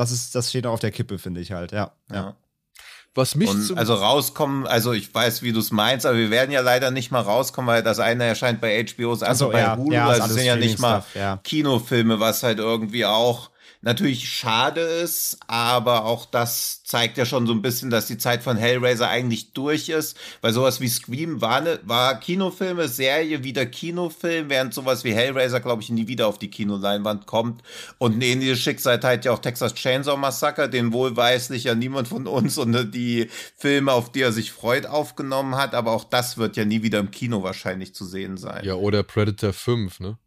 das 0.00 0.12
ist, 0.12 0.34
das 0.34 0.48
steht 0.48 0.66
auch 0.66 0.72
auf 0.72 0.80
der 0.80 0.90
Kippe, 0.90 1.18
finde 1.18 1.40
ich 1.40 1.52
halt, 1.52 1.72
ja. 1.72 1.92
ja. 2.10 2.16
ja. 2.16 2.36
Was 3.14 3.34
mich 3.34 3.50
Und 3.50 3.76
also 3.76 3.94
rauskommen, 3.94 4.66
also 4.66 4.92
ich 4.92 5.12
weiß, 5.12 5.42
wie 5.42 5.52
du 5.52 5.58
es 5.58 5.72
meinst, 5.72 6.06
aber 6.06 6.16
wir 6.16 6.30
werden 6.30 6.52
ja 6.52 6.60
leider 6.60 6.90
nicht 6.90 7.10
mal 7.10 7.20
rauskommen, 7.20 7.68
weil 7.68 7.82
das 7.82 7.98
eine 7.98 8.24
erscheint 8.24 8.60
bei 8.60 8.82
HBO, 8.84 9.10
das 9.10 9.24
andere 9.24 9.50
bei 9.50 9.60
ja, 9.60 9.76
Hulu, 9.76 9.92
ja, 9.92 10.08
also 10.08 10.32
sind 10.32 10.44
ja 10.44 10.56
nicht 10.56 10.78
mal 10.78 11.04
ja. 11.14 11.38
Kinofilme, 11.42 12.20
was 12.20 12.44
halt 12.44 12.58
irgendwie 12.58 13.04
auch 13.04 13.50
natürlich 13.82 14.28
schade 14.28 14.80
ist, 14.80 15.38
aber 15.46 16.04
auch 16.04 16.26
das 16.26 16.82
zeigt 16.84 17.16
ja 17.16 17.24
schon 17.24 17.46
so 17.46 17.52
ein 17.52 17.62
bisschen, 17.62 17.88
dass 17.88 18.06
die 18.06 18.18
Zeit 18.18 18.42
von 18.42 18.56
Hellraiser 18.56 19.08
eigentlich 19.08 19.52
durch 19.52 19.88
ist, 19.88 20.18
weil 20.42 20.52
sowas 20.52 20.80
wie 20.80 20.88
Scream 20.88 21.40
war, 21.40 21.60
ne, 21.62 21.80
war 21.84 22.20
Kinofilme, 22.20 22.88
Serie, 22.88 23.42
wieder 23.42 23.64
Kinofilm, 23.64 24.50
während 24.50 24.74
sowas 24.74 25.04
wie 25.04 25.14
Hellraiser, 25.14 25.60
glaube 25.60 25.82
ich, 25.82 25.90
nie 25.90 26.08
wieder 26.08 26.26
auf 26.26 26.38
die 26.38 26.50
Kinoleinwand 26.50 27.26
kommt. 27.26 27.62
Und 27.98 28.14
eine 28.14 28.26
ähnliche 28.26 28.56
Schicksal 28.56 29.00
teilt 29.00 29.24
ja 29.24 29.32
auch 29.32 29.38
Texas 29.38 29.74
Chainsaw 29.74 30.16
Massacre, 30.18 30.68
den 30.68 30.92
wohlweislich 30.92 31.64
ja 31.64 31.74
niemand 31.74 32.08
von 32.08 32.26
uns 32.26 32.58
und 32.58 32.92
die 32.94 33.30
Filme, 33.56 33.92
auf 33.92 34.12
die 34.12 34.20
er 34.20 34.32
sich 34.32 34.52
freut, 34.52 34.86
aufgenommen 34.86 35.56
hat, 35.56 35.74
aber 35.74 35.92
auch 35.92 36.04
das 36.04 36.36
wird 36.36 36.56
ja 36.56 36.64
nie 36.64 36.82
wieder 36.82 36.98
im 36.98 37.10
Kino 37.10 37.42
wahrscheinlich 37.42 37.94
zu 37.94 38.04
sehen 38.04 38.36
sein. 38.36 38.64
Ja, 38.64 38.74
oder 38.74 39.02
Predator 39.02 39.52
5, 39.52 40.00
ne? 40.00 40.18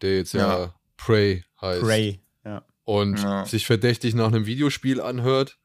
Der 0.00 0.16
jetzt 0.16 0.32
ja, 0.32 0.58
Ja. 0.58 0.74
Prey 0.96 1.44
heißt. 1.60 1.82
Prey. 1.82 2.20
Ja. 2.44 2.62
Und 2.84 3.18
Ja. 3.18 3.46
sich 3.46 3.66
verdächtig 3.66 4.14
nach 4.14 4.28
einem 4.28 4.46
Videospiel 4.46 5.00
anhört, 5.00 5.58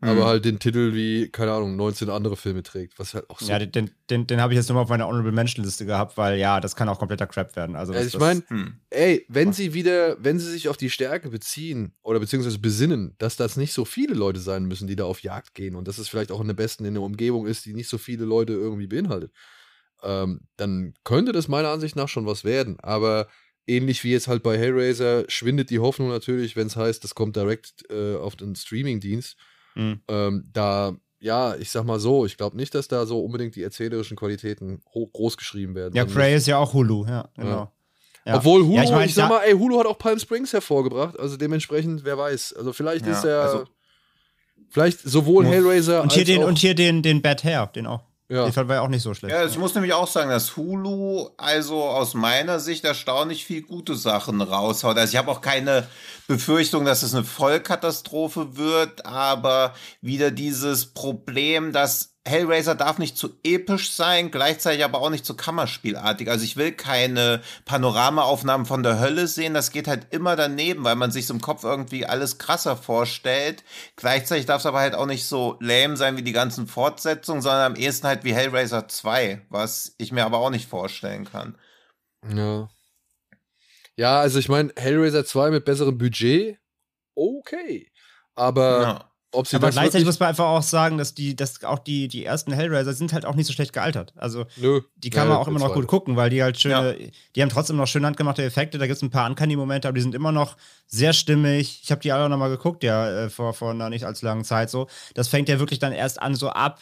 Hm. 0.00 0.10
aber 0.10 0.26
halt 0.26 0.44
den 0.44 0.58
Titel 0.58 0.94
wie, 0.94 1.30
keine 1.30 1.52
Ahnung, 1.52 1.76
19 1.76 2.10
andere 2.10 2.36
Filme 2.36 2.62
trägt. 2.62 2.98
Was 2.98 3.14
halt 3.14 3.28
auch 3.30 3.40
so. 3.40 3.50
Ja, 3.50 3.58
den, 3.58 3.90
den, 4.10 4.26
den, 4.26 4.40
habe 4.40 4.52
ich 4.52 4.56
jetzt 4.56 4.68
nochmal 4.68 4.84
auf 4.84 4.88
meiner 4.90 5.06
Honorable 5.06 5.32
Mention 5.32 5.64
Liste 5.64 5.86
gehabt, 5.86 6.16
weil 6.16 6.38
ja, 6.38 6.60
das 6.60 6.76
kann 6.76 6.88
auch 6.88 6.98
kompletter 6.98 7.26
Crap 7.26 7.56
werden. 7.56 7.74
Also, 7.74 7.92
Also 7.92 8.06
ich 8.06 8.18
meine, 8.18 8.42
Hm. 8.48 8.74
ey, 8.90 9.24
wenn 9.28 9.52
sie 9.52 9.74
wieder, 9.74 10.16
wenn 10.22 10.38
sie 10.38 10.50
sich 10.50 10.68
auf 10.68 10.76
die 10.76 10.90
Stärke 10.90 11.30
beziehen 11.30 11.94
oder 12.02 12.20
beziehungsweise 12.20 12.58
besinnen, 12.58 13.14
dass 13.18 13.36
das 13.36 13.56
nicht 13.56 13.72
so 13.72 13.84
viele 13.84 14.14
Leute 14.14 14.40
sein 14.40 14.64
müssen, 14.66 14.86
die 14.86 14.96
da 14.96 15.04
auf 15.04 15.22
Jagd 15.22 15.54
gehen 15.54 15.74
und 15.74 15.88
dass 15.88 15.98
es 15.98 16.08
vielleicht 16.08 16.30
auch 16.32 16.40
in 16.40 16.46
der 16.48 16.54
besten 16.54 16.84
in 16.84 16.94
der 16.94 17.02
Umgebung 17.02 17.46
ist, 17.46 17.64
die 17.66 17.74
nicht 17.74 17.88
so 17.88 17.98
viele 17.98 18.24
Leute 18.24 18.52
irgendwie 18.52 18.86
beinhaltet, 18.86 19.32
ähm, 20.02 20.40
dann 20.56 20.94
könnte 21.04 21.32
das 21.32 21.48
meiner 21.48 21.70
Ansicht 21.70 21.96
nach 21.96 22.08
schon 22.08 22.26
was 22.26 22.44
werden. 22.44 22.78
Aber 22.80 23.28
ähnlich 23.66 24.04
wie 24.04 24.12
jetzt 24.12 24.28
halt 24.28 24.42
bei 24.42 24.58
Hellraiser 24.58 25.24
schwindet 25.28 25.70
die 25.70 25.78
Hoffnung 25.78 26.08
natürlich, 26.08 26.56
wenn 26.56 26.66
es 26.66 26.76
heißt, 26.76 27.02
das 27.04 27.14
kommt 27.14 27.36
direkt 27.36 27.84
äh, 27.90 28.16
auf 28.16 28.36
den 28.36 28.54
Streaming-Dienst. 28.56 29.36
Mhm. 29.74 30.00
Ähm, 30.08 30.50
da, 30.52 30.96
ja, 31.20 31.56
ich 31.56 31.70
sag 31.70 31.84
mal 31.84 31.98
so, 31.98 32.26
ich 32.26 32.36
glaube 32.36 32.56
nicht, 32.56 32.74
dass 32.74 32.88
da 32.88 33.06
so 33.06 33.20
unbedingt 33.24 33.56
die 33.56 33.62
erzählerischen 33.62 34.16
Qualitäten 34.16 34.82
hoch 34.92 35.12
groß 35.12 35.36
geschrieben 35.36 35.74
werden. 35.74 35.94
ja, 35.96 36.04
Prey 36.04 36.36
ist 36.36 36.46
ja 36.46 36.58
auch 36.58 36.74
Hulu, 36.74 37.06
ja, 37.06 37.28
genau. 37.36 37.72
Ja. 38.26 38.36
obwohl 38.36 38.62
Hulu, 38.62 38.76
Ja, 38.76 38.82
ich, 38.84 38.88
ich 38.90 38.94
mein, 38.94 39.08
sag 39.08 39.28
da- 39.28 39.34
mal, 39.36 39.40
ey, 39.44 39.52
Hulu 39.52 39.78
hat 39.78 39.86
auch 39.86 39.98
Palm 39.98 40.18
Springs 40.18 40.52
hervorgebracht, 40.52 41.18
also 41.18 41.36
dementsprechend, 41.36 42.04
wer 42.04 42.16
weiß. 42.18 42.52
Also 42.54 42.72
vielleicht 42.72 43.04
Ja, 43.06 43.12
ist 43.12 43.24
er, 43.24 43.40
also- 43.42 43.64
vielleicht 44.70 45.00
sowohl 45.00 45.46
Hellraiser 45.46 46.02
Und 46.02 46.12
hier, 46.12 46.20
als 46.22 46.26
den, 46.28 46.42
auch, 46.42 46.46
und 46.48 46.58
hier 46.58 46.74
den, 46.74 47.02
den 47.02 47.20
Bad 47.22 47.44
Hair, 47.44 47.66
den 47.74 47.86
auch. 47.86 48.02
Ja. 48.28 48.48
Der 48.48 48.68
war 48.68 48.76
ja 48.76 48.80
auch 48.80 48.88
nicht 48.88 49.02
so 49.02 49.12
schlecht. 49.12 49.34
Ja, 49.34 49.44
ich 49.44 49.58
muss 49.58 49.74
nämlich 49.74 49.92
auch 49.92 50.08
sagen, 50.08 50.30
dass 50.30 50.56
Hulu 50.56 51.28
also 51.36 51.82
aus 51.84 52.14
meiner 52.14 52.58
Sicht 52.58 52.84
erstaunlich 52.84 53.44
viel 53.44 53.62
gute 53.62 53.94
Sachen 53.96 54.40
raushaut. 54.40 54.96
Also 54.96 55.12
ich 55.12 55.18
habe 55.18 55.30
auch 55.30 55.42
keine 55.42 55.86
Befürchtung, 56.26 56.86
dass 56.86 57.02
es 57.02 57.14
eine 57.14 57.24
Vollkatastrophe 57.24 58.56
wird, 58.56 59.04
aber 59.04 59.74
wieder 60.00 60.30
dieses 60.30 60.86
Problem, 60.86 61.72
dass 61.72 62.13
Hellraiser 62.26 62.74
darf 62.74 62.98
nicht 62.98 63.18
zu 63.18 63.38
episch 63.44 63.92
sein, 63.92 64.30
gleichzeitig 64.30 64.82
aber 64.82 65.00
auch 65.00 65.10
nicht 65.10 65.26
zu 65.26 65.36
Kammerspielartig. 65.36 66.30
Also 66.30 66.44
ich 66.44 66.56
will 66.56 66.72
keine 66.72 67.42
Panoramaaufnahmen 67.66 68.66
von 68.66 68.82
der 68.82 68.98
Hölle 68.98 69.26
sehen, 69.26 69.52
das 69.52 69.72
geht 69.72 69.86
halt 69.88 70.06
immer 70.10 70.34
daneben, 70.34 70.84
weil 70.84 70.96
man 70.96 71.10
sich 71.10 71.28
im 71.28 71.42
Kopf 71.42 71.64
irgendwie 71.64 72.06
alles 72.06 72.38
krasser 72.38 72.76
vorstellt. 72.78 73.62
Gleichzeitig 73.96 74.46
darf 74.46 74.60
es 74.60 74.66
aber 74.66 74.80
halt 74.80 74.94
auch 74.94 75.06
nicht 75.06 75.26
so 75.26 75.58
lame 75.60 75.98
sein 75.98 76.16
wie 76.16 76.22
die 76.22 76.32
ganzen 76.32 76.66
Fortsetzungen, 76.66 77.42
sondern 77.42 77.72
am 77.72 77.76
ehesten 77.76 78.06
halt 78.06 78.24
wie 78.24 78.34
Hellraiser 78.34 78.88
2, 78.88 79.42
was 79.50 79.94
ich 79.98 80.10
mir 80.10 80.24
aber 80.24 80.38
auch 80.38 80.50
nicht 80.50 80.68
vorstellen 80.68 81.24
kann. 81.26 81.58
ja. 82.26 82.68
Ja, 83.96 84.18
also 84.20 84.40
ich 84.40 84.48
meine, 84.48 84.72
Hellraiser 84.76 85.24
2 85.24 85.50
mit 85.52 85.64
besserem 85.64 85.96
Budget, 85.98 86.58
okay. 87.14 87.92
Aber 88.34 88.82
Ja. 88.82 89.13
Ob 89.34 89.46
sie 89.46 89.56
Aber 89.56 89.66
das 89.66 89.74
gleichzeitig 89.74 90.06
muss 90.06 90.18
man 90.20 90.28
einfach 90.30 90.46
auch 90.46 90.62
sagen, 90.62 90.96
dass 90.98 91.14
die, 91.14 91.36
dass 91.36 91.62
auch 91.64 91.78
die, 91.78 92.08
die 92.08 92.24
ersten 92.24 92.52
Hellraiser 92.52 92.92
sind 92.94 93.12
halt 93.12 93.24
auch 93.26 93.34
nicht 93.34 93.46
so 93.46 93.52
schlecht 93.52 93.72
gealtert. 93.72 94.12
Also 94.16 94.46
nö. 94.56 94.80
die 94.96 95.10
kann 95.10 95.24
Ja, 95.28 95.34
man 95.34 95.38
auch 95.38 95.48
immer 95.48 95.58
noch 95.58 95.74
gut 95.74 95.86
gucken, 95.86 96.16
weil 96.16 96.30
die 96.30 96.42
halt 96.42 96.58
schöne, 96.60 96.96
die 97.36 97.42
haben 97.42 97.48
trotzdem 97.50 97.76
noch 97.76 97.86
schön 97.86 98.06
handgemachte 98.06 98.42
Effekte, 98.44 98.78
da 98.78 98.86
gibt 98.86 98.96
es 98.96 99.02
ein 99.02 99.10
paar 99.10 99.28
Uncanny-Momente, 99.28 99.88
aber 99.88 99.96
die 99.96 100.02
sind 100.02 100.14
immer 100.14 100.32
noch 100.32 100.56
sehr 100.86 101.12
stimmig. 101.12 101.80
Ich 101.82 101.90
habe 101.90 102.00
die 102.00 102.12
alle 102.12 102.28
nochmal 102.28 102.50
geguckt, 102.50 102.82
ja, 102.84 103.24
äh, 103.24 103.30
vor, 103.30 103.52
vor 103.54 103.70
einer 103.72 103.90
nicht 103.90 104.04
allzu 104.04 104.24
langen 104.26 104.44
Zeit 104.44 104.70
so. 104.70 104.88
Das 105.14 105.28
fängt 105.28 105.48
ja 105.48 105.58
wirklich 105.58 105.78
dann 105.78 105.92
erst 105.92 106.20
an, 106.22 106.34
so 106.34 106.48
ab. 106.50 106.80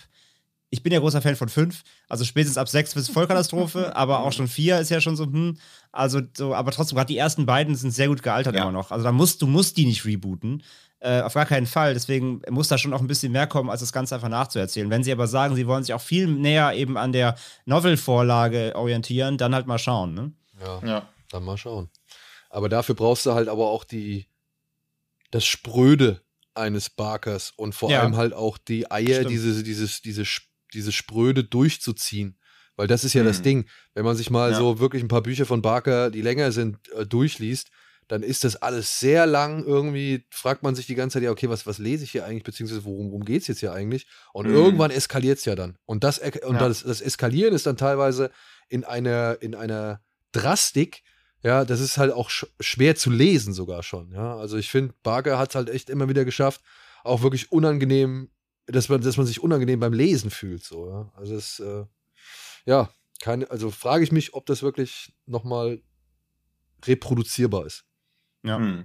Ich 0.74 0.82
bin 0.82 0.90
ja 0.90 1.00
großer 1.00 1.20
Fan 1.20 1.36
von 1.36 1.50
fünf, 1.50 1.82
also 2.08 2.24
spätestens 2.24 2.56
ab 2.56 2.66
sechs 2.66 2.94
bis 2.94 3.10
Vollkatastrophe, 3.10 3.94
aber 3.96 4.20
auch 4.20 4.32
schon 4.32 4.48
vier 4.48 4.78
ist 4.80 4.90
ja 4.90 5.02
schon 5.02 5.16
so, 5.16 5.24
hm, 5.26 5.58
also 5.92 6.22
so, 6.34 6.54
aber 6.54 6.70
trotzdem, 6.70 6.96
gerade 6.96 7.08
die 7.12 7.18
ersten 7.18 7.44
beiden 7.44 7.74
sind 7.74 7.90
sehr 7.90 8.08
gut 8.08 8.22
gealtert 8.22 8.54
Ja. 8.54 8.62
immer 8.62 8.72
noch. 8.72 8.90
Also 8.90 9.04
da 9.04 9.12
musst, 9.12 9.42
du 9.42 9.46
musst 9.46 9.76
die 9.76 9.84
nicht 9.84 10.06
rebooten. 10.06 10.62
Äh, 11.04 11.22
auf 11.22 11.34
gar 11.34 11.46
keinen 11.46 11.66
Fall. 11.66 11.94
Deswegen 11.94 12.42
muss 12.48 12.68
da 12.68 12.78
schon 12.78 12.92
auch 12.92 13.00
ein 13.00 13.08
bisschen 13.08 13.32
mehr 13.32 13.48
kommen, 13.48 13.70
als 13.70 13.80
das 13.80 13.92
Ganze 13.92 14.14
einfach 14.14 14.28
nachzuerzählen. 14.28 14.88
Wenn 14.88 15.02
sie 15.02 15.10
aber 15.10 15.26
sagen, 15.26 15.56
sie 15.56 15.66
wollen 15.66 15.82
sich 15.82 15.92
auch 15.94 16.00
viel 16.00 16.28
näher 16.28 16.74
eben 16.74 16.96
an 16.96 17.10
der 17.12 17.34
Novel-Vorlage 17.96 18.74
orientieren, 18.76 19.36
dann 19.36 19.54
halt 19.54 19.66
mal 19.66 19.78
schauen. 19.78 20.14
Ne? 20.14 20.32
Ja. 20.60 20.80
Ja. 20.86 21.08
Dann 21.30 21.44
mal 21.44 21.56
schauen. 21.56 21.90
Aber 22.50 22.68
dafür 22.68 22.94
brauchst 22.94 23.26
du 23.26 23.32
halt 23.32 23.48
aber 23.48 23.68
auch 23.68 23.82
die, 23.84 24.26
das 25.30 25.44
Spröde 25.44 26.20
eines 26.54 26.90
Barkers 26.90 27.52
und 27.56 27.74
vor 27.74 27.90
Ja. 27.90 28.02
allem 28.02 28.16
halt 28.16 28.32
auch 28.34 28.58
die 28.58 28.90
Eier, 28.90 29.16
Stimmt. 29.22 29.30
diese, 29.30 29.62
dieses, 29.64 30.02
diese, 30.02 30.24
diese 30.72 30.92
Spröde 30.92 31.42
durchzuziehen. 31.44 32.38
Weil 32.76 32.86
das 32.86 33.04
ist 33.04 33.14
ja 33.14 33.24
das 33.24 33.38
Mhm. 33.40 33.42
Ding. 33.44 33.68
Wenn 33.94 34.04
man 34.04 34.16
sich 34.16 34.30
mal 34.30 34.52
Ja. 34.52 34.56
so 34.58 34.78
wirklich 34.78 35.02
ein 35.02 35.08
paar 35.08 35.22
Bücher 35.22 35.46
von 35.46 35.62
Barker, 35.62 36.10
die 36.10 36.22
länger 36.22 36.52
sind, 36.52 36.78
äh, 36.92 37.04
durchliest, 37.06 37.70
dann 38.12 38.22
ist 38.22 38.44
das 38.44 38.56
alles 38.56 39.00
sehr 39.00 39.26
lang. 39.26 39.64
Irgendwie 39.64 40.26
fragt 40.28 40.62
man 40.62 40.74
sich 40.74 40.86
die 40.86 40.94
ganze 40.94 41.14
Zeit, 41.14 41.22
ja, 41.22 41.30
okay, 41.30 41.48
was, 41.48 41.66
was 41.66 41.78
lese 41.78 42.04
ich 42.04 42.10
hier 42.10 42.26
eigentlich, 42.26 42.42
beziehungsweise 42.42 42.84
worum, 42.84 43.06
worum 43.08 43.24
geht 43.24 43.40
es 43.40 43.48
jetzt 43.48 43.60
hier 43.60 43.72
eigentlich? 43.72 44.06
Und 44.34 44.44
Mhm. 44.48 44.52
irgendwann 44.52 44.90
eskaliert 44.90 45.38
es 45.38 45.46
ja 45.46 45.54
dann. 45.54 45.78
Und, 45.86 46.04
das, 46.04 46.18
und 46.18 46.34
Ja. 46.34 46.68
das, 46.68 46.82
das 46.82 47.00
Eskalieren 47.00 47.54
ist 47.54 47.64
dann 47.64 47.78
teilweise 47.78 48.30
in 48.68 48.84
einer, 48.84 49.38
in 49.40 49.54
einer 49.54 50.02
Drastik, 50.32 51.02
ja, 51.42 51.64
das 51.64 51.80
ist 51.80 51.96
halt 51.96 52.12
auch 52.12 52.28
sch 52.28 52.44
schwer 52.60 52.96
zu 52.96 53.08
lesen 53.10 53.54
sogar 53.54 53.82
schon, 53.82 54.12
ja. 54.12 54.36
Also 54.36 54.58
ich 54.58 54.70
finde, 54.70 54.92
Barker 55.02 55.38
hat 55.38 55.48
es 55.48 55.54
halt 55.54 55.70
echt 55.70 55.88
immer 55.88 56.06
wieder 56.10 56.26
geschafft, 56.26 56.60
auch 57.04 57.22
wirklich 57.22 57.50
unangenehm, 57.50 58.30
dass 58.66 58.90
man, 58.90 59.00
dass 59.00 59.16
man 59.16 59.24
sich 59.24 59.42
unangenehm 59.42 59.80
beim 59.80 59.94
Lesen 59.94 60.30
fühlt, 60.30 60.62
so, 60.64 60.86
ja. 60.86 61.10
Also 61.16 61.34
es, 61.34 61.60
äh, 61.60 61.86
ja, 62.66 62.90
keine, 63.22 63.50
also 63.50 63.70
frage 63.70 64.04
ich 64.04 64.12
mich, 64.12 64.34
ob 64.34 64.44
das 64.44 64.62
wirklich 64.62 65.14
nochmal 65.24 65.80
reproduzierbar 66.84 67.64
ist. 67.64 67.86
Ja. 68.42 68.56
Hm. 68.58 68.84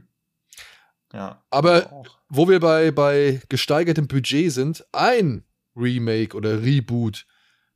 Ja. 1.14 1.44
Aber 1.50 1.92
Auch. 1.92 2.20
wo 2.30 2.50
wir 2.50 2.60
bei, 2.60 2.92
bei 2.92 3.42
gesteigertem 3.50 4.08
Budget 4.08 4.52
sind, 4.52 4.86
ein 4.92 5.46
Remake 5.76 6.36
oder 6.36 6.62
Reboot, 6.64 7.26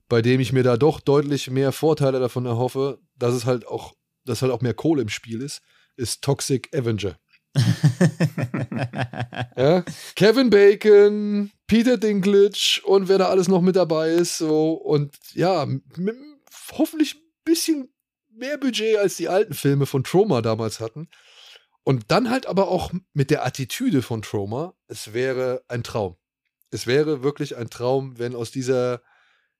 bei 0.09 0.21
dem 0.21 0.41
ich 0.41 0.51
mir 0.51 0.63
da 0.63 0.75
doch 0.77 0.99
deutlich 0.99 1.49
mehr 1.49 1.71
Vorteile 1.71 2.19
davon 2.19 2.45
erhoffe, 2.45 2.99
dass 3.15 3.33
es 3.33 3.45
halt 3.45 3.65
auch, 3.67 3.93
dass 4.25 4.41
halt 4.41 4.51
auch 4.51 4.61
mehr 4.61 4.73
Kohle 4.73 5.01
im 5.01 5.09
Spiel 5.09 5.41
ist, 5.41 5.61
ist 5.95 6.21
Toxic 6.23 6.75
Avenger. 6.75 7.17
Ja? 9.57 9.83
Kevin 10.15 10.49
Bacon, 10.49 11.51
Peter 11.67 11.97
Dinklage 11.97 12.81
und 12.85 13.09
wer 13.09 13.17
da 13.17 13.27
alles 13.27 13.47
noch 13.47 13.61
mit 13.61 13.75
dabei 13.75 14.09
ist, 14.09 14.37
so 14.37 14.73
und 14.73 15.15
ja, 15.33 15.65
mit 15.65 16.15
hoffentlich 16.71 17.15
ein 17.15 17.21
bisschen 17.43 17.93
mehr 18.29 18.57
Budget 18.57 18.97
als 18.97 19.17
die 19.17 19.29
alten 19.29 19.53
Filme 19.53 19.85
von 19.85 20.03
Troma 20.03 20.41
damals 20.41 20.79
hatten. 20.79 21.09
Und 21.83 22.11
dann 22.11 22.29
halt 22.29 22.45
aber 22.45 22.67
auch 22.67 22.91
mit 23.13 23.31
der 23.31 23.45
Attitüde 23.45 24.01
von 24.01 24.21
Troma, 24.21 24.73
es 24.87 25.13
wäre 25.13 25.63
ein 25.67 25.83
Traum. 25.83 26.15
Es 26.69 26.87
wäre 26.87 27.23
wirklich 27.23 27.57
ein 27.57 27.69
Traum, 27.69 28.19
wenn 28.19 28.35
aus 28.35 28.51
dieser 28.51 29.01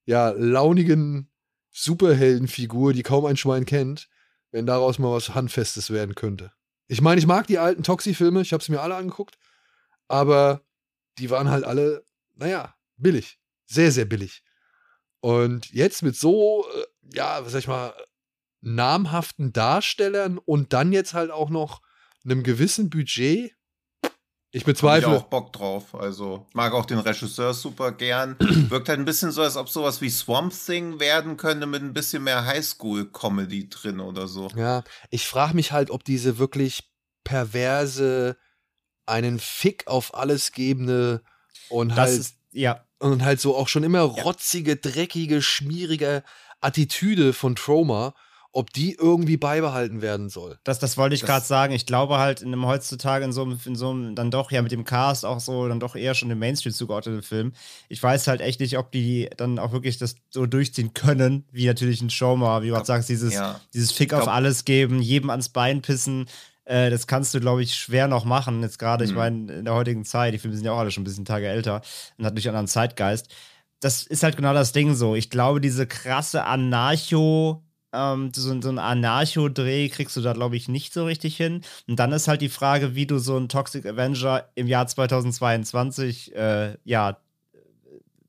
ja 0.05 0.29
launigen 0.29 1.31
Superheldenfigur, 1.71 2.93
die 2.93 3.03
kaum 3.03 3.25
ein 3.25 3.37
Schwein 3.37 3.65
kennt, 3.65 4.09
wenn 4.51 4.65
daraus 4.65 4.99
mal 4.99 5.13
was 5.13 5.33
Handfestes 5.33 5.89
werden 5.89 6.15
könnte. 6.15 6.51
Ich 6.87 7.01
meine, 7.01 7.19
ich 7.19 7.27
mag 7.27 7.47
die 7.47 7.57
alten 7.57 7.83
Toxi-Filme, 7.83 8.41
ich 8.41 8.53
habe 8.53 8.63
sie 8.63 8.71
mir 8.71 8.81
alle 8.81 8.95
angeguckt, 8.95 9.37
aber 10.07 10.61
die 11.17 11.29
waren 11.29 11.49
halt 11.49 11.63
alle, 11.63 12.03
naja, 12.35 12.75
billig. 12.97 13.39
Sehr, 13.65 13.91
sehr 13.91 14.05
billig. 14.05 14.43
Und 15.21 15.71
jetzt 15.71 16.03
mit 16.03 16.17
so, 16.17 16.65
äh, 16.75 17.15
ja, 17.15 17.45
was 17.45 17.53
sag 17.53 17.59
ich 17.59 17.67
mal, 17.67 17.93
namhaften 18.59 19.53
Darstellern 19.53 20.37
und 20.37 20.73
dann 20.73 20.91
jetzt 20.91 21.13
halt 21.13 21.31
auch 21.31 21.49
noch 21.49 21.81
einem 22.25 22.43
gewissen 22.43 22.89
Budget. 22.89 23.53
Ich 24.53 24.63
Hab 24.63 24.67
ich 24.67 24.73
bezweifle. 24.73 25.07
auch 25.17 25.23
Bock 25.23 25.53
drauf. 25.53 25.95
Also 25.95 26.45
mag 26.53 26.73
auch 26.73 26.85
den 26.85 26.99
Regisseur 26.99 27.53
super 27.53 27.93
gern. 27.93 28.35
Wirkt 28.39 28.89
halt 28.89 28.99
ein 28.99 29.05
bisschen 29.05 29.31
so, 29.31 29.41
als 29.41 29.55
ob 29.55 29.69
sowas 29.69 30.01
wie 30.01 30.09
Swamp 30.09 30.53
Thing 30.53 30.99
werden 30.99 31.37
könnte 31.37 31.67
mit 31.67 31.81
ein 31.81 31.93
bisschen 31.93 32.23
mehr 32.23 32.45
Highschool-Comedy 32.45 33.69
drin 33.69 34.01
oder 34.01 34.27
so. 34.27 34.49
Ja, 34.57 34.83
ich 35.09 35.25
frage 35.25 35.53
mich 35.55 35.71
halt, 35.71 35.89
ob 35.89 36.03
diese 36.03 36.37
wirklich 36.37 36.83
perverse, 37.23 38.37
einen 39.05 39.39
Fick 39.39 39.87
auf 39.87 40.13
alles 40.13 40.51
gebende 40.51 41.23
und 41.69 41.89
Das 41.89 41.97
halt 41.97 42.19
ist, 42.19 42.35
ja. 42.51 42.85
und 42.99 43.23
halt 43.23 43.39
so 43.39 43.55
auch 43.55 43.67
schon 43.69 43.83
immer 43.83 44.01
rotzige, 44.01 44.75
dreckige, 44.75 45.41
schmierige 45.41 46.23
Attitüde 46.59 47.31
von 47.33 47.55
Troma 47.55 48.13
ob 48.53 48.73
die 48.73 48.95
irgendwie 48.95 49.37
beibehalten 49.37 50.01
werden 50.01 50.29
soll. 50.29 50.59
Das, 50.63 50.79
das 50.79 50.97
wollte 50.97 51.15
ich 51.15 51.21
gerade 51.21 51.45
sagen. 51.45 51.73
Ich 51.73 51.85
glaube 51.85 52.17
halt 52.17 52.41
in 52.41 52.49
einem 52.49 52.65
heutzutage 52.65 53.23
in 53.23 53.31
so 53.31 53.43
einem, 53.43 53.59
in 53.65 53.75
so 53.75 53.91
einem 53.91 54.13
dann 54.13 54.29
doch 54.29 54.51
ja 54.51 54.61
mit 54.61 54.73
dem 54.73 54.83
Cast 54.83 55.25
auch 55.25 55.39
so, 55.39 55.67
dann 55.69 55.79
doch 55.79 55.95
eher 55.95 56.15
schon 56.15 56.29
im 56.29 56.39
Mainstream 56.39 56.73
zugeordneten 56.73 57.23
Film. 57.23 57.53
Ich 57.87 58.03
weiß 58.03 58.27
halt 58.27 58.41
echt 58.41 58.59
nicht, 58.59 58.77
ob 58.77 58.91
die 58.91 59.29
dann 59.37 59.57
auch 59.57 59.71
wirklich 59.71 59.97
das 59.97 60.15
so 60.29 60.45
durchziehen 60.45 60.93
können, 60.93 61.45
wie 61.51 61.65
natürlich 61.65 62.01
ein 62.01 62.09
Showma, 62.09 62.61
wie 62.61 62.67
du 62.67 62.73
gerade 62.73 62.85
sagst, 62.85 63.07
dieses, 63.07 63.33
ja. 63.33 63.59
dieses 63.73 63.91
Fick 63.93 64.13
auf 64.13 64.27
alles 64.27 64.65
geben, 64.65 65.01
jedem 65.01 65.29
ans 65.29 65.49
Bein 65.49 65.81
pissen. 65.81 66.25
Äh, 66.65 66.89
das 66.89 67.07
kannst 67.07 67.33
du, 67.33 67.39
glaube 67.39 67.63
ich, 67.63 67.75
schwer 67.75 68.09
noch 68.09 68.25
machen. 68.25 68.61
Jetzt 68.61 68.79
gerade, 68.79 69.05
ich 69.05 69.11
mhm. 69.11 69.17
meine, 69.17 69.53
in 69.53 69.65
der 69.65 69.75
heutigen 69.75 70.03
Zeit, 70.03 70.33
die 70.33 70.39
Filme 70.39 70.57
sind 70.57 70.65
ja 70.65 70.73
auch 70.73 70.79
alle 70.79 70.91
schon 70.91 71.03
ein 71.03 71.05
bisschen 71.05 71.25
Tage 71.25 71.47
älter 71.47 71.75
und 72.17 72.25
hat 72.25 72.33
natürlich 72.33 72.49
einen 72.49 72.57
anderen 72.57 72.67
Zeitgeist. 72.67 73.29
Das 73.79 74.03
ist 74.03 74.23
halt 74.23 74.35
genau 74.35 74.53
das 74.53 74.73
Ding 74.73 74.93
so. 74.93 75.15
Ich 75.15 75.29
glaube, 75.29 75.61
diese 75.61 75.87
krasse 75.87 76.45
Anarcho- 76.45 77.61
ähm, 77.93 78.31
so, 78.33 78.61
so 78.61 78.69
ein 78.69 78.79
Anarcho-Dreh 78.79 79.89
kriegst 79.89 80.15
du 80.15 80.21
da, 80.21 80.33
glaube 80.33 80.55
ich, 80.55 80.67
nicht 80.67 80.93
so 80.93 81.05
richtig 81.05 81.37
hin. 81.37 81.61
Und 81.87 81.97
dann 81.97 82.11
ist 82.11 82.27
halt 82.27 82.41
die 82.41 82.49
Frage, 82.49 82.95
wie 82.95 83.05
du 83.05 83.19
so 83.19 83.35
einen 83.35 83.49
Toxic 83.49 83.85
Avenger 83.85 84.49
im 84.55 84.67
Jahr 84.67 84.87
2022 84.87 86.35
äh, 86.35 86.77
ja, 86.83 87.17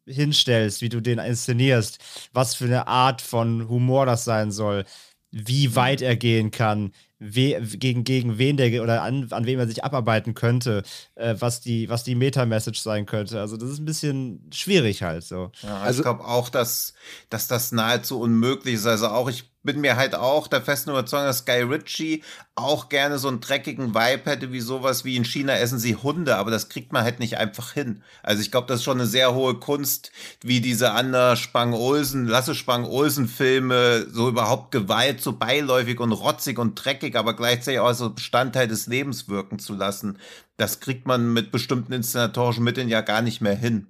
hinstellst, 0.06 0.82
wie 0.82 0.88
du 0.88 1.00
den 1.00 1.18
inszenierst, 1.18 1.98
was 2.32 2.54
für 2.54 2.64
eine 2.64 2.86
Art 2.86 3.22
von 3.22 3.68
Humor 3.68 4.06
das 4.06 4.24
sein 4.24 4.50
soll, 4.50 4.84
wie 5.30 5.68
mhm. 5.68 5.76
weit 5.76 6.02
er 6.02 6.16
gehen 6.16 6.50
kann, 6.50 6.92
we, 7.18 7.60
gegen, 7.60 8.04
gegen 8.04 8.36
wen 8.38 8.56
der 8.56 8.82
oder 8.82 9.02
an, 9.02 9.28
an 9.30 9.46
wem 9.46 9.60
er 9.60 9.68
sich 9.68 9.84
abarbeiten 9.84 10.34
könnte, 10.34 10.82
äh, 11.14 11.36
was 11.38 11.60
die, 11.60 11.88
was 11.88 12.02
die 12.04 12.16
Meta-Message 12.16 12.80
sein 12.80 13.06
könnte. 13.06 13.40
Also, 13.40 13.56
das 13.56 13.70
ist 13.70 13.78
ein 13.78 13.84
bisschen 13.84 14.50
schwierig 14.52 15.02
halt 15.02 15.22
so. 15.24 15.52
Ja, 15.62 15.78
also, 15.78 16.00
ich 16.00 16.04
glaube 16.04 16.24
auch, 16.24 16.48
dass, 16.48 16.94
dass 17.30 17.46
das 17.46 17.70
nahezu 17.70 18.20
unmöglich 18.20 18.74
ist. 18.74 18.86
Also 18.86 19.08
auch 19.08 19.30
ich 19.30 19.51
bin 19.62 19.80
mir 19.80 19.96
halt 19.96 20.14
auch 20.14 20.48
der 20.48 20.62
festen 20.62 20.90
Überzeugung, 20.90 21.26
dass 21.26 21.44
Guy 21.44 21.62
Ritchie 21.62 22.22
auch 22.54 22.88
gerne 22.88 23.18
so 23.18 23.28
einen 23.28 23.40
dreckigen 23.40 23.94
Vibe 23.94 24.30
hätte, 24.30 24.52
wie 24.52 24.60
sowas 24.60 25.04
wie 25.04 25.16
in 25.16 25.24
China 25.24 25.54
essen 25.56 25.78
sie 25.78 25.96
Hunde, 25.96 26.36
aber 26.36 26.50
das 26.50 26.68
kriegt 26.68 26.92
man 26.92 27.04
halt 27.04 27.20
nicht 27.20 27.38
einfach 27.38 27.72
hin. 27.72 28.02
Also 28.22 28.42
ich 28.42 28.50
glaube, 28.50 28.66
das 28.66 28.80
ist 28.80 28.84
schon 28.84 28.98
eine 29.00 29.06
sehr 29.06 29.34
hohe 29.34 29.54
Kunst, 29.54 30.12
wie 30.42 30.60
diese 30.60 30.92
Anna 30.92 31.36
Spang-Olsen, 31.36 32.26
Lasse 32.26 32.54
Spang-Olsen-Filme, 32.54 34.08
so 34.10 34.28
überhaupt 34.28 34.70
Gewalt 34.70 35.20
so 35.20 35.32
beiläufig 35.32 36.00
und 36.00 36.12
rotzig 36.12 36.58
und 36.58 36.74
dreckig, 36.74 37.16
aber 37.16 37.34
gleichzeitig 37.34 37.80
auch 37.80 37.92
so 37.94 38.10
Bestandteil 38.10 38.68
des 38.68 38.86
Lebens 38.86 39.28
wirken 39.28 39.58
zu 39.58 39.74
lassen. 39.74 40.18
Das 40.56 40.80
kriegt 40.80 41.06
man 41.06 41.32
mit 41.32 41.52
bestimmten 41.52 41.92
inszenatorischen 41.92 42.64
Mitteln 42.64 42.88
ja 42.88 43.00
gar 43.00 43.22
nicht 43.22 43.40
mehr 43.40 43.56
hin. 43.56 43.86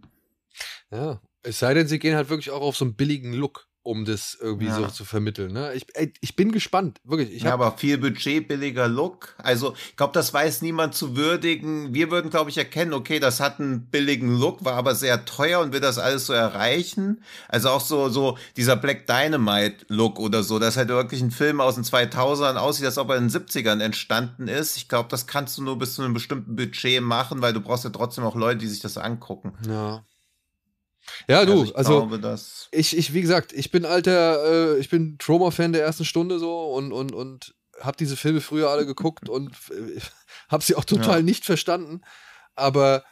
Ja, 0.90 1.20
es 1.42 1.58
sei 1.58 1.74
denn, 1.74 1.88
sie 1.88 1.98
gehen 1.98 2.14
halt 2.14 2.28
wirklich 2.28 2.50
auch 2.50 2.60
auf 2.60 2.76
so 2.76 2.84
einen 2.84 2.94
billigen 2.94 3.32
Look 3.32 3.66
um 3.84 4.04
das 4.04 4.36
irgendwie 4.40 4.66
ja. 4.66 4.76
so 4.76 4.86
zu 4.86 5.04
vermitteln. 5.04 5.52
Ne? 5.52 5.74
Ich, 5.74 5.86
ich 6.20 6.36
bin 6.36 6.52
gespannt, 6.52 7.00
wirklich. 7.04 7.32
Ich 7.32 7.42
ja, 7.42 7.52
aber 7.52 7.76
viel 7.76 7.98
Budget, 7.98 8.46
billiger 8.46 8.86
Look. 8.86 9.34
Also, 9.38 9.74
ich 9.90 9.96
glaube, 9.96 10.12
das 10.12 10.32
weiß 10.32 10.62
niemand 10.62 10.94
zu 10.94 11.16
würdigen. 11.16 11.92
Wir 11.92 12.10
würden, 12.10 12.30
glaube 12.30 12.50
ich, 12.50 12.58
erkennen, 12.58 12.92
okay, 12.92 13.18
das 13.18 13.40
hat 13.40 13.58
einen 13.58 13.86
billigen 13.86 14.38
Look, 14.38 14.64
war 14.64 14.74
aber 14.74 14.94
sehr 14.94 15.24
teuer 15.24 15.60
und 15.60 15.72
wird 15.72 15.82
das 15.82 15.98
alles 15.98 16.26
so 16.26 16.32
erreichen. 16.32 17.22
Also 17.48 17.70
auch 17.70 17.80
so, 17.80 18.08
so 18.08 18.38
dieser 18.56 18.76
Black 18.76 19.06
Dynamite 19.06 19.84
Look 19.88 20.20
oder 20.20 20.44
so, 20.44 20.60
das 20.60 20.76
halt 20.76 20.88
wirklich 20.88 21.20
ein 21.20 21.32
Film 21.32 21.60
aus 21.60 21.74
den 21.74 21.84
2000ern 21.84 22.56
aussieht, 22.56 22.86
als 22.86 22.98
ob 22.98 23.10
er 23.10 23.16
in 23.16 23.28
den 23.28 23.30
70ern 23.30 23.80
entstanden 23.80 24.46
ist. 24.46 24.76
Ich 24.76 24.88
glaube, 24.88 25.08
das 25.08 25.26
kannst 25.26 25.58
du 25.58 25.62
nur 25.62 25.78
bis 25.78 25.94
zu 25.94 26.02
einem 26.02 26.14
bestimmten 26.14 26.54
Budget 26.54 27.02
machen, 27.02 27.42
weil 27.42 27.52
du 27.52 27.60
brauchst 27.60 27.84
ja 27.84 27.90
trotzdem 27.90 28.24
auch 28.24 28.36
Leute, 28.36 28.58
die 28.58 28.68
sich 28.68 28.80
das 28.80 28.96
angucken. 28.96 29.54
Ja. 29.68 30.04
Ja, 31.28 31.44
du, 31.44 31.52
also, 31.52 31.64
ich, 31.64 31.76
also 31.76 32.06
glaube, 32.06 32.38
ich, 32.70 32.96
ich, 32.96 33.12
wie 33.12 33.20
gesagt, 33.20 33.52
ich 33.52 33.70
bin 33.70 33.84
alter, 33.84 34.74
äh, 34.74 34.78
ich 34.78 34.88
bin 34.88 35.16
Trauma-Fan 35.18 35.72
der 35.72 35.82
ersten 35.82 36.04
Stunde 36.04 36.38
so 36.38 36.72
und, 36.72 36.92
und, 36.92 37.12
und 37.12 37.54
habe 37.80 37.96
diese 37.96 38.16
Filme 38.16 38.40
früher 38.40 38.70
alle 38.70 38.86
geguckt 38.86 39.28
und 39.28 39.50
äh, 39.70 40.00
habe 40.48 40.62
sie 40.62 40.76
auch 40.76 40.84
total 40.84 41.18
ja. 41.18 41.22
nicht 41.22 41.44
verstanden. 41.44 42.02
Aber 42.54 43.04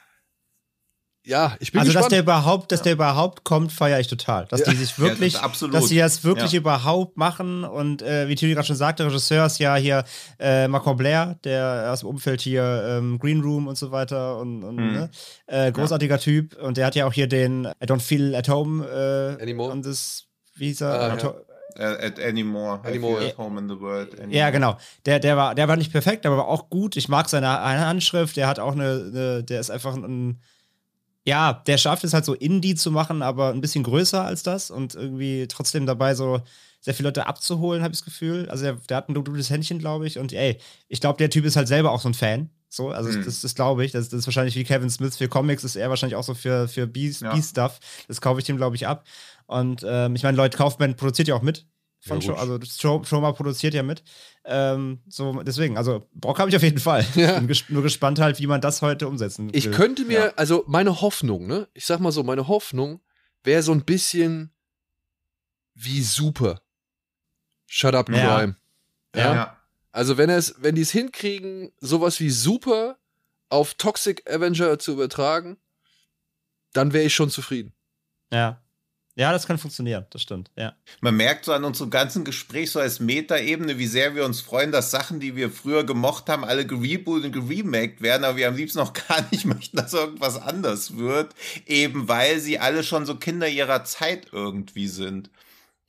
ja, 1.31 1.57
ich 1.61 1.71
bin 1.71 1.81
also, 1.81 1.91
gespannt. 1.91 2.07
dass 2.07 2.11
der 2.11 2.21
überhaupt, 2.21 2.73
dass 2.73 2.83
der 2.83 2.93
überhaupt 2.93 3.45
kommt, 3.45 3.73
feiere 3.73 4.01
ich 4.01 4.09
total. 4.09 4.47
Dass 4.47 4.61
ja. 4.61 4.71
die 4.71 4.77
sich 4.77 4.99
wirklich, 4.99 5.35
ja, 5.35 5.49
das 5.49 5.61
dass 5.71 5.89
sie 5.89 5.99
das 5.99 6.25
wirklich 6.25 6.53
ja. 6.53 6.59
überhaupt 6.59 7.17
machen 7.17 7.63
und 7.63 8.03
äh, 8.03 8.29
wie 8.29 8.35
Tilly 8.35 8.55
gerade 8.55 8.67
schon 8.67 8.77
sagte, 8.77 9.07
Regisseur 9.07 9.47
ist 9.47 9.61
ja 9.61 9.77
hier 9.77 10.05
äh, 10.41 10.67
Marco 10.67 10.93
Blair, 10.95 11.39
der 11.45 11.91
aus 11.93 12.01
dem 12.01 12.09
Umfeld 12.09 12.41
hier 12.41 12.85
ähm, 12.85 13.19
Green 13.21 13.41
Room 13.41 13.69
und 13.69 13.79
so 13.79 13.93
weiter 13.93 14.39
und, 14.39 14.65
und 14.65 14.77
mhm. 14.77 14.93
ne? 14.93 15.11
äh, 15.47 15.71
großartiger 15.71 16.19
Typ 16.19 16.61
und 16.61 16.77
der 16.77 16.87
hat 16.87 16.97
ja 16.97 17.07
auch 17.07 17.13
hier 17.13 17.29
den 17.29 17.65
I 17.65 17.87
Don't 17.87 18.01
Feel 18.01 18.35
at 18.35 18.49
Home 18.49 18.85
äh, 18.85 19.41
Anymore. 19.41 19.71
und 19.71 19.87
das, 19.87 20.25
wie 20.57 20.67
hieß 20.67 20.83
er? 20.83 21.17
Uh, 21.79 21.83
at 21.83 22.19
anymore. 22.19 22.81
Anymore. 22.85 23.25
At 23.25 23.39
home 23.39 23.57
in 23.57 23.69
the 23.69 23.79
world. 23.79 24.15
Anymore. 24.15 24.37
Ja, 24.37 24.51
genau. 24.51 24.77
Der, 25.07 25.21
der, 25.21 25.37
war, 25.37 25.55
der 25.55 25.69
war 25.69 25.77
nicht 25.77 25.93
perfekt, 25.93 26.27
aber 26.27 26.39
war 26.39 26.49
auch 26.49 26.69
gut. 26.69 26.97
Ich 26.97 27.09
mag 27.09 27.29
seine 27.29 27.49
Handschrift. 27.49 28.37
Der 28.37 28.49
hat 28.49 28.59
auch 28.59 28.73
eine, 28.73 29.11
eine 29.13 29.45
der 29.45 29.61
ist 29.61 29.71
einfach 29.71 29.95
ein, 29.95 30.41
ja, 31.27 31.53
der 31.67 31.79
schafft 31.79 32.05
es 32.05 32.15
halt 32.15 32.25
so 32.25 32.35
Indie 32.35 32.75
zu 32.75 32.91
machen, 32.91 33.23
aber 33.23 33.51
ein 33.51 33.61
bisschen 33.61 33.85
größer 33.85 34.25
als 34.25 34.43
das 34.43 34.71
und 34.71 34.95
irgendwie 34.95 35.47
trotzdem 35.49 35.87
dabei 35.87 36.15
so 36.15 36.41
sehr 36.81 36.95
viele 36.95 37.09
Leute 37.09 37.27
abzuholen, 37.27 37.83
habe 37.83 37.93
ich 37.93 38.01
das 38.01 38.05
Gefühl. 38.05 38.49
Also 38.49 38.65
der, 38.65 38.75
der 38.89 38.97
hat 38.97 39.09
ein 39.09 39.15
gutes 39.15 39.51
Händchen, 39.51 39.79
glaube 39.79 40.07
ich. 40.07 40.19
Und 40.19 40.33
ey, 40.33 40.59
ich 40.89 41.01
glaube, 41.01 41.19
der 41.19 41.29
Typ 41.29 41.45
ist 41.45 41.57
halt 41.57 41.69
selber 41.69 41.93
auch 41.93 42.01
so 42.01 42.09
ein 42.09 42.15
Fan. 42.15 42.49
So, 42.71 42.89
also 42.89 43.11
mhm. 43.11 43.25
das, 43.25 43.43
das 43.43 43.55
glaube 43.55 43.85
ich. 43.85 43.93
Das, 43.93 44.09
das, 44.09 44.21
ist 44.21 44.27
wahrscheinlich 44.27 44.57
wie 44.57 44.65
Kevin 44.65 44.89
Smith 44.89 45.17
für 45.17 45.29
Comics, 45.29 45.65
ist 45.65 45.77
er 45.77 45.91
wahrscheinlich 45.91 46.17
auch 46.17 46.25
so 46.25 46.35
für, 46.35 46.69
für 46.69 46.87
B-Stuff. 46.87 47.55
Ja. 47.55 48.05
Das 48.09 48.21
kaufe 48.21 48.41
ich 48.41 48.47
dem, 48.47 48.57
glaube 48.57 48.77
ich, 48.77 48.87
ab. 48.87 49.05
Und 49.47 49.85
ähm, 49.87 50.15
ich 50.15 50.23
meine, 50.23 50.37
Lloyd 50.37 50.57
Kaufman 50.57 50.97
produziert 50.97 51.29
ja 51.29 51.35
auch 51.35 51.43
mit. 51.43 51.67
Von 52.01 52.21
ja, 52.21 52.35
Show, 52.35 52.35
also 52.35 52.59
Trauma 53.03 53.33
produziert 53.33 53.75
ja 53.75 53.83
mit. 53.83 54.03
Ähm, 54.45 55.01
so, 55.07 55.43
deswegen, 55.43 55.77
also 55.77 56.09
Bock 56.15 56.39
habe 56.39 56.49
ich 56.49 56.57
auf 56.57 56.63
jeden 56.63 56.79
Fall. 56.79 57.05
Ja. 57.15 57.39
Bin 57.39 57.47
ges 57.47 57.65
nur 57.69 57.83
gespannt 57.83 58.19
halt, 58.19 58.39
wie 58.41 58.47
man 58.47 58.63
das 58.63 58.81
heute 58.81 59.07
umsetzen 59.07 59.49
will. 59.49 59.57
Ich 59.57 59.71
könnte 59.71 60.05
mir, 60.05 60.19
ja. 60.19 60.33
also 60.37 60.65
meine 60.67 61.03
Hoffnung, 61.03 61.47
ne? 61.47 61.69
Ich 61.75 61.85
sag 61.85 62.01
mal 62.01 62.13
so, 62.13 62.23
meine 62.23 62.49
Hoffnung 62.49 63.01
wäre 63.45 63.63
so 63.63 63.73
ein 63.73 63.85
bisschen 63.85 64.51
wie 65.75 66.03
super. 66.03 66.63
Shut 67.67 67.95
up, 67.95 68.09
ja. 68.09 68.39
Crime. 68.39 68.57
Ja. 69.15 69.35
ja. 69.35 69.57
Also 69.93 70.17
wenn 70.17 70.31
es, 70.31 70.55
wenn 70.59 70.75
die 70.75 70.83
es 70.83 70.91
hinkriegen, 70.91 71.73
sowas 71.81 72.21
wie 72.21 72.31
super 72.31 72.99
auf 73.51 73.75
Toxic 73.75 74.31
Avenger 74.31 74.79
zu 74.79 74.93
übertragen, 74.93 75.59
dann 76.73 76.93
wäre 76.93 77.05
ich 77.05 77.15
schon 77.15 77.31
zufrieden. 77.31 77.75
Ja. 78.33 78.63
Ja, 79.17 79.33
das 79.33 79.47
kann 79.47 79.59
funktionieren, 79.59 80.07
das 80.11 80.23
stimmt, 80.23 80.51
ja. 80.57 80.73
Man 81.01 81.17
merkt 81.17 81.45
so 81.45 81.53
an 81.53 81.65
unserem 81.65 81.91
ganzen 81.91 82.25
Gespräch, 82.25 82.71
so 82.71 82.79
als 82.79 83.01
Metaebene, 83.01 83.77
wie 83.77 83.87
sehr 83.87 84.15
wir 84.15 84.25
uns 84.25 84.41
freuen, 84.41 84.71
dass 84.71 84.91
Sachen, 84.91 85.19
die 85.19 85.35
wir 85.35 85.51
früher 85.51 85.85
gemocht 85.85 86.29
haben, 86.29 86.45
alle 86.45 86.65
gerebootet 86.65 87.27
und 87.27 87.33
geremaked 87.33 88.03
werden, 88.03 88.25
aber 88.25 88.37
wir 88.37 88.49
am 88.49 88.57
liebsten 88.57 88.79
noch 88.79 88.93
gar 89.09 89.25
nicht 89.31 89.45
möchten, 89.45 89.77
dass 89.77 89.93
irgendwas 89.93 90.41
anders 90.41 90.97
wird, 90.97 91.35
eben 91.67 92.09
weil 92.09 92.39
sie 92.41 92.61
alle 92.61 92.85
schon 92.85 93.05
so 93.05 93.17
Kinder 93.17 93.49
ihrer 93.49 93.85
Zeit 93.85 94.29
irgendwie 94.33 94.89
sind. 94.89 95.31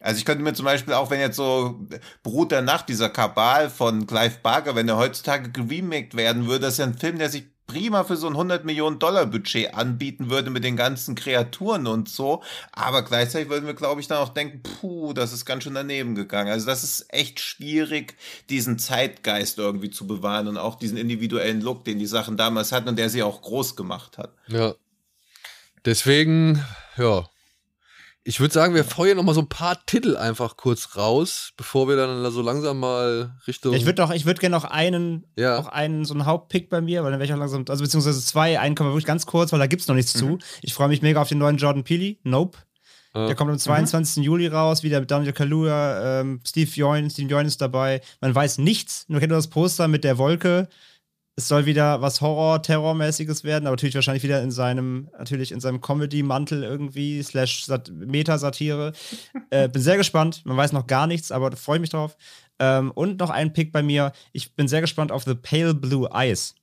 Also 0.02 0.18
ich 0.18 0.26
könnte 0.26 0.44
mir 0.44 0.54
zum 0.54 0.66
Beispiel 0.66 0.96
auch, 0.96 1.12
wenn 1.12 1.20
jetzt 1.20 1.36
so 1.36 1.88
Brut 2.24 2.52
der 2.52 2.64
Nacht, 2.64 2.90
dieser 2.90 3.10
Kabal 3.10 3.70
von 3.70 4.08
Clive 4.08 4.40
Barker, 4.42 4.76
wenn 4.76 4.90
er 4.90 4.98
heutzutage 4.98 5.52
geremaked 5.52 6.16
werden 6.16 6.48
würde, 6.48 6.62
das 6.62 6.74
ist 6.74 6.80
ja 6.80 6.86
ein 6.86 6.98
Film, 6.98 7.20
der 7.20 7.30
sich 7.30 7.46
prima 7.72 8.04
für 8.04 8.18
so 8.18 8.28
ein 8.28 8.34
100 8.34 8.66
Millionen 8.66 9.00
Dollar 9.00 9.26
Budget 9.26 9.74
anbieten 9.74 10.30
würde 10.30 10.50
mit 10.50 10.64
den 10.64 10.76
ganzen 10.76 11.16
Kreaturen 11.16 11.88
und 11.88 12.10
so. 12.10 12.44
Aber 12.74 13.02
gleichzeitig 13.04 13.50
würden 13.50 13.66
wir, 13.66 13.74
glaube 13.74 14.02
ich, 14.02 14.08
dann 14.08 14.18
auch 14.18 14.30
denken, 14.30 14.62
puh, 14.62 15.14
das 15.14 15.32
ist 15.32 15.46
ganz 15.46 15.64
schön 15.64 15.74
daneben 15.74 16.14
gegangen. 16.16 16.52
Also 16.52 16.66
das 16.66 16.84
ist 16.84 17.06
echt 17.10 17.40
schwierig, 17.40 18.16
diesen 18.50 18.78
Zeitgeist 18.78 19.58
irgendwie 19.58 19.90
zu 19.90 20.06
bewahren 20.06 20.50
und 20.50 20.58
auch 20.58 20.76
diesen 20.76 20.98
individuellen 20.98 21.62
Look, 21.62 21.86
den 21.86 21.98
die 21.98 22.08
Sachen 22.08 22.36
damals 22.36 22.74
hatten 22.74 22.90
und 22.90 23.00
der 23.00 23.10
sie 23.10 23.24
auch 23.24 23.42
groß 23.42 23.78
gemacht 23.78 24.18
hat. 24.18 24.34
Ja. 24.48 24.76
Deswegen, 25.86 26.64
ja, 26.98 27.31
ich 28.24 28.40
würde 28.40 28.54
sagen, 28.54 28.76
wir 28.76 28.84
feuern 28.84 29.18
noch 29.18 29.24
mal 29.24 29.34
so 29.34 29.42
ein 29.42 29.50
paar 29.50 29.84
Titel 29.86 30.16
einfach 30.16 30.56
kurz 30.56 30.96
raus, 30.96 31.54
bevor 31.58 31.88
wir 31.88 31.96
dann 31.96 32.30
so 32.32 32.42
langsam 32.42 32.80
mal 32.80 33.36
Richtung. 33.48 33.74
Ich 33.74 33.86
würde 33.86 33.96
doch, 33.96 34.12
ich 34.12 34.26
würde 34.26 34.40
gerne 34.40 34.56
noch 34.56 34.66
einen, 34.66 35.26
ja. 35.36 35.58
noch 35.58 35.68
einen 35.68 36.06
so 36.06 36.14
einen 36.14 36.26
Hauptpick 36.26 36.70
bei 36.70 36.82
mir, 36.82 37.04
weil 37.04 37.12
dann 37.12 37.20
wäre 37.20 37.28
ich 37.28 37.34
auch 37.34 37.40
langsam, 37.40 37.66
also 37.68 37.84
beziehungsweise 37.84 38.24
zwei, 38.24 38.60
einen 38.60 38.76
kommen 38.76 38.90
wir 38.90 38.94
wirklich 38.94 39.08
ganz 39.08 39.26
kurz, 39.26 39.52
weil 39.52 39.60
da 39.60 39.66
gibt's 39.66 39.88
noch 39.88 39.96
nichts 39.96 40.14
mhm. 40.16 40.20
zu. 40.20 40.38
Ich 40.62 40.74
freue 40.74 40.88
mich 40.88 41.02
mega 41.02 41.20
auf 41.20 41.30
den 41.30 41.40
neuen 41.40 41.58
Jordan 41.58 41.84
Peely, 41.84 42.20
Nope. 42.24 42.60
Ah. 43.14 43.26
Der 43.26 43.36
kommt 43.36 43.52
am 43.52 43.58
22. 43.58 44.18
Mhm. 44.18 44.24
Juli 44.24 44.48
raus, 44.48 44.84
wieder 44.84 45.00
mit 45.00 45.10
Daniel 45.10 45.34
Kaluuya, 45.34 46.22
ähm, 46.22 46.42
Steve 46.46 46.70
Join, 46.72 47.10
Steve 47.10 47.30
Join 47.30 47.48
ist 47.48 47.60
dabei. 47.60 48.02
Man 48.22 48.34
weiß 48.34 48.60
nichts, 48.60 49.06
nur 49.08 49.20
kennt 49.20 49.32
nur 49.32 49.40
das 49.40 49.50
Poster 49.50 49.88
mit 49.88 50.04
der 50.04 50.18
Wolke 50.18 50.70
es 51.36 51.48
soll 51.48 51.66
wieder 51.66 52.02
was 52.02 52.22
Horror-Terror-mäßiges 52.22 53.44
werden, 53.44 53.66
aber 53.66 53.76
natürlich 53.76 53.96
wahrscheinlich 53.96 54.24
wieder 54.24 54.42
in 54.42 54.52
seinem, 54.52 55.10
natürlich 55.18 55.52
in 55.52 55.60
seinem 55.60 55.82
Comedy-Mantel 55.82 56.64
irgendwie, 56.64 57.24
slash 57.24 57.68
Metasatire. 57.92 58.94
äh, 59.50 59.70
bin 59.70 59.82
sehr 59.82 59.98
gespannt. 59.98 60.42
Man 60.46 60.58
weiß 60.58 60.74
noch 60.74 60.88
gar 60.88 61.08
nichts, 61.08 61.32
aber 61.32 61.56
freue 61.56 61.80
mich 61.80 61.90
drauf. 61.90 62.18
Ähm, 62.60 62.92
und 62.92 63.20
noch 63.20 63.30
ein 63.30 63.54
Pick 63.54 63.72
bei 63.72 63.82
mir. 63.82 64.12
Ich 64.34 64.56
bin 64.56 64.68
sehr 64.68 64.82
gespannt 64.82 65.12
auf 65.12 65.24
The 65.24 65.36
Pale 65.36 65.74
Blue 65.74 66.10
Eyes. 66.12 66.56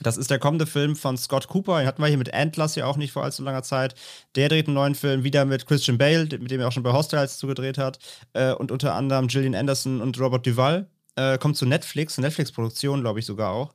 Das 0.00 0.16
ist 0.16 0.30
der 0.30 0.38
kommende 0.38 0.66
Film 0.66 0.96
von 0.96 1.16
Scott 1.16 1.46
Cooper. 1.48 1.78
Den 1.78 1.86
hatten 1.86 2.02
wir 2.02 2.08
hier 2.08 2.18
mit 2.18 2.34
Antlers 2.34 2.74
ja 2.74 2.86
auch 2.86 2.96
nicht 2.96 3.12
vor 3.12 3.22
allzu 3.22 3.42
langer 3.44 3.62
Zeit. 3.62 3.94
Der 4.34 4.48
dreht 4.48 4.66
einen 4.66 4.74
neuen 4.74 4.94
Film 4.94 5.22
wieder 5.22 5.44
mit 5.44 5.66
Christian 5.66 5.98
Bale, 5.98 6.24
mit 6.24 6.50
dem 6.50 6.60
er 6.60 6.68
auch 6.68 6.72
schon 6.72 6.82
bei 6.82 6.92
Hostiles 6.92 7.38
zugedreht 7.38 7.78
hat. 7.78 7.98
Äh, 8.32 8.52
und 8.52 8.72
unter 8.72 8.94
anderem 8.94 9.28
Gillian 9.28 9.54
Anderson 9.54 10.00
und 10.00 10.18
Robert 10.18 10.46
Duvall. 10.46 10.88
Äh, 11.16 11.38
kommt 11.38 11.56
zu 11.56 11.66
Netflix, 11.66 12.18
Netflix-Produktion, 12.18 13.02
glaube 13.02 13.20
ich 13.20 13.26
sogar 13.26 13.52
auch. 13.52 13.74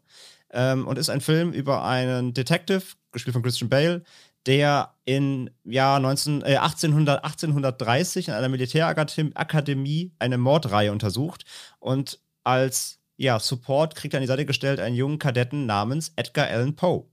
Ähm, 0.52 0.88
und 0.88 0.98
ist 0.98 1.10
ein 1.10 1.22
Film 1.22 1.52
über 1.52 1.84
einen 1.84 2.34
Detective, 2.34 2.84
gespielt 3.12 3.34
von 3.34 3.44
Christian 3.44 3.70
Bale, 3.70 4.04
der 4.46 4.96
in 5.04 5.50
Jahr 5.66 6.00
19, 6.00 6.42
äh, 6.42 6.58
1800, 6.58 7.24
1830 7.24 8.30
in 8.30 8.34
einer 8.34 8.50
Militärakademie 8.50 10.14
eine 10.20 10.38
Mordreihe 10.38 10.92
untersucht 10.92 11.44
und 11.80 12.20
als 12.44 13.00
ja, 13.18 13.40
Support 13.40 13.96
kriegt 13.96 14.14
er 14.14 14.20
an 14.20 14.22
die 14.22 14.28
Seite 14.28 14.46
gestellt 14.46 14.80
einen 14.80 14.96
jungen 14.96 15.20
Kadetten 15.20 15.66
namens 15.66 16.14
Edgar 16.16 16.48
Allan 16.48 16.76
Poe. 16.76 17.08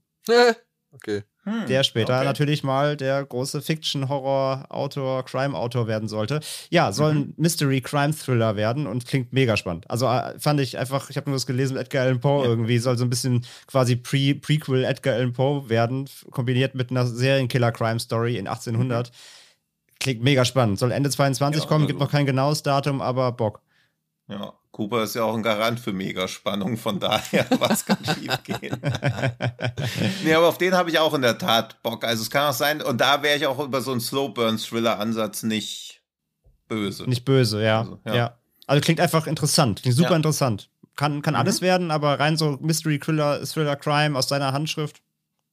okay. 0.91 1.23
Hm, 1.47 1.67
Der 1.67 1.83
später 1.83 2.15
okay. 2.17 2.25
natürlich 2.25 2.63
mal 2.63 2.97
der 2.97 3.23
große 3.23 3.61
Fiction-Horror-Autor, 3.61 5.23
Crime-Autor 5.25 5.87
werden 5.87 6.07
sollte. 6.07 6.39
Ja, 6.71 6.91
soll 6.91 7.13
Mhm. 7.13 7.19
ein 7.21 7.33
Mystery-Crime-Thriller 7.37 8.55
werden 8.55 8.87
und 8.87 9.05
klingt 9.05 9.31
mega 9.31 9.55
spannend. 9.55 9.89
Also 9.89 10.07
äh, 10.07 10.39
fand 10.39 10.59
ich 10.59 10.77
einfach, 10.77 11.09
ich 11.11 11.17
habe 11.17 11.29
nur 11.29 11.35
das 11.35 11.45
gelesen, 11.45 11.77
Edgar 11.77 12.03
Allan 12.05 12.19
Poe 12.19 12.43
Ja. 12.43 12.49
irgendwie 12.49 12.79
soll 12.79 12.97
so 12.97 13.03
ein 13.05 13.09
bisschen 13.09 13.45
quasi 13.67 13.95
Pre 13.95 14.33
Prequel 14.35 14.83
Edgar 14.83 15.13
Allan 15.15 15.33
Poe 15.33 15.69
werden, 15.69 16.09
kombiniert 16.31 16.73
mit 16.73 16.89
einer 16.89 17.05
Serienkiller-Crime-Story 17.05 18.37
in 18.37 18.47
1800. 18.47 19.11
Klingt 19.99 20.23
mega 20.23 20.45
spannend. 20.45 20.79
Soll 20.79 20.91
Ende 20.91 21.09
22 21.09 21.63
Ja, 21.63 21.67
kommen, 21.69 21.87
gibt 21.87 21.97
also- 21.99 22.05
noch 22.05 22.11
kein 22.11 22.25
genaues 22.25 22.63
Datum, 22.63 23.01
aber 23.01 23.31
Bock. 23.31 23.61
Ja, 24.27 24.53
Cooper 24.71 25.03
ist 25.03 25.13
ja 25.15 25.23
auch 25.23 25.35
ein 25.35 25.43
Garant 25.43 25.79
für 25.79 25.93
Megaspannung, 25.93 26.77
von 26.77 26.99
daher, 26.99 27.45
was 27.59 27.85
kann 27.85 27.97
schief 28.03 28.43
gehen? 28.43 28.81
nee, 30.23 30.33
aber 30.33 30.47
auf 30.47 30.57
den 30.57 30.73
habe 30.73 30.89
ich 30.89 30.97
auch 30.99 31.13
in 31.13 31.21
der 31.21 31.37
Tat 31.37 31.81
Bock. 31.83 32.03
Also 32.03 32.23
es 32.23 32.29
kann 32.29 32.49
auch 32.49 32.53
sein, 32.53 32.81
und 32.81 32.99
da 32.99 33.21
wäre 33.21 33.37
ich 33.37 33.45
auch 33.45 33.59
über 33.59 33.81
so 33.81 33.91
einen 33.91 34.01
Slow-Burn-Thriller-Ansatz 34.01 35.43
nicht 35.43 36.01
böse. 36.67 37.03
Nicht 37.07 37.25
böse, 37.25 37.63
ja. 37.63 37.81
Also, 37.81 37.99
ja. 38.05 38.15
ja. 38.15 38.37
Also 38.67 38.81
klingt 38.81 38.99
einfach 38.99 39.27
interessant, 39.27 39.81
klingt 39.83 39.95
super 39.95 40.09
Ja. 40.11 40.15
interessant. 40.15 40.69
Kann, 40.95 41.21
kann 41.21 41.33
Mhm. 41.35 41.39
alles 41.41 41.61
werden, 41.61 41.91
aber 41.91 42.19
rein 42.19 42.35
so 42.37 42.57
Mystery 42.61 42.99
Thriller, 42.99 43.43
Thriller 43.43 43.75
Crime 43.75 44.17
aus 44.17 44.29
seiner 44.29 44.53
Handschrift 44.53 45.01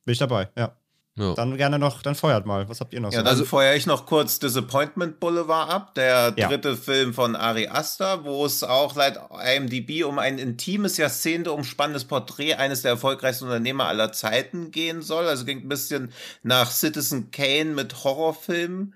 bin 0.05 0.13
ich 0.13 0.19
dabei, 0.19 0.49
ja. 0.57 0.77
Ja. 1.15 1.35
Dann 1.35 1.59
gerne 1.59 1.79
noch, 1.79 2.01
dann 2.01 2.15
feuert 2.15 2.47
mal. 2.47 2.69
Was 2.71 2.81
habt 2.81 2.95
ihr 2.95 3.01
noch 3.01 3.13
Ja, 3.13 3.19
so? 3.19 3.25
dann 3.25 3.45
feuere 3.45 3.75
ich 3.77 3.85
noch 3.85 4.07
kurz 4.07 4.39
Disappointment 4.39 5.21
Boulevard 5.21 5.69
ab, 5.69 5.95
der 5.95 6.33
Ja. 6.37 6.49
dritte 6.49 6.75
Film 6.75 7.13
von 7.13 7.37
Ari 7.37 7.69
Aster, 7.69 8.25
wo 8.25 8.47
es 8.47 8.63
auch 8.63 8.97
laut 8.97 9.19
IMDb 9.45 10.05
um 10.05 10.19
ein 10.19 10.39
intimes, 10.39 10.97
jahrzehnteumspannendes 10.97 12.07
Porträt 12.07 12.55
eines 12.55 12.81
der 12.81 12.93
erfolgreichsten 12.93 13.45
Unternehmer 13.45 13.89
aller 13.89 14.13
Zeiten 14.13 14.71
gehen 14.71 15.03
soll. 15.03 15.27
Also 15.29 15.45
ging 15.45 15.59
ein 15.59 15.69
bisschen 15.69 16.13
nach 16.43 16.71
Citizen 16.71 17.31
Kane 17.31 17.67
mit 17.75 18.05
Horrorfilmen. 18.05 18.95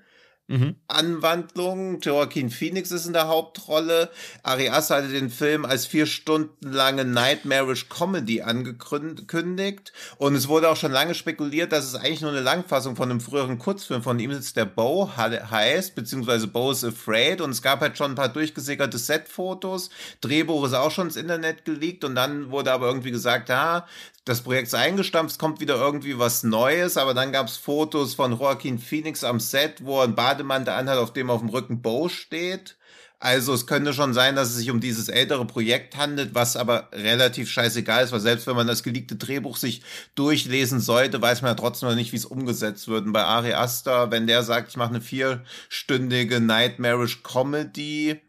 Mhm. 0.49 0.77
Anwandlung. 0.89 2.01
Joaquin 2.01 2.51
Phoenix 2.51 2.91
ist 2.91 3.07
in 3.07 3.13
der 3.13 3.29
Hauptrolle. 3.29 4.11
Ari 4.43 4.69
Aster 4.69 4.97
hatte 4.97 5.09
den 5.09 5.31
Film 5.31 5.65
als 5.65 5.87
vier 5.87 6.07
Stunden 6.07 6.73
lange 6.73 7.05
Nightmarish 7.05 7.89
Comedy 7.89 8.43
angekündigt. 8.43 9.93
Und 10.19 10.35
es 10.35 10.49
wurde 10.49 10.69
auch 10.69 10.77
schon 10.77 10.93
lange 10.93 11.15
spekuliert, 11.15 11.73
dass 11.73 11.85
es 11.85 11.95
eigentlich 11.95 12.21
nur 12.21 12.31
eine 12.31 12.41
Langfassung 12.41 12.97
von 12.97 13.11
einem 13.11 13.21
früheren 13.21 13.59
Kurzfilm 13.59 14.03
von 14.03 14.19
ihm 14.19 14.31
ist, 14.31 14.57
der 14.57 14.65
Bo 14.65 15.11
he- 15.17 15.41
heißt, 15.41 15.95
beziehungsweise 15.95 16.47
Bo 16.47 16.71
is 16.71 16.85
Afraid. 16.85 17.41
Und 17.41 17.51
es 17.51 17.63
gab 17.63 17.81
halt 17.81 17.97
schon 17.97 18.13
ein 18.13 18.17
paar 18.17 18.29
durchgesickerte 18.29 18.99
Set-Fotos. 18.99 19.91
Drehbuch 20.21 20.67
ist 20.67 20.75
auch 20.75 20.91
schon 20.91 21.07
ins 21.09 21.17
Internet 21.17 21.65
geleakt. 21.65 22.05
Und 22.05 22.15
dann 22.15 22.51
wurde 22.51 22.73
aber 22.73 22.87
irgendwie 22.87 23.11
gesagt, 23.11 23.49
ja, 23.49 23.87
das 24.25 24.41
Projekt 24.41 24.67
ist 24.67 24.75
eingestampft, 24.75 25.35
es 25.35 25.39
kommt 25.39 25.61
wieder 25.61 25.77
irgendwie 25.77 26.19
was 26.19 26.43
Neues, 26.43 26.97
aber 26.97 27.15
dann 27.15 27.31
gab 27.31 27.47
es 27.47 27.57
Fotos 27.57 28.15
von 28.15 28.33
Joaquin 28.37 28.81
Phoenix 28.81 29.23
am 29.23 29.39
Set, 29.39 29.85
wo 29.85 29.99
er 30.01 30.05
einen 30.05 30.17
Bademantel 30.37 30.75
anhat, 30.75 30.99
auf 30.99 31.13
dem 31.13 31.31
auf 31.31 31.41
dem 31.41 31.49
Rücken 31.49 31.83
Bo 31.83 32.09
steht. 32.09 32.77
Also 33.19 33.55
es 33.55 33.67
könnte 33.67 33.95
schon 33.95 34.13
sein, 34.13 34.37
dass 34.37 34.51
es 34.51 34.57
sich 34.57 34.71
um 34.71 34.79
dieses 34.79 35.09
ältere 35.09 35.47
Projekt 35.47 35.97
handelt, 35.97 36.35
was 36.35 36.55
aber 36.55 36.91
relativ 36.93 37.51
scheißegal 37.51 38.05
ist, 38.05 38.13
weil 38.13 38.21
selbst 38.21 38.47
wenn 38.47 38.57
man 38.57 38.67
das 38.67 38.83
geleakte 38.83 39.17
Drehbuch 39.17 39.57
sich 39.57 39.83
durchlesen 40.15 40.81
sollte, 40.81 41.23
weiß 41.23 41.41
man 41.41 41.53
ja 41.53 41.55
trotzdem 41.55 41.89
noch 41.89 41.97
nicht, 41.97 42.13
wie 42.13 42.19
es 42.19 42.27
umgesetzt 42.27 42.89
wird. 42.89 43.07
Und 43.07 43.13
bei 43.13 43.25
Ari 43.25 43.55
Aster, 43.55 44.11
wenn 44.11 44.27
der 44.27 44.43
sagt, 44.43 44.69
ich 44.69 44.77
mache 44.77 44.91
eine 44.91 45.01
vierstündige 45.01 46.41
Nightmarish 46.41 47.23
Comedy, 47.23 48.21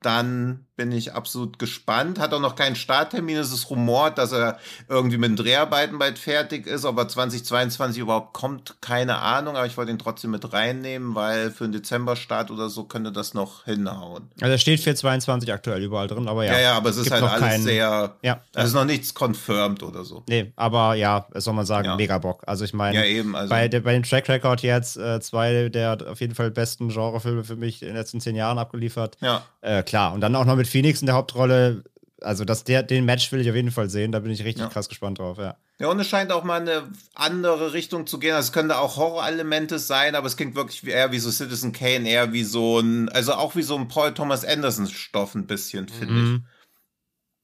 dann 0.00 0.66
bin 0.82 0.92
ich 0.98 1.14
absolut 1.14 1.58
gespannt. 1.60 2.18
Hat 2.18 2.34
auch 2.34 2.40
noch 2.40 2.56
keinen 2.56 2.74
Starttermin. 2.76 3.36
Es 3.36 3.52
ist 3.52 3.70
rumort, 3.70 4.18
dass 4.18 4.32
er 4.32 4.58
irgendwie 4.88 5.16
mit 5.16 5.30
den 5.30 5.36
Dreharbeiten 5.36 5.98
bald 5.98 6.18
fertig 6.18 6.66
ist. 6.66 6.84
Ob 6.84 6.98
er 6.98 7.06
2022 7.08 8.00
überhaupt 8.02 8.32
kommt, 8.32 8.74
keine 8.80 9.18
Ahnung. 9.18 9.56
Aber 9.56 9.66
ich 9.66 9.76
wollte 9.76 9.92
ihn 9.92 9.98
trotzdem 9.98 10.32
mit 10.32 10.52
reinnehmen, 10.52 11.14
weil 11.14 11.50
für 11.52 11.64
einen 11.64 11.72
Dezemberstart 11.72 12.50
oder 12.50 12.68
so 12.68 12.84
könnte 12.84 13.12
das 13.12 13.32
noch 13.32 13.64
hinhauen. 13.64 14.28
Also 14.40 14.58
steht 14.58 14.80
für 14.80 14.94
22 14.94 15.52
aktuell 15.52 15.82
überall 15.82 16.08
drin, 16.08 16.26
aber 16.26 16.44
ja. 16.44 16.54
Ja, 16.54 16.60
ja, 16.60 16.76
aber 16.76 16.90
es 16.90 16.96
ist 16.96 17.10
halt 17.10 17.22
alles 17.22 17.38
keinen- 17.40 17.62
sehr, 17.62 18.16
Ja, 18.22 18.40
es 18.54 18.66
ist 18.66 18.74
noch 18.74 18.84
nichts 18.84 19.14
confirmed 19.14 19.82
oder 19.84 20.04
so. 20.04 20.24
nee, 20.28 20.52
aber 20.56 20.94
ja, 20.94 21.26
was 21.30 21.44
soll 21.44 21.54
man 21.54 21.64
sagen, 21.66 21.86
Ja. 21.86 21.96
mega 21.96 22.18
Bock. 22.18 22.42
Also 22.46 22.64
ich 22.64 22.74
meine, 22.74 22.98
Ja, 22.98 23.04
eben. 23.04 23.36
Also, 23.36 23.50
bei, 23.50 23.68
der, 23.68 23.80
bei 23.80 23.92
dem 23.92 24.02
Track 24.02 24.28
Record 24.28 24.62
jetzt 24.62 24.96
äh, 24.96 25.20
zwei 25.20 25.68
der 25.68 25.98
auf 26.10 26.20
jeden 26.20 26.34
Fall 26.34 26.50
besten 26.50 26.88
Genrefilme 26.88 27.44
für 27.44 27.56
mich 27.56 27.82
in 27.82 27.88
den 27.88 27.96
letzten 27.96 28.20
zehn 28.20 28.34
Jahren 28.34 28.58
abgeliefert. 28.58 29.16
ja. 29.20 29.42
Äh, 29.64 29.84
klar, 29.84 30.12
und 30.12 30.20
dann 30.22 30.34
auch 30.34 30.44
noch 30.44 30.56
mit 30.56 30.66
Phoenix 30.72 31.00
in 31.00 31.06
der 31.06 31.14
Hauptrolle. 31.14 31.84
Also 32.20 32.44
das, 32.44 32.64
der, 32.64 32.82
den 32.82 33.04
Match 33.04 33.30
will 33.32 33.40
ich 33.40 33.48
auf 33.50 33.56
jeden 33.56 33.70
Fall 33.70 33.88
sehen. 33.90 34.12
Da 34.12 34.18
bin 34.20 34.30
ich 34.32 34.44
richtig 34.44 34.62
Ja. 34.62 34.68
krass 34.68 34.88
gespannt 34.88 35.18
drauf, 35.18 35.38
ja. 35.38 35.56
Ja, 35.78 35.88
und 35.88 35.98
es 35.98 36.06
scheint 36.08 36.30
auch 36.30 36.44
mal 36.44 36.60
eine 36.60 36.88
andere 37.14 37.72
Richtung 37.72 38.06
zu 38.06 38.20
gehen. 38.20 38.34
Also 38.34 38.46
es 38.48 38.52
könnte 38.52 38.78
auch 38.78 38.96
Horrorelemente 38.96 39.80
sein, 39.80 40.14
aber 40.14 40.28
es 40.28 40.36
klingt 40.36 40.54
wirklich 40.54 40.84
wie, 40.84 40.90
eher 40.90 41.10
wie 41.10 41.18
so 41.18 41.30
Citizen 41.30 41.72
Kane, 41.72 42.08
eher 42.08 42.32
wie 42.32 42.44
so 42.44 42.78
ein, 42.78 43.08
also 43.08 43.32
auch 43.34 43.56
wie 43.56 43.62
so 43.62 43.76
ein 43.76 43.88
Paul 43.88 44.14
Thomas 44.14 44.44
Anderson 44.44 44.86
Stoff 44.86 45.34
ein 45.34 45.46
bisschen, 45.48 45.88
finde 45.88 46.14
ich. 46.14 46.20
Mhm. 46.20 46.46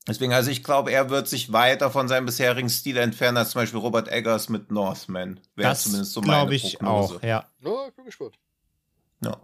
Deswegen, 0.06 0.32
also 0.32 0.50
ich 0.52 0.62
glaube, 0.62 0.92
er 0.92 1.10
wird 1.10 1.26
sich 1.28 1.52
weiter 1.52 1.90
von 1.90 2.06
seinem 2.06 2.26
bisherigen 2.26 2.70
Stil 2.70 2.96
entfernen 2.98 3.36
als 3.38 3.50
zum 3.50 3.62
Beispiel 3.62 3.80
Robert 3.80 4.08
Eggers 4.08 4.48
mit 4.48 4.70
Northman. 4.70 5.40
Wäre 5.56 5.70
Das 5.70 5.82
zumindest 5.82 6.12
so 6.12 6.20
meine 6.20 6.32
glaube 6.32 6.54
ich 6.54 6.78
Prognose. 6.78 7.16
auch, 7.16 7.22
ja. 7.24 7.44
Ja, 7.64 7.88
ich 7.88 7.94
bin 7.94 8.04
gespannt. 8.04 8.36
Ja. 9.24 9.36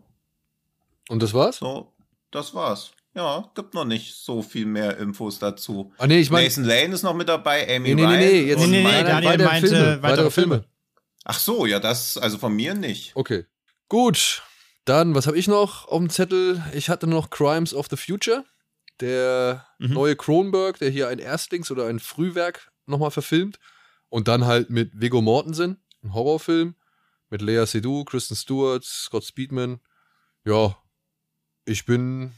Und 1.08 1.20
das 1.22 1.34
war's? 1.34 1.56
So, 1.56 1.92
das 2.30 2.54
war's. 2.54 2.92
Ja, 3.14 3.50
gibt 3.54 3.74
noch 3.74 3.84
nicht 3.84 4.14
so 4.14 4.42
viel 4.42 4.66
mehr 4.66 4.96
Infos 4.98 5.38
dazu. 5.38 5.92
Ah, 5.98 6.06
nee, 6.06 6.18
ich 6.18 6.30
meine. 6.30 6.48
Nathan 6.48 6.64
Lane 6.64 6.94
ist 6.94 7.02
noch 7.04 7.14
mit 7.14 7.28
dabei, 7.28 7.62
Amy 7.76 7.94
Nee, 7.94 7.94
nee, 7.94 8.06
nee, 8.06 8.16
nee, 8.16 8.40
jetzt 8.48 8.58
Nee, 8.60 8.66
nee, 8.66 8.76
nee, 8.78 8.82
Michael- 8.82 9.04
Daniel 9.04 9.30
weitere 9.30 9.46
meinte 9.48 9.68
Filme, 9.68 9.84
weitere 9.86 10.02
weitere 10.02 10.30
Filme. 10.30 10.54
Filme. 10.56 10.68
Ach 11.24 11.38
so, 11.38 11.66
ja, 11.66 11.78
das, 11.80 12.18
also 12.18 12.38
von 12.38 12.54
mir 12.54 12.74
nicht. 12.74 13.12
Okay. 13.14 13.46
Gut. 13.88 14.42
Dann, 14.84 15.14
was 15.14 15.26
habe 15.26 15.38
ich 15.38 15.46
noch 15.48 15.86
auf 15.88 15.98
dem 15.98 16.10
Zettel? 16.10 16.62
Ich 16.74 16.88
hatte 16.90 17.06
noch 17.06 17.30
Crimes 17.30 17.72
of 17.72 17.86
the 17.88 17.96
Future. 17.96 18.44
Der 19.00 19.66
Mhm. 19.78 19.94
neue 19.94 20.16
Kronberg, 20.16 20.78
der 20.78 20.90
hier 20.90 21.08
ein 21.08 21.18
Erstlings- 21.20 21.70
oder 21.70 21.86
ein 21.86 22.00
Frühwerk 22.00 22.70
nochmal 22.86 23.10
verfilmt. 23.10 23.58
Und 24.08 24.28
dann 24.28 24.44
halt 24.44 24.70
mit 24.70 24.90
Viggo 25.00 25.20
Mortensen, 25.22 25.82
ein 26.02 26.12
Horrorfilm. 26.14 26.74
Mit 27.30 27.40
Lea 27.42 27.64
Seydoux, 27.66 28.04
Kristen 28.04 28.36
Stewart, 28.36 28.84
Scott 28.84 29.24
Speedman. 29.24 29.80
Ja, 30.44 30.76
ich 31.64 31.86
bin, 31.86 32.32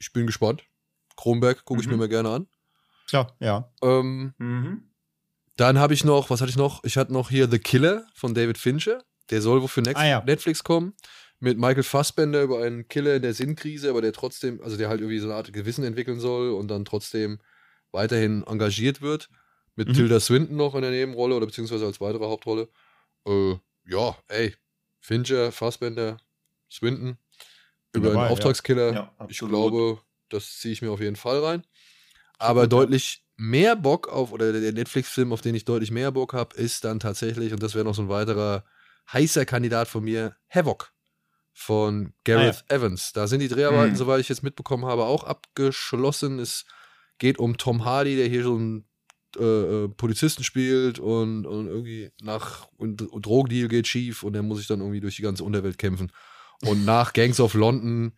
ich 0.00 0.12
bin 0.12 0.26
gespannt. 0.26 0.64
Kronberg 1.16 1.64
gucke 1.64 1.80
ich 1.80 1.86
Mhm. 1.86 1.92
mir 1.92 1.98
mal 1.98 2.08
gerne 2.08 2.30
an. 2.30 2.48
Klar, 3.08 3.36
ja. 3.40 3.72
Ähm, 3.82 4.34
Mhm. 4.38 4.90
dann 5.56 5.78
habe 5.78 5.94
ich 5.94 6.04
noch, 6.04 6.30
was 6.30 6.40
hatte 6.40 6.50
ich 6.50 6.56
noch? 6.56 6.82
Ich 6.84 6.96
hatte 6.96 7.12
noch 7.12 7.28
hier 7.30 7.48
The 7.48 7.58
Killer 7.58 8.06
von 8.14 8.34
David 8.34 8.58
Fincher. 8.58 9.04
Der 9.30 9.42
soll 9.42 9.60
wohl 9.60 9.68
für 9.68 9.82
Next 9.82 10.00
Ah, 10.00 10.06
ja. 10.06 10.24
Netflix 10.24 10.64
kommen. 10.64 10.94
Mit 11.38 11.58
Michael 11.58 11.82
Fassbender 11.84 12.42
über 12.42 12.62
einen 12.62 12.88
Killer 12.88 13.16
in 13.16 13.22
der 13.22 13.32
Sinnkrise, 13.34 13.88
aber 13.90 14.02
der 14.02 14.12
trotzdem, 14.12 14.60
also 14.62 14.76
der 14.76 14.88
halt 14.88 15.00
irgendwie 15.00 15.18
so 15.20 15.26
eine 15.26 15.34
Art 15.36 15.52
Gewissen 15.52 15.84
entwickeln 15.84 16.20
soll 16.20 16.50
und 16.50 16.68
dann 16.68 16.84
trotzdem 16.84 17.38
weiterhin 17.92 18.42
engagiert 18.46 19.00
wird. 19.00 19.28
Mit 19.76 19.88
Mhm. 19.88 19.94
Tilda 19.94 20.20
Swinton 20.20 20.56
noch 20.56 20.74
in 20.74 20.82
der 20.82 20.90
Nebenrolle 20.90 21.34
oder 21.36 21.46
beziehungsweise 21.46 21.86
als 21.86 22.00
weitere 22.00 22.24
Hauptrolle. 22.24 22.68
Äh, 23.26 23.54
ja, 23.86 24.16
ey. 24.28 24.54
Fincher, 25.00 25.52
Fassbender, 25.52 26.18
Swinton. 26.70 27.16
Über 27.92 28.08
dabei, 28.08 28.20
einen 28.20 28.28
ja. 28.28 28.32
Auftragskiller. 28.32 28.92
Ja, 28.92 29.14
ich 29.28 29.42
absolut. 29.42 29.52
glaube, 29.52 30.00
das 30.28 30.58
ziehe 30.58 30.72
ich 30.72 30.82
mir 30.82 30.90
auf 30.90 31.00
jeden 31.00 31.16
Fall 31.16 31.42
rein. 31.44 31.66
Aber 32.38 32.62
ja. 32.62 32.66
deutlich 32.66 33.24
mehr 33.36 33.76
Bock 33.76 34.08
auf, 34.08 34.32
oder 34.32 34.52
der 34.52 34.72
Netflix-Film, 34.72 35.32
auf 35.32 35.40
den 35.40 35.54
ich 35.54 35.64
deutlich 35.64 35.90
mehr 35.90 36.12
Bock 36.12 36.32
habe, 36.32 36.56
ist 36.56 36.84
dann 36.84 37.00
tatsächlich, 37.00 37.52
und 37.52 37.62
das 37.62 37.74
wäre 37.74 37.84
noch 37.84 37.94
so 37.94 38.02
ein 38.02 38.08
weiterer 38.08 38.64
heißer 39.12 39.44
Kandidat 39.44 39.88
von 39.88 40.04
mir, 40.04 40.36
Havoc 40.48 40.92
von 41.52 42.14
Gareth 42.24 42.64
Evans. 42.68 43.12
Da 43.12 43.26
sind 43.26 43.40
die 43.40 43.48
Dreharbeiten, 43.48 43.90
Hm. 43.90 43.96
soweit 43.96 44.20
ich 44.20 44.28
jetzt 44.28 44.42
mitbekommen 44.42 44.86
habe, 44.86 45.04
auch 45.04 45.24
abgeschlossen. 45.24 46.38
Es 46.38 46.64
geht 47.18 47.38
um 47.38 47.56
Tom 47.56 47.84
Hardy, 47.84 48.16
der 48.16 48.28
hier 48.28 48.44
so 48.44 48.54
einen 48.54 48.88
äh, 49.36 49.84
äh, 49.84 49.88
Polizisten 49.88 50.42
spielt 50.42 50.98
und, 50.98 51.46
und 51.46 51.66
irgendwie 51.66 52.10
nach 52.22 52.66
und, 52.76 53.02
und 53.02 53.26
Drogendeal 53.26 53.68
geht 53.68 53.86
schief 53.86 54.22
und 54.22 54.32
der 54.32 54.42
muss 54.42 54.58
sich 54.58 54.66
dann 54.66 54.80
irgendwie 54.80 55.00
durch 55.00 55.16
die 55.16 55.22
ganze 55.22 55.44
Unterwelt 55.44 55.78
kämpfen. 55.78 56.10
Und 56.66 56.84
nach 56.84 57.12
Gangs 57.12 57.40
of 57.40 57.54
London 57.54 58.12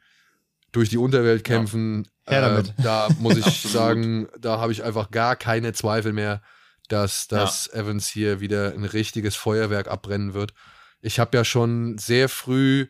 durch 0.72 0.88
die 0.88 0.98
Unterwelt 0.98 1.46
Ja. 1.46 1.56
kämpfen, 1.56 2.08
Her 2.26 2.38
äh, 2.38 2.42
damit. 2.42 2.74
da 2.82 3.08
muss 3.18 3.36
ich 3.36 3.62
sagen, 3.62 4.28
da 4.38 4.58
habe 4.58 4.72
ich 4.72 4.82
einfach 4.82 5.10
gar 5.10 5.36
keine 5.36 5.72
Zweifel 5.72 6.12
mehr, 6.12 6.42
dass, 6.88 7.28
dass 7.28 7.70
ja. 7.72 7.80
Evans 7.80 8.08
hier 8.08 8.40
wieder 8.40 8.72
ein 8.72 8.84
richtiges 8.84 9.36
Feuerwerk 9.36 9.88
abbrennen 9.88 10.34
wird. 10.34 10.54
Ich 11.00 11.18
habe 11.18 11.36
ja 11.36 11.44
schon 11.44 11.98
sehr 11.98 12.28
früh 12.28 12.86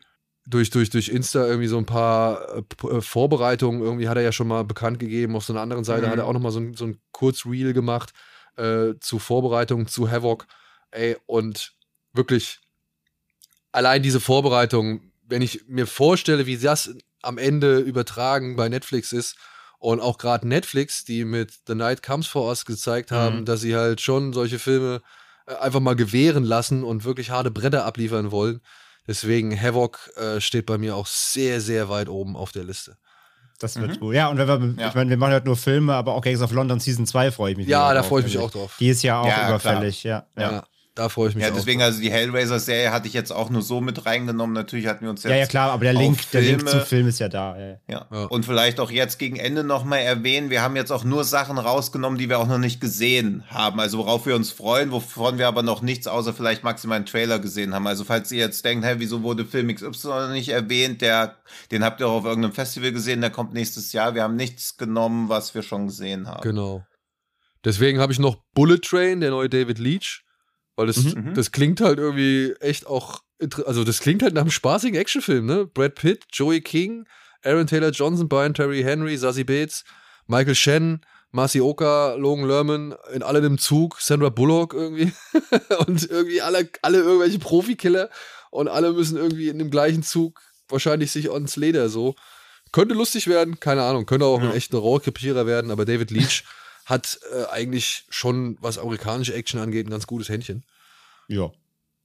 durch, 0.46 0.70
durch, 0.70 0.90
durch 0.90 1.08
Insta 1.08 1.46
irgendwie 1.46 1.68
so 1.68 1.78
ein 1.78 1.86
paar 1.86 2.56
äh, 2.56 2.86
äh, 2.88 3.00
Vorbereitungen, 3.00 3.80
irgendwie 3.82 4.08
hat 4.08 4.16
er 4.16 4.22
ja 4.22 4.32
schon 4.32 4.48
mal 4.48 4.64
bekannt 4.64 4.98
gegeben. 4.98 5.36
Auf 5.36 5.44
so 5.44 5.52
einer 5.52 5.62
anderen 5.62 5.84
Seite 5.84 6.06
mhm. 6.06 6.10
hat 6.10 6.18
er 6.18 6.26
auch 6.26 6.32
noch 6.32 6.40
mal 6.40 6.50
so 6.50 6.60
ein, 6.60 6.74
so 6.74 6.86
ein 6.86 7.00
Kurzreel 7.12 7.72
gemacht 7.72 8.12
äh, 8.56 8.94
zu 9.00 9.18
Vorbereitungen 9.18 9.86
zu 9.86 10.10
Havoc. 10.10 10.46
Ey, 10.90 11.16
und 11.26 11.72
wirklich 12.12 12.60
allein 13.70 14.02
diese 14.02 14.20
Vorbereitung, 14.20 15.11
wenn 15.32 15.42
ich 15.42 15.64
mir 15.66 15.86
vorstelle, 15.86 16.46
wie 16.46 16.58
das 16.58 16.94
am 17.22 17.38
Ende 17.38 17.78
übertragen 17.78 18.54
bei 18.54 18.68
Netflix 18.68 19.12
ist, 19.12 19.36
und 19.78 19.98
auch 20.00 20.16
gerade 20.16 20.46
Netflix, 20.46 21.04
die 21.04 21.24
mit 21.24 21.54
The 21.66 21.74
Night 21.74 22.04
Comes 22.04 22.28
For 22.28 22.46
Us 22.46 22.64
gezeigt 22.64 23.10
mhm. 23.10 23.16
haben, 23.16 23.40
mhm. 23.40 23.44
dass 23.46 23.62
sie 23.62 23.74
halt 23.74 24.00
schon 24.00 24.32
solche 24.32 24.60
Filme 24.60 25.02
äh, 25.46 25.56
einfach 25.56 25.80
mal 25.80 25.96
gewähren 25.96 26.44
lassen 26.44 26.84
und 26.84 27.04
wirklich 27.04 27.30
harte 27.30 27.50
Bretter 27.50 27.84
abliefern 27.84 28.30
wollen. 28.30 28.60
Deswegen 29.08 29.60
Havoc 29.60 30.12
äh, 30.16 30.40
steht 30.40 30.66
bei 30.66 30.78
mir 30.78 30.94
auch 30.94 31.08
sehr, 31.08 31.60
sehr 31.60 31.88
weit 31.88 32.08
oben 32.08 32.36
auf 32.36 32.52
der 32.52 32.62
Liste. 32.62 32.96
Das 33.58 33.74
wird 33.74 33.96
mhm. 33.96 33.98
gut. 33.98 34.14
Ja, 34.14 34.28
und 34.28 34.38
wenn 34.38 34.46
wir, 34.46 34.82
ja. 34.82 34.88
ich 34.90 34.94
meine, 34.94 35.10
wir 35.10 35.16
machen 35.16 35.32
halt 35.32 35.46
nur 35.46 35.56
Filme, 35.56 35.94
aber 35.94 36.14
auch 36.14 36.22
Gangs 36.22 36.42
of 36.42 36.52
London 36.52 36.78
Season 36.78 37.04
2 37.04 37.32
freue 37.32 37.50
ich 37.50 37.58
mich. 37.58 37.66
Ja, 37.66 37.92
da 37.92 38.04
freue 38.04 38.20
ich 38.20 38.26
mich 38.26 38.38
auch 38.38 38.52
drauf. 38.52 38.76
Die 38.78 38.88
ist 38.88 39.02
ja 39.02 39.20
auch 39.20 39.26
ja, 39.26 39.48
überfällig, 39.48 40.04
ja. 40.04 40.26
ja. 40.38 40.64
Ja. 40.96 41.02
Da 41.02 41.08
freue 41.08 41.30
ich 41.30 41.34
mich. 41.34 41.42
Ja, 41.42 41.50
deswegen, 41.50 41.80
auch. 41.80 41.86
also 41.86 42.02
die 42.02 42.10
Hellraiser-Serie 42.10 42.92
hatte 42.92 43.08
ich 43.08 43.14
jetzt 43.14 43.32
auch 43.32 43.48
nur 43.48 43.62
so 43.62 43.80
mit 43.80 44.04
reingenommen. 44.04 44.52
Natürlich 44.52 44.86
hatten 44.86 45.04
wir 45.04 45.10
uns 45.10 45.22
jetzt. 45.22 45.30
Ja, 45.30 45.38
ja, 45.38 45.46
klar, 45.46 45.72
aber 45.72 45.84
der 45.84 45.94
Link, 45.94 46.30
der 46.32 46.42
Link 46.42 46.68
zum 46.68 46.80
Film 46.82 47.08
ist 47.08 47.18
ja 47.18 47.30
da. 47.30 47.58
Ja. 47.58 47.76
ja. 47.88 48.06
ja. 48.12 48.24
Und 48.26 48.44
vielleicht 48.44 48.78
auch 48.78 48.90
jetzt 48.90 49.18
gegen 49.18 49.36
Ende 49.36 49.64
nochmal 49.64 50.00
erwähnen, 50.00 50.50
wir 50.50 50.60
haben 50.60 50.76
jetzt 50.76 50.90
auch 50.90 51.04
nur 51.04 51.24
Sachen 51.24 51.56
rausgenommen, 51.56 52.18
die 52.18 52.28
wir 52.28 52.38
auch 52.38 52.46
noch 52.46 52.58
nicht 52.58 52.78
gesehen 52.80 53.44
haben. 53.48 53.80
Also 53.80 53.98
worauf 53.98 54.26
wir 54.26 54.36
uns 54.36 54.52
freuen, 54.52 54.92
wovon 54.92 55.38
wir 55.38 55.48
aber 55.48 55.62
noch 55.62 55.80
nichts 55.80 56.06
außer 56.06 56.34
vielleicht 56.34 56.62
maximal 56.62 56.96
einen 56.96 57.06
Trailer 57.06 57.38
gesehen 57.38 57.74
haben. 57.74 57.86
Also 57.86 58.04
falls 58.04 58.30
ihr 58.30 58.40
jetzt 58.40 58.62
denkt, 58.62 58.84
hey, 58.84 58.96
wieso 58.98 59.22
wurde 59.22 59.46
Film 59.46 59.74
XY 59.74 60.32
nicht 60.32 60.50
erwähnt, 60.50 61.00
der, 61.00 61.36
den 61.70 61.84
habt 61.84 62.00
ihr 62.00 62.08
auch 62.08 62.18
auf 62.18 62.24
irgendeinem 62.26 62.52
Festival 62.52 62.92
gesehen, 62.92 63.22
der 63.22 63.30
kommt 63.30 63.54
nächstes 63.54 63.94
Jahr. 63.94 64.14
Wir 64.14 64.24
haben 64.24 64.36
nichts 64.36 64.76
genommen, 64.76 65.30
was 65.30 65.54
wir 65.54 65.62
schon 65.62 65.86
gesehen 65.86 66.28
haben. 66.28 66.42
Genau. 66.42 66.84
Deswegen 67.64 67.98
habe 67.98 68.12
ich 68.12 68.18
noch 68.18 68.36
Bullet 68.54 68.78
Train, 68.78 69.20
der 69.20 69.30
neue 69.30 69.48
David 69.48 69.78
Leach. 69.78 70.22
Weil 70.76 70.86
das, 70.86 70.98
mhm. 70.98 71.30
mhm. 71.30 71.34
das 71.34 71.52
klingt 71.52 71.80
halt 71.80 71.98
irgendwie 71.98 72.54
echt 72.60 72.86
auch, 72.86 73.22
also 73.66 73.84
das 73.84 74.00
klingt 74.00 74.22
halt 74.22 74.34
nach 74.34 74.42
einem 74.42 74.50
spaßigen 74.50 74.98
Actionfilm, 74.98 75.46
ne? 75.46 75.66
Brad 75.66 75.94
Pitt, 75.96 76.24
Joey 76.32 76.60
King, 76.60 77.06
Aaron 77.44 77.66
Taylor 77.66 77.90
Johnson, 77.90 78.28
Brian 78.28 78.54
Terry 78.54 78.82
Henry, 78.82 79.16
Sassy 79.16 79.44
Bates, 79.44 79.84
Michael 80.26 80.54
Shen, 80.54 81.00
Masioka, 81.32 82.14
Logan 82.14 82.46
Lerman, 82.46 82.94
in 83.12 83.22
alle 83.22 83.40
im 83.40 83.58
Zug, 83.58 84.00
Sandra 84.00 84.28
Bullock 84.28 84.74
irgendwie 84.74 85.12
und 85.86 86.08
irgendwie 86.08 86.42
alle, 86.42 86.68
alle 86.82 86.98
irgendwelche 86.98 87.38
Profikiller 87.38 88.10
und 88.50 88.68
alle 88.68 88.92
müssen 88.92 89.16
irgendwie 89.16 89.48
in 89.48 89.58
dem 89.58 89.70
gleichen 89.70 90.02
Zug 90.02 90.40
wahrscheinlich 90.68 91.10
sich 91.10 91.30
ans 91.30 91.56
Leder 91.56 91.88
so. 91.88 92.14
Könnte 92.70 92.94
lustig 92.94 93.26
werden, 93.26 93.60
keine 93.60 93.82
Ahnung, 93.82 94.06
könnte 94.06 94.26
auch 94.26 94.40
ja. 94.40 94.50
ein 94.50 94.56
echter 94.56 94.78
Rohrkrepierer 94.78 95.46
werden, 95.46 95.70
aber 95.70 95.84
David 95.84 96.10
Leach 96.10 96.44
hat 96.84 97.18
äh, 97.32 97.44
eigentlich 97.50 98.04
schon, 98.08 98.56
was 98.60 98.78
amerikanische 98.78 99.34
Action 99.34 99.60
angeht, 99.60 99.86
ein 99.86 99.90
ganz 99.90 100.06
gutes 100.06 100.28
Händchen. 100.28 100.64
Ja. 101.28 101.50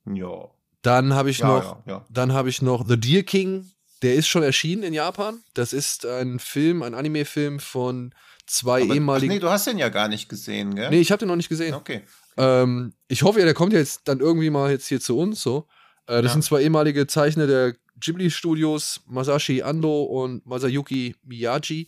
Ja. 0.06 0.50
Dann 0.82 1.14
habe 1.14 1.30
ich 1.30 1.40
ja, 1.40 1.48
noch, 1.48 1.86
ja, 1.86 1.94
ja. 1.94 2.06
dann 2.10 2.34
habe 2.34 2.50
ich 2.50 2.62
noch 2.62 2.88
The 2.88 3.00
Deer 3.00 3.24
King. 3.24 3.72
Der 4.04 4.16
ist 4.16 4.28
schon 4.28 4.44
erschienen 4.44 4.84
in 4.84 4.94
Japan. 4.94 5.40
Das 5.56 5.74
ist 5.74 6.06
ein 6.06 6.38
Film, 6.40 6.84
ein 6.84 6.94
Anime-Film 6.94 7.60
von 7.60 8.14
zwei 8.46 8.84
Aber, 8.84 8.94
ehemaligen. 8.94 9.32
Ach 9.32 9.36
nee, 9.36 9.40
du 9.40 9.50
hast 9.50 9.66
den 9.68 9.80
ja 9.80 9.90
gar 9.90 10.08
nicht 10.08 10.30
gesehen, 10.30 10.76
gell? 10.76 10.92
Nee, 10.92 11.00
ich 11.00 11.12
habe 11.12 11.20
den 11.20 11.28
noch 11.28 11.36
nicht 11.36 11.50
gesehen. 11.50 11.74
Okay. 11.74 12.04
Ähm, 12.38 12.94
ich 13.08 13.24
hoffe 13.24 13.40
ja, 13.40 13.46
der 13.46 13.56
kommt 13.56 13.74
jetzt 13.74 14.02
dann 14.08 14.20
irgendwie 14.20 14.52
mal 14.52 14.72
jetzt 14.72 14.88
hier 14.88 15.02
zu 15.02 15.18
uns. 15.18 15.42
So, 15.42 15.68
äh, 16.06 16.22
das 16.22 16.34
sind 16.34 16.44
zwei 16.44 16.62
ehemalige 16.62 17.08
Zeichner 17.08 17.48
der 17.48 17.76
Ghibli-Studios, 18.00 19.02
Masashi 19.08 19.64
Ando 19.64 20.04
und 20.04 20.46
Masayuki 20.46 21.16
Miyagi. 21.24 21.88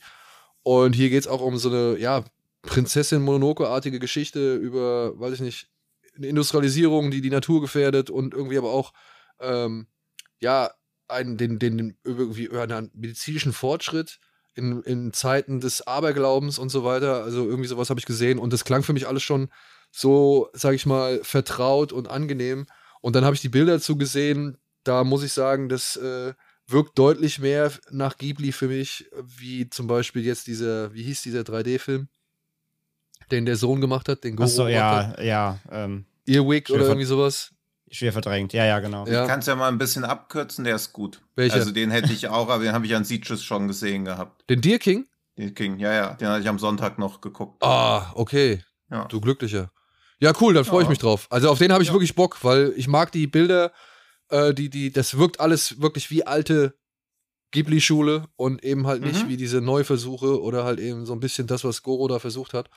Und 0.63 0.95
hier 0.95 1.09
geht 1.09 1.21
es 1.21 1.27
auch 1.27 1.41
um 1.41 1.57
so 1.57 1.69
eine, 1.69 1.97
ja, 1.99 2.23
Prinzessin 2.61 3.21
Mononoke-artige 3.21 3.99
Geschichte 3.99 4.55
über, 4.55 5.17
weiß 5.19 5.35
ich 5.35 5.41
nicht, 5.41 5.69
eine 6.15 6.27
Industrialisierung, 6.27 7.11
die 7.11 7.21
die 7.21 7.29
Natur 7.29 7.61
gefährdet 7.61 8.09
und 8.09 8.33
irgendwie 8.33 8.57
aber 8.57 8.71
auch, 8.71 8.93
ähm, 9.39 9.87
ja, 10.39 10.71
einen, 11.07 11.37
den, 11.37 11.59
den, 11.59 11.97
irgendwie 12.03 12.49
einen 12.49 12.91
medizinischen 12.93 13.53
Fortschritt 13.53 14.19
in, 14.53 14.81
in 14.83 15.13
Zeiten 15.13 15.59
des 15.59 15.85
Aberglaubens 15.87 16.59
und 16.59 16.69
so 16.69 16.83
weiter. 16.83 17.23
Also 17.23 17.47
irgendwie 17.47 17.67
sowas 17.67 17.89
habe 17.89 17.99
ich 17.99 18.05
gesehen 18.05 18.39
und 18.39 18.53
das 18.53 18.65
klang 18.65 18.83
für 18.83 18.93
mich 18.93 19.07
alles 19.07 19.23
schon 19.23 19.49
so, 19.91 20.49
sag 20.53 20.75
ich 20.75 20.85
mal, 20.85 21.21
vertraut 21.23 21.91
und 21.91 22.09
angenehm. 22.09 22.67
Und 23.01 23.15
dann 23.15 23.25
habe 23.25 23.35
ich 23.35 23.41
die 23.41 23.49
Bilder 23.49 23.73
dazu 23.73 23.97
gesehen. 23.97 24.57
Da 24.83 25.03
muss 25.03 25.23
ich 25.23 25.33
sagen, 25.33 25.69
das 25.69 25.95
äh, 25.95 26.33
wirkt 26.67 26.99
deutlich 26.99 27.39
mehr 27.39 27.71
nach 27.89 28.17
Ghibli 28.17 28.51
für 28.51 28.67
mich, 28.67 29.09
wie 29.23 29.69
zum 29.69 29.87
Beispiel 29.87 30.23
jetzt 30.23 30.47
dieser, 30.47 30.93
wie 30.93 31.03
hieß 31.03 31.21
dieser 31.23 31.41
3D-Film? 31.41 32.09
Den 33.31 33.45
der 33.45 33.55
Sohn 33.55 33.81
gemacht 33.81 34.09
hat, 34.09 34.23
den 34.23 34.35
Goro. 34.35 34.47
Achso, 34.47 34.67
ja, 34.67 35.07
hat. 35.07 35.23
ja. 35.23 35.59
Ähm, 35.71 36.05
Earwig 36.27 36.69
oder 36.69 36.85
irgendwie 36.85 37.05
sowas. 37.05 37.51
Schwer 37.91 38.13
verdrängt, 38.13 38.53
ja, 38.53 38.65
ja, 38.65 38.79
genau. 38.79 39.07
Ja. 39.07 39.23
Ich 39.23 39.27
kann 39.27 39.39
es 39.39 39.47
ja 39.47 39.55
mal 39.55 39.67
ein 39.67 39.79
bisschen 39.79 40.05
abkürzen, 40.05 40.63
der 40.63 40.75
ist 40.75 40.93
gut. 40.93 41.21
Welcher? 41.35 41.55
Also 41.55 41.71
den 41.71 41.89
hätte 41.89 42.13
ich 42.13 42.27
auch, 42.27 42.49
aber 42.49 42.63
den 42.63 42.73
habe 42.73 42.85
ich 42.85 42.95
an 42.95 43.03
Sieges 43.03 43.43
schon 43.43 43.67
gesehen 43.67 44.05
gehabt. 44.05 44.47
Den 44.49 44.61
Deer 44.61 44.77
King? 44.77 45.07
Deer 45.37 45.53
King, 45.53 45.79
ja, 45.79 45.91
ja. 45.91 46.13
Den 46.13 46.27
hatte 46.27 46.41
ich 46.41 46.47
am 46.47 46.59
Sonntag 46.59 46.99
noch 46.99 47.19
geguckt. 47.19 47.63
Ah, 47.63 48.11
okay. 48.13 48.63
Ja. 48.91 49.05
Du 49.05 49.19
Glücklicher. 49.19 49.71
Ja, 50.19 50.33
cool, 50.39 50.53
dann 50.53 50.65
freue 50.65 50.81
ja. 50.81 50.83
ich 50.83 50.89
mich 50.89 50.99
drauf. 50.99 51.27
Also 51.29 51.49
auf 51.49 51.57
den 51.57 51.71
habe 51.71 51.81
ich 51.81 51.89
ja. 51.89 51.93
wirklich 51.95 52.13
Bock, 52.13 52.43
weil 52.43 52.73
ich 52.75 52.87
mag 52.87 53.11
die 53.11 53.25
Bilder, 53.25 53.71
äh, 54.29 54.53
die, 54.53 54.69
die, 54.69 54.91
das 54.91 55.17
wirkt 55.17 55.39
alles 55.39 55.81
wirklich 55.81 56.11
wie 56.11 56.27
alte 56.27 56.75
Ghibli-Schule 57.51 58.25
und 58.35 58.63
eben 58.63 58.85
halt 58.85 59.01
nicht 59.01 59.25
mhm. 59.25 59.29
wie 59.29 59.37
diese 59.37 59.61
Neuversuche 59.61 60.41
oder 60.41 60.63
halt 60.63 60.79
eben 60.79 61.05
so 61.05 61.13
ein 61.13 61.19
bisschen 61.19 61.47
das, 61.47 61.63
was 61.63 61.81
Goro 61.81 62.07
da 62.07 62.19
versucht 62.19 62.53
hat. 62.53 62.69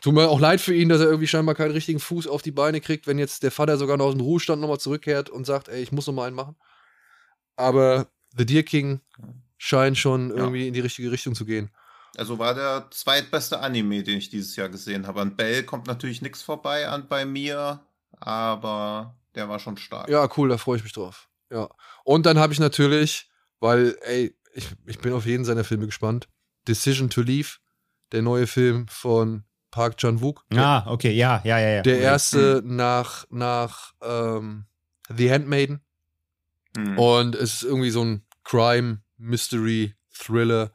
Tut 0.00 0.14
mir 0.14 0.28
auch 0.28 0.40
leid 0.40 0.60
für 0.60 0.74
ihn, 0.74 0.88
dass 0.88 1.00
er 1.00 1.06
irgendwie 1.06 1.26
scheinbar 1.26 1.54
keinen 1.54 1.70
richtigen 1.70 2.00
Fuß 2.00 2.26
auf 2.26 2.42
die 2.42 2.50
Beine 2.50 2.80
kriegt, 2.80 3.06
wenn 3.06 3.18
jetzt 3.18 3.42
der 3.42 3.50
Vater 3.50 3.78
sogar 3.78 3.96
noch 3.96 4.06
aus 4.06 4.14
dem 4.14 4.20
Ruhestand 4.20 4.60
nochmal 4.60 4.78
zurückkehrt 4.78 5.30
und 5.30 5.46
sagt, 5.46 5.68
ey, 5.68 5.82
ich 5.82 5.92
muss 5.92 6.06
nochmal 6.06 6.26
einen 6.26 6.36
machen. 6.36 6.56
Aber 7.56 8.08
The 8.36 8.44
Deer 8.44 8.64
King 8.64 9.00
scheint 9.56 9.96
schon 9.96 10.30
irgendwie 10.30 10.62
ja. 10.62 10.68
in 10.68 10.74
die 10.74 10.80
richtige 10.80 11.10
Richtung 11.10 11.34
zu 11.34 11.44
gehen. 11.44 11.70
Also 12.16 12.38
war 12.38 12.54
der 12.54 12.88
zweitbeste 12.90 13.60
Anime, 13.60 14.02
den 14.02 14.18
ich 14.18 14.30
dieses 14.30 14.54
Jahr 14.56 14.68
gesehen 14.68 15.06
habe. 15.06 15.20
An 15.20 15.36
Bell 15.36 15.64
kommt 15.64 15.86
natürlich 15.86 16.22
nichts 16.22 16.42
vorbei 16.42 16.88
an 16.88 17.08
bei 17.08 17.24
mir, 17.24 17.80
aber 18.20 19.16
der 19.34 19.48
war 19.48 19.58
schon 19.58 19.76
stark. 19.76 20.08
Ja, 20.08 20.28
cool, 20.36 20.48
da 20.48 20.58
freue 20.58 20.76
ich 20.76 20.84
mich 20.84 20.92
drauf. 20.92 21.28
Ja. 21.50 21.68
Und 22.04 22.26
dann 22.26 22.38
habe 22.38 22.52
ich 22.52 22.60
natürlich, 22.60 23.30
weil, 23.58 23.96
ey, 24.02 24.36
ich, 24.52 24.68
ich 24.86 24.98
bin 24.98 25.12
auf 25.12 25.26
jeden 25.26 25.44
seiner 25.44 25.64
Filme 25.64 25.86
gespannt. 25.86 26.28
Decision 26.68 27.10
to 27.10 27.20
Leave, 27.20 27.56
der 28.12 28.22
neue 28.22 28.46
Film 28.46 28.86
von 28.88 29.44
Park 29.74 29.96
Chan-wook. 29.96 30.44
Ah, 30.54 30.84
okay, 30.86 31.10
ja, 31.10 31.40
ja, 31.42 31.58
ja. 31.58 31.68
ja. 31.68 31.82
Der 31.82 31.98
erste 31.98 32.62
mhm. 32.62 32.76
nach, 32.76 33.26
nach 33.28 33.92
ähm, 34.02 34.66
The 35.08 35.32
Handmaiden. 35.32 35.80
Mhm. 36.76 36.96
Und 36.96 37.34
es 37.34 37.54
ist 37.54 37.62
irgendwie 37.64 37.90
so 37.90 38.04
ein 38.04 38.24
Crime, 38.44 39.02
Mystery, 39.16 39.96
Thriller 40.16 40.70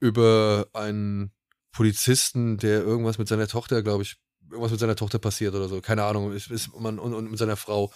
über 0.00 0.66
einen 0.72 1.30
Polizisten, 1.70 2.56
der 2.56 2.82
irgendwas 2.82 3.18
mit 3.18 3.28
seiner 3.28 3.46
Tochter, 3.46 3.84
glaube 3.84 4.02
ich, 4.02 4.16
irgendwas 4.50 4.72
mit 4.72 4.80
seiner 4.80 4.96
Tochter 4.96 5.20
passiert 5.20 5.54
oder 5.54 5.68
so. 5.68 5.80
Keine 5.80 6.02
Ahnung, 6.02 6.32
ist, 6.32 6.50
ist 6.50 6.74
man, 6.76 6.98
und, 6.98 7.14
und 7.14 7.30
mit 7.30 7.38
seiner 7.38 7.56
Frau. 7.56 7.92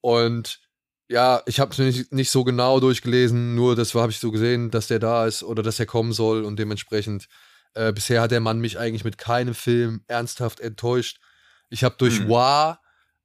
Und 0.00 0.58
ja, 1.06 1.42
ich 1.44 1.60
habe 1.60 1.72
es 1.72 1.78
nicht, 1.78 2.12
nicht 2.14 2.30
so 2.30 2.44
genau 2.44 2.80
durchgelesen, 2.80 3.54
nur 3.54 3.76
das 3.76 3.94
habe 3.94 4.10
ich 4.10 4.20
so 4.20 4.30
gesehen, 4.30 4.70
dass 4.70 4.86
der 4.86 5.00
da 5.00 5.26
ist 5.26 5.42
oder 5.42 5.62
dass 5.62 5.78
er 5.78 5.86
kommen 5.86 6.14
soll 6.14 6.44
und 6.44 6.58
dementsprechend 6.58 7.28
äh, 7.74 7.92
bisher 7.92 8.20
hat 8.20 8.30
der 8.30 8.40
Mann 8.40 8.60
mich 8.60 8.78
eigentlich 8.78 9.04
mit 9.04 9.18
keinem 9.18 9.54
Film 9.54 10.02
ernsthaft 10.08 10.60
enttäuscht. 10.60 11.20
Ich 11.68 11.84
habe 11.84 11.94
durch 11.98 12.20
mhm. 12.20 12.28
War, 12.28 12.80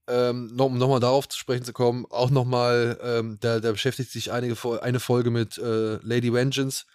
ähm, 0.07 0.47
noch, 0.55 0.65
um 0.65 0.77
nochmal 0.77 0.99
darauf 0.99 1.27
zu 1.27 1.38
sprechen 1.38 1.65
zu 1.65 1.73
kommen, 1.73 2.05
auch 2.09 2.30
nochmal, 2.30 2.99
ähm, 3.01 3.38
da, 3.39 3.59
da 3.59 3.72
beschäftigt 3.72 4.11
sich 4.11 4.31
einige, 4.31 4.55
eine 4.81 4.99
Folge 4.99 5.31
mit 5.31 5.57
äh, 5.57 5.95
Lady 6.03 6.31
Vengeance. 6.31 6.85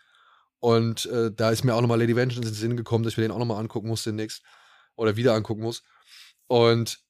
Und 0.60 1.06
äh, 1.06 1.32
da 1.32 1.51
ist 1.51 1.64
mir 1.64 1.74
auch 1.74 1.81
nochmal 1.81 1.98
Lady 1.98 2.14
Vengeance 2.14 2.47
in 2.47 2.55
den 2.55 2.55
Sinn 2.55 2.77
gekommen, 2.77 3.02
dass 3.02 3.14
ich 3.14 3.16
mir 3.16 3.24
den 3.24 3.32
auch 3.32 3.39
nochmal 3.39 3.59
angucken 3.59 3.89
muss 3.89 4.05
demnächst. 4.05 4.43
Oder 4.94 5.16
wieder 5.16 5.35
angucken 5.35 5.62
muss. 5.62 5.82
Und 6.47 7.01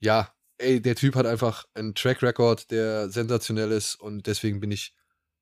ja, 0.00 0.32
ey, 0.58 0.80
der 0.80 0.96
Typ 0.96 1.14
hat 1.14 1.26
einfach 1.26 1.66
einen 1.74 1.94
Track 1.94 2.22
Record, 2.22 2.70
der 2.70 3.10
sensationell 3.10 3.70
ist. 3.70 3.96
Und 3.96 4.26
deswegen 4.26 4.60
bin 4.60 4.70
ich 4.72 4.94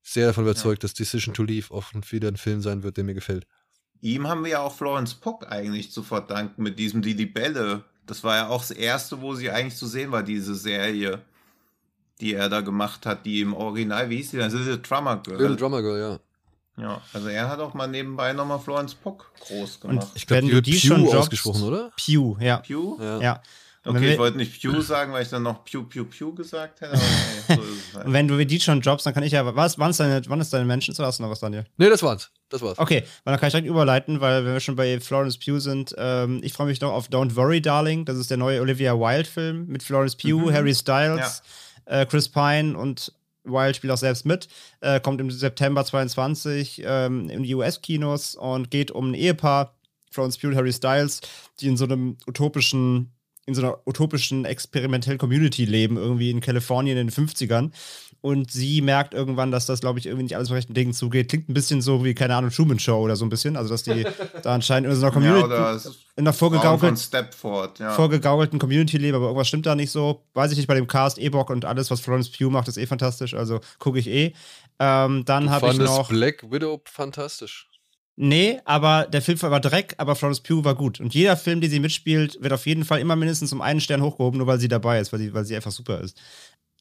sehr 0.02 0.26
davon 0.26 0.44
überzeugt, 0.44 0.82
ja. 0.82 0.88
dass 0.88 0.94
Decision 0.94 1.32
to 1.32 1.44
Leave 1.44 1.72
auch 1.72 1.92
wieder 2.10 2.28
ein 2.28 2.36
Film 2.36 2.60
sein 2.60 2.82
wird, 2.82 2.96
der 2.96 3.04
mir 3.04 3.14
gefällt 3.14 3.46
ihm 4.02 4.28
haben 4.28 4.44
wir 4.44 4.50
ja 4.50 4.60
auch 4.60 4.74
Florence 4.74 5.14
Puck 5.14 5.50
eigentlich 5.50 5.90
zu 5.90 6.02
verdanken 6.02 6.62
mit 6.62 6.78
diesem 6.78 7.00
Die 7.00 7.14
Libelle. 7.14 7.84
Das 8.06 8.22
war 8.22 8.36
ja 8.36 8.48
auch 8.48 8.60
das 8.60 8.72
erste, 8.72 9.22
wo 9.22 9.34
sie 9.34 9.50
eigentlich 9.50 9.76
zu 9.76 9.86
sehen 9.86 10.12
war, 10.12 10.22
diese 10.22 10.54
Serie, 10.54 11.22
die 12.20 12.34
er 12.34 12.50
da 12.50 12.60
gemacht 12.60 13.06
hat, 13.06 13.24
die 13.24 13.40
im 13.40 13.54
Original, 13.54 14.10
wie 14.10 14.16
hieß 14.16 14.32
die 14.32 14.36
denn? 14.36 14.50
Little 14.50 14.78
Drummer 14.78 15.16
Girl. 15.16 15.40
Little 15.40 15.56
Drummer 15.56 15.80
Girl, 15.80 15.98
ja. 15.98 16.18
Ja, 16.76 17.02
also 17.12 17.28
er 17.28 17.48
hat 17.48 17.60
auch 17.60 17.74
mal 17.74 17.86
nebenbei 17.86 18.32
nochmal 18.32 18.58
Florence 18.58 18.94
Puck 18.94 19.30
groß 19.40 19.80
gemacht. 19.80 20.08
Ich 20.14 20.26
glaube, 20.26 20.46
die 20.46 20.62
die 20.62 20.72
Pew 20.72 20.78
schon 20.78 21.06
ausgesprochen, 21.06 21.62
oder? 21.62 21.92
Pew, 21.96 22.36
ja. 22.40 22.58
Pew? 22.58 22.96
Ja. 22.98 23.20
Ja. 23.20 23.42
Okay, 23.84 24.12
ich 24.12 24.18
wollte 24.18 24.36
nicht 24.36 24.60
Pew 24.60 24.80
sagen, 24.80 25.12
weil 25.12 25.24
ich 25.24 25.28
dann 25.28 25.42
noch 25.42 25.64
Pew 25.64 25.82
Pew 25.82 26.04
Pew 26.04 26.32
gesagt 26.32 26.80
hätte, 26.80 26.92
aber 26.92 27.02
nee, 27.02 27.56
so 27.56 27.62
ist 27.62 27.88
es 27.88 27.94
halt. 27.94 28.06
Und 28.06 28.12
wenn 28.12 28.28
du 28.28 28.44
die 28.46 28.60
schon 28.60 28.80
droppst, 28.80 29.06
dann 29.06 29.14
kann 29.14 29.24
ich 29.24 29.32
ja. 29.32 29.56
Was, 29.56 29.76
wann, 29.76 29.90
ist 29.90 29.98
deine, 29.98 30.22
wann 30.28 30.40
ist 30.40 30.52
deine 30.52 30.64
Menschen? 30.64 30.94
Du 30.94 31.02
noch 31.02 31.30
was, 31.30 31.40
Daniel? 31.40 31.64
Nee, 31.78 31.88
das 31.88 32.02
war's. 32.02 32.30
Das 32.48 32.62
war's. 32.62 32.78
Okay, 32.78 33.02
weil 33.24 33.32
dann 33.32 33.40
kann 33.40 33.48
ich 33.48 33.52
direkt 33.52 33.68
überleiten, 33.68 34.20
weil 34.20 34.44
wenn 34.44 34.52
wir 34.52 34.60
schon 34.60 34.76
bei 34.76 35.00
Florence 35.00 35.36
Pugh 35.36 35.58
sind, 35.58 35.94
ähm, 35.98 36.40
ich 36.44 36.52
freue 36.52 36.68
mich 36.68 36.80
noch 36.80 36.92
auf 36.92 37.08
Don't 37.08 37.34
Worry, 37.34 37.60
Darling. 37.60 38.04
Das 38.04 38.18
ist 38.18 38.30
der 38.30 38.36
neue 38.36 38.60
Olivia 38.60 38.94
Wilde-Film 38.96 39.66
mit 39.66 39.82
Florence 39.82 40.14
Pugh, 40.14 40.50
Mhm. 40.50 40.52
Harry 40.52 40.74
Styles, 40.74 41.42
äh, 41.86 42.06
Chris 42.06 42.28
Pine 42.28 42.78
und 42.78 43.12
Wilde 43.44 43.74
spielt 43.74 43.92
auch 43.92 43.96
selbst 43.98 44.24
mit. 44.24 44.46
Äh, 44.80 45.00
kommt 45.00 45.20
im 45.20 45.30
September 45.30 45.84
22 45.84 46.82
ähm, 46.84 47.28
in 47.28 47.42
die 47.42 47.54
US-Kinos 47.56 48.36
und 48.36 48.70
geht 48.70 48.92
um 48.92 49.10
ein 49.10 49.14
Ehepaar, 49.14 49.74
Florence 50.12 50.38
Pugh 50.38 50.50
und 50.50 50.56
Harry 50.56 50.72
Styles, 50.72 51.20
die 51.58 51.66
in 51.66 51.76
so 51.76 51.84
einem 51.84 52.16
utopischen 52.28 53.12
in 53.46 53.54
so 53.54 53.62
einer 53.62 53.78
utopischen 53.86 54.44
experimentellen 54.44 55.18
Community 55.18 55.64
leben, 55.64 55.96
irgendwie 55.96 56.30
in 56.30 56.40
Kalifornien 56.40 56.96
in 56.96 57.08
den 57.08 57.14
50ern. 57.14 57.72
Und 58.20 58.52
sie 58.52 58.82
merkt 58.82 59.14
irgendwann, 59.14 59.50
dass 59.50 59.66
das, 59.66 59.80
glaube 59.80 59.98
ich, 59.98 60.06
irgendwie 60.06 60.22
nicht 60.22 60.36
alles 60.36 60.48
mit 60.48 60.58
rechten 60.58 60.74
Dingen 60.74 60.92
zugeht. 60.92 61.28
Klingt 61.28 61.48
ein 61.48 61.54
bisschen 61.54 61.82
so 61.82 62.04
wie, 62.04 62.14
keine 62.14 62.36
Ahnung, 62.36 62.52
Truman 62.52 62.78
Show 62.78 63.00
oder 63.00 63.16
so 63.16 63.24
ein 63.24 63.30
bisschen. 63.30 63.56
Also, 63.56 63.70
dass 63.70 63.82
die 63.82 64.06
da 64.44 64.54
anscheinend 64.54 64.88
in 64.88 64.94
so 64.94 65.04
einer 65.06 65.24
ja, 65.24 65.40
Community, 65.40 65.76
es- 65.76 65.86
in 66.14 66.22
einer 66.24 66.32
vorgegaukelten, 66.32 66.96
Stepford, 66.96 67.80
ja. 67.80 67.90
vorgegaukelten 67.90 68.60
Community 68.60 68.96
leben, 68.96 69.16
aber 69.16 69.24
irgendwas 69.26 69.48
stimmt 69.48 69.66
da 69.66 69.74
nicht 69.74 69.90
so. 69.90 70.22
Weiß 70.34 70.52
ich 70.52 70.58
nicht 70.58 70.68
bei 70.68 70.76
dem 70.76 70.86
Cast, 70.86 71.18
E-Bock 71.18 71.50
und 71.50 71.64
alles, 71.64 71.90
was 71.90 72.00
Florence 72.00 72.30
Pugh 72.30 72.48
macht, 72.48 72.68
ist 72.68 72.76
eh 72.76 72.86
fantastisch. 72.86 73.34
Also 73.34 73.58
gucke 73.80 73.98
ich 73.98 74.06
eh. 74.06 74.34
Ähm, 74.78 75.24
dann 75.24 75.50
habe 75.50 75.70
ich 75.70 75.78
noch. 75.78 76.08
Black 76.08 76.48
Widow 76.48 76.80
fantastisch. 76.84 77.71
Nee, 78.16 78.60
aber 78.66 79.06
der 79.10 79.22
Film 79.22 79.40
war 79.40 79.60
Dreck, 79.60 79.94
aber 79.96 80.14
Florence 80.14 80.40
Pugh 80.42 80.64
war 80.64 80.74
gut. 80.74 81.00
Und 81.00 81.14
jeder 81.14 81.36
Film, 81.36 81.62
den 81.62 81.70
sie 81.70 81.80
mitspielt, 81.80 82.36
wird 82.42 82.52
auf 82.52 82.66
jeden 82.66 82.84
Fall 82.84 83.00
immer 83.00 83.16
mindestens 83.16 83.52
um 83.54 83.62
einen 83.62 83.80
Stern 83.80 84.02
hochgehoben, 84.02 84.36
nur 84.36 84.46
weil 84.46 84.60
sie 84.60 84.68
dabei 84.68 85.00
ist, 85.00 85.12
weil 85.12 85.20
sie, 85.20 85.32
weil 85.32 85.46
sie 85.46 85.56
einfach 85.56 85.70
super 85.72 85.98
ist. 86.00 86.20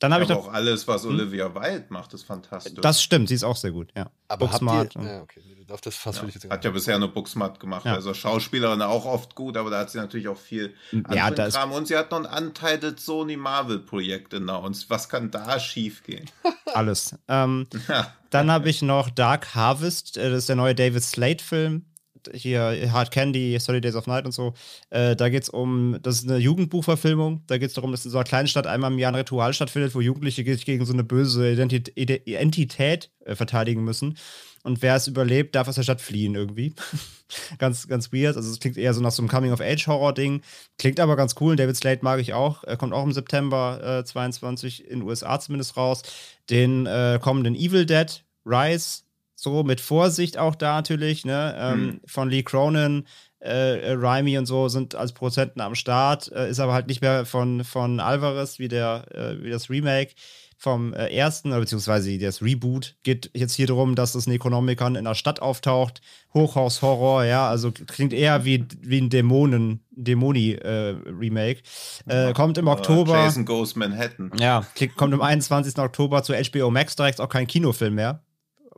Dann 0.01 0.13
habe 0.13 0.23
ich 0.25 0.29
aber 0.31 0.41
noch. 0.41 0.47
auch 0.49 0.53
alles, 0.53 0.85
was 0.87 1.05
Olivia 1.05 1.55
Wilde 1.55 1.85
macht, 1.89 2.13
ist 2.13 2.23
fantastisch. 2.23 2.73
Das 2.81 3.01
stimmt, 3.01 3.29
sie 3.29 3.35
ist 3.35 3.43
auch 3.43 3.55
sehr 3.55 3.71
gut, 3.71 3.89
ja. 3.95 4.09
Aber 4.27 4.47
Booksmart 4.47 4.95
ihr, 4.95 5.03
ja, 5.03 5.21
okay, 5.21 5.41
darfst 5.71 5.85
das 5.85 5.95
fast 5.95 6.21
will 6.21 6.29
ich 6.29 6.35
jetzt 6.35 6.49
Hat 6.49 6.65
ja 6.65 6.71
bisher 6.71 6.99
nur 6.99 7.13
Booksmart 7.13 7.59
gemacht. 7.59 7.85
Ja. 7.85 7.93
Also 7.93 8.13
Schauspielerin 8.13 8.81
auch 8.81 9.05
oft 9.05 9.35
gut, 9.35 9.55
aber 9.57 9.69
da 9.69 9.79
hat 9.79 9.89
sie 9.89 9.97
natürlich 9.99 10.27
auch 10.27 10.37
viel 10.37 10.73
Ja, 10.91 10.97
anderen 11.25 11.35
da 11.35 11.45
ist- 11.45 11.55
Kram. 11.55 11.71
Und 11.71 11.87
sie 11.87 11.95
hat 11.95 12.11
noch 12.11 12.25
ein 12.25 12.43
Untitled 12.47 12.99
Sony 12.99 13.37
Marvel 13.37 13.79
Projekt 13.79 14.33
in 14.33 14.49
uns. 14.49 14.89
Was 14.89 15.07
kann 15.07 15.31
da 15.31 15.59
schiefgehen? 15.59 16.29
alles. 16.73 17.15
Ähm, 17.27 17.67
Ja. 17.87 18.13
Dann 18.29 18.49
habe 18.49 18.69
ich 18.69 18.81
noch 18.81 19.09
Dark 19.09 19.55
Harvest, 19.55 20.17
äh, 20.17 20.29
das 20.29 20.39
ist 20.39 20.49
der 20.49 20.55
neue 20.55 20.73
David 20.75 21.03
Slade-Film. 21.03 21.85
Hier 22.33 22.91
Hard 22.91 23.11
Candy, 23.11 23.57
Sorry 23.59 23.81
Days 23.81 23.95
of 23.95 24.07
Night 24.07 24.25
und 24.25 24.31
so. 24.31 24.53
Äh, 24.89 25.15
da 25.15 25.29
geht 25.29 25.43
es 25.43 25.49
um, 25.49 25.97
das 26.01 26.19
ist 26.19 26.29
eine 26.29 26.37
Jugendbuchverfilmung. 26.37 27.43
Da 27.47 27.57
geht 27.57 27.69
es 27.69 27.73
darum, 27.73 27.91
dass 27.91 28.05
in 28.05 28.11
so 28.11 28.17
einer 28.17 28.25
kleinen 28.25 28.47
Stadt 28.47 28.67
einmal 28.67 28.91
im 28.91 28.99
Jahr 28.99 29.11
ein 29.11 29.15
Ritual 29.15 29.53
stattfindet, 29.53 29.95
wo 29.95 30.01
Jugendliche 30.01 30.43
sich 30.43 30.65
gegen 30.65 30.85
so 30.85 30.93
eine 30.93 31.03
böse 31.03 31.51
Identität, 31.51 32.27
Entität 32.27 33.11
äh, 33.25 33.35
verteidigen 33.35 33.83
müssen. 33.83 34.17
Und 34.63 34.81
wer 34.81 34.95
es 34.95 35.07
überlebt, 35.07 35.55
darf 35.55 35.67
aus 35.67 35.75
der 35.75 35.83
Stadt 35.83 36.01
fliehen 36.01 36.35
irgendwie. 36.35 36.75
ganz, 37.57 37.87
ganz 37.87 38.13
weird. 38.13 38.37
Also 38.37 38.51
es 38.51 38.59
klingt 38.59 38.77
eher 38.77 38.93
so 38.93 39.01
nach 39.01 39.11
so 39.11 39.21
einem 39.21 39.29
Coming-of-Age-Horror-Ding. 39.29 40.41
Klingt 40.77 40.99
aber 40.99 41.15
ganz 41.15 41.35
cool. 41.39 41.55
David 41.55 41.75
Slade 41.75 41.99
mag 42.03 42.19
ich 42.19 42.33
auch. 42.33 42.63
Er 42.63 42.77
kommt 42.77 42.93
auch 42.93 43.03
im 43.03 43.11
September 43.11 43.99
äh, 43.99 44.05
22 44.05 44.85
in 44.87 44.99
den 44.99 45.07
USA 45.07 45.39
zumindest 45.39 45.77
raus. 45.77 46.03
Den 46.49 46.85
äh, 46.85 47.19
kommenden 47.21 47.55
Evil 47.55 47.85
Dead 47.85 48.23
Rise, 48.45 49.03
so 49.41 49.63
mit 49.63 49.81
Vorsicht 49.81 50.37
auch 50.37 50.55
da 50.55 50.75
natürlich, 50.75 51.25
ne? 51.25 51.55
Ähm, 51.57 52.01
Von 52.05 52.29
Lee 52.29 52.43
Cronin, 52.43 53.07
äh, 53.43 53.79
äh, 53.79 53.93
Raimi 53.93 54.37
und 54.37 54.45
so 54.45 54.67
sind 54.67 54.93
als 54.93 55.13
Produzenten 55.13 55.61
am 55.61 55.73
Start, 55.73 56.31
äh, 56.31 56.49
ist 56.49 56.59
aber 56.59 56.73
halt 56.73 56.87
nicht 56.87 57.01
mehr 57.01 57.25
von, 57.25 57.63
von 57.63 57.99
Alvarez 57.99 58.59
wie, 58.59 58.67
der, 58.67 59.05
äh, 59.11 59.43
wie 59.43 59.49
das 59.49 59.71
Remake 59.71 60.11
vom 60.57 60.93
äh, 60.93 61.07
ersten, 61.07 61.47
oder 61.47 61.61
beziehungsweise 61.61 62.19
das 62.19 62.43
Reboot. 62.43 62.97
Geht 63.01 63.31
jetzt 63.33 63.55
hier 63.55 63.65
darum, 63.65 63.95
dass 63.95 64.11
das 64.11 64.27
Necronomicon 64.27 64.93
in 64.93 65.07
einer 65.07 65.15
Stadt 65.15 65.41
auftaucht. 65.41 66.01
Hochhaus-Horror, 66.35 67.25
ja, 67.25 67.49
also 67.49 67.71
klingt 67.71 68.13
eher 68.13 68.45
wie, 68.45 68.63
wie 68.79 69.01
ein 69.01 69.09
Dämonen, 69.09 69.83
Dämoni-Remake. 69.89 71.63
Äh, 72.05 72.33
kommt 72.33 72.59
im 72.59 72.67
Oktober. 72.67 73.23
Jason 73.23 73.45
Goes 73.45 73.75
Manhattan. 73.75 74.31
Ja, 74.37 74.67
kommt 74.97 75.15
am 75.15 75.21
21. 75.21 75.79
Oktober 75.79 76.21
zu 76.21 76.33
HBO 76.33 76.69
Max 76.69 76.95
direkt, 76.95 77.19
auch 77.19 77.29
kein 77.29 77.47
Kinofilm 77.47 77.95
mehr. 77.95 78.23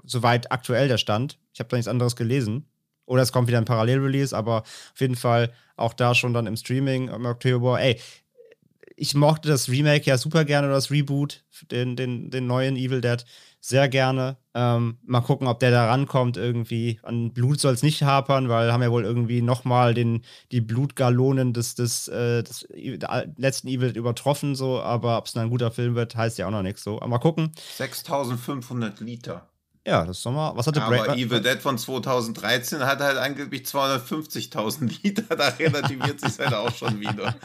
Soweit 0.05 0.51
aktuell 0.51 0.87
der 0.87 0.97
Stand. 0.97 1.37
Ich 1.53 1.59
habe 1.59 1.69
da 1.69 1.77
nichts 1.77 1.87
anderes 1.87 2.15
gelesen. 2.15 2.65
Oder 3.05 3.21
es 3.21 3.31
kommt 3.31 3.47
wieder 3.47 3.57
ein 3.57 3.65
Parallelrelease, 3.65 4.35
aber 4.35 4.61
auf 4.61 4.99
jeden 4.99 5.15
Fall 5.15 5.53
auch 5.75 5.93
da 5.93 6.15
schon 6.15 6.33
dann 6.33 6.47
im 6.47 6.55
Streaming 6.55 7.09
im 7.09 7.25
Oktober. 7.25 7.81
Ey, 7.81 7.99
ich 8.95 9.15
mochte 9.15 9.49
das 9.49 9.69
Remake 9.69 10.05
ja 10.05 10.17
super 10.17 10.45
gerne 10.45 10.67
oder 10.67 10.75
das 10.75 10.91
Reboot, 10.91 11.43
den, 11.71 11.95
den, 11.95 12.29
den 12.29 12.47
neuen 12.47 12.75
Evil 12.75 13.01
Dead, 13.01 13.25
sehr 13.59 13.87
gerne. 13.87 14.37
Ähm, 14.53 14.97
mal 15.05 15.21
gucken, 15.21 15.47
ob 15.47 15.59
der 15.59 15.71
da 15.71 15.87
rankommt 15.87 16.37
irgendwie. 16.37 16.99
An 17.01 17.31
Blut 17.31 17.59
soll 17.59 17.73
es 17.73 17.81
nicht 17.81 18.03
hapern, 18.03 18.49
weil 18.49 18.71
haben 18.71 18.83
ja 18.83 18.91
wohl 18.91 19.05
irgendwie 19.05 19.41
nochmal 19.41 19.93
die 19.93 20.61
Blutgallonen 20.61 21.53
des, 21.53 21.75
des, 21.75 22.09
äh, 22.09 22.43
des 22.43 22.67
letzten 23.37 23.69
Evil 23.69 23.87
Dead 23.87 23.97
übertroffen, 23.97 24.55
so. 24.55 24.81
Aber 24.81 25.17
ob 25.17 25.27
es 25.27 25.33
dann 25.33 25.43
ein 25.43 25.49
guter 25.49 25.71
Film 25.71 25.95
wird, 25.95 26.15
heißt 26.15 26.37
ja 26.37 26.47
auch 26.47 26.51
noch 26.51 26.61
nichts 26.61 26.83
so. 26.83 26.97
Aber 26.97 27.07
mal 27.07 27.19
gucken. 27.19 27.51
6500 27.77 28.99
Liter. 28.99 29.49
Ja, 29.85 30.05
das 30.05 30.17
ist 30.17 30.25
doch 30.25 30.31
mal. 30.31 30.53
Was 30.55 30.65
hatte 30.67 30.81
Aber 30.81 31.17
Evil 31.17 31.41
Dead 31.41 31.59
von 31.59 31.77
2013 31.77 32.85
hat 32.85 32.99
halt 33.01 33.17
angeblich 33.17 33.63
250.000 33.63 35.03
Liter. 35.03 35.35
Da 35.35 35.49
relativiert 35.49 36.21
sich 36.21 36.39
halt 36.39 36.53
auch 36.53 36.73
schon 36.73 36.99
wieder. 36.99 37.35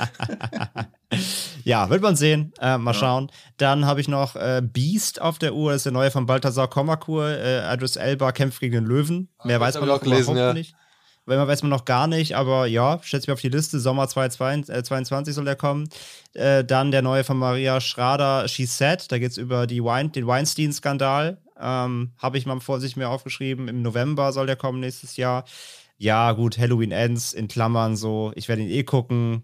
Ja, 1.65 1.91
wird 1.91 2.03
man 2.03 2.17
sehen. 2.17 2.53
Äh, 2.61 2.79
mal 2.79 2.95
schauen. 2.95 3.31
Dann 3.57 3.85
habe 3.87 4.01
ich 4.01 4.09
noch 4.09 4.37
äh, 4.37 4.63
Beast 4.63 5.21
auf 5.21 5.39
der 5.39 5.55
Uhr. 5.55 5.73
Das 5.73 5.81
ist 5.81 5.85
der 5.85 5.93
neue 5.93 6.11
von 6.11 6.27
Balthasar 6.27 6.69
Komakur. 6.69 7.29
Äh, 7.29 7.75
Idris 7.75 7.97
Elba 7.97 8.33
kämpft 8.33 8.61
gegen 8.61 8.75
den 8.75 8.85
Löwen. 8.85 9.29
Mehr 9.45 9.59
das 9.59 9.75
weiß 9.75 9.81
man 9.81 9.89
noch 9.89 10.01
gelesen, 10.01 10.37
ja. 10.37 10.53
nicht. 10.53 10.75
Weil 11.27 11.37
man 11.37 11.47
weiß 11.47 11.63
man 11.63 11.71
noch 11.71 11.85
gar 11.85 12.07
nicht, 12.07 12.37
aber 12.37 12.65
ja, 12.67 13.01
schätze 13.03 13.29
mir 13.29 13.35
auf 13.35 13.41
die 13.43 13.51
Liste. 13.51 13.81
Sommer 13.81 14.09
2022 14.09 15.35
soll 15.35 15.45
der 15.45 15.57
kommen. 15.57 15.91
Äh, 16.33 16.65
dann 16.65 16.91
der 16.91 17.03
neue 17.03 17.23
von 17.23 17.37
Maria 17.37 17.83
Schrader, 17.83 18.49
She 18.49 18.65
Said. 18.65 19.13
Da 19.13 19.19
geht 19.19 19.33
es 19.33 19.37
über 19.37 19.67
die 19.67 19.85
Wein 19.85 20.11
den 20.11 20.27
Weinstein-Skandal. 20.27 21.37
Ähm, 21.61 22.13
Habe 22.19 22.39
ich 22.39 22.47
mal 22.47 22.61
vor 22.61 22.81
sich 22.81 22.97
mir 22.97 23.09
aufgeschrieben. 23.09 23.69
Im 23.69 23.83
November 23.83 24.33
soll 24.33 24.47
der 24.47 24.57
kommen 24.57 24.81
nächstes 24.81 25.17
Jahr. 25.17 25.45
Ja, 25.97 26.33
gut, 26.33 26.59
Halloween 26.59 26.93
Ends 26.93 27.33
in 27.33 27.49
Klammern 27.49 27.97
so. 27.97 28.33
Ich 28.37 28.49
werde 28.49 28.63
ihn 28.63 28.71
eh 28.71 28.85
gucken 28.85 29.43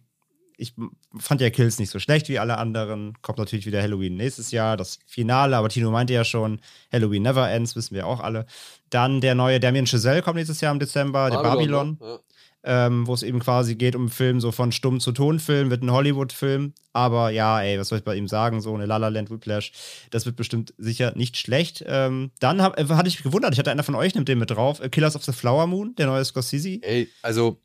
ich 0.56 0.74
fand 1.16 1.40
ja 1.40 1.50
Kills 1.50 1.78
nicht 1.78 1.90
so 1.90 1.98
schlecht 1.98 2.28
wie 2.28 2.38
alle 2.38 2.58
anderen. 2.58 3.14
Kommt 3.22 3.38
natürlich 3.38 3.66
wieder 3.66 3.82
Halloween 3.82 4.16
nächstes 4.16 4.50
Jahr, 4.50 4.76
das 4.76 4.98
Finale, 5.06 5.56
aber 5.56 5.68
Tino 5.68 5.90
meinte 5.90 6.12
ja 6.12 6.24
schon, 6.24 6.60
Halloween 6.92 7.22
Never 7.22 7.50
Ends, 7.50 7.76
wissen 7.76 7.94
wir 7.94 8.06
auch 8.06 8.20
alle. 8.20 8.46
Dann 8.90 9.20
der 9.20 9.34
neue 9.34 9.60
Damien 9.60 9.86
Chazelle 9.86 10.22
kommt 10.22 10.36
nächstes 10.36 10.60
Jahr 10.60 10.72
im 10.72 10.78
Dezember, 10.78 11.30
der 11.30 11.42
Babylon, 11.42 11.98
ne? 12.00 12.20
Ähm, 12.64 13.06
wo 13.06 13.14
es 13.14 13.22
eben 13.22 13.40
quasi 13.40 13.74
geht 13.74 13.94
um 13.94 14.02
einen 14.02 14.10
Film 14.10 14.40
so 14.40 14.50
von 14.50 14.72
Stumm 14.72 14.98
zu 14.98 15.12
Tonfilm, 15.12 15.70
wird 15.70 15.82
ein 15.82 15.92
Hollywood-Film. 15.92 16.72
Aber 16.92 17.30
ja, 17.30 17.60
ey, 17.60 17.78
was 17.78 17.88
soll 17.88 17.98
ich 17.98 18.04
bei 18.04 18.16
ihm 18.16 18.26
sagen? 18.28 18.60
So 18.60 18.74
eine 18.74 18.86
La 18.86 18.96
La 18.96 19.08
Land 19.08 19.30
Whiplash, 19.30 19.72
das 20.10 20.26
wird 20.26 20.36
bestimmt 20.36 20.72
sicher 20.78 21.12
nicht 21.16 21.36
schlecht. 21.36 21.84
Ähm, 21.86 22.30
dann 22.40 22.62
hab, 22.62 22.78
äh, 22.78 22.86
hatte 22.86 23.08
ich 23.08 23.16
mich 23.16 23.24
gewundert, 23.24 23.52
ich 23.52 23.58
hatte 23.58 23.70
einer 23.70 23.82
von 23.82 23.94
euch 23.94 24.14
nimmt 24.14 24.28
den 24.28 24.38
mit 24.38 24.50
drauf, 24.50 24.80
äh, 24.80 24.88
Killers 24.88 25.16
of 25.16 25.24
the 25.24 25.32
Flower 25.32 25.66
Moon, 25.66 25.94
der 25.96 26.06
neue 26.06 26.24
Scorsese. 26.24 26.78
Ey, 26.82 27.08
also, 27.22 27.60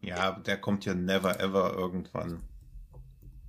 Ja, 0.00 0.32
der 0.32 0.58
kommt 0.58 0.84
ja 0.84 0.94
never 0.94 1.38
ever 1.40 1.74
irgendwann. 1.76 2.40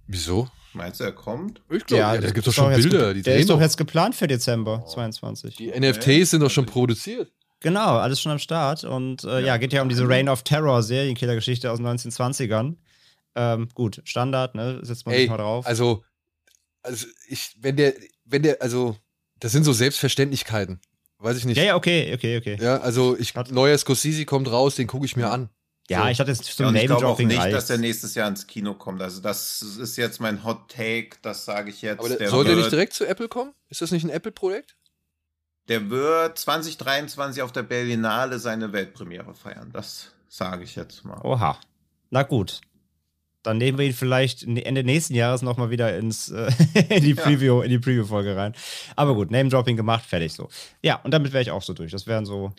wieso? 0.08 0.50
Meinst 0.74 1.00
du, 1.00 1.06
er 1.06 1.12
kommt? 1.14 1.62
Ich 1.70 1.86
glaube, 1.86 2.02
ja, 2.02 2.14
da 2.14 2.22
das 2.22 2.34
gibt 2.34 2.46
doch 2.46 2.54
schon 2.54 2.74
Bilder. 2.74 3.14
Die 3.14 3.24
der 3.24 3.38
ist 3.38 3.50
doch 3.50 3.56
doch. 3.56 3.62
jetzt 3.62 3.78
geplant 3.78 4.14
für 4.16 4.28
Dezember 4.28 4.86
22. 4.86 5.56
Die 5.56 5.72
NFTs 5.72 6.30
sind 6.32 6.42
doch 6.42 6.52
schon 6.52 6.66
produziert. 6.68 7.32
Genau, 7.62 7.98
alles 7.98 8.22
schon 8.22 8.32
am 8.32 8.40
Start. 8.40 8.84
Und 8.84 9.24
äh, 9.24 9.46
ja. 9.46 9.58
geht 9.58 9.74
ja 9.74 9.82
um 9.82 9.90
diese 9.90 10.08
Reign 10.08 10.30
of 10.30 10.44
Terror 10.44 10.82
Serienkillergeschichte 10.82 11.72
aus 11.72 11.78
den 11.78 11.88
1920ern. 11.88 12.76
Ähm, 13.36 13.70
gut, 13.74 14.02
Standard, 14.06 14.56
ne? 14.56 14.80
Setzt 14.82 15.06
man 15.06 15.16
Ey, 15.16 15.22
sich 15.22 15.30
mal 15.30 15.38
drauf. 15.38 15.66
also, 15.66 16.04
also 16.82 17.06
ich, 17.28 17.56
wenn 17.60 17.76
der, 17.76 17.94
wenn 18.26 18.44
der, 18.44 18.62
also, 18.62 18.98
das 19.40 19.52
sind 19.52 19.64
so 19.64 19.74
Selbstverständlichkeiten. 19.74 20.80
Weiß 21.20 21.38
ich 21.38 21.46
nicht. 21.46 21.58
ja, 21.58 21.64
ja, 21.64 21.76
okay, 21.76 22.14
okay, 22.14 22.38
okay. 22.38 22.58
Ja, 22.60 22.76
Ja, 22.76 22.82
also 22.82 23.18
ich, 23.18 23.36
Hat- 23.36 23.52
neuer 23.52 23.78
Scorsese 23.78 24.26
kommt 24.26 24.50
raus, 24.50 24.76
den 24.76 24.88
gucke 24.88 25.06
ich 25.06 25.16
mir 25.18 25.30
an. 25.30 25.50
So. 25.90 25.96
ich 26.08 26.20
hatte 26.20 26.32
jetzt 26.32 26.48
Ja, 26.48 26.56
zum 26.56 26.66
und 26.68 26.76
ich 26.76 26.86
glaube 26.86 27.08
auch 27.08 27.18
nicht, 27.18 27.38
reicht's. 27.38 27.56
dass 27.56 27.66
der 27.66 27.80
nächstes 27.80 28.14
Jahr 28.14 28.28
ins 28.30 28.46
Kino 28.46 28.76
kommt. 28.76 29.02
Also 29.02 29.22
das 29.22 29.62
ist 29.62 29.98
jetzt 29.98 30.22
mein 30.22 30.44
Hot 30.44 30.70
Take, 30.70 31.18
das 31.24 31.46
sage 31.46 31.72
ich 31.72 31.82
jetzt. 31.82 32.00
Aber 32.00 32.10
der, 32.10 32.20
der, 32.20 32.30
soll 32.30 32.46
der 32.46 32.56
nicht 32.56 32.72
direkt 32.72 32.94
zu 32.94 33.08
Apple 33.08 33.28
kommen? 33.28 33.54
Ist 33.70 33.82
das 33.82 33.92
nicht 33.92 34.04
ein 34.04 34.12
Apple-Projekt? 34.12 34.76
Der 35.70 35.90
wird 35.90 36.38
2023 36.38 37.42
auf 37.44 37.52
der 37.52 37.64
Berlinale 37.64 38.40
seine 38.40 38.74
Weltpremiere 38.74 39.34
feiern. 39.36 39.70
Das 39.72 40.12
sage 40.28 40.64
ich 40.64 40.76
jetzt 40.76 41.06
mal. 41.06 41.22
Oha. 41.24 41.58
Na 42.10 42.24
gut. 42.24 42.62
dann 43.44 43.58
nehmen 43.58 43.78
wir 43.78 43.86
ihn 43.86 43.94
vielleicht 43.94 44.44
Ende 44.44 44.84
nächsten 44.84 45.14
Jahres 45.16 45.42
nochmal 45.42 45.70
wieder 45.70 45.96
ins, 45.98 46.30
äh, 46.30 46.52
in 46.90 47.04
die 47.04 47.14
Preview, 47.14 47.62
in 47.62 47.70
die 47.70 47.80
Preview-Folge 47.80 48.36
rein. 48.36 48.54
Aber 48.96 49.16
gut, 49.16 49.32
Name-Dropping 49.32 49.78
gemacht, 49.78 50.06
fertig 50.06 50.34
so. 50.34 50.50
Ja, 50.82 50.96
und 51.04 51.12
damit 51.12 51.32
wäre 51.32 51.44
ich 51.44 51.52
auch 51.52 51.62
so 51.62 51.74
durch. 51.74 51.92
Das 51.92 52.06
wären 52.06 52.26
so. 52.26 52.52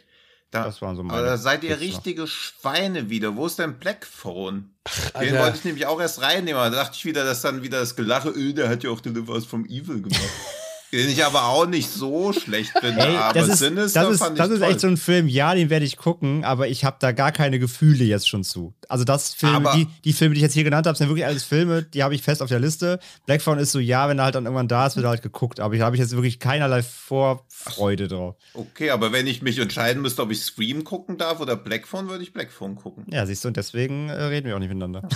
Da, 0.51 0.65
das 0.65 0.83
waren 0.83 0.97
so 0.97 1.05
meine 1.05 1.19
aber 1.19 1.27
da 1.29 1.37
seid 1.37 1.63
ihr 1.63 1.79
Tipps 1.79 1.81
noch. 1.81 1.89
richtige 1.89 2.27
Schweine 2.27 3.09
wieder. 3.09 3.37
Wo 3.37 3.47
ist 3.47 3.59
denn 3.59 3.79
Blackphone? 3.79 4.71
Den 5.15 5.15
Alter. 5.15 5.39
wollte 5.41 5.59
ich 5.59 5.65
nämlich 5.65 5.87
auch 5.87 6.01
erst 6.01 6.23
reinnehmen. 6.23 6.61
aber 6.61 6.71
Da 6.71 6.83
dachte 6.83 6.97
ich 6.97 7.05
wieder, 7.05 7.25
dass 7.25 7.43
dann 7.43 7.63
wieder 7.63 7.79
das 7.79 7.95
Gelache, 7.95 8.31
öh, 8.31 8.53
der 8.53 8.69
hat 8.69 8.83
ja 8.83 8.91
auch 8.91 9.01
Deliverance 9.01 9.47
from 9.47 9.65
Evil 9.67 10.03
gemacht. 10.03 10.21
Den 10.93 11.09
ich 11.09 11.25
aber 11.25 11.45
auch 11.45 11.67
nicht 11.67 11.89
so 11.89 12.33
schlecht 12.33 12.73
finde. 12.81 13.01
Ey, 13.01 13.17
aber 13.17 13.33
das 13.39 13.49
ist, 13.49 13.59
Sinister 13.61 14.03
das 14.03 14.15
ist, 14.15 14.19
fand 14.19 14.33
ich 14.33 14.39
das 14.39 14.51
ist 14.51 14.61
echt 14.61 14.81
so 14.81 14.89
ein 14.89 14.97
Film, 14.97 15.29
ja, 15.29 15.55
den 15.55 15.71
werde 15.71 15.85
ich 15.85 15.97
gucken, 15.97 16.45
aber 16.45 16.67
ich 16.69 16.85
habe 16.85 16.97
da 16.99 17.13
gar 17.13 17.31
keine 17.31 17.61
Gefühle 17.61 18.03
jetzt 18.05 18.29
schon 18.29 18.43
zu. 18.43 18.75
Also 18.89 19.05
das 19.05 19.37
Aber- 19.43 19.73
die, 19.73 19.87
die 20.05 20.13
Filme, 20.13 20.35
die 20.35 20.39
ich 20.41 20.43
jetzt 20.43 20.55
hier 20.55 20.65
genannt 20.65 20.89
habe, 20.89 20.99
sind 20.99 21.09
wirklich 21.09 21.27
alles 21.27 21.45
Filme, 21.45 21.85
die 21.85 22.03
habe 22.03 22.15
ich 22.17 22.23
fest 22.23 22.43
auf 22.43 22.49
der 22.49 22.59
Liste. 22.59 22.99
Blackphone 23.27 23.59
ist 23.59 23.71
so, 23.71 23.79
ja, 23.79 24.09
wenn 24.09 24.19
er 24.19 24.25
halt 24.25 24.35
dann 24.35 24.47
irgendwann 24.47 24.67
da 24.67 24.87
ist, 24.87 24.97
wird 24.97 25.07
er 25.07 25.11
halt 25.11 25.23
geguckt, 25.23 25.61
aber 25.61 25.75
ich 25.75 25.81
habe 25.81 25.95
ich 25.95 26.01
jetzt 26.01 26.11
wirklich 26.13 26.41
keinerlei 26.41 26.83
Vorfreude 26.83 28.09
drauf. 28.09 28.35
Okay, 28.55 28.91
aber 28.91 29.13
wenn 29.13 29.29
ich 29.29 29.43
mich 29.43 29.59
entscheiden 29.59 30.03
müsste, 30.03 30.23
ob 30.23 30.33
ich 30.33 30.43
Scream 30.43 30.83
gucken 30.83 31.19
darf 31.19 31.39
oder 31.39 31.55
Blackphone, 31.57 32.09
würde 32.09 32.25
ich 32.25 32.33
Blackphone 32.33 32.75
gucken. 32.75 33.07
Ja, 33.13 33.27
siehst 33.27 33.45
du, 33.45 33.49
und 33.49 33.57
deswegen 33.57 34.09
äh, 34.09 34.23
reden 34.25 34.49
wir 34.49 34.57
auch 34.57 34.61
nicht 34.61 34.69
miteinander. 34.69 35.09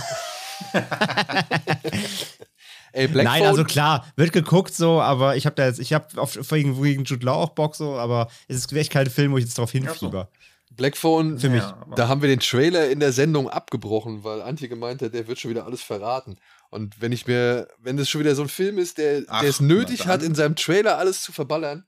Ey, 2.95 3.07
Black 3.09 3.25
Nein, 3.25 3.39
Phone- 3.39 3.47
also 3.49 3.63
klar, 3.65 4.05
wird 4.15 4.31
geguckt 4.31 4.73
so, 4.73 5.01
aber 5.01 5.35
ich 5.35 5.45
habe 5.45 5.55
da 5.55 5.65
jetzt, 5.67 5.79
ich 5.79 5.91
habe 5.93 6.19
auf 6.19 6.35
wegen, 6.51 6.81
wegen 6.81 7.03
Jude 7.03 7.25
Law 7.25 7.35
auch 7.43 7.49
Bock 7.49 7.75
so, 7.75 7.95
aber 7.97 8.29
es 8.47 8.57
ist 8.57 8.71
echt 8.73 8.91
kein 8.91 9.09
Film, 9.09 9.33
wo 9.33 9.37
ich 9.37 9.43
jetzt 9.43 9.57
drauf 9.57 9.71
hinfieber. 9.71 10.29
Blackphone, 10.71 11.39
Für 11.39 11.49
mich. 11.49 11.61
Ja, 11.63 11.85
da 11.95 12.07
haben 12.07 12.21
wir 12.21 12.27
den 12.29 12.39
Trailer 12.39 12.89
in 12.89 12.99
der 12.99 13.11
Sendung 13.13 13.49
abgebrochen, 13.49 14.23
weil 14.23 14.41
Antje 14.41 14.67
gemeint 14.67 15.01
hat, 15.01 15.13
der 15.13 15.27
wird 15.27 15.39
schon 15.39 15.51
wieder 15.51 15.65
alles 15.65 15.81
verraten. 15.81 16.37
Und 16.69 17.01
wenn 17.01 17.11
ich 17.13 17.27
mir, 17.27 17.67
wenn 17.79 17.95
das 17.97 18.09
schon 18.09 18.19
wieder 18.21 18.35
so 18.35 18.41
ein 18.41 18.49
Film 18.49 18.77
ist, 18.77 18.97
der, 18.97 19.23
Ach, 19.27 19.39
der 19.41 19.49
es 19.49 19.61
nötig 19.61 20.07
hat, 20.07 20.21
in 20.23 20.35
seinem 20.35 20.55
Trailer 20.57 20.97
alles 20.97 21.21
zu 21.21 21.31
verballern, 21.31 21.85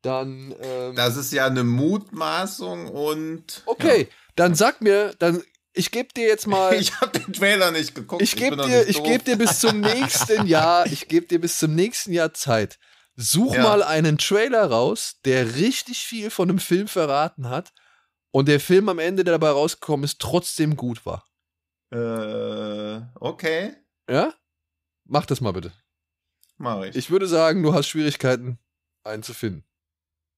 dann 0.00 0.54
ähm, 0.62 0.94
Das 0.96 1.16
ist 1.16 1.32
ja 1.32 1.46
eine 1.46 1.64
Mutmaßung 1.64 2.88
und. 2.88 3.62
okay, 3.66 4.08
dann 4.36 4.54
sag 4.54 4.80
mir, 4.80 5.14
dann 5.18 5.42
ich 5.74 5.90
gebe 5.90 6.08
dir 6.14 6.26
jetzt 6.26 6.46
mal, 6.46 6.74
Ich 6.80 7.00
habe 7.00 7.18
den 7.18 7.32
Trailer 7.32 7.70
nicht 7.70 7.94
geguckt. 7.94 8.22
ich 8.22 8.36
gebe 8.36 8.56
dir, 8.56 8.88
ich 8.88 9.02
gebe 9.02 9.24
dir 9.24 9.36
bis 9.36 9.60
zum 9.60 9.80
nächsten 9.80 10.46
Jahr, 10.46 10.86
ich 10.92 11.08
gebe 11.08 11.26
dir 11.26 11.40
bis 11.40 11.58
zum 11.58 11.74
nächsten 11.74 12.12
Jahr 12.12 12.32
Zeit. 12.34 12.78
Such 13.16 13.54
Ja. 13.54 13.62
mal 13.62 13.82
einen 13.82 14.16
Trailer 14.18 14.64
raus, 14.70 15.16
der 15.24 15.54
richtig 15.56 15.98
viel 16.00 16.30
von 16.30 16.48
einem 16.48 16.58
Film 16.58 16.88
verraten 16.88 17.48
hat 17.50 17.72
und 18.30 18.48
der 18.48 18.58
Film 18.60 18.88
am 18.88 18.98
Ende, 18.98 19.22
der 19.24 19.32
dabei 19.34 19.50
rausgekommen 19.50 20.04
ist, 20.04 20.18
trotzdem 20.18 20.76
gut 20.76 21.04
war. 21.04 21.26
Äh, 21.90 23.02
okay, 23.20 23.74
Ja? 24.08 24.32
Mach 25.04 25.26
das 25.26 25.40
mal 25.42 25.52
bitte. 25.52 25.72
mache 26.56 26.88
ich. 26.88 26.96
Ich 26.96 27.10
würde 27.10 27.26
sagen, 27.26 27.62
du 27.62 27.74
hast 27.74 27.88
Schwierigkeiten, 27.88 28.58
einen 29.04 29.22
zu 29.22 29.34
finden. 29.34 29.64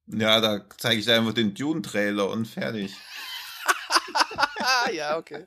Ja, 0.06 0.40
da 0.40 0.66
zeige 0.78 0.98
ich 0.98 1.06
dir 1.06 1.14
einfach 1.16 1.32
den 1.32 1.54
Dune-Trailer 1.54 2.28
und 2.28 2.46
fertig. 2.46 2.94
Ah, 4.64 4.90
ja, 4.90 5.18
okay. 5.18 5.46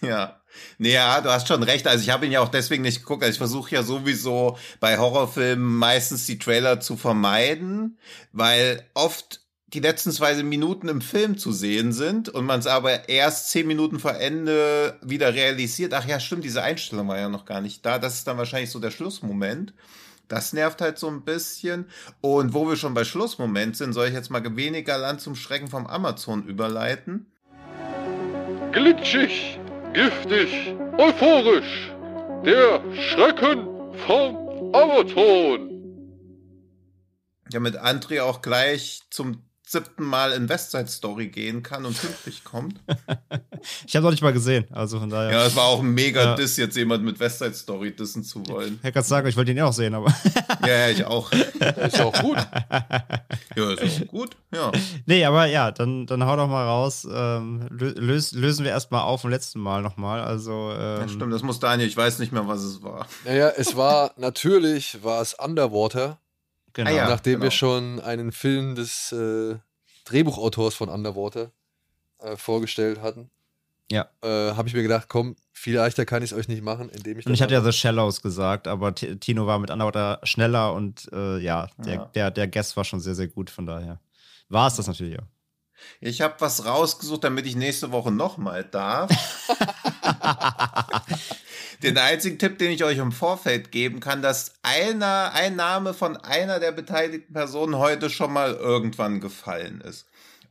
Ja. 0.00 0.40
Nee, 0.78 0.92
ja, 0.92 1.20
du 1.20 1.30
hast 1.30 1.48
schon 1.48 1.62
recht. 1.62 1.86
Also 1.86 2.02
ich 2.02 2.10
habe 2.10 2.26
ihn 2.26 2.32
ja 2.32 2.40
auch 2.40 2.48
deswegen 2.48 2.82
nicht 2.82 3.00
geguckt. 3.00 3.22
Also 3.22 3.32
ich 3.32 3.38
versuche 3.38 3.74
ja 3.74 3.82
sowieso 3.82 4.56
bei 4.80 4.98
Horrorfilmen 4.98 5.76
meistens 5.76 6.26
die 6.26 6.38
Trailer 6.38 6.80
zu 6.80 6.96
vermeiden, 6.96 7.98
weil 8.32 8.84
oft 8.94 9.40
die 9.68 9.80
letzten 9.80 10.12
zwei 10.12 10.34
Minuten 10.42 10.88
im 10.88 11.00
Film 11.00 11.36
zu 11.36 11.52
sehen 11.52 11.92
sind 11.92 12.28
und 12.30 12.46
man 12.46 12.60
es 12.60 12.66
aber 12.66 13.08
erst 13.08 13.50
zehn 13.50 13.66
Minuten 13.66 13.98
vor 13.98 14.14
Ende 14.14 14.98
wieder 15.02 15.34
realisiert. 15.34 15.92
Ach 15.92 16.06
ja, 16.06 16.20
stimmt, 16.20 16.44
diese 16.44 16.62
Einstellung 16.62 17.08
war 17.08 17.18
ja 17.18 17.28
noch 17.28 17.44
gar 17.44 17.60
nicht 17.60 17.84
da. 17.84 17.98
Das 17.98 18.14
ist 18.14 18.26
dann 18.26 18.38
wahrscheinlich 18.38 18.70
so 18.70 18.78
der 18.78 18.90
Schlussmoment. 18.90 19.74
Das 20.26 20.52
nervt 20.52 20.80
halt 20.80 20.98
so 20.98 21.08
ein 21.08 21.22
bisschen. 21.22 21.86
Und 22.20 22.54
wo 22.54 22.68
wir 22.68 22.76
schon 22.76 22.94
bei 22.94 23.04
Schlussmoment 23.04 23.76
sind, 23.76 23.92
soll 23.92 24.08
ich 24.08 24.14
jetzt 24.14 24.30
mal 24.30 24.56
weniger 24.56 24.96
Land 24.96 25.20
zum 25.20 25.34
Schrecken 25.34 25.68
vom 25.68 25.86
Amazon 25.86 26.46
überleiten. 26.46 27.26
Glitschig, 28.78 29.58
giftig, 29.92 30.72
euphorisch. 30.98 31.90
Der 32.44 32.80
Schrecken 32.94 33.66
vom 34.06 34.72
Amazon. 34.72 35.68
damit 37.50 37.76
André 37.76 38.22
auch 38.22 38.40
gleich 38.40 39.00
zum 39.10 39.42
siebten 39.70 40.04
Mal 40.04 40.32
in 40.32 40.48
Westside 40.48 40.88
Story 40.88 41.28
gehen 41.28 41.62
kann 41.62 41.84
und 41.84 42.00
pünktlich 42.00 42.44
kommt. 42.44 42.80
Ich 43.88 43.96
habe 43.96 44.04
noch 44.04 44.12
nicht 44.12 44.22
mal 44.22 44.32
gesehen, 44.32 44.66
also 44.70 45.00
von 45.00 45.10
daher. 45.10 45.32
Ja, 45.32 45.44
es 45.44 45.56
war 45.56 45.64
auch 45.64 45.80
ein 45.80 45.90
mega 45.90 46.22
Ja. 46.22 46.34
Diss, 46.36 46.56
jetzt 46.56 46.76
jemand 46.76 47.02
mit 47.02 47.18
Westside 47.18 47.54
Story 47.54 47.90
dissen 47.90 48.22
zu 48.22 48.46
wollen. 48.46 48.78
Ich 48.84 48.94
kann 48.94 49.02
sagen, 49.02 49.26
ich 49.26 49.36
wollte 49.36 49.50
ihn 49.50 49.56
ja 49.56 49.64
auch 49.66 49.72
sehen, 49.72 49.94
aber. 49.94 50.14
Ja, 50.66 50.74
ja, 50.74 50.88
ich 50.90 51.04
auch. 51.04 51.30
Ist 51.32 51.96
ja 51.98 52.04
auch 52.04 52.20
gut. 52.20 52.36
Ja, 53.56 53.72
ist 53.72 54.02
auch 54.02 54.06
gut. 54.08 54.36
Ja. 54.52 54.70
nee, 55.06 55.24
aber 55.24 55.46
ja, 55.46 55.70
dann, 55.72 56.06
dann 56.06 56.24
hau 56.24 56.36
doch 56.36 56.48
mal 56.48 56.64
raus. 56.64 57.06
Ähm, 57.10 57.66
lö 57.70 57.90
lös 57.96 58.32
lösen 58.32 58.64
wir 58.64 58.70
erstmal 58.72 59.02
auf 59.02 59.22
vom 59.22 59.30
letzten 59.30 59.60
Mal 59.60 59.82
nochmal. 59.82 60.20
Also, 60.20 60.72
ähm, 60.72 61.00
ja, 61.00 61.08
stimmt, 61.08 61.32
das 61.32 61.42
muss 61.42 61.58
Daniel, 61.60 61.88
ich 61.88 61.96
weiß 61.96 62.18
nicht 62.18 62.32
mehr, 62.32 62.46
was 62.48 62.60
es 62.62 62.82
war. 62.82 63.06
Naja, 63.24 63.52
es 63.56 63.76
war 63.76 64.12
natürlich, 64.16 65.02
war 65.02 65.20
es 65.22 65.34
Underwater, 65.34 66.18
Genau. 66.78 66.90
Ah 66.90 66.94
ja. 66.94 67.08
nachdem 67.08 67.32
genau. 67.34 67.42
wir 67.42 67.50
schon 67.50 67.98
einen 67.98 68.30
Film 68.30 68.76
des 68.76 69.10
äh, 69.10 69.56
Drehbuchautors 70.04 70.76
von 70.76 70.88
Underwater 70.88 71.50
äh, 72.20 72.36
vorgestellt 72.36 73.02
hatten. 73.02 73.30
Ja. 73.90 74.08
Äh, 74.22 74.52
Habe 74.54 74.68
ich 74.68 74.74
mir 74.74 74.82
gedacht, 74.82 75.08
komm, 75.08 75.34
viel 75.52 75.74
leichter 75.74 76.04
kann 76.04 76.22
ich 76.22 76.30
es 76.30 76.38
euch 76.38 76.46
nicht 76.46 76.62
machen, 76.62 76.88
indem 76.88 77.18
ich 77.18 77.26
Und 77.26 77.34
ich 77.34 77.42
hatte 77.42 77.54
ja 77.54 77.62
The 77.62 77.72
Shallows 77.72 78.22
gesagt, 78.22 78.68
aber 78.68 78.94
T 78.94 79.16
Tino 79.16 79.44
war 79.44 79.58
mit 79.58 79.72
Underwater 79.72 80.20
schneller 80.22 80.72
und 80.72 81.10
äh, 81.12 81.38
ja, 81.38 81.68
der, 81.78 81.94
Ja. 81.94 82.10
Der, 82.14 82.30
der 82.30 82.46
Guest 82.46 82.76
war 82.76 82.84
schon 82.84 83.00
sehr, 83.00 83.16
sehr 83.16 83.26
gut, 83.26 83.50
von 83.50 83.66
daher. 83.66 83.98
War 84.48 84.68
es 84.68 84.76
das 84.76 84.86
natürlich 84.86 85.18
auch. 85.18 85.26
Ich 86.00 86.20
habe 86.20 86.34
was 86.38 86.64
rausgesucht, 86.64 87.24
damit 87.24 87.46
ich 87.46 87.56
nächste 87.56 87.92
Woche 87.92 88.12
nochmal 88.12 88.64
darf. 88.64 89.10
den 91.82 91.98
einzigen 91.98 92.38
Tipp, 92.38 92.58
den 92.58 92.70
ich 92.70 92.84
euch 92.84 92.98
im 92.98 93.12
Vorfeld 93.12 93.70
geben 93.72 94.00
kann, 94.00 94.22
dass 94.22 94.54
einer, 94.62 95.32
ein 95.34 95.56
Name 95.56 95.94
von 95.94 96.16
einer 96.16 96.60
der 96.60 96.72
beteiligten 96.72 97.32
Personen 97.32 97.76
heute 97.76 98.10
schon 98.10 98.32
mal 98.32 98.54
irgendwann 98.54 99.20
gefallen 99.20 99.80
ist. 99.80 100.06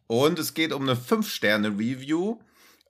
Und 0.07 0.39
es 0.39 0.53
geht 0.53 0.71
um 0.71 0.83
eine 0.83 0.95
5-Sterne-Review. 0.95 2.39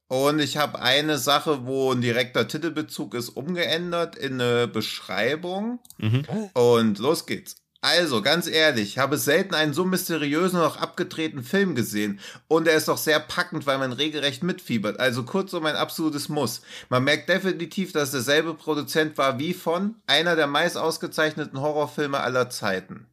Und 0.08 0.40
ich 0.40 0.56
habe 0.56 0.80
eine 0.80 1.18
Sache, 1.18 1.66
wo 1.66 1.92
ein 1.92 2.02
direkter 2.02 2.48
Titelbezug 2.48 3.14
ist, 3.14 3.30
umgeändert 3.30 4.16
in 4.16 4.40
eine 4.40 4.68
Beschreibung. 4.68 5.80
Mhm. 5.98 6.24
Und 6.54 7.00
los 7.00 7.26
geht's. 7.26 7.56
Also, 7.82 8.24
ganz 8.24 8.48
ehrlich, 8.48 8.90
ich 8.90 8.98
habe 8.98 9.18
selten 9.18 9.54
einen 9.54 9.74
so 9.74 9.86
mysteriösen 9.86 10.60
und 10.60 10.66
auch 10.66 10.78
abgedrehten 10.78 11.44
Film 11.44 11.76
gesehen. 11.76 12.20
Und 12.48 12.68
er 12.68 12.76
ist 12.76 12.90
auch 12.90 12.98
sehr 12.98 13.20
packend, 13.20 13.68
weil 13.68 13.78
man 13.78 13.94
regelrecht 13.94 14.42
mitfiebert. 14.44 15.00
Also 15.00 15.24
kurzum 15.24 15.66
ein 15.68 15.76
absolutes 15.76 16.28
Muss. 16.28 16.62
Man 16.90 17.04
merkt 17.04 17.30
definitiv, 17.30 17.94
dass 17.94 18.12
derselbe 18.12 18.56
Produzent 18.56 19.18
war 19.18 19.38
wie 19.38 19.54
von 19.54 19.96
einer 20.08 20.36
der 20.36 20.48
meist 20.48 20.76
ausgezeichneten 20.76 21.62
Horrorfilme 21.62 22.20
aller 22.20 22.50
Zeiten. 22.50 23.06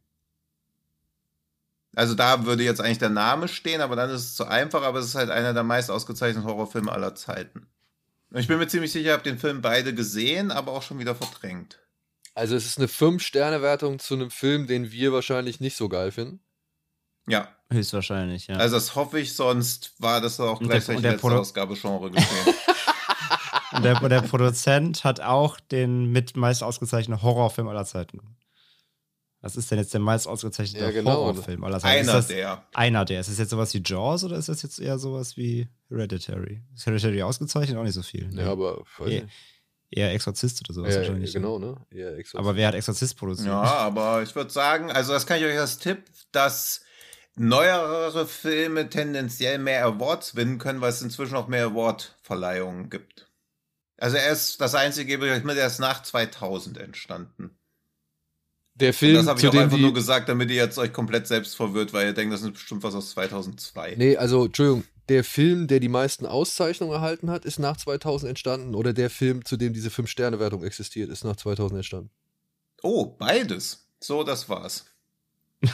Also 1.94 2.14
da 2.14 2.46
würde 2.46 2.64
jetzt 2.64 2.80
eigentlich 2.80 2.98
der 2.98 3.10
Name 3.10 3.48
stehen, 3.48 3.80
aber 3.80 3.96
dann 3.96 4.10
ist 4.10 4.22
es 4.22 4.34
zu 4.34 4.46
einfach, 4.46 4.82
aber 4.82 4.98
es 4.98 5.06
ist 5.06 5.14
halt 5.14 5.30
einer 5.30 5.54
der 5.54 5.62
meist 5.62 5.90
ausgezeichneten 5.90 6.48
Horrorfilme 6.48 6.90
aller 6.90 7.14
Zeiten. 7.14 7.66
Und 8.30 8.40
ich 8.40 8.48
bin 8.48 8.58
mir 8.58 8.66
ziemlich 8.66 8.92
sicher, 8.92 9.10
ich 9.10 9.12
habe 9.12 9.22
den 9.22 9.38
Film 9.38 9.62
beide 9.62 9.94
gesehen, 9.94 10.50
aber 10.50 10.72
auch 10.72 10.82
schon 10.82 10.98
wieder 10.98 11.14
verdrängt. 11.14 11.83
Also 12.34 12.56
es 12.56 12.66
ist 12.66 12.78
eine 12.78 12.88
5-Sterne-Wertung 12.88 13.98
zu 14.00 14.14
einem 14.14 14.30
Film, 14.30 14.66
den 14.66 14.90
wir 14.90 15.12
wahrscheinlich 15.12 15.60
nicht 15.60 15.76
so 15.76 15.88
geil 15.88 16.10
finden. 16.10 16.40
Ja, 17.28 17.48
Höchstwahrscheinlich, 17.72 18.48
ja. 18.48 18.56
Also 18.56 18.76
das 18.76 18.94
hoffe 18.94 19.18
ich, 19.18 19.34
sonst 19.34 19.94
war 19.98 20.20
das 20.20 20.38
auch 20.38 20.60
Und 20.60 20.68
der- 20.68 20.76
gleichzeitig 20.76 21.02
der 21.02 21.12
letzte 21.12 21.26
Produ- 21.26 21.38
Ausgabe-Genre 21.38 22.10
geschehen. 22.10 22.54
und 23.72 23.82
der, 23.84 23.94
der 24.08 24.20
Produzent 24.22 25.02
hat 25.04 25.20
auch 25.20 25.58
den 25.58 26.12
mit 26.12 26.36
meist 26.36 26.62
ausgezeichneten 26.62 27.22
Horrorfilm 27.22 27.66
aller 27.68 27.84
Zeiten. 27.86 28.20
Was 29.40 29.56
ist 29.56 29.70
denn 29.70 29.78
jetzt 29.78 29.92
der 29.92 30.00
meist 30.00 30.26
ausgezeichnete 30.28 30.84
Ja, 30.84 30.90
genau. 30.90 31.12
Horrorfilm 31.12 31.64
aller 31.64 31.80
Zeiten? 31.80 31.92
Einer 32.00 32.08
ist 32.08 32.14
das 32.14 32.26
der. 32.28 32.66
Einer 32.74 33.04
der. 33.04 33.20
Ist 33.20 33.28
das 33.30 33.38
jetzt 33.38 33.50
sowas 33.50 33.72
wie 33.74 33.82
Jaws 33.84 34.24
oder 34.24 34.36
ist 34.36 34.48
das 34.48 34.62
jetzt 34.62 34.78
eher 34.78 34.98
sowas 34.98 35.36
wie 35.36 35.68
Hereditary? 35.88 36.62
Ist 36.74 36.86
Hereditary 36.86 37.22
ausgezeichnet? 37.22 37.76
Auch 37.78 37.82
nicht 37.84 37.94
so 37.94 38.02
viel. 38.02 38.28
ne? 38.28 38.42
Ja, 38.44 38.52
aber 38.52 38.84
Ja, 39.00 39.06
nicht. 39.06 39.26
Eher 39.90 40.12
Exorzist 40.12 40.60
oder 40.64 40.74
sowas 40.74 40.94
Ja, 40.94 41.00
wahrscheinlich. 41.00 41.32
ne? 41.34 41.40
genau, 41.40 41.58
ne? 41.58 41.76
Ja, 41.92 42.08
Exorcist. 42.10 42.36
Aber 42.36 42.56
wer 42.56 42.68
hat 42.68 42.74
Exorzist 42.74 43.16
produziert? 43.16 43.48
Ja, 43.48 43.62
aber 43.62 44.22
ich 44.22 44.34
würde 44.34 44.50
sagen, 44.50 44.90
also 44.90 45.12
das 45.12 45.26
kann 45.26 45.38
ich 45.38 45.44
euch 45.44 45.58
als 45.58 45.78
Tipp, 45.78 46.02
dass 46.32 46.80
neuere 47.36 48.26
Filme 48.26 48.88
tendenziell 48.88 49.58
mehr 49.58 49.84
Awards 49.84 50.32
gewinnen 50.32 50.58
können, 50.58 50.80
weil 50.80 50.90
es 50.90 51.02
inzwischen 51.02 51.36
auch 51.36 51.48
mehr 51.48 51.66
Award-Verleihungen 51.66 52.90
gibt. 52.90 53.28
Also 53.96 54.16
er 54.16 54.30
ist 54.32 54.60
das 54.60 54.74
einzige, 54.74 55.06
gebe 55.06 55.26
ich 55.26 55.32
euch 55.32 55.44
mit, 55.44 55.56
er 55.56 55.66
ist 55.66 55.78
nach 55.78 56.02
2000 56.02 56.78
entstanden. 56.78 57.56
der 58.74 58.88
Und 58.88 58.94
Film, 58.94 59.14
das 59.16 59.26
habe 59.28 59.40
ich 59.40 59.48
auch 59.48 59.54
einfach 59.54 59.78
nur 59.78 59.94
gesagt, 59.94 60.28
damit 60.28 60.50
ihr 60.50 60.56
jetzt 60.56 60.78
euch 60.78 60.92
komplett 60.92 61.26
selbst 61.28 61.54
verwirrt, 61.54 61.92
weil 61.92 62.06
ihr 62.08 62.12
denkt, 62.12 62.34
das 62.34 62.42
ist 62.42 62.52
bestimmt 62.52 62.82
was 62.82 62.94
aus 62.94 63.10
2002. 63.10 63.94
Nee, 63.96 64.16
also, 64.16 64.46
Entschuldigung, 64.46 64.84
der 65.08 65.24
Film, 65.24 65.66
der 65.66 65.80
die 65.80 65.88
meisten 65.88 66.26
Auszeichnungen 66.26 66.94
erhalten 66.94 67.30
hat, 67.30 67.44
ist 67.44 67.58
nach 67.58 67.76
2000 67.76 68.30
entstanden 68.30 68.74
oder 68.74 68.92
der 68.92 69.10
Film, 69.10 69.44
zu 69.44 69.56
dem 69.56 69.72
diese 69.72 69.90
5-Sterne-Wertung 69.90 70.64
existiert, 70.64 71.10
ist 71.10 71.24
nach 71.24 71.36
2000 71.36 71.78
entstanden? 71.78 72.10
Oh, 72.82 73.06
beides. 73.06 73.86
So, 74.00 74.24
das 74.24 74.48
war's. 74.48 74.86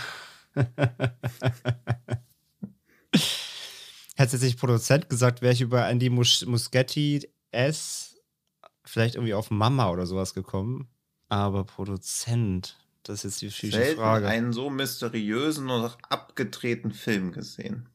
Hätte 4.17 4.33
jetzt 4.33 4.43
nicht 4.43 4.59
Produzent 4.59 5.09
gesagt, 5.09 5.43
wäre 5.43 5.53
ich 5.53 5.61
über 5.61 5.89
Andy 5.89 6.11
Mus 6.11 6.45
Muschetti 6.45 7.29
S 7.51 8.17
vielleicht 8.85 9.15
irgendwie 9.15 9.35
auf 9.35 9.51
Mama 9.51 9.91
oder 9.91 10.07
sowas 10.07 10.35
gekommen. 10.35 10.89
Aber 11.29 11.65
Produzent, 11.65 12.77
das 13.03 13.25
ist 13.25 13.25
jetzt 13.25 13.43
die 13.43 13.51
schwierige 13.51 13.85
Selten 13.85 14.01
Frage. 14.01 14.29
einen 14.29 14.53
so 14.53 14.69
mysteriösen 14.69 15.71
und 15.71 15.85
auch 15.85 15.97
abgedrehten 16.09 16.93
Film 16.93 17.33
gesehen. 17.33 17.89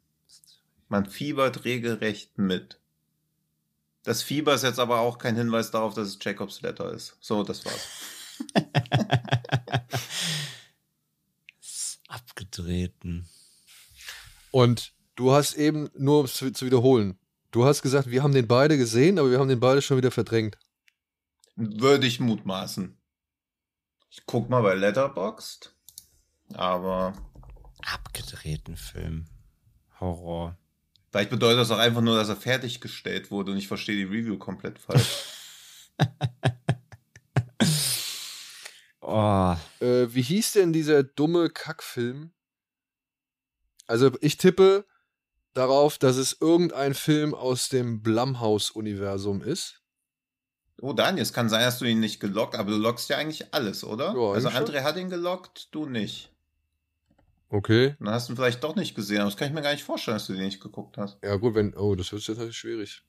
Man 0.87 1.05
fiebert 1.05 1.65
regelrecht 1.65 2.37
mit. 2.37 2.79
Das 4.03 4.21
Fieber 4.21 4.53
ist 4.53 4.63
jetzt 4.63 4.79
aber 4.79 4.99
auch 4.99 5.17
kein 5.17 5.35
Hinweis 5.35 5.71
darauf, 5.71 5.95
dass 5.95 6.07
es 6.07 6.19
Jacobs 6.21 6.61
Letter 6.61 6.91
ist. 6.93 7.17
So, 7.19 7.43
das 7.43 7.65
war's. 7.65 7.87
Ist 11.59 11.99
Abgedrehten. 12.07 13.27
Und 14.51 14.93
du 15.15 15.31
hast 15.31 15.55
eben, 15.55 15.89
nur 15.97 16.19
um 16.19 16.25
es 16.25 16.35
zu, 16.35 16.51
zu 16.51 16.65
wiederholen, 16.65 17.17
du 17.51 17.65
hast 17.65 17.81
gesagt, 17.81 18.11
wir 18.11 18.21
haben 18.21 18.33
den 18.33 18.47
beide 18.47 18.77
gesehen, 18.77 19.17
aber 19.17 19.31
wir 19.31 19.39
haben 19.39 19.49
den 19.49 19.59
beide 19.59 19.81
schon 19.81 19.97
wieder 19.97 20.11
verdrängt. 20.11 20.57
Würde 21.55 22.05
ich 22.05 22.19
mutmaßen. 22.19 22.95
Ich 24.11 24.25
guck 24.25 24.49
mal 24.49 24.61
bei 24.61 24.75
Letterboxd. 24.75 25.73
Aber 26.53 27.13
Abgedrehten 27.85 28.77
Film. 28.77 29.25
Horror. 29.99 30.57
Vielleicht 31.15 31.29
bedeutet 31.29 31.59
das 31.59 31.71
auch 31.71 31.77
einfach 31.77 32.01
nur, 32.01 32.17
dass 32.17 32.27
er 32.27 32.35
fertiggestellt 32.35 33.31
wurde 33.31 33.53
und 33.53 33.57
ich 33.57 33.69
verstehe 33.69 33.95
die 33.95 34.03
Review 34.03 34.37
komplett 34.37 34.79
falsch. 34.79 35.23
Oh, 39.07 39.55
Äh, 39.81 40.07
wie 40.15 40.23
hieß 40.23 40.53
denn 40.53 40.73
dieser 40.73 41.03
dumme 41.03 41.49
Kackfilm? 41.51 42.33
Also 43.85 44.11
ich 44.19 44.37
tippe 44.37 44.85
darauf, 45.53 45.99
dass 45.99 46.17
es 46.17 46.35
irgendein 46.41 46.95
Film 46.95 47.35
aus 47.35 47.69
dem 47.69 48.01
Blumhouse-Universum 48.01 49.41
ist. 49.43 49.83
Oh, 50.81 50.91
Daniel, 50.91 51.21
es 51.21 51.33
kann 51.33 51.49
sein, 51.49 51.61
dass 51.61 51.77
du 51.77 51.85
ihn 51.85 51.99
nicht 51.99 52.19
gelockt, 52.19 52.55
aber 52.55 52.71
du 52.71 52.77
lockst 52.77 53.07
ja 53.09 53.17
eigentlich 53.17 53.53
alles, 53.53 53.83
oder? 53.83 54.07
Ja, 54.15 54.33
also 54.33 54.49
André 54.49 54.81
hat 54.81 54.97
ihn 54.97 55.11
gelockt, 55.11 55.69
du 55.71 55.85
nicht. 55.85 56.34
Okay. 57.49 57.95
Dann 57.99 58.09
hast 58.09 58.27
du 58.27 58.34
ihn 58.34 58.38
vielleicht 58.38 58.63
doch 58.63 58.76
nicht 58.76 58.95
gesehen, 58.95 59.19
aber 59.19 59.30
das 59.30 59.38
kann 59.38 59.47
ich 59.47 59.53
mir 59.53 59.61
gar 59.61 59.72
nicht 59.72 59.84
vorstellen, 59.84 60.15
dass 60.15 60.27
du 60.27 60.34
den 60.34 60.43
nicht 60.43 60.61
geguckt 60.61 60.97
hast. 60.97 61.17
Ja 61.23 61.35
gut, 61.35 61.55
wenn, 61.55 61.73
oh, 61.76 61.95
das 61.95 62.11
wird 62.11 62.22
jetzt 62.27 62.38
natürlich 62.38 62.57
schwierig. 62.57 63.03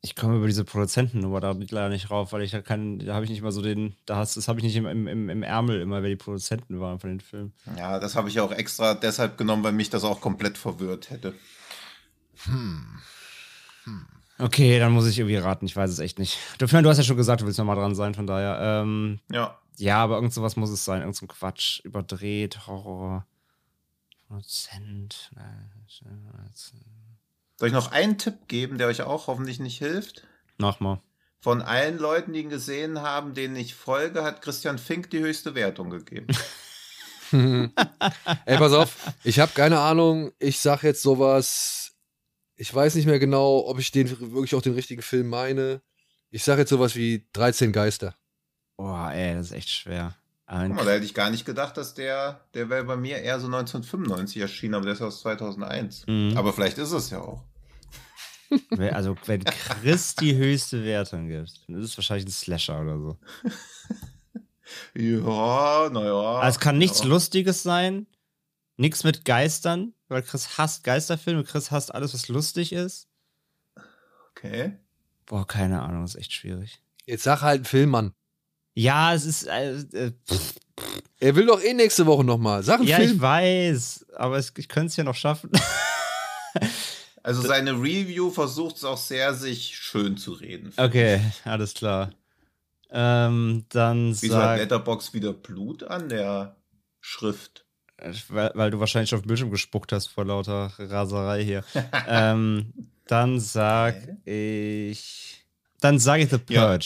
ich 0.00 0.16
komme 0.16 0.36
über 0.36 0.46
diese 0.46 0.64
Produzentennummer 0.64 1.40
da 1.40 1.52
leider 1.52 1.88
nicht 1.88 2.10
rauf, 2.10 2.32
weil 2.32 2.42
ich 2.42 2.50
da 2.50 2.60
kann, 2.60 2.98
da 2.98 3.14
habe 3.14 3.24
ich 3.24 3.30
nicht 3.30 3.42
mal 3.42 3.52
so 3.52 3.62
den, 3.62 3.94
da 4.04 4.16
hast, 4.16 4.36
das 4.36 4.48
habe 4.48 4.58
ich 4.58 4.64
nicht 4.64 4.76
im, 4.76 4.86
im, 4.86 5.28
im, 5.28 5.42
Ärmel 5.42 5.80
immer, 5.80 6.02
wer 6.02 6.10
die 6.10 6.16
Produzenten 6.16 6.80
waren 6.80 6.98
von 6.98 7.10
den 7.10 7.20
Filmen. 7.20 7.52
Ja, 7.76 8.00
das 8.00 8.16
habe 8.16 8.28
ich 8.28 8.40
auch 8.40 8.50
extra 8.52 8.94
deshalb 8.94 9.38
genommen, 9.38 9.62
weil 9.62 9.72
mich 9.72 9.90
das 9.90 10.02
auch 10.02 10.20
komplett 10.20 10.58
verwirrt 10.58 11.10
hätte. 11.10 11.34
Okay, 14.38 14.80
dann 14.80 14.92
muss 14.92 15.06
ich 15.06 15.18
irgendwie 15.18 15.36
raten, 15.36 15.66
ich 15.66 15.76
weiß 15.76 15.90
es 15.90 16.00
echt 16.00 16.18
nicht. 16.18 16.38
Du, 16.58 16.66
du 16.66 16.88
hast 16.88 16.98
ja 16.98 17.04
schon 17.04 17.16
gesagt, 17.16 17.42
du 17.42 17.46
willst 17.46 17.58
nochmal 17.58 17.76
dran 17.76 17.94
sein, 17.94 18.14
von 18.14 18.26
daher. 18.26 18.82
Ähm, 18.82 19.20
Ja. 19.30 19.56
ja, 19.76 19.98
aber 19.98 20.16
irgend 20.16 20.32
sowas 20.32 20.56
muss 20.56 20.70
es 20.70 20.84
sein, 20.84 21.00
irgend 21.02 21.14
so 21.14 21.26
ein 21.26 21.28
Quatsch, 21.28 21.80
überdreht, 21.84 22.66
Horror, 22.66 23.24
Produzent. 24.32 25.30
Soll 27.58 27.68
ich 27.68 27.74
noch 27.74 27.92
einen 27.92 28.16
Tipp 28.16 28.48
geben, 28.48 28.78
der 28.78 28.86
euch 28.86 29.02
auch 29.02 29.26
hoffentlich 29.26 29.60
nicht 29.60 29.76
hilft? 29.76 30.26
Nochmal. 30.56 31.02
Von 31.40 31.60
allen 31.60 31.98
Leuten, 31.98 32.32
die 32.32 32.40
ihn 32.40 32.48
gesehen 32.48 33.02
haben, 33.02 33.34
denen 33.34 33.56
ich 33.56 33.74
folge, 33.74 34.22
hat 34.22 34.40
Christian 34.40 34.78
Fink 34.78 35.10
die 35.10 35.18
höchste 35.18 35.54
Wertung 35.54 35.90
gegeben. 35.90 36.28
Ey, 37.32 38.58
pass 38.58 38.72
auf, 38.72 38.96
ich 39.24 39.38
habe 39.38 39.52
keine 39.54 39.80
Ahnung, 39.80 40.32
ich 40.38 40.60
sag 40.60 40.82
jetzt 40.82 41.00
sowas, 41.00 41.94
ich 42.56 42.72
weiß 42.74 42.94
nicht 42.94 43.06
mehr 43.06 43.18
genau, 43.18 43.66
ob 43.66 43.78
ich 43.78 43.90
den 43.90 44.10
wirklich 44.32 44.54
auch 44.54 44.60
den 44.60 44.74
richtigen 44.74 45.00
Film 45.00 45.28
meine. 45.28 45.82
Ich 46.30 46.44
sag 46.44 46.58
jetzt 46.58 46.68
sowas 46.68 46.94
wie 46.94 47.26
13 47.32 47.72
Geister. 47.72 48.14
Boah, 48.76 49.10
ey, 49.12 49.34
das 49.34 49.46
ist 49.46 49.52
echt 49.52 49.70
schwer. 49.70 50.14
Ein 50.52 50.68
Guck 50.68 50.76
mal, 50.80 50.84
da 50.84 50.90
hätte 50.92 51.06
ich 51.06 51.14
gar 51.14 51.30
nicht 51.30 51.46
gedacht, 51.46 51.78
dass 51.78 51.94
der, 51.94 52.42
der 52.52 52.68
wäre 52.68 52.84
bei 52.84 52.96
mir 52.96 53.16
eher 53.16 53.40
so 53.40 53.46
1995 53.46 54.42
erschienen, 54.42 54.74
aber 54.74 54.84
der 54.84 54.92
ist 54.92 55.00
aus 55.00 55.22
2001. 55.22 56.06
Mhm. 56.06 56.34
Aber 56.36 56.52
vielleicht 56.52 56.76
ist 56.76 56.92
es 56.92 57.08
ja 57.08 57.20
auch. 57.20 57.44
Also, 58.68 59.16
wenn 59.24 59.42
Chris 59.44 60.14
die 60.14 60.36
höchste 60.36 60.84
Wertung 60.84 61.28
gibt, 61.28 61.66
dann 61.66 61.76
ist 61.76 61.86
es 61.86 61.96
wahrscheinlich 61.96 62.26
ein 62.26 62.32
Slasher 62.32 62.80
oder 62.80 62.98
so. 62.98 63.18
Ja, 64.94 65.90
naja. 65.90 66.38
Also, 66.38 66.56
es 66.56 66.60
kann 66.60 66.78
nichts 66.78 67.00
ja. 67.00 67.06
Lustiges 67.06 67.62
sein, 67.62 68.06
nichts 68.78 69.04
mit 69.04 69.26
Geistern, 69.26 69.92
weil 70.08 70.22
Chris 70.22 70.56
hasst 70.56 70.82
Geisterfilme, 70.82 71.44
Chris 71.44 71.70
hasst 71.70 71.94
alles, 71.94 72.14
was 72.14 72.28
lustig 72.28 72.72
ist. 72.72 73.06
Okay. 74.30 74.78
Boah, 75.26 75.46
keine 75.46 75.82
Ahnung, 75.82 76.02
das 76.02 76.14
ist 76.14 76.20
echt 76.20 76.32
schwierig. 76.32 76.80
Jetzt 77.04 77.24
sag 77.24 77.42
halt 77.42 77.56
einen 77.56 77.64
Film, 77.66 77.90
Mann. 77.90 78.14
Ja, 78.74 79.14
es 79.14 79.24
ist. 79.26 79.46
Äh, 79.46 79.74
äh, 79.92 80.12
pff, 80.28 80.54
Er 81.20 81.36
will 81.36 81.46
doch 81.46 81.62
eh 81.62 81.74
nächste 81.74 82.06
Woche 82.06 82.24
nochmal. 82.24 82.62
Sag 82.62 82.80
einen 82.80 82.88
ja, 82.88 82.98
ich 82.98 83.08
Film. 83.08 83.20
weiß, 83.20 84.06
aber 84.16 84.38
es, 84.38 84.52
ich 84.56 84.68
könnte 84.68 84.88
es 84.88 84.96
ja 84.96 85.04
noch 85.04 85.14
schaffen. 85.16 85.50
Also 87.24 87.40
seine 87.42 87.72
Review 87.74 88.30
versucht 88.30 88.76
es 88.76 88.84
auch 88.84 88.96
sehr, 88.96 89.32
sich 89.34 89.76
schön 89.78 90.16
zu 90.16 90.32
reden. 90.32 90.72
okay, 90.76 91.20
alles 91.44 91.74
klar. 91.74 92.10
Ähm, 92.90 93.64
dann 93.68 94.16
Wieso 94.20 94.34
hat 94.34 94.42
sag. 94.42 94.58
Letterbox 94.58 95.14
wieder 95.14 95.32
Blut 95.32 95.84
an 95.84 96.08
der 96.08 96.56
Schrift? 97.00 97.64
Weil, 98.28 98.50
weil 98.54 98.70
du 98.72 98.80
wahrscheinlich 98.80 99.14
auf 99.14 99.22
den 99.22 99.28
Bildschirm 99.28 99.50
gespuckt 99.52 99.92
hast 99.92 100.08
vor 100.08 100.24
lauter 100.24 100.72
Raserei 100.78 101.44
hier. 101.44 101.64
ähm, 102.08 102.72
dann 103.06 103.38
sag 103.38 103.96
ich. 104.24 105.46
Dann 105.80 106.00
sage 106.00 106.24
ich 106.24 106.30
The 106.30 106.40
Ja. 106.48 106.76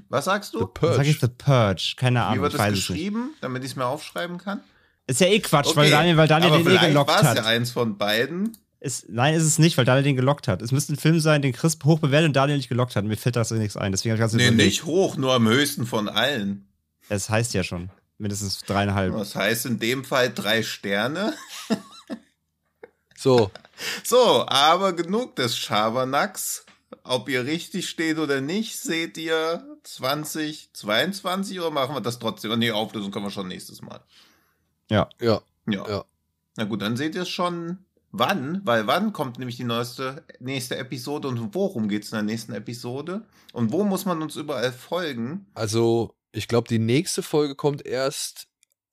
Purge. 0.00 0.06
Was 0.10 0.24
sagst 0.26 0.52
The 0.52 0.58
du? 0.58 0.70
Dann 0.80 0.94
sag 0.94 1.06
ich 1.06 1.18
Purge. 1.20 1.32
The 1.38 1.44
Purge. 1.44 1.94
Keine 1.96 2.18
Wie 2.18 2.22
Ahnung, 2.24 2.42
wird 2.42 2.52
ich 2.54 2.58
es 2.58 2.60
weiß 2.60 2.72
es 2.72 2.78
nicht. 2.78 2.88
geschrieben, 2.88 3.30
damit 3.40 3.64
ich 3.64 3.70
es 3.70 3.76
mir 3.76 3.86
aufschreiben 3.86 4.38
kann? 4.38 4.60
Ist 5.06 5.20
ja 5.20 5.26
eh 5.26 5.40
Quatsch, 5.40 5.74
weil 5.76 5.90
Daniel, 5.90 6.16
weil 6.16 6.28
Daniel 6.28 6.52
aber 6.52 6.62
den 6.62 6.76
eh 6.76 6.86
gelockt 6.88 7.08
war 7.10 7.20
es 7.20 7.26
hat. 7.28 7.36
ja 7.38 7.44
eins 7.44 7.70
von 7.70 7.98
beiden. 7.98 8.56
Ist, 8.78 9.08
nein, 9.10 9.34
ist 9.34 9.42
es 9.42 9.58
nicht, 9.58 9.76
weil 9.76 9.84
Daniel 9.84 10.04
den 10.04 10.16
gelockt 10.16 10.48
hat. 10.48 10.62
Es 10.62 10.72
müsste 10.72 10.94
ein 10.94 10.96
Film 10.96 11.20
sein, 11.20 11.42
den 11.42 11.52
Chris 11.52 11.76
hoch 11.84 11.98
bewertet 11.98 12.28
und 12.28 12.36
Daniel 12.36 12.56
nicht 12.56 12.68
gelockt 12.68 12.96
hat. 12.96 13.04
Mir 13.04 13.16
fällt 13.16 13.36
das 13.36 13.50
nichts 13.50 13.76
ein. 13.76 13.92
Deswegen 13.92 14.14
ich 14.14 14.20
ganz 14.20 14.32
Nee, 14.32 14.44
überlegt. 14.48 14.64
nicht 14.64 14.84
hoch, 14.84 15.16
nur 15.16 15.34
am 15.34 15.46
höchsten 15.48 15.84
von 15.86 16.08
allen. 16.08 16.66
Es 17.08 17.28
heißt 17.28 17.52
ja 17.54 17.62
schon. 17.64 17.90
Mindestens 18.18 18.60
dreieinhalb. 18.60 19.12
Das 19.16 19.34
heißt 19.34 19.66
in 19.66 19.78
dem 19.78 20.04
Fall 20.04 20.32
drei 20.32 20.62
Sterne. 20.62 21.34
So, 23.16 23.50
So, 24.04 24.46
aber 24.46 24.92
genug 24.92 25.36
des 25.36 25.56
Schabernacks. 25.56 26.64
Ob 27.02 27.28
ihr 27.28 27.44
richtig 27.44 27.88
steht 27.88 28.18
oder 28.18 28.40
nicht, 28.40 28.78
seht 28.78 29.16
ihr 29.16 29.64
2022 29.82 31.60
oder 31.60 31.70
machen 31.70 31.94
wir 31.94 32.00
das 32.00 32.18
trotzdem? 32.18 32.58
Nee, 32.58 32.70
Auflösung 32.70 33.10
können 33.10 33.26
wir 33.26 33.30
schon 33.30 33.48
nächstes 33.48 33.82
Mal. 33.82 34.00
ja. 34.88 35.08
Ja. 35.20 35.42
Ja. 35.66 36.04
Na 36.56 36.64
gut, 36.64 36.82
dann 36.82 36.96
seht 36.96 37.14
ihr 37.14 37.22
es 37.22 37.28
schon 37.28 37.78
wann, 38.12 38.60
weil 38.64 38.86
wann 38.86 39.12
kommt 39.12 39.38
nämlich 39.38 39.56
die 39.56 39.64
neueste, 39.64 40.24
nächste 40.40 40.76
Episode 40.76 41.28
und 41.28 41.54
worum 41.54 41.88
geht 41.88 42.04
es 42.04 42.12
in 42.12 42.16
der 42.16 42.22
nächsten 42.24 42.52
Episode? 42.52 43.24
Und 43.52 43.72
wo 43.72 43.84
muss 43.84 44.04
man 44.04 44.22
uns 44.22 44.36
überall 44.36 44.72
folgen? 44.72 45.46
Also, 45.54 46.14
ich 46.32 46.48
glaube, 46.48 46.68
die 46.68 46.78
nächste 46.78 47.22
Folge 47.22 47.54
kommt 47.54 47.86
erst 47.86 48.48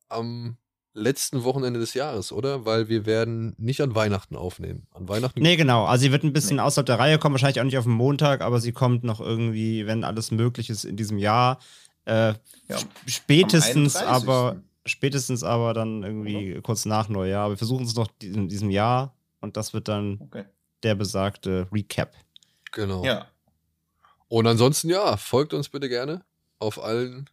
am 0.10 0.58
letzten 0.98 1.44
Wochenende 1.44 1.80
des 1.80 1.94
Jahres, 1.94 2.32
oder? 2.32 2.66
Weil 2.66 2.90
wir 2.90 3.06
werden 3.06 3.54
nicht 3.58 3.82
an 3.82 3.94
Weihnachten 3.96 4.36
aufnehmen. 4.36 4.88
An 4.94 5.08
Weihnachten. 5.08 5.40
Nee, 5.42 5.56
genau. 5.56 5.86
Also 5.86 6.02
sie 6.04 6.12
wird 6.12 6.24
ein 6.24 6.34
bisschen 6.34 6.60
außerhalb 6.60 6.86
der 6.88 7.00
Reihe 7.00 7.20
kommen, 7.20 7.34
wahrscheinlich 7.34 7.60
auch 7.60 7.66
nicht 7.66 7.78
auf 7.78 7.84
den 7.86 7.94
Montag, 7.94 8.42
aber 8.42 8.60
sie 8.60 8.72
kommt 8.72 9.04
noch 9.04 9.20
irgendwie, 9.22 9.86
wenn 9.86 10.04
alles 10.04 10.32
möglich 10.32 10.70
ist, 10.70 10.84
in 10.86 10.98
diesem 10.98 11.18
Jahr. 11.18 11.60
Äh, 12.06 12.34
Ja, 12.68 12.78
sp- 12.82 12.90
spätestens, 13.06 13.96
am 13.96 14.08
31.. 14.08 14.28
aber 14.30 14.62
spätestens 14.86 15.44
aber 15.44 15.74
dann 15.74 16.02
irgendwie 16.04 16.60
kurz 16.62 16.86
nach 16.86 17.10
Neujahr. 17.10 17.44
Aber 17.46 17.54
wir 17.54 17.58
versuchen 17.58 17.86
es 17.86 17.96
noch 17.96 18.10
in 18.24 18.48
diesem 18.50 18.70
Jahr 18.72 19.14
und 19.42 19.56
das 19.58 19.74
wird 19.74 19.88
dann 19.88 20.20
Okay. 20.22 20.46
der 20.84 20.96
besagte 20.96 21.68
Recap. 21.72 22.14
Genau. 22.72 23.04
Ja. 23.06 23.28
Und 24.30 24.48
ansonsten, 24.48 24.90
ja, 24.90 25.16
folgt 25.18 25.54
uns 25.54 25.70
bitte 25.70 25.90
gerne 25.90 26.24
auf 26.60 26.84
allen 26.84 27.30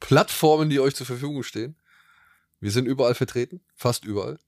Plattformen, 0.00 0.70
die 0.70 0.80
euch 0.80 0.94
zur 0.94 1.06
Verfügung 1.06 1.42
stehen. 1.42 1.74
Wir 2.66 2.72
sind 2.72 2.86
überall 2.86 3.14
vertreten, 3.14 3.60
fast 3.76 4.04
überall. 4.04 4.40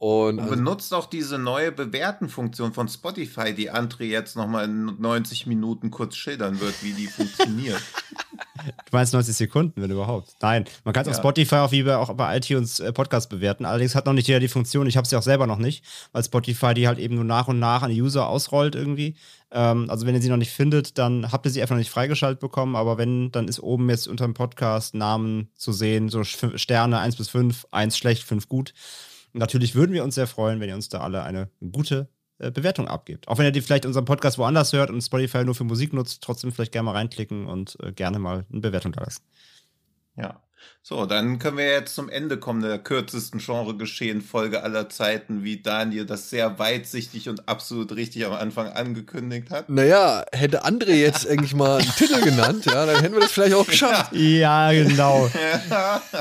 Und, 0.00 0.38
Und 0.38 0.40
also, 0.40 0.56
benutzt 0.56 0.92
auch 0.92 1.06
diese 1.06 1.38
neue 1.38 1.70
Bewerten-Funktion 1.70 2.72
von 2.72 2.88
Spotify, 2.88 3.54
die 3.54 3.70
André 3.70 4.06
jetzt 4.06 4.34
nochmal 4.34 4.64
in 4.64 4.86
90 5.00 5.46
Minuten 5.46 5.92
kurz 5.92 6.16
schildern 6.16 6.58
wird, 6.58 6.82
wie 6.82 6.94
die 6.94 7.06
funktioniert. 7.06 7.80
Du 8.58 8.96
meinst 8.96 9.12
90 9.12 9.36
Sekunden, 9.36 9.80
wenn 9.80 9.90
überhaupt. 9.90 10.34
Nein, 10.42 10.64
man 10.82 10.92
kann 10.92 11.02
es 11.02 11.06
Ja. 11.06 11.12
auf 11.12 11.18
Spotify 11.20 11.56
auch 11.56 11.70
wie 11.70 11.84
bei, 11.84 11.96
auch 11.96 12.12
bei 12.14 12.36
iTunes 12.36 12.80
äh, 12.80 12.92
Podcast 12.92 13.30
bewerten. 13.30 13.64
Allerdings 13.64 13.94
hat 13.94 14.04
noch 14.04 14.12
nicht 14.12 14.26
jeder 14.26 14.40
die 14.40 14.48
Funktion. 14.48 14.86
Ich 14.88 14.96
habe 14.96 15.06
sie 15.06 15.14
auch 15.16 15.22
selber 15.22 15.46
noch 15.46 15.58
nicht, 15.58 15.84
weil 16.10 16.24
Spotify 16.24 16.74
die 16.74 16.88
halt 16.88 16.98
eben 16.98 17.14
nur 17.14 17.24
nach 17.24 17.46
und 17.46 17.60
nach 17.60 17.82
an 17.82 17.90
die 17.90 18.02
User 18.02 18.26
ausrollt 18.28 18.74
irgendwie. 18.74 19.14
Ähm, 19.50 19.88
also 19.88 20.06
wenn 20.06 20.14
ihr 20.14 20.22
sie 20.22 20.28
noch 20.28 20.36
nicht 20.36 20.52
findet, 20.52 20.98
dann 20.98 21.32
habt 21.32 21.46
ihr 21.46 21.50
sie 21.50 21.62
einfach 21.62 21.74
noch 21.74 21.80
nicht 21.80 21.90
freigeschaltet 21.90 22.40
bekommen. 22.40 22.76
Aber 22.76 22.98
wenn, 22.98 23.30
dann 23.32 23.48
ist 23.48 23.60
oben 23.60 23.88
jetzt 23.90 24.08
unter 24.08 24.24
dem 24.24 24.34
Podcast 24.34 24.94
Namen 24.94 25.50
zu 25.54 25.72
sehen, 25.72 26.08
so 26.08 26.24
Sterne 26.24 26.98
1 26.98 27.16
bis 27.16 27.28
5, 27.28 27.66
1 27.70 27.96
schlecht, 27.96 28.24
5 28.24 28.48
gut. 28.48 28.74
Natürlich 29.32 29.74
würden 29.74 29.92
wir 29.92 30.04
uns 30.04 30.14
sehr 30.14 30.26
freuen, 30.26 30.60
wenn 30.60 30.68
ihr 30.68 30.74
uns 30.74 30.88
da 30.88 31.00
alle 31.00 31.22
eine 31.22 31.50
gute 31.72 32.08
äh, 32.38 32.50
Bewertung 32.50 32.88
abgebt. 32.88 33.28
Auch 33.28 33.38
wenn 33.38 33.46
ihr 33.46 33.52
die 33.52 33.60
vielleicht 33.60 33.86
unseren 33.86 34.04
Podcast 34.04 34.38
woanders 34.38 34.72
hört 34.72 34.90
und 34.90 35.00
Spotify 35.00 35.44
nur 35.44 35.54
für 35.54 35.64
Musik 35.64 35.92
nutzt, 35.92 36.22
trotzdem 36.22 36.52
vielleicht 36.52 36.72
gerne 36.72 36.86
mal 36.86 36.92
reinklicken 36.92 37.46
und 37.46 37.76
äh, 37.82 37.92
gerne 37.92 38.18
mal 38.18 38.46
eine 38.50 38.60
Bewertung 38.60 38.92
da 38.92 39.02
lassen. 39.02 39.22
Ja. 40.16 40.42
So, 40.82 41.04
dann 41.04 41.38
können 41.38 41.58
wir 41.58 41.66
jetzt 41.70 41.94
zum 41.94 42.08
Ende 42.08 42.38
kommen 42.38 42.62
der 42.62 42.78
kürzesten 42.78 43.40
Genre-Geschehen-Folge 43.40 44.62
aller 44.62 44.88
Zeiten, 44.88 45.44
wie 45.44 45.60
Daniel 45.60 46.06
das 46.06 46.30
sehr 46.30 46.58
weitsichtig 46.58 47.28
und 47.28 47.46
absolut 47.46 47.94
richtig 47.94 48.24
am 48.24 48.32
Anfang 48.32 48.68
angekündigt 48.68 49.50
hat. 49.50 49.68
naja, 49.68 50.24
hätte 50.32 50.64
André 50.64 50.94
jetzt 50.94 51.28
eigentlich 51.28 51.54
mal 51.54 51.78
einen 51.80 51.90
Titel 51.90 52.22
genannt, 52.22 52.64
ja, 52.64 52.86
dann 52.86 53.02
hätten 53.02 53.14
wir 53.14 53.20
das 53.20 53.32
vielleicht 53.32 53.54
auch 53.54 53.66
geschafft. 53.66 54.12
Ja, 54.18 54.72
genau. 54.72 55.30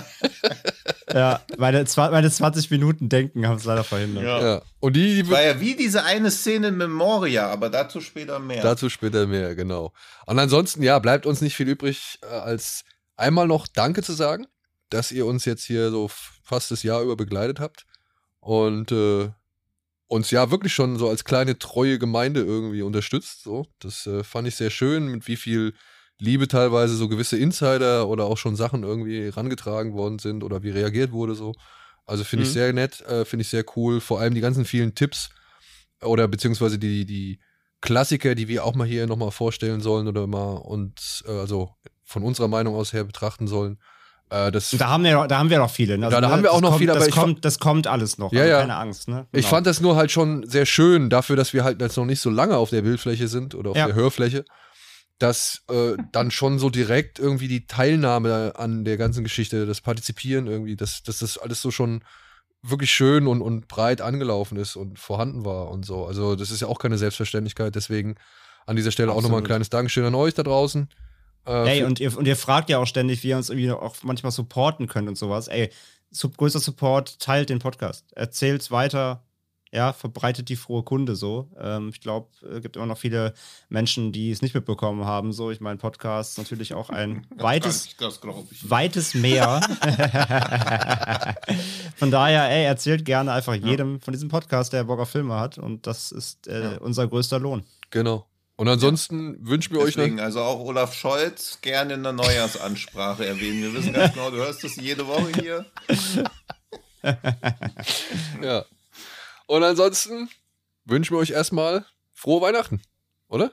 ja, 1.14 1.40
meine, 1.58 1.86
meine 1.96 2.30
20 2.32 2.70
Minuten 2.72 3.10
Denken 3.10 3.48
haben 3.48 3.58
es 3.58 3.64
leider 3.64 3.84
verhindert. 3.84 4.24
Ja. 4.26 4.42
Ja. 4.42 4.62
Und 4.80 4.96
die, 4.96 5.24
die 5.24 5.30
War 5.30 5.44
ja 5.44 5.60
wie 5.60 5.76
diese 5.76 6.04
eine 6.04 6.30
Szene 6.30 6.68
in 6.68 6.78
Memoria, 6.78 7.50
aber 7.50 7.70
dazu 7.70 8.02
später 8.02 8.40
mehr. 8.40 8.62
Dazu 8.62 8.90
später 8.90 9.28
mehr, 9.28 9.56
genau. 9.56 9.94
Und 10.26 10.40
ansonsten, 10.40 10.84
ja, 10.84 11.00
bleibt 11.00 11.26
uns 11.26 11.42
nicht 11.42 11.56
viel 11.56 11.70
übrig, 11.70 12.20
äh, 12.24 12.28
als 12.28 12.84
einmal 13.18 13.48
noch 13.48 13.68
Danke 13.68 14.04
zu 14.04 14.14
sagen, 14.14 14.48
dass 14.90 15.12
ihr 15.12 15.26
uns 15.26 15.46
jetzt 15.46 15.66
hier 15.66 15.92
so 15.92 16.10
fast 16.44 16.72
das 16.72 16.84
Jahr 16.84 17.02
über 17.04 17.16
begleitet 17.18 17.60
habt 17.60 17.86
und 18.40 18.92
äh, 18.92 19.30
uns 20.08 20.32
ja 20.32 20.52
wirklich 20.52 20.74
schon 20.74 20.98
so 20.98 21.10
als 21.10 21.26
kleine 21.26 21.60
treue 21.60 22.00
Gemeinde 22.00 22.42
irgendwie 22.42 22.82
unterstützt. 22.82 23.44
So, 23.44 23.68
das 23.80 24.08
äh, 24.08 24.24
fand 24.24 24.48
ich 24.48 24.56
sehr 24.56 24.70
schön, 24.70 25.08
mit 25.08 25.28
wie 25.28 25.36
viel 25.36 25.74
Liebe 26.20 26.48
teilweise 26.48 26.96
so 26.96 27.08
gewisse 27.10 27.38
Insider 27.38 28.08
oder 28.08 28.26
auch 28.26 28.38
schon 28.38 28.56
Sachen 28.56 28.84
irgendwie 28.84 29.28
rangetragen 29.30 29.94
worden 29.94 30.20
sind 30.20 30.44
oder 30.44 30.64
wie 30.64 30.72
reagiert 30.72 31.12
wurde 31.12 31.36
so. 31.36 31.54
Also 32.06 32.24
finde 32.24 32.44
ich 32.44 32.50
Mhm. 32.50 32.54
sehr 32.54 32.74
nett, 32.74 33.02
äh, 33.02 33.26
finde 33.26 33.42
ich 33.42 33.50
sehr 33.50 33.66
cool. 33.76 34.00
Vor 34.00 34.20
allem 34.22 34.34
die 34.34 34.42
ganzen 34.42 34.66
vielen 34.66 34.96
Tipps 34.96 35.30
oder 36.02 36.28
beziehungsweise 36.28 36.80
die, 36.80 37.06
die 37.06 37.40
Klassiker, 37.82 38.36
die 38.36 38.48
wir 38.48 38.66
auch 38.66 38.76
mal 38.76 38.88
hier 38.88 39.08
nochmal 39.08 39.32
vorstellen 39.32 39.82
sollen 39.82 40.08
oder 40.08 40.28
mal 40.28 40.54
uns, 40.56 41.24
äh, 41.28 41.32
also 41.32 41.70
von 42.04 42.24
unserer 42.24 42.48
Meinung 42.48 42.76
aus 42.76 42.94
her 42.94 43.04
betrachten 43.04 43.48
sollen. 43.48 43.80
Äh, 44.30 44.52
das, 44.52 44.74
Und 44.74 44.82
Da 44.82 44.90
haben 44.90 45.04
wir, 45.04 45.28
da 45.28 45.38
haben 45.38 45.50
wir 45.50 45.60
noch 45.60 45.70
viele. 45.72 45.98
Ne? 45.98 46.10
Ja, 46.10 46.20
da 46.22 46.30
haben 46.30 46.44
wir 46.44 46.52
auch 46.52 46.62
noch 46.62 46.70
kommt, 46.72 46.80
viele, 46.80 46.92
aber 46.92 47.00
das 47.00 47.10
ich 47.10 47.14
kommt, 47.16 47.46
das 47.46 47.60
kommt 47.60 47.88
alles 47.88 48.18
noch. 48.18 48.32
Ja, 48.34 48.42
also 48.42 48.52
ja. 48.52 48.60
Keine 48.62 48.76
Angst. 48.76 49.08
Ne? 49.08 49.28
Ich 49.32 49.42
Genau. 49.42 49.48
fand 49.50 49.68
das 49.68 49.80
nur 49.80 49.96
halt 49.96 50.12
schon 50.12 50.48
sehr 50.48 50.66
schön, 50.66 51.10
dafür, 51.10 51.36
dass 51.36 51.54
wir 51.54 51.64
halt 51.64 51.82
jetzt 51.82 51.96
noch 51.98 52.06
nicht 52.06 52.20
so 52.20 52.30
lange 52.30 52.58
auf 52.58 52.70
der 52.70 52.82
Bildfläche 52.82 53.28
sind 53.28 53.56
oder 53.56 53.72
auf 53.72 53.78
Ja. 53.78 53.86
der 53.86 53.96
Hörfläche, 53.96 54.44
dass 55.20 55.64
äh, 55.70 55.96
dann 56.12 56.30
schon 56.32 56.60
so 56.60 56.70
direkt 56.70 57.20
irgendwie 57.20 57.48
die 57.48 57.68
Teilnahme 57.68 58.54
an 58.58 58.84
der 58.86 58.98
ganzen 58.98 59.24
Geschichte, 59.24 59.66
das 59.66 59.82
Partizipieren 59.82 60.48
irgendwie, 60.48 60.76
dass, 60.76 61.04
dass 61.04 61.20
das 61.20 61.38
alles 61.38 61.62
so 61.62 61.72
schon 61.72 62.04
wirklich 62.70 62.92
schön 62.92 63.28
und, 63.28 63.42
und 63.42 63.68
breit 63.68 64.02
angelaufen 64.02 64.58
ist 64.58 64.76
und 64.76 65.00
vorhanden 65.00 65.46
war 65.46 65.70
und 65.70 65.86
so. 65.86 66.06
Also 66.06 66.36
das 66.36 66.52
ist 66.52 66.62
ja 66.62 66.68
auch 66.68 66.80
keine 66.80 66.98
Selbstverständlichkeit, 66.98 67.76
deswegen 67.76 68.16
an 68.66 68.76
dieser 68.76 68.92
Stelle 68.92 69.12
auch 69.12 69.16
nochmal 69.16 69.30
ein 69.30 69.44
Absolut. 69.44 69.48
kleines 69.48 69.70
Dankeschön 69.70 70.06
an 70.06 70.16
euch 70.16 70.34
da 70.34 70.44
draußen. 70.44 70.90
Äh, 71.46 71.78
Ey, 71.78 71.84
und 71.84 72.00
ihr, 72.00 72.16
und 72.18 72.28
ihr 72.28 72.36
fragt 72.36 72.70
ja 72.70 72.80
auch 72.80 72.86
ständig, 72.86 73.24
wie 73.24 73.30
ihr 73.30 73.38
uns 73.38 73.50
irgendwie 73.50 73.72
auch 73.72 73.96
manchmal 74.04 74.32
supporten 74.32 74.88
könnt 74.88 75.08
und 75.08 75.18
sowas. 75.18 75.48
Ey, 75.48 75.70
größter 76.38 76.60
Support, 76.60 77.20
teilt 77.20 77.50
den 77.50 77.60
Podcast. 77.60 78.06
Erzählt's 78.14 78.72
weiter. 78.72 79.24
Ja, 79.72 79.92
verbreitet 79.92 80.48
die 80.50 80.56
frohe 80.56 80.84
Kunde 80.84 81.16
so. 81.18 81.50
Ähm, 81.60 81.90
ich 81.90 82.00
glaube, 82.00 82.30
es 82.56 82.62
gibt 82.62 82.78
immer 82.78 82.86
noch 82.86 82.98
viele 82.98 83.34
Menschen, 83.68 84.14
die 84.14 84.32
es 84.32 84.42
nicht 84.42 84.56
mitbekommen 84.56 85.04
haben. 85.06 85.34
So, 85.34 85.52
ich 85.52 85.60
meine, 85.60 85.78
Podcast 85.78 86.32
ist 86.32 86.38
natürlich 86.38 86.74
auch 86.74 86.90
ein 86.90 87.28
weites, 87.38 87.96
das 87.98 88.20
ich. 88.52 88.70
weites 88.70 89.14
Meer. 89.14 89.60
von 91.96 92.12
daher, 92.12 92.50
ey, 92.50 92.64
erzählt 92.66 93.04
gerne 93.06 93.32
einfach 93.34 93.56
jedem 93.56 94.00
von 94.00 94.14
diesem 94.14 94.30
Podcast, 94.30 94.72
der 94.74 94.86
Bock 94.86 95.00
auf 95.00 95.10
Filme 95.10 95.40
hat. 95.40 95.58
Und 95.58 95.86
das 95.88 96.12
ist 96.12 96.48
äh, 96.48 96.64
Ja. 96.74 96.78
unser 96.78 97.08
größter 97.08 97.40
Lohn. 97.40 97.64
genau. 97.90 98.26
Und 98.60 98.68
ansonsten 98.70 99.38
wünschen 99.48 99.74
wir 99.76 99.82
euch 99.82 99.94
Deswegen, 99.94 100.16
noch. 100.16 100.24
also 100.24 100.42
auch 100.42 100.60
Olaf 100.62 100.92
Scholz 100.96 101.60
gerne 101.62 101.94
in 101.94 102.02
der 102.02 102.12
Neujahrsansprache 102.14 103.24
erwähnen. 103.24 103.62
Wir 103.62 103.72
wissen 103.76 103.94
ganz 103.94 104.14
genau, 104.16 104.32
du 104.32 104.38
hörst 104.38 104.64
das 104.64 104.78
jede 104.78 105.06
Woche 105.06 105.28
hier. 105.40 105.66
Ja. 108.42 108.66
Und 109.48 109.64
ansonsten 109.64 110.30
wünschen 110.86 111.16
wir 111.16 111.20
euch 111.20 111.32
erstmal 111.32 111.86
frohe 112.14 112.42
Weihnachten, 112.42 112.82
oder? 113.28 113.52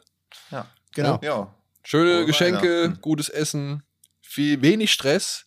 Ja. 0.51 0.67
Genau. 0.95 1.19
Ja. 1.23 1.55
Schöne 1.83 2.17
Frohe 2.17 2.27
Geschenke, 2.27 2.95
gutes 3.01 3.29
Essen, 3.29 3.83
viel 4.21 4.63
wenig 4.63 4.93
Stress, 4.93 5.47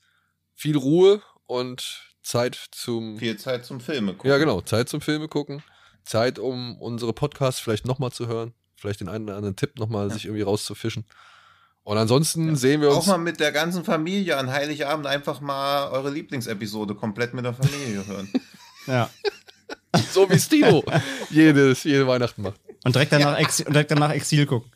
viel 0.53 0.77
Ruhe 0.77 1.21
und 1.45 2.03
Zeit 2.21 2.59
zum 2.71 3.17
Viel 3.17 3.37
Zeit 3.37 3.65
zum 3.65 3.79
Filme 3.79 4.13
gucken. 4.13 4.29
Ja, 4.29 4.37
genau, 4.37 4.61
Zeit 4.61 4.89
zum 4.89 5.01
Filme 5.01 5.27
gucken, 5.27 5.63
Zeit 6.03 6.39
um 6.39 6.79
unsere 6.81 7.13
Podcasts 7.13 7.59
vielleicht 7.61 7.85
nochmal 7.85 8.11
zu 8.11 8.27
hören, 8.27 8.53
vielleicht 8.75 8.99
den 8.99 9.09
einen 9.09 9.25
oder 9.25 9.35
anderen 9.35 9.55
Tipp 9.55 9.77
nochmal 9.79 10.11
sich 10.11 10.25
irgendwie 10.25 10.43
rauszufischen. 10.43 11.05
Und 11.83 11.97
ansonsten 11.97 12.55
sehen 12.57 12.81
wir 12.81 12.91
Auch 12.91 12.97
uns 12.97 13.07
mal 13.07 13.17
mit 13.17 13.39
der 13.39 13.53
ganzen 13.53 13.85
Familie 13.85 14.37
an 14.37 14.51
Heiligabend 14.51 15.07
einfach 15.07 15.39
mal 15.39 15.89
eure 15.89 16.09
Lieblingsepisode 16.09 16.95
komplett 16.95 17.33
mit 17.33 17.45
der 17.45 17.53
Familie 17.53 18.05
hören. 18.05 18.29
Ja. 18.87 19.09
so 20.11 20.29
wie 20.29 20.39
Stino 20.39 20.83
jedes 21.29 21.83
jede 21.83 22.07
Weihnachten 22.07 22.41
macht. 22.41 22.59
Und 22.83 22.95
direkt 22.95 23.11
danach, 23.11 23.37
Exil, 23.37 23.67
und 23.67 23.73
direkt 23.73 23.91
danach 23.91 24.11
Exil 24.11 24.45
gucken. 24.45 24.71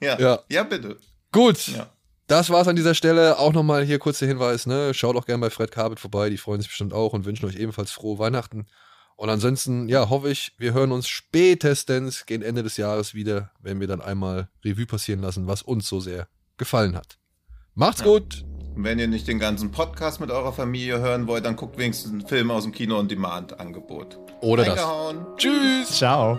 Ja. 0.00 0.18
Ja. 0.18 0.40
Ja, 0.48 0.62
bitte. 0.64 0.98
Gut. 1.32 1.68
Ja. 1.68 1.90
Das 2.26 2.50
war's 2.50 2.66
an 2.68 2.76
dieser 2.76 2.94
Stelle. 2.94 3.38
Auch 3.38 3.52
nochmal 3.52 3.84
hier 3.84 3.98
kurzer 3.98 4.26
Hinweis, 4.26 4.66
ne? 4.66 4.92
Schaut 4.94 5.16
auch 5.16 5.26
gerne 5.26 5.40
bei 5.40 5.50
Fred 5.50 5.70
Carpet 5.70 6.00
vorbei, 6.00 6.28
die 6.28 6.38
freuen 6.38 6.60
sich 6.60 6.68
bestimmt 6.68 6.92
auch 6.92 7.12
und 7.12 7.24
wünschen 7.24 7.46
euch 7.46 7.56
ebenfalls 7.56 7.92
frohe 7.92 8.18
Weihnachten. 8.18 8.66
Und 9.16 9.30
ansonsten, 9.30 9.88
ja, 9.88 10.10
hoffe 10.10 10.30
ich, 10.30 10.52
wir 10.58 10.74
hören 10.74 10.92
uns 10.92 11.08
spätestens 11.08 12.26
gegen 12.26 12.42
Ende 12.42 12.62
des 12.62 12.76
Jahres 12.76 13.14
wieder, 13.14 13.50
wenn 13.60 13.80
wir 13.80 13.86
dann 13.86 14.02
einmal 14.02 14.48
Revue 14.64 14.86
passieren 14.86 15.22
lassen, 15.22 15.46
was 15.46 15.62
uns 15.62 15.88
so 15.88 16.00
sehr 16.00 16.28
gefallen 16.58 16.96
hat. 16.96 17.16
Macht's 17.74 18.02
gut! 18.02 18.44
Und 18.76 18.84
wenn 18.84 18.98
ihr 18.98 19.08
nicht 19.08 19.26
den 19.26 19.38
ganzen 19.38 19.70
Podcast 19.70 20.20
mit 20.20 20.30
eurer 20.30 20.52
Familie 20.52 20.98
hören 21.00 21.26
wollt, 21.26 21.46
dann 21.46 21.56
guckt 21.56 21.78
wenigstens 21.78 22.12
einen 22.12 22.26
Film 22.26 22.50
aus 22.50 22.64
dem 22.64 22.72
Kino 22.72 22.98
on 22.98 23.08
Demand 23.08 23.58
Angebot. 23.58 24.18
Oder 24.42 24.64
das. 24.66 24.80
Tschüss! 25.38 25.96
Ciao. 25.96 26.38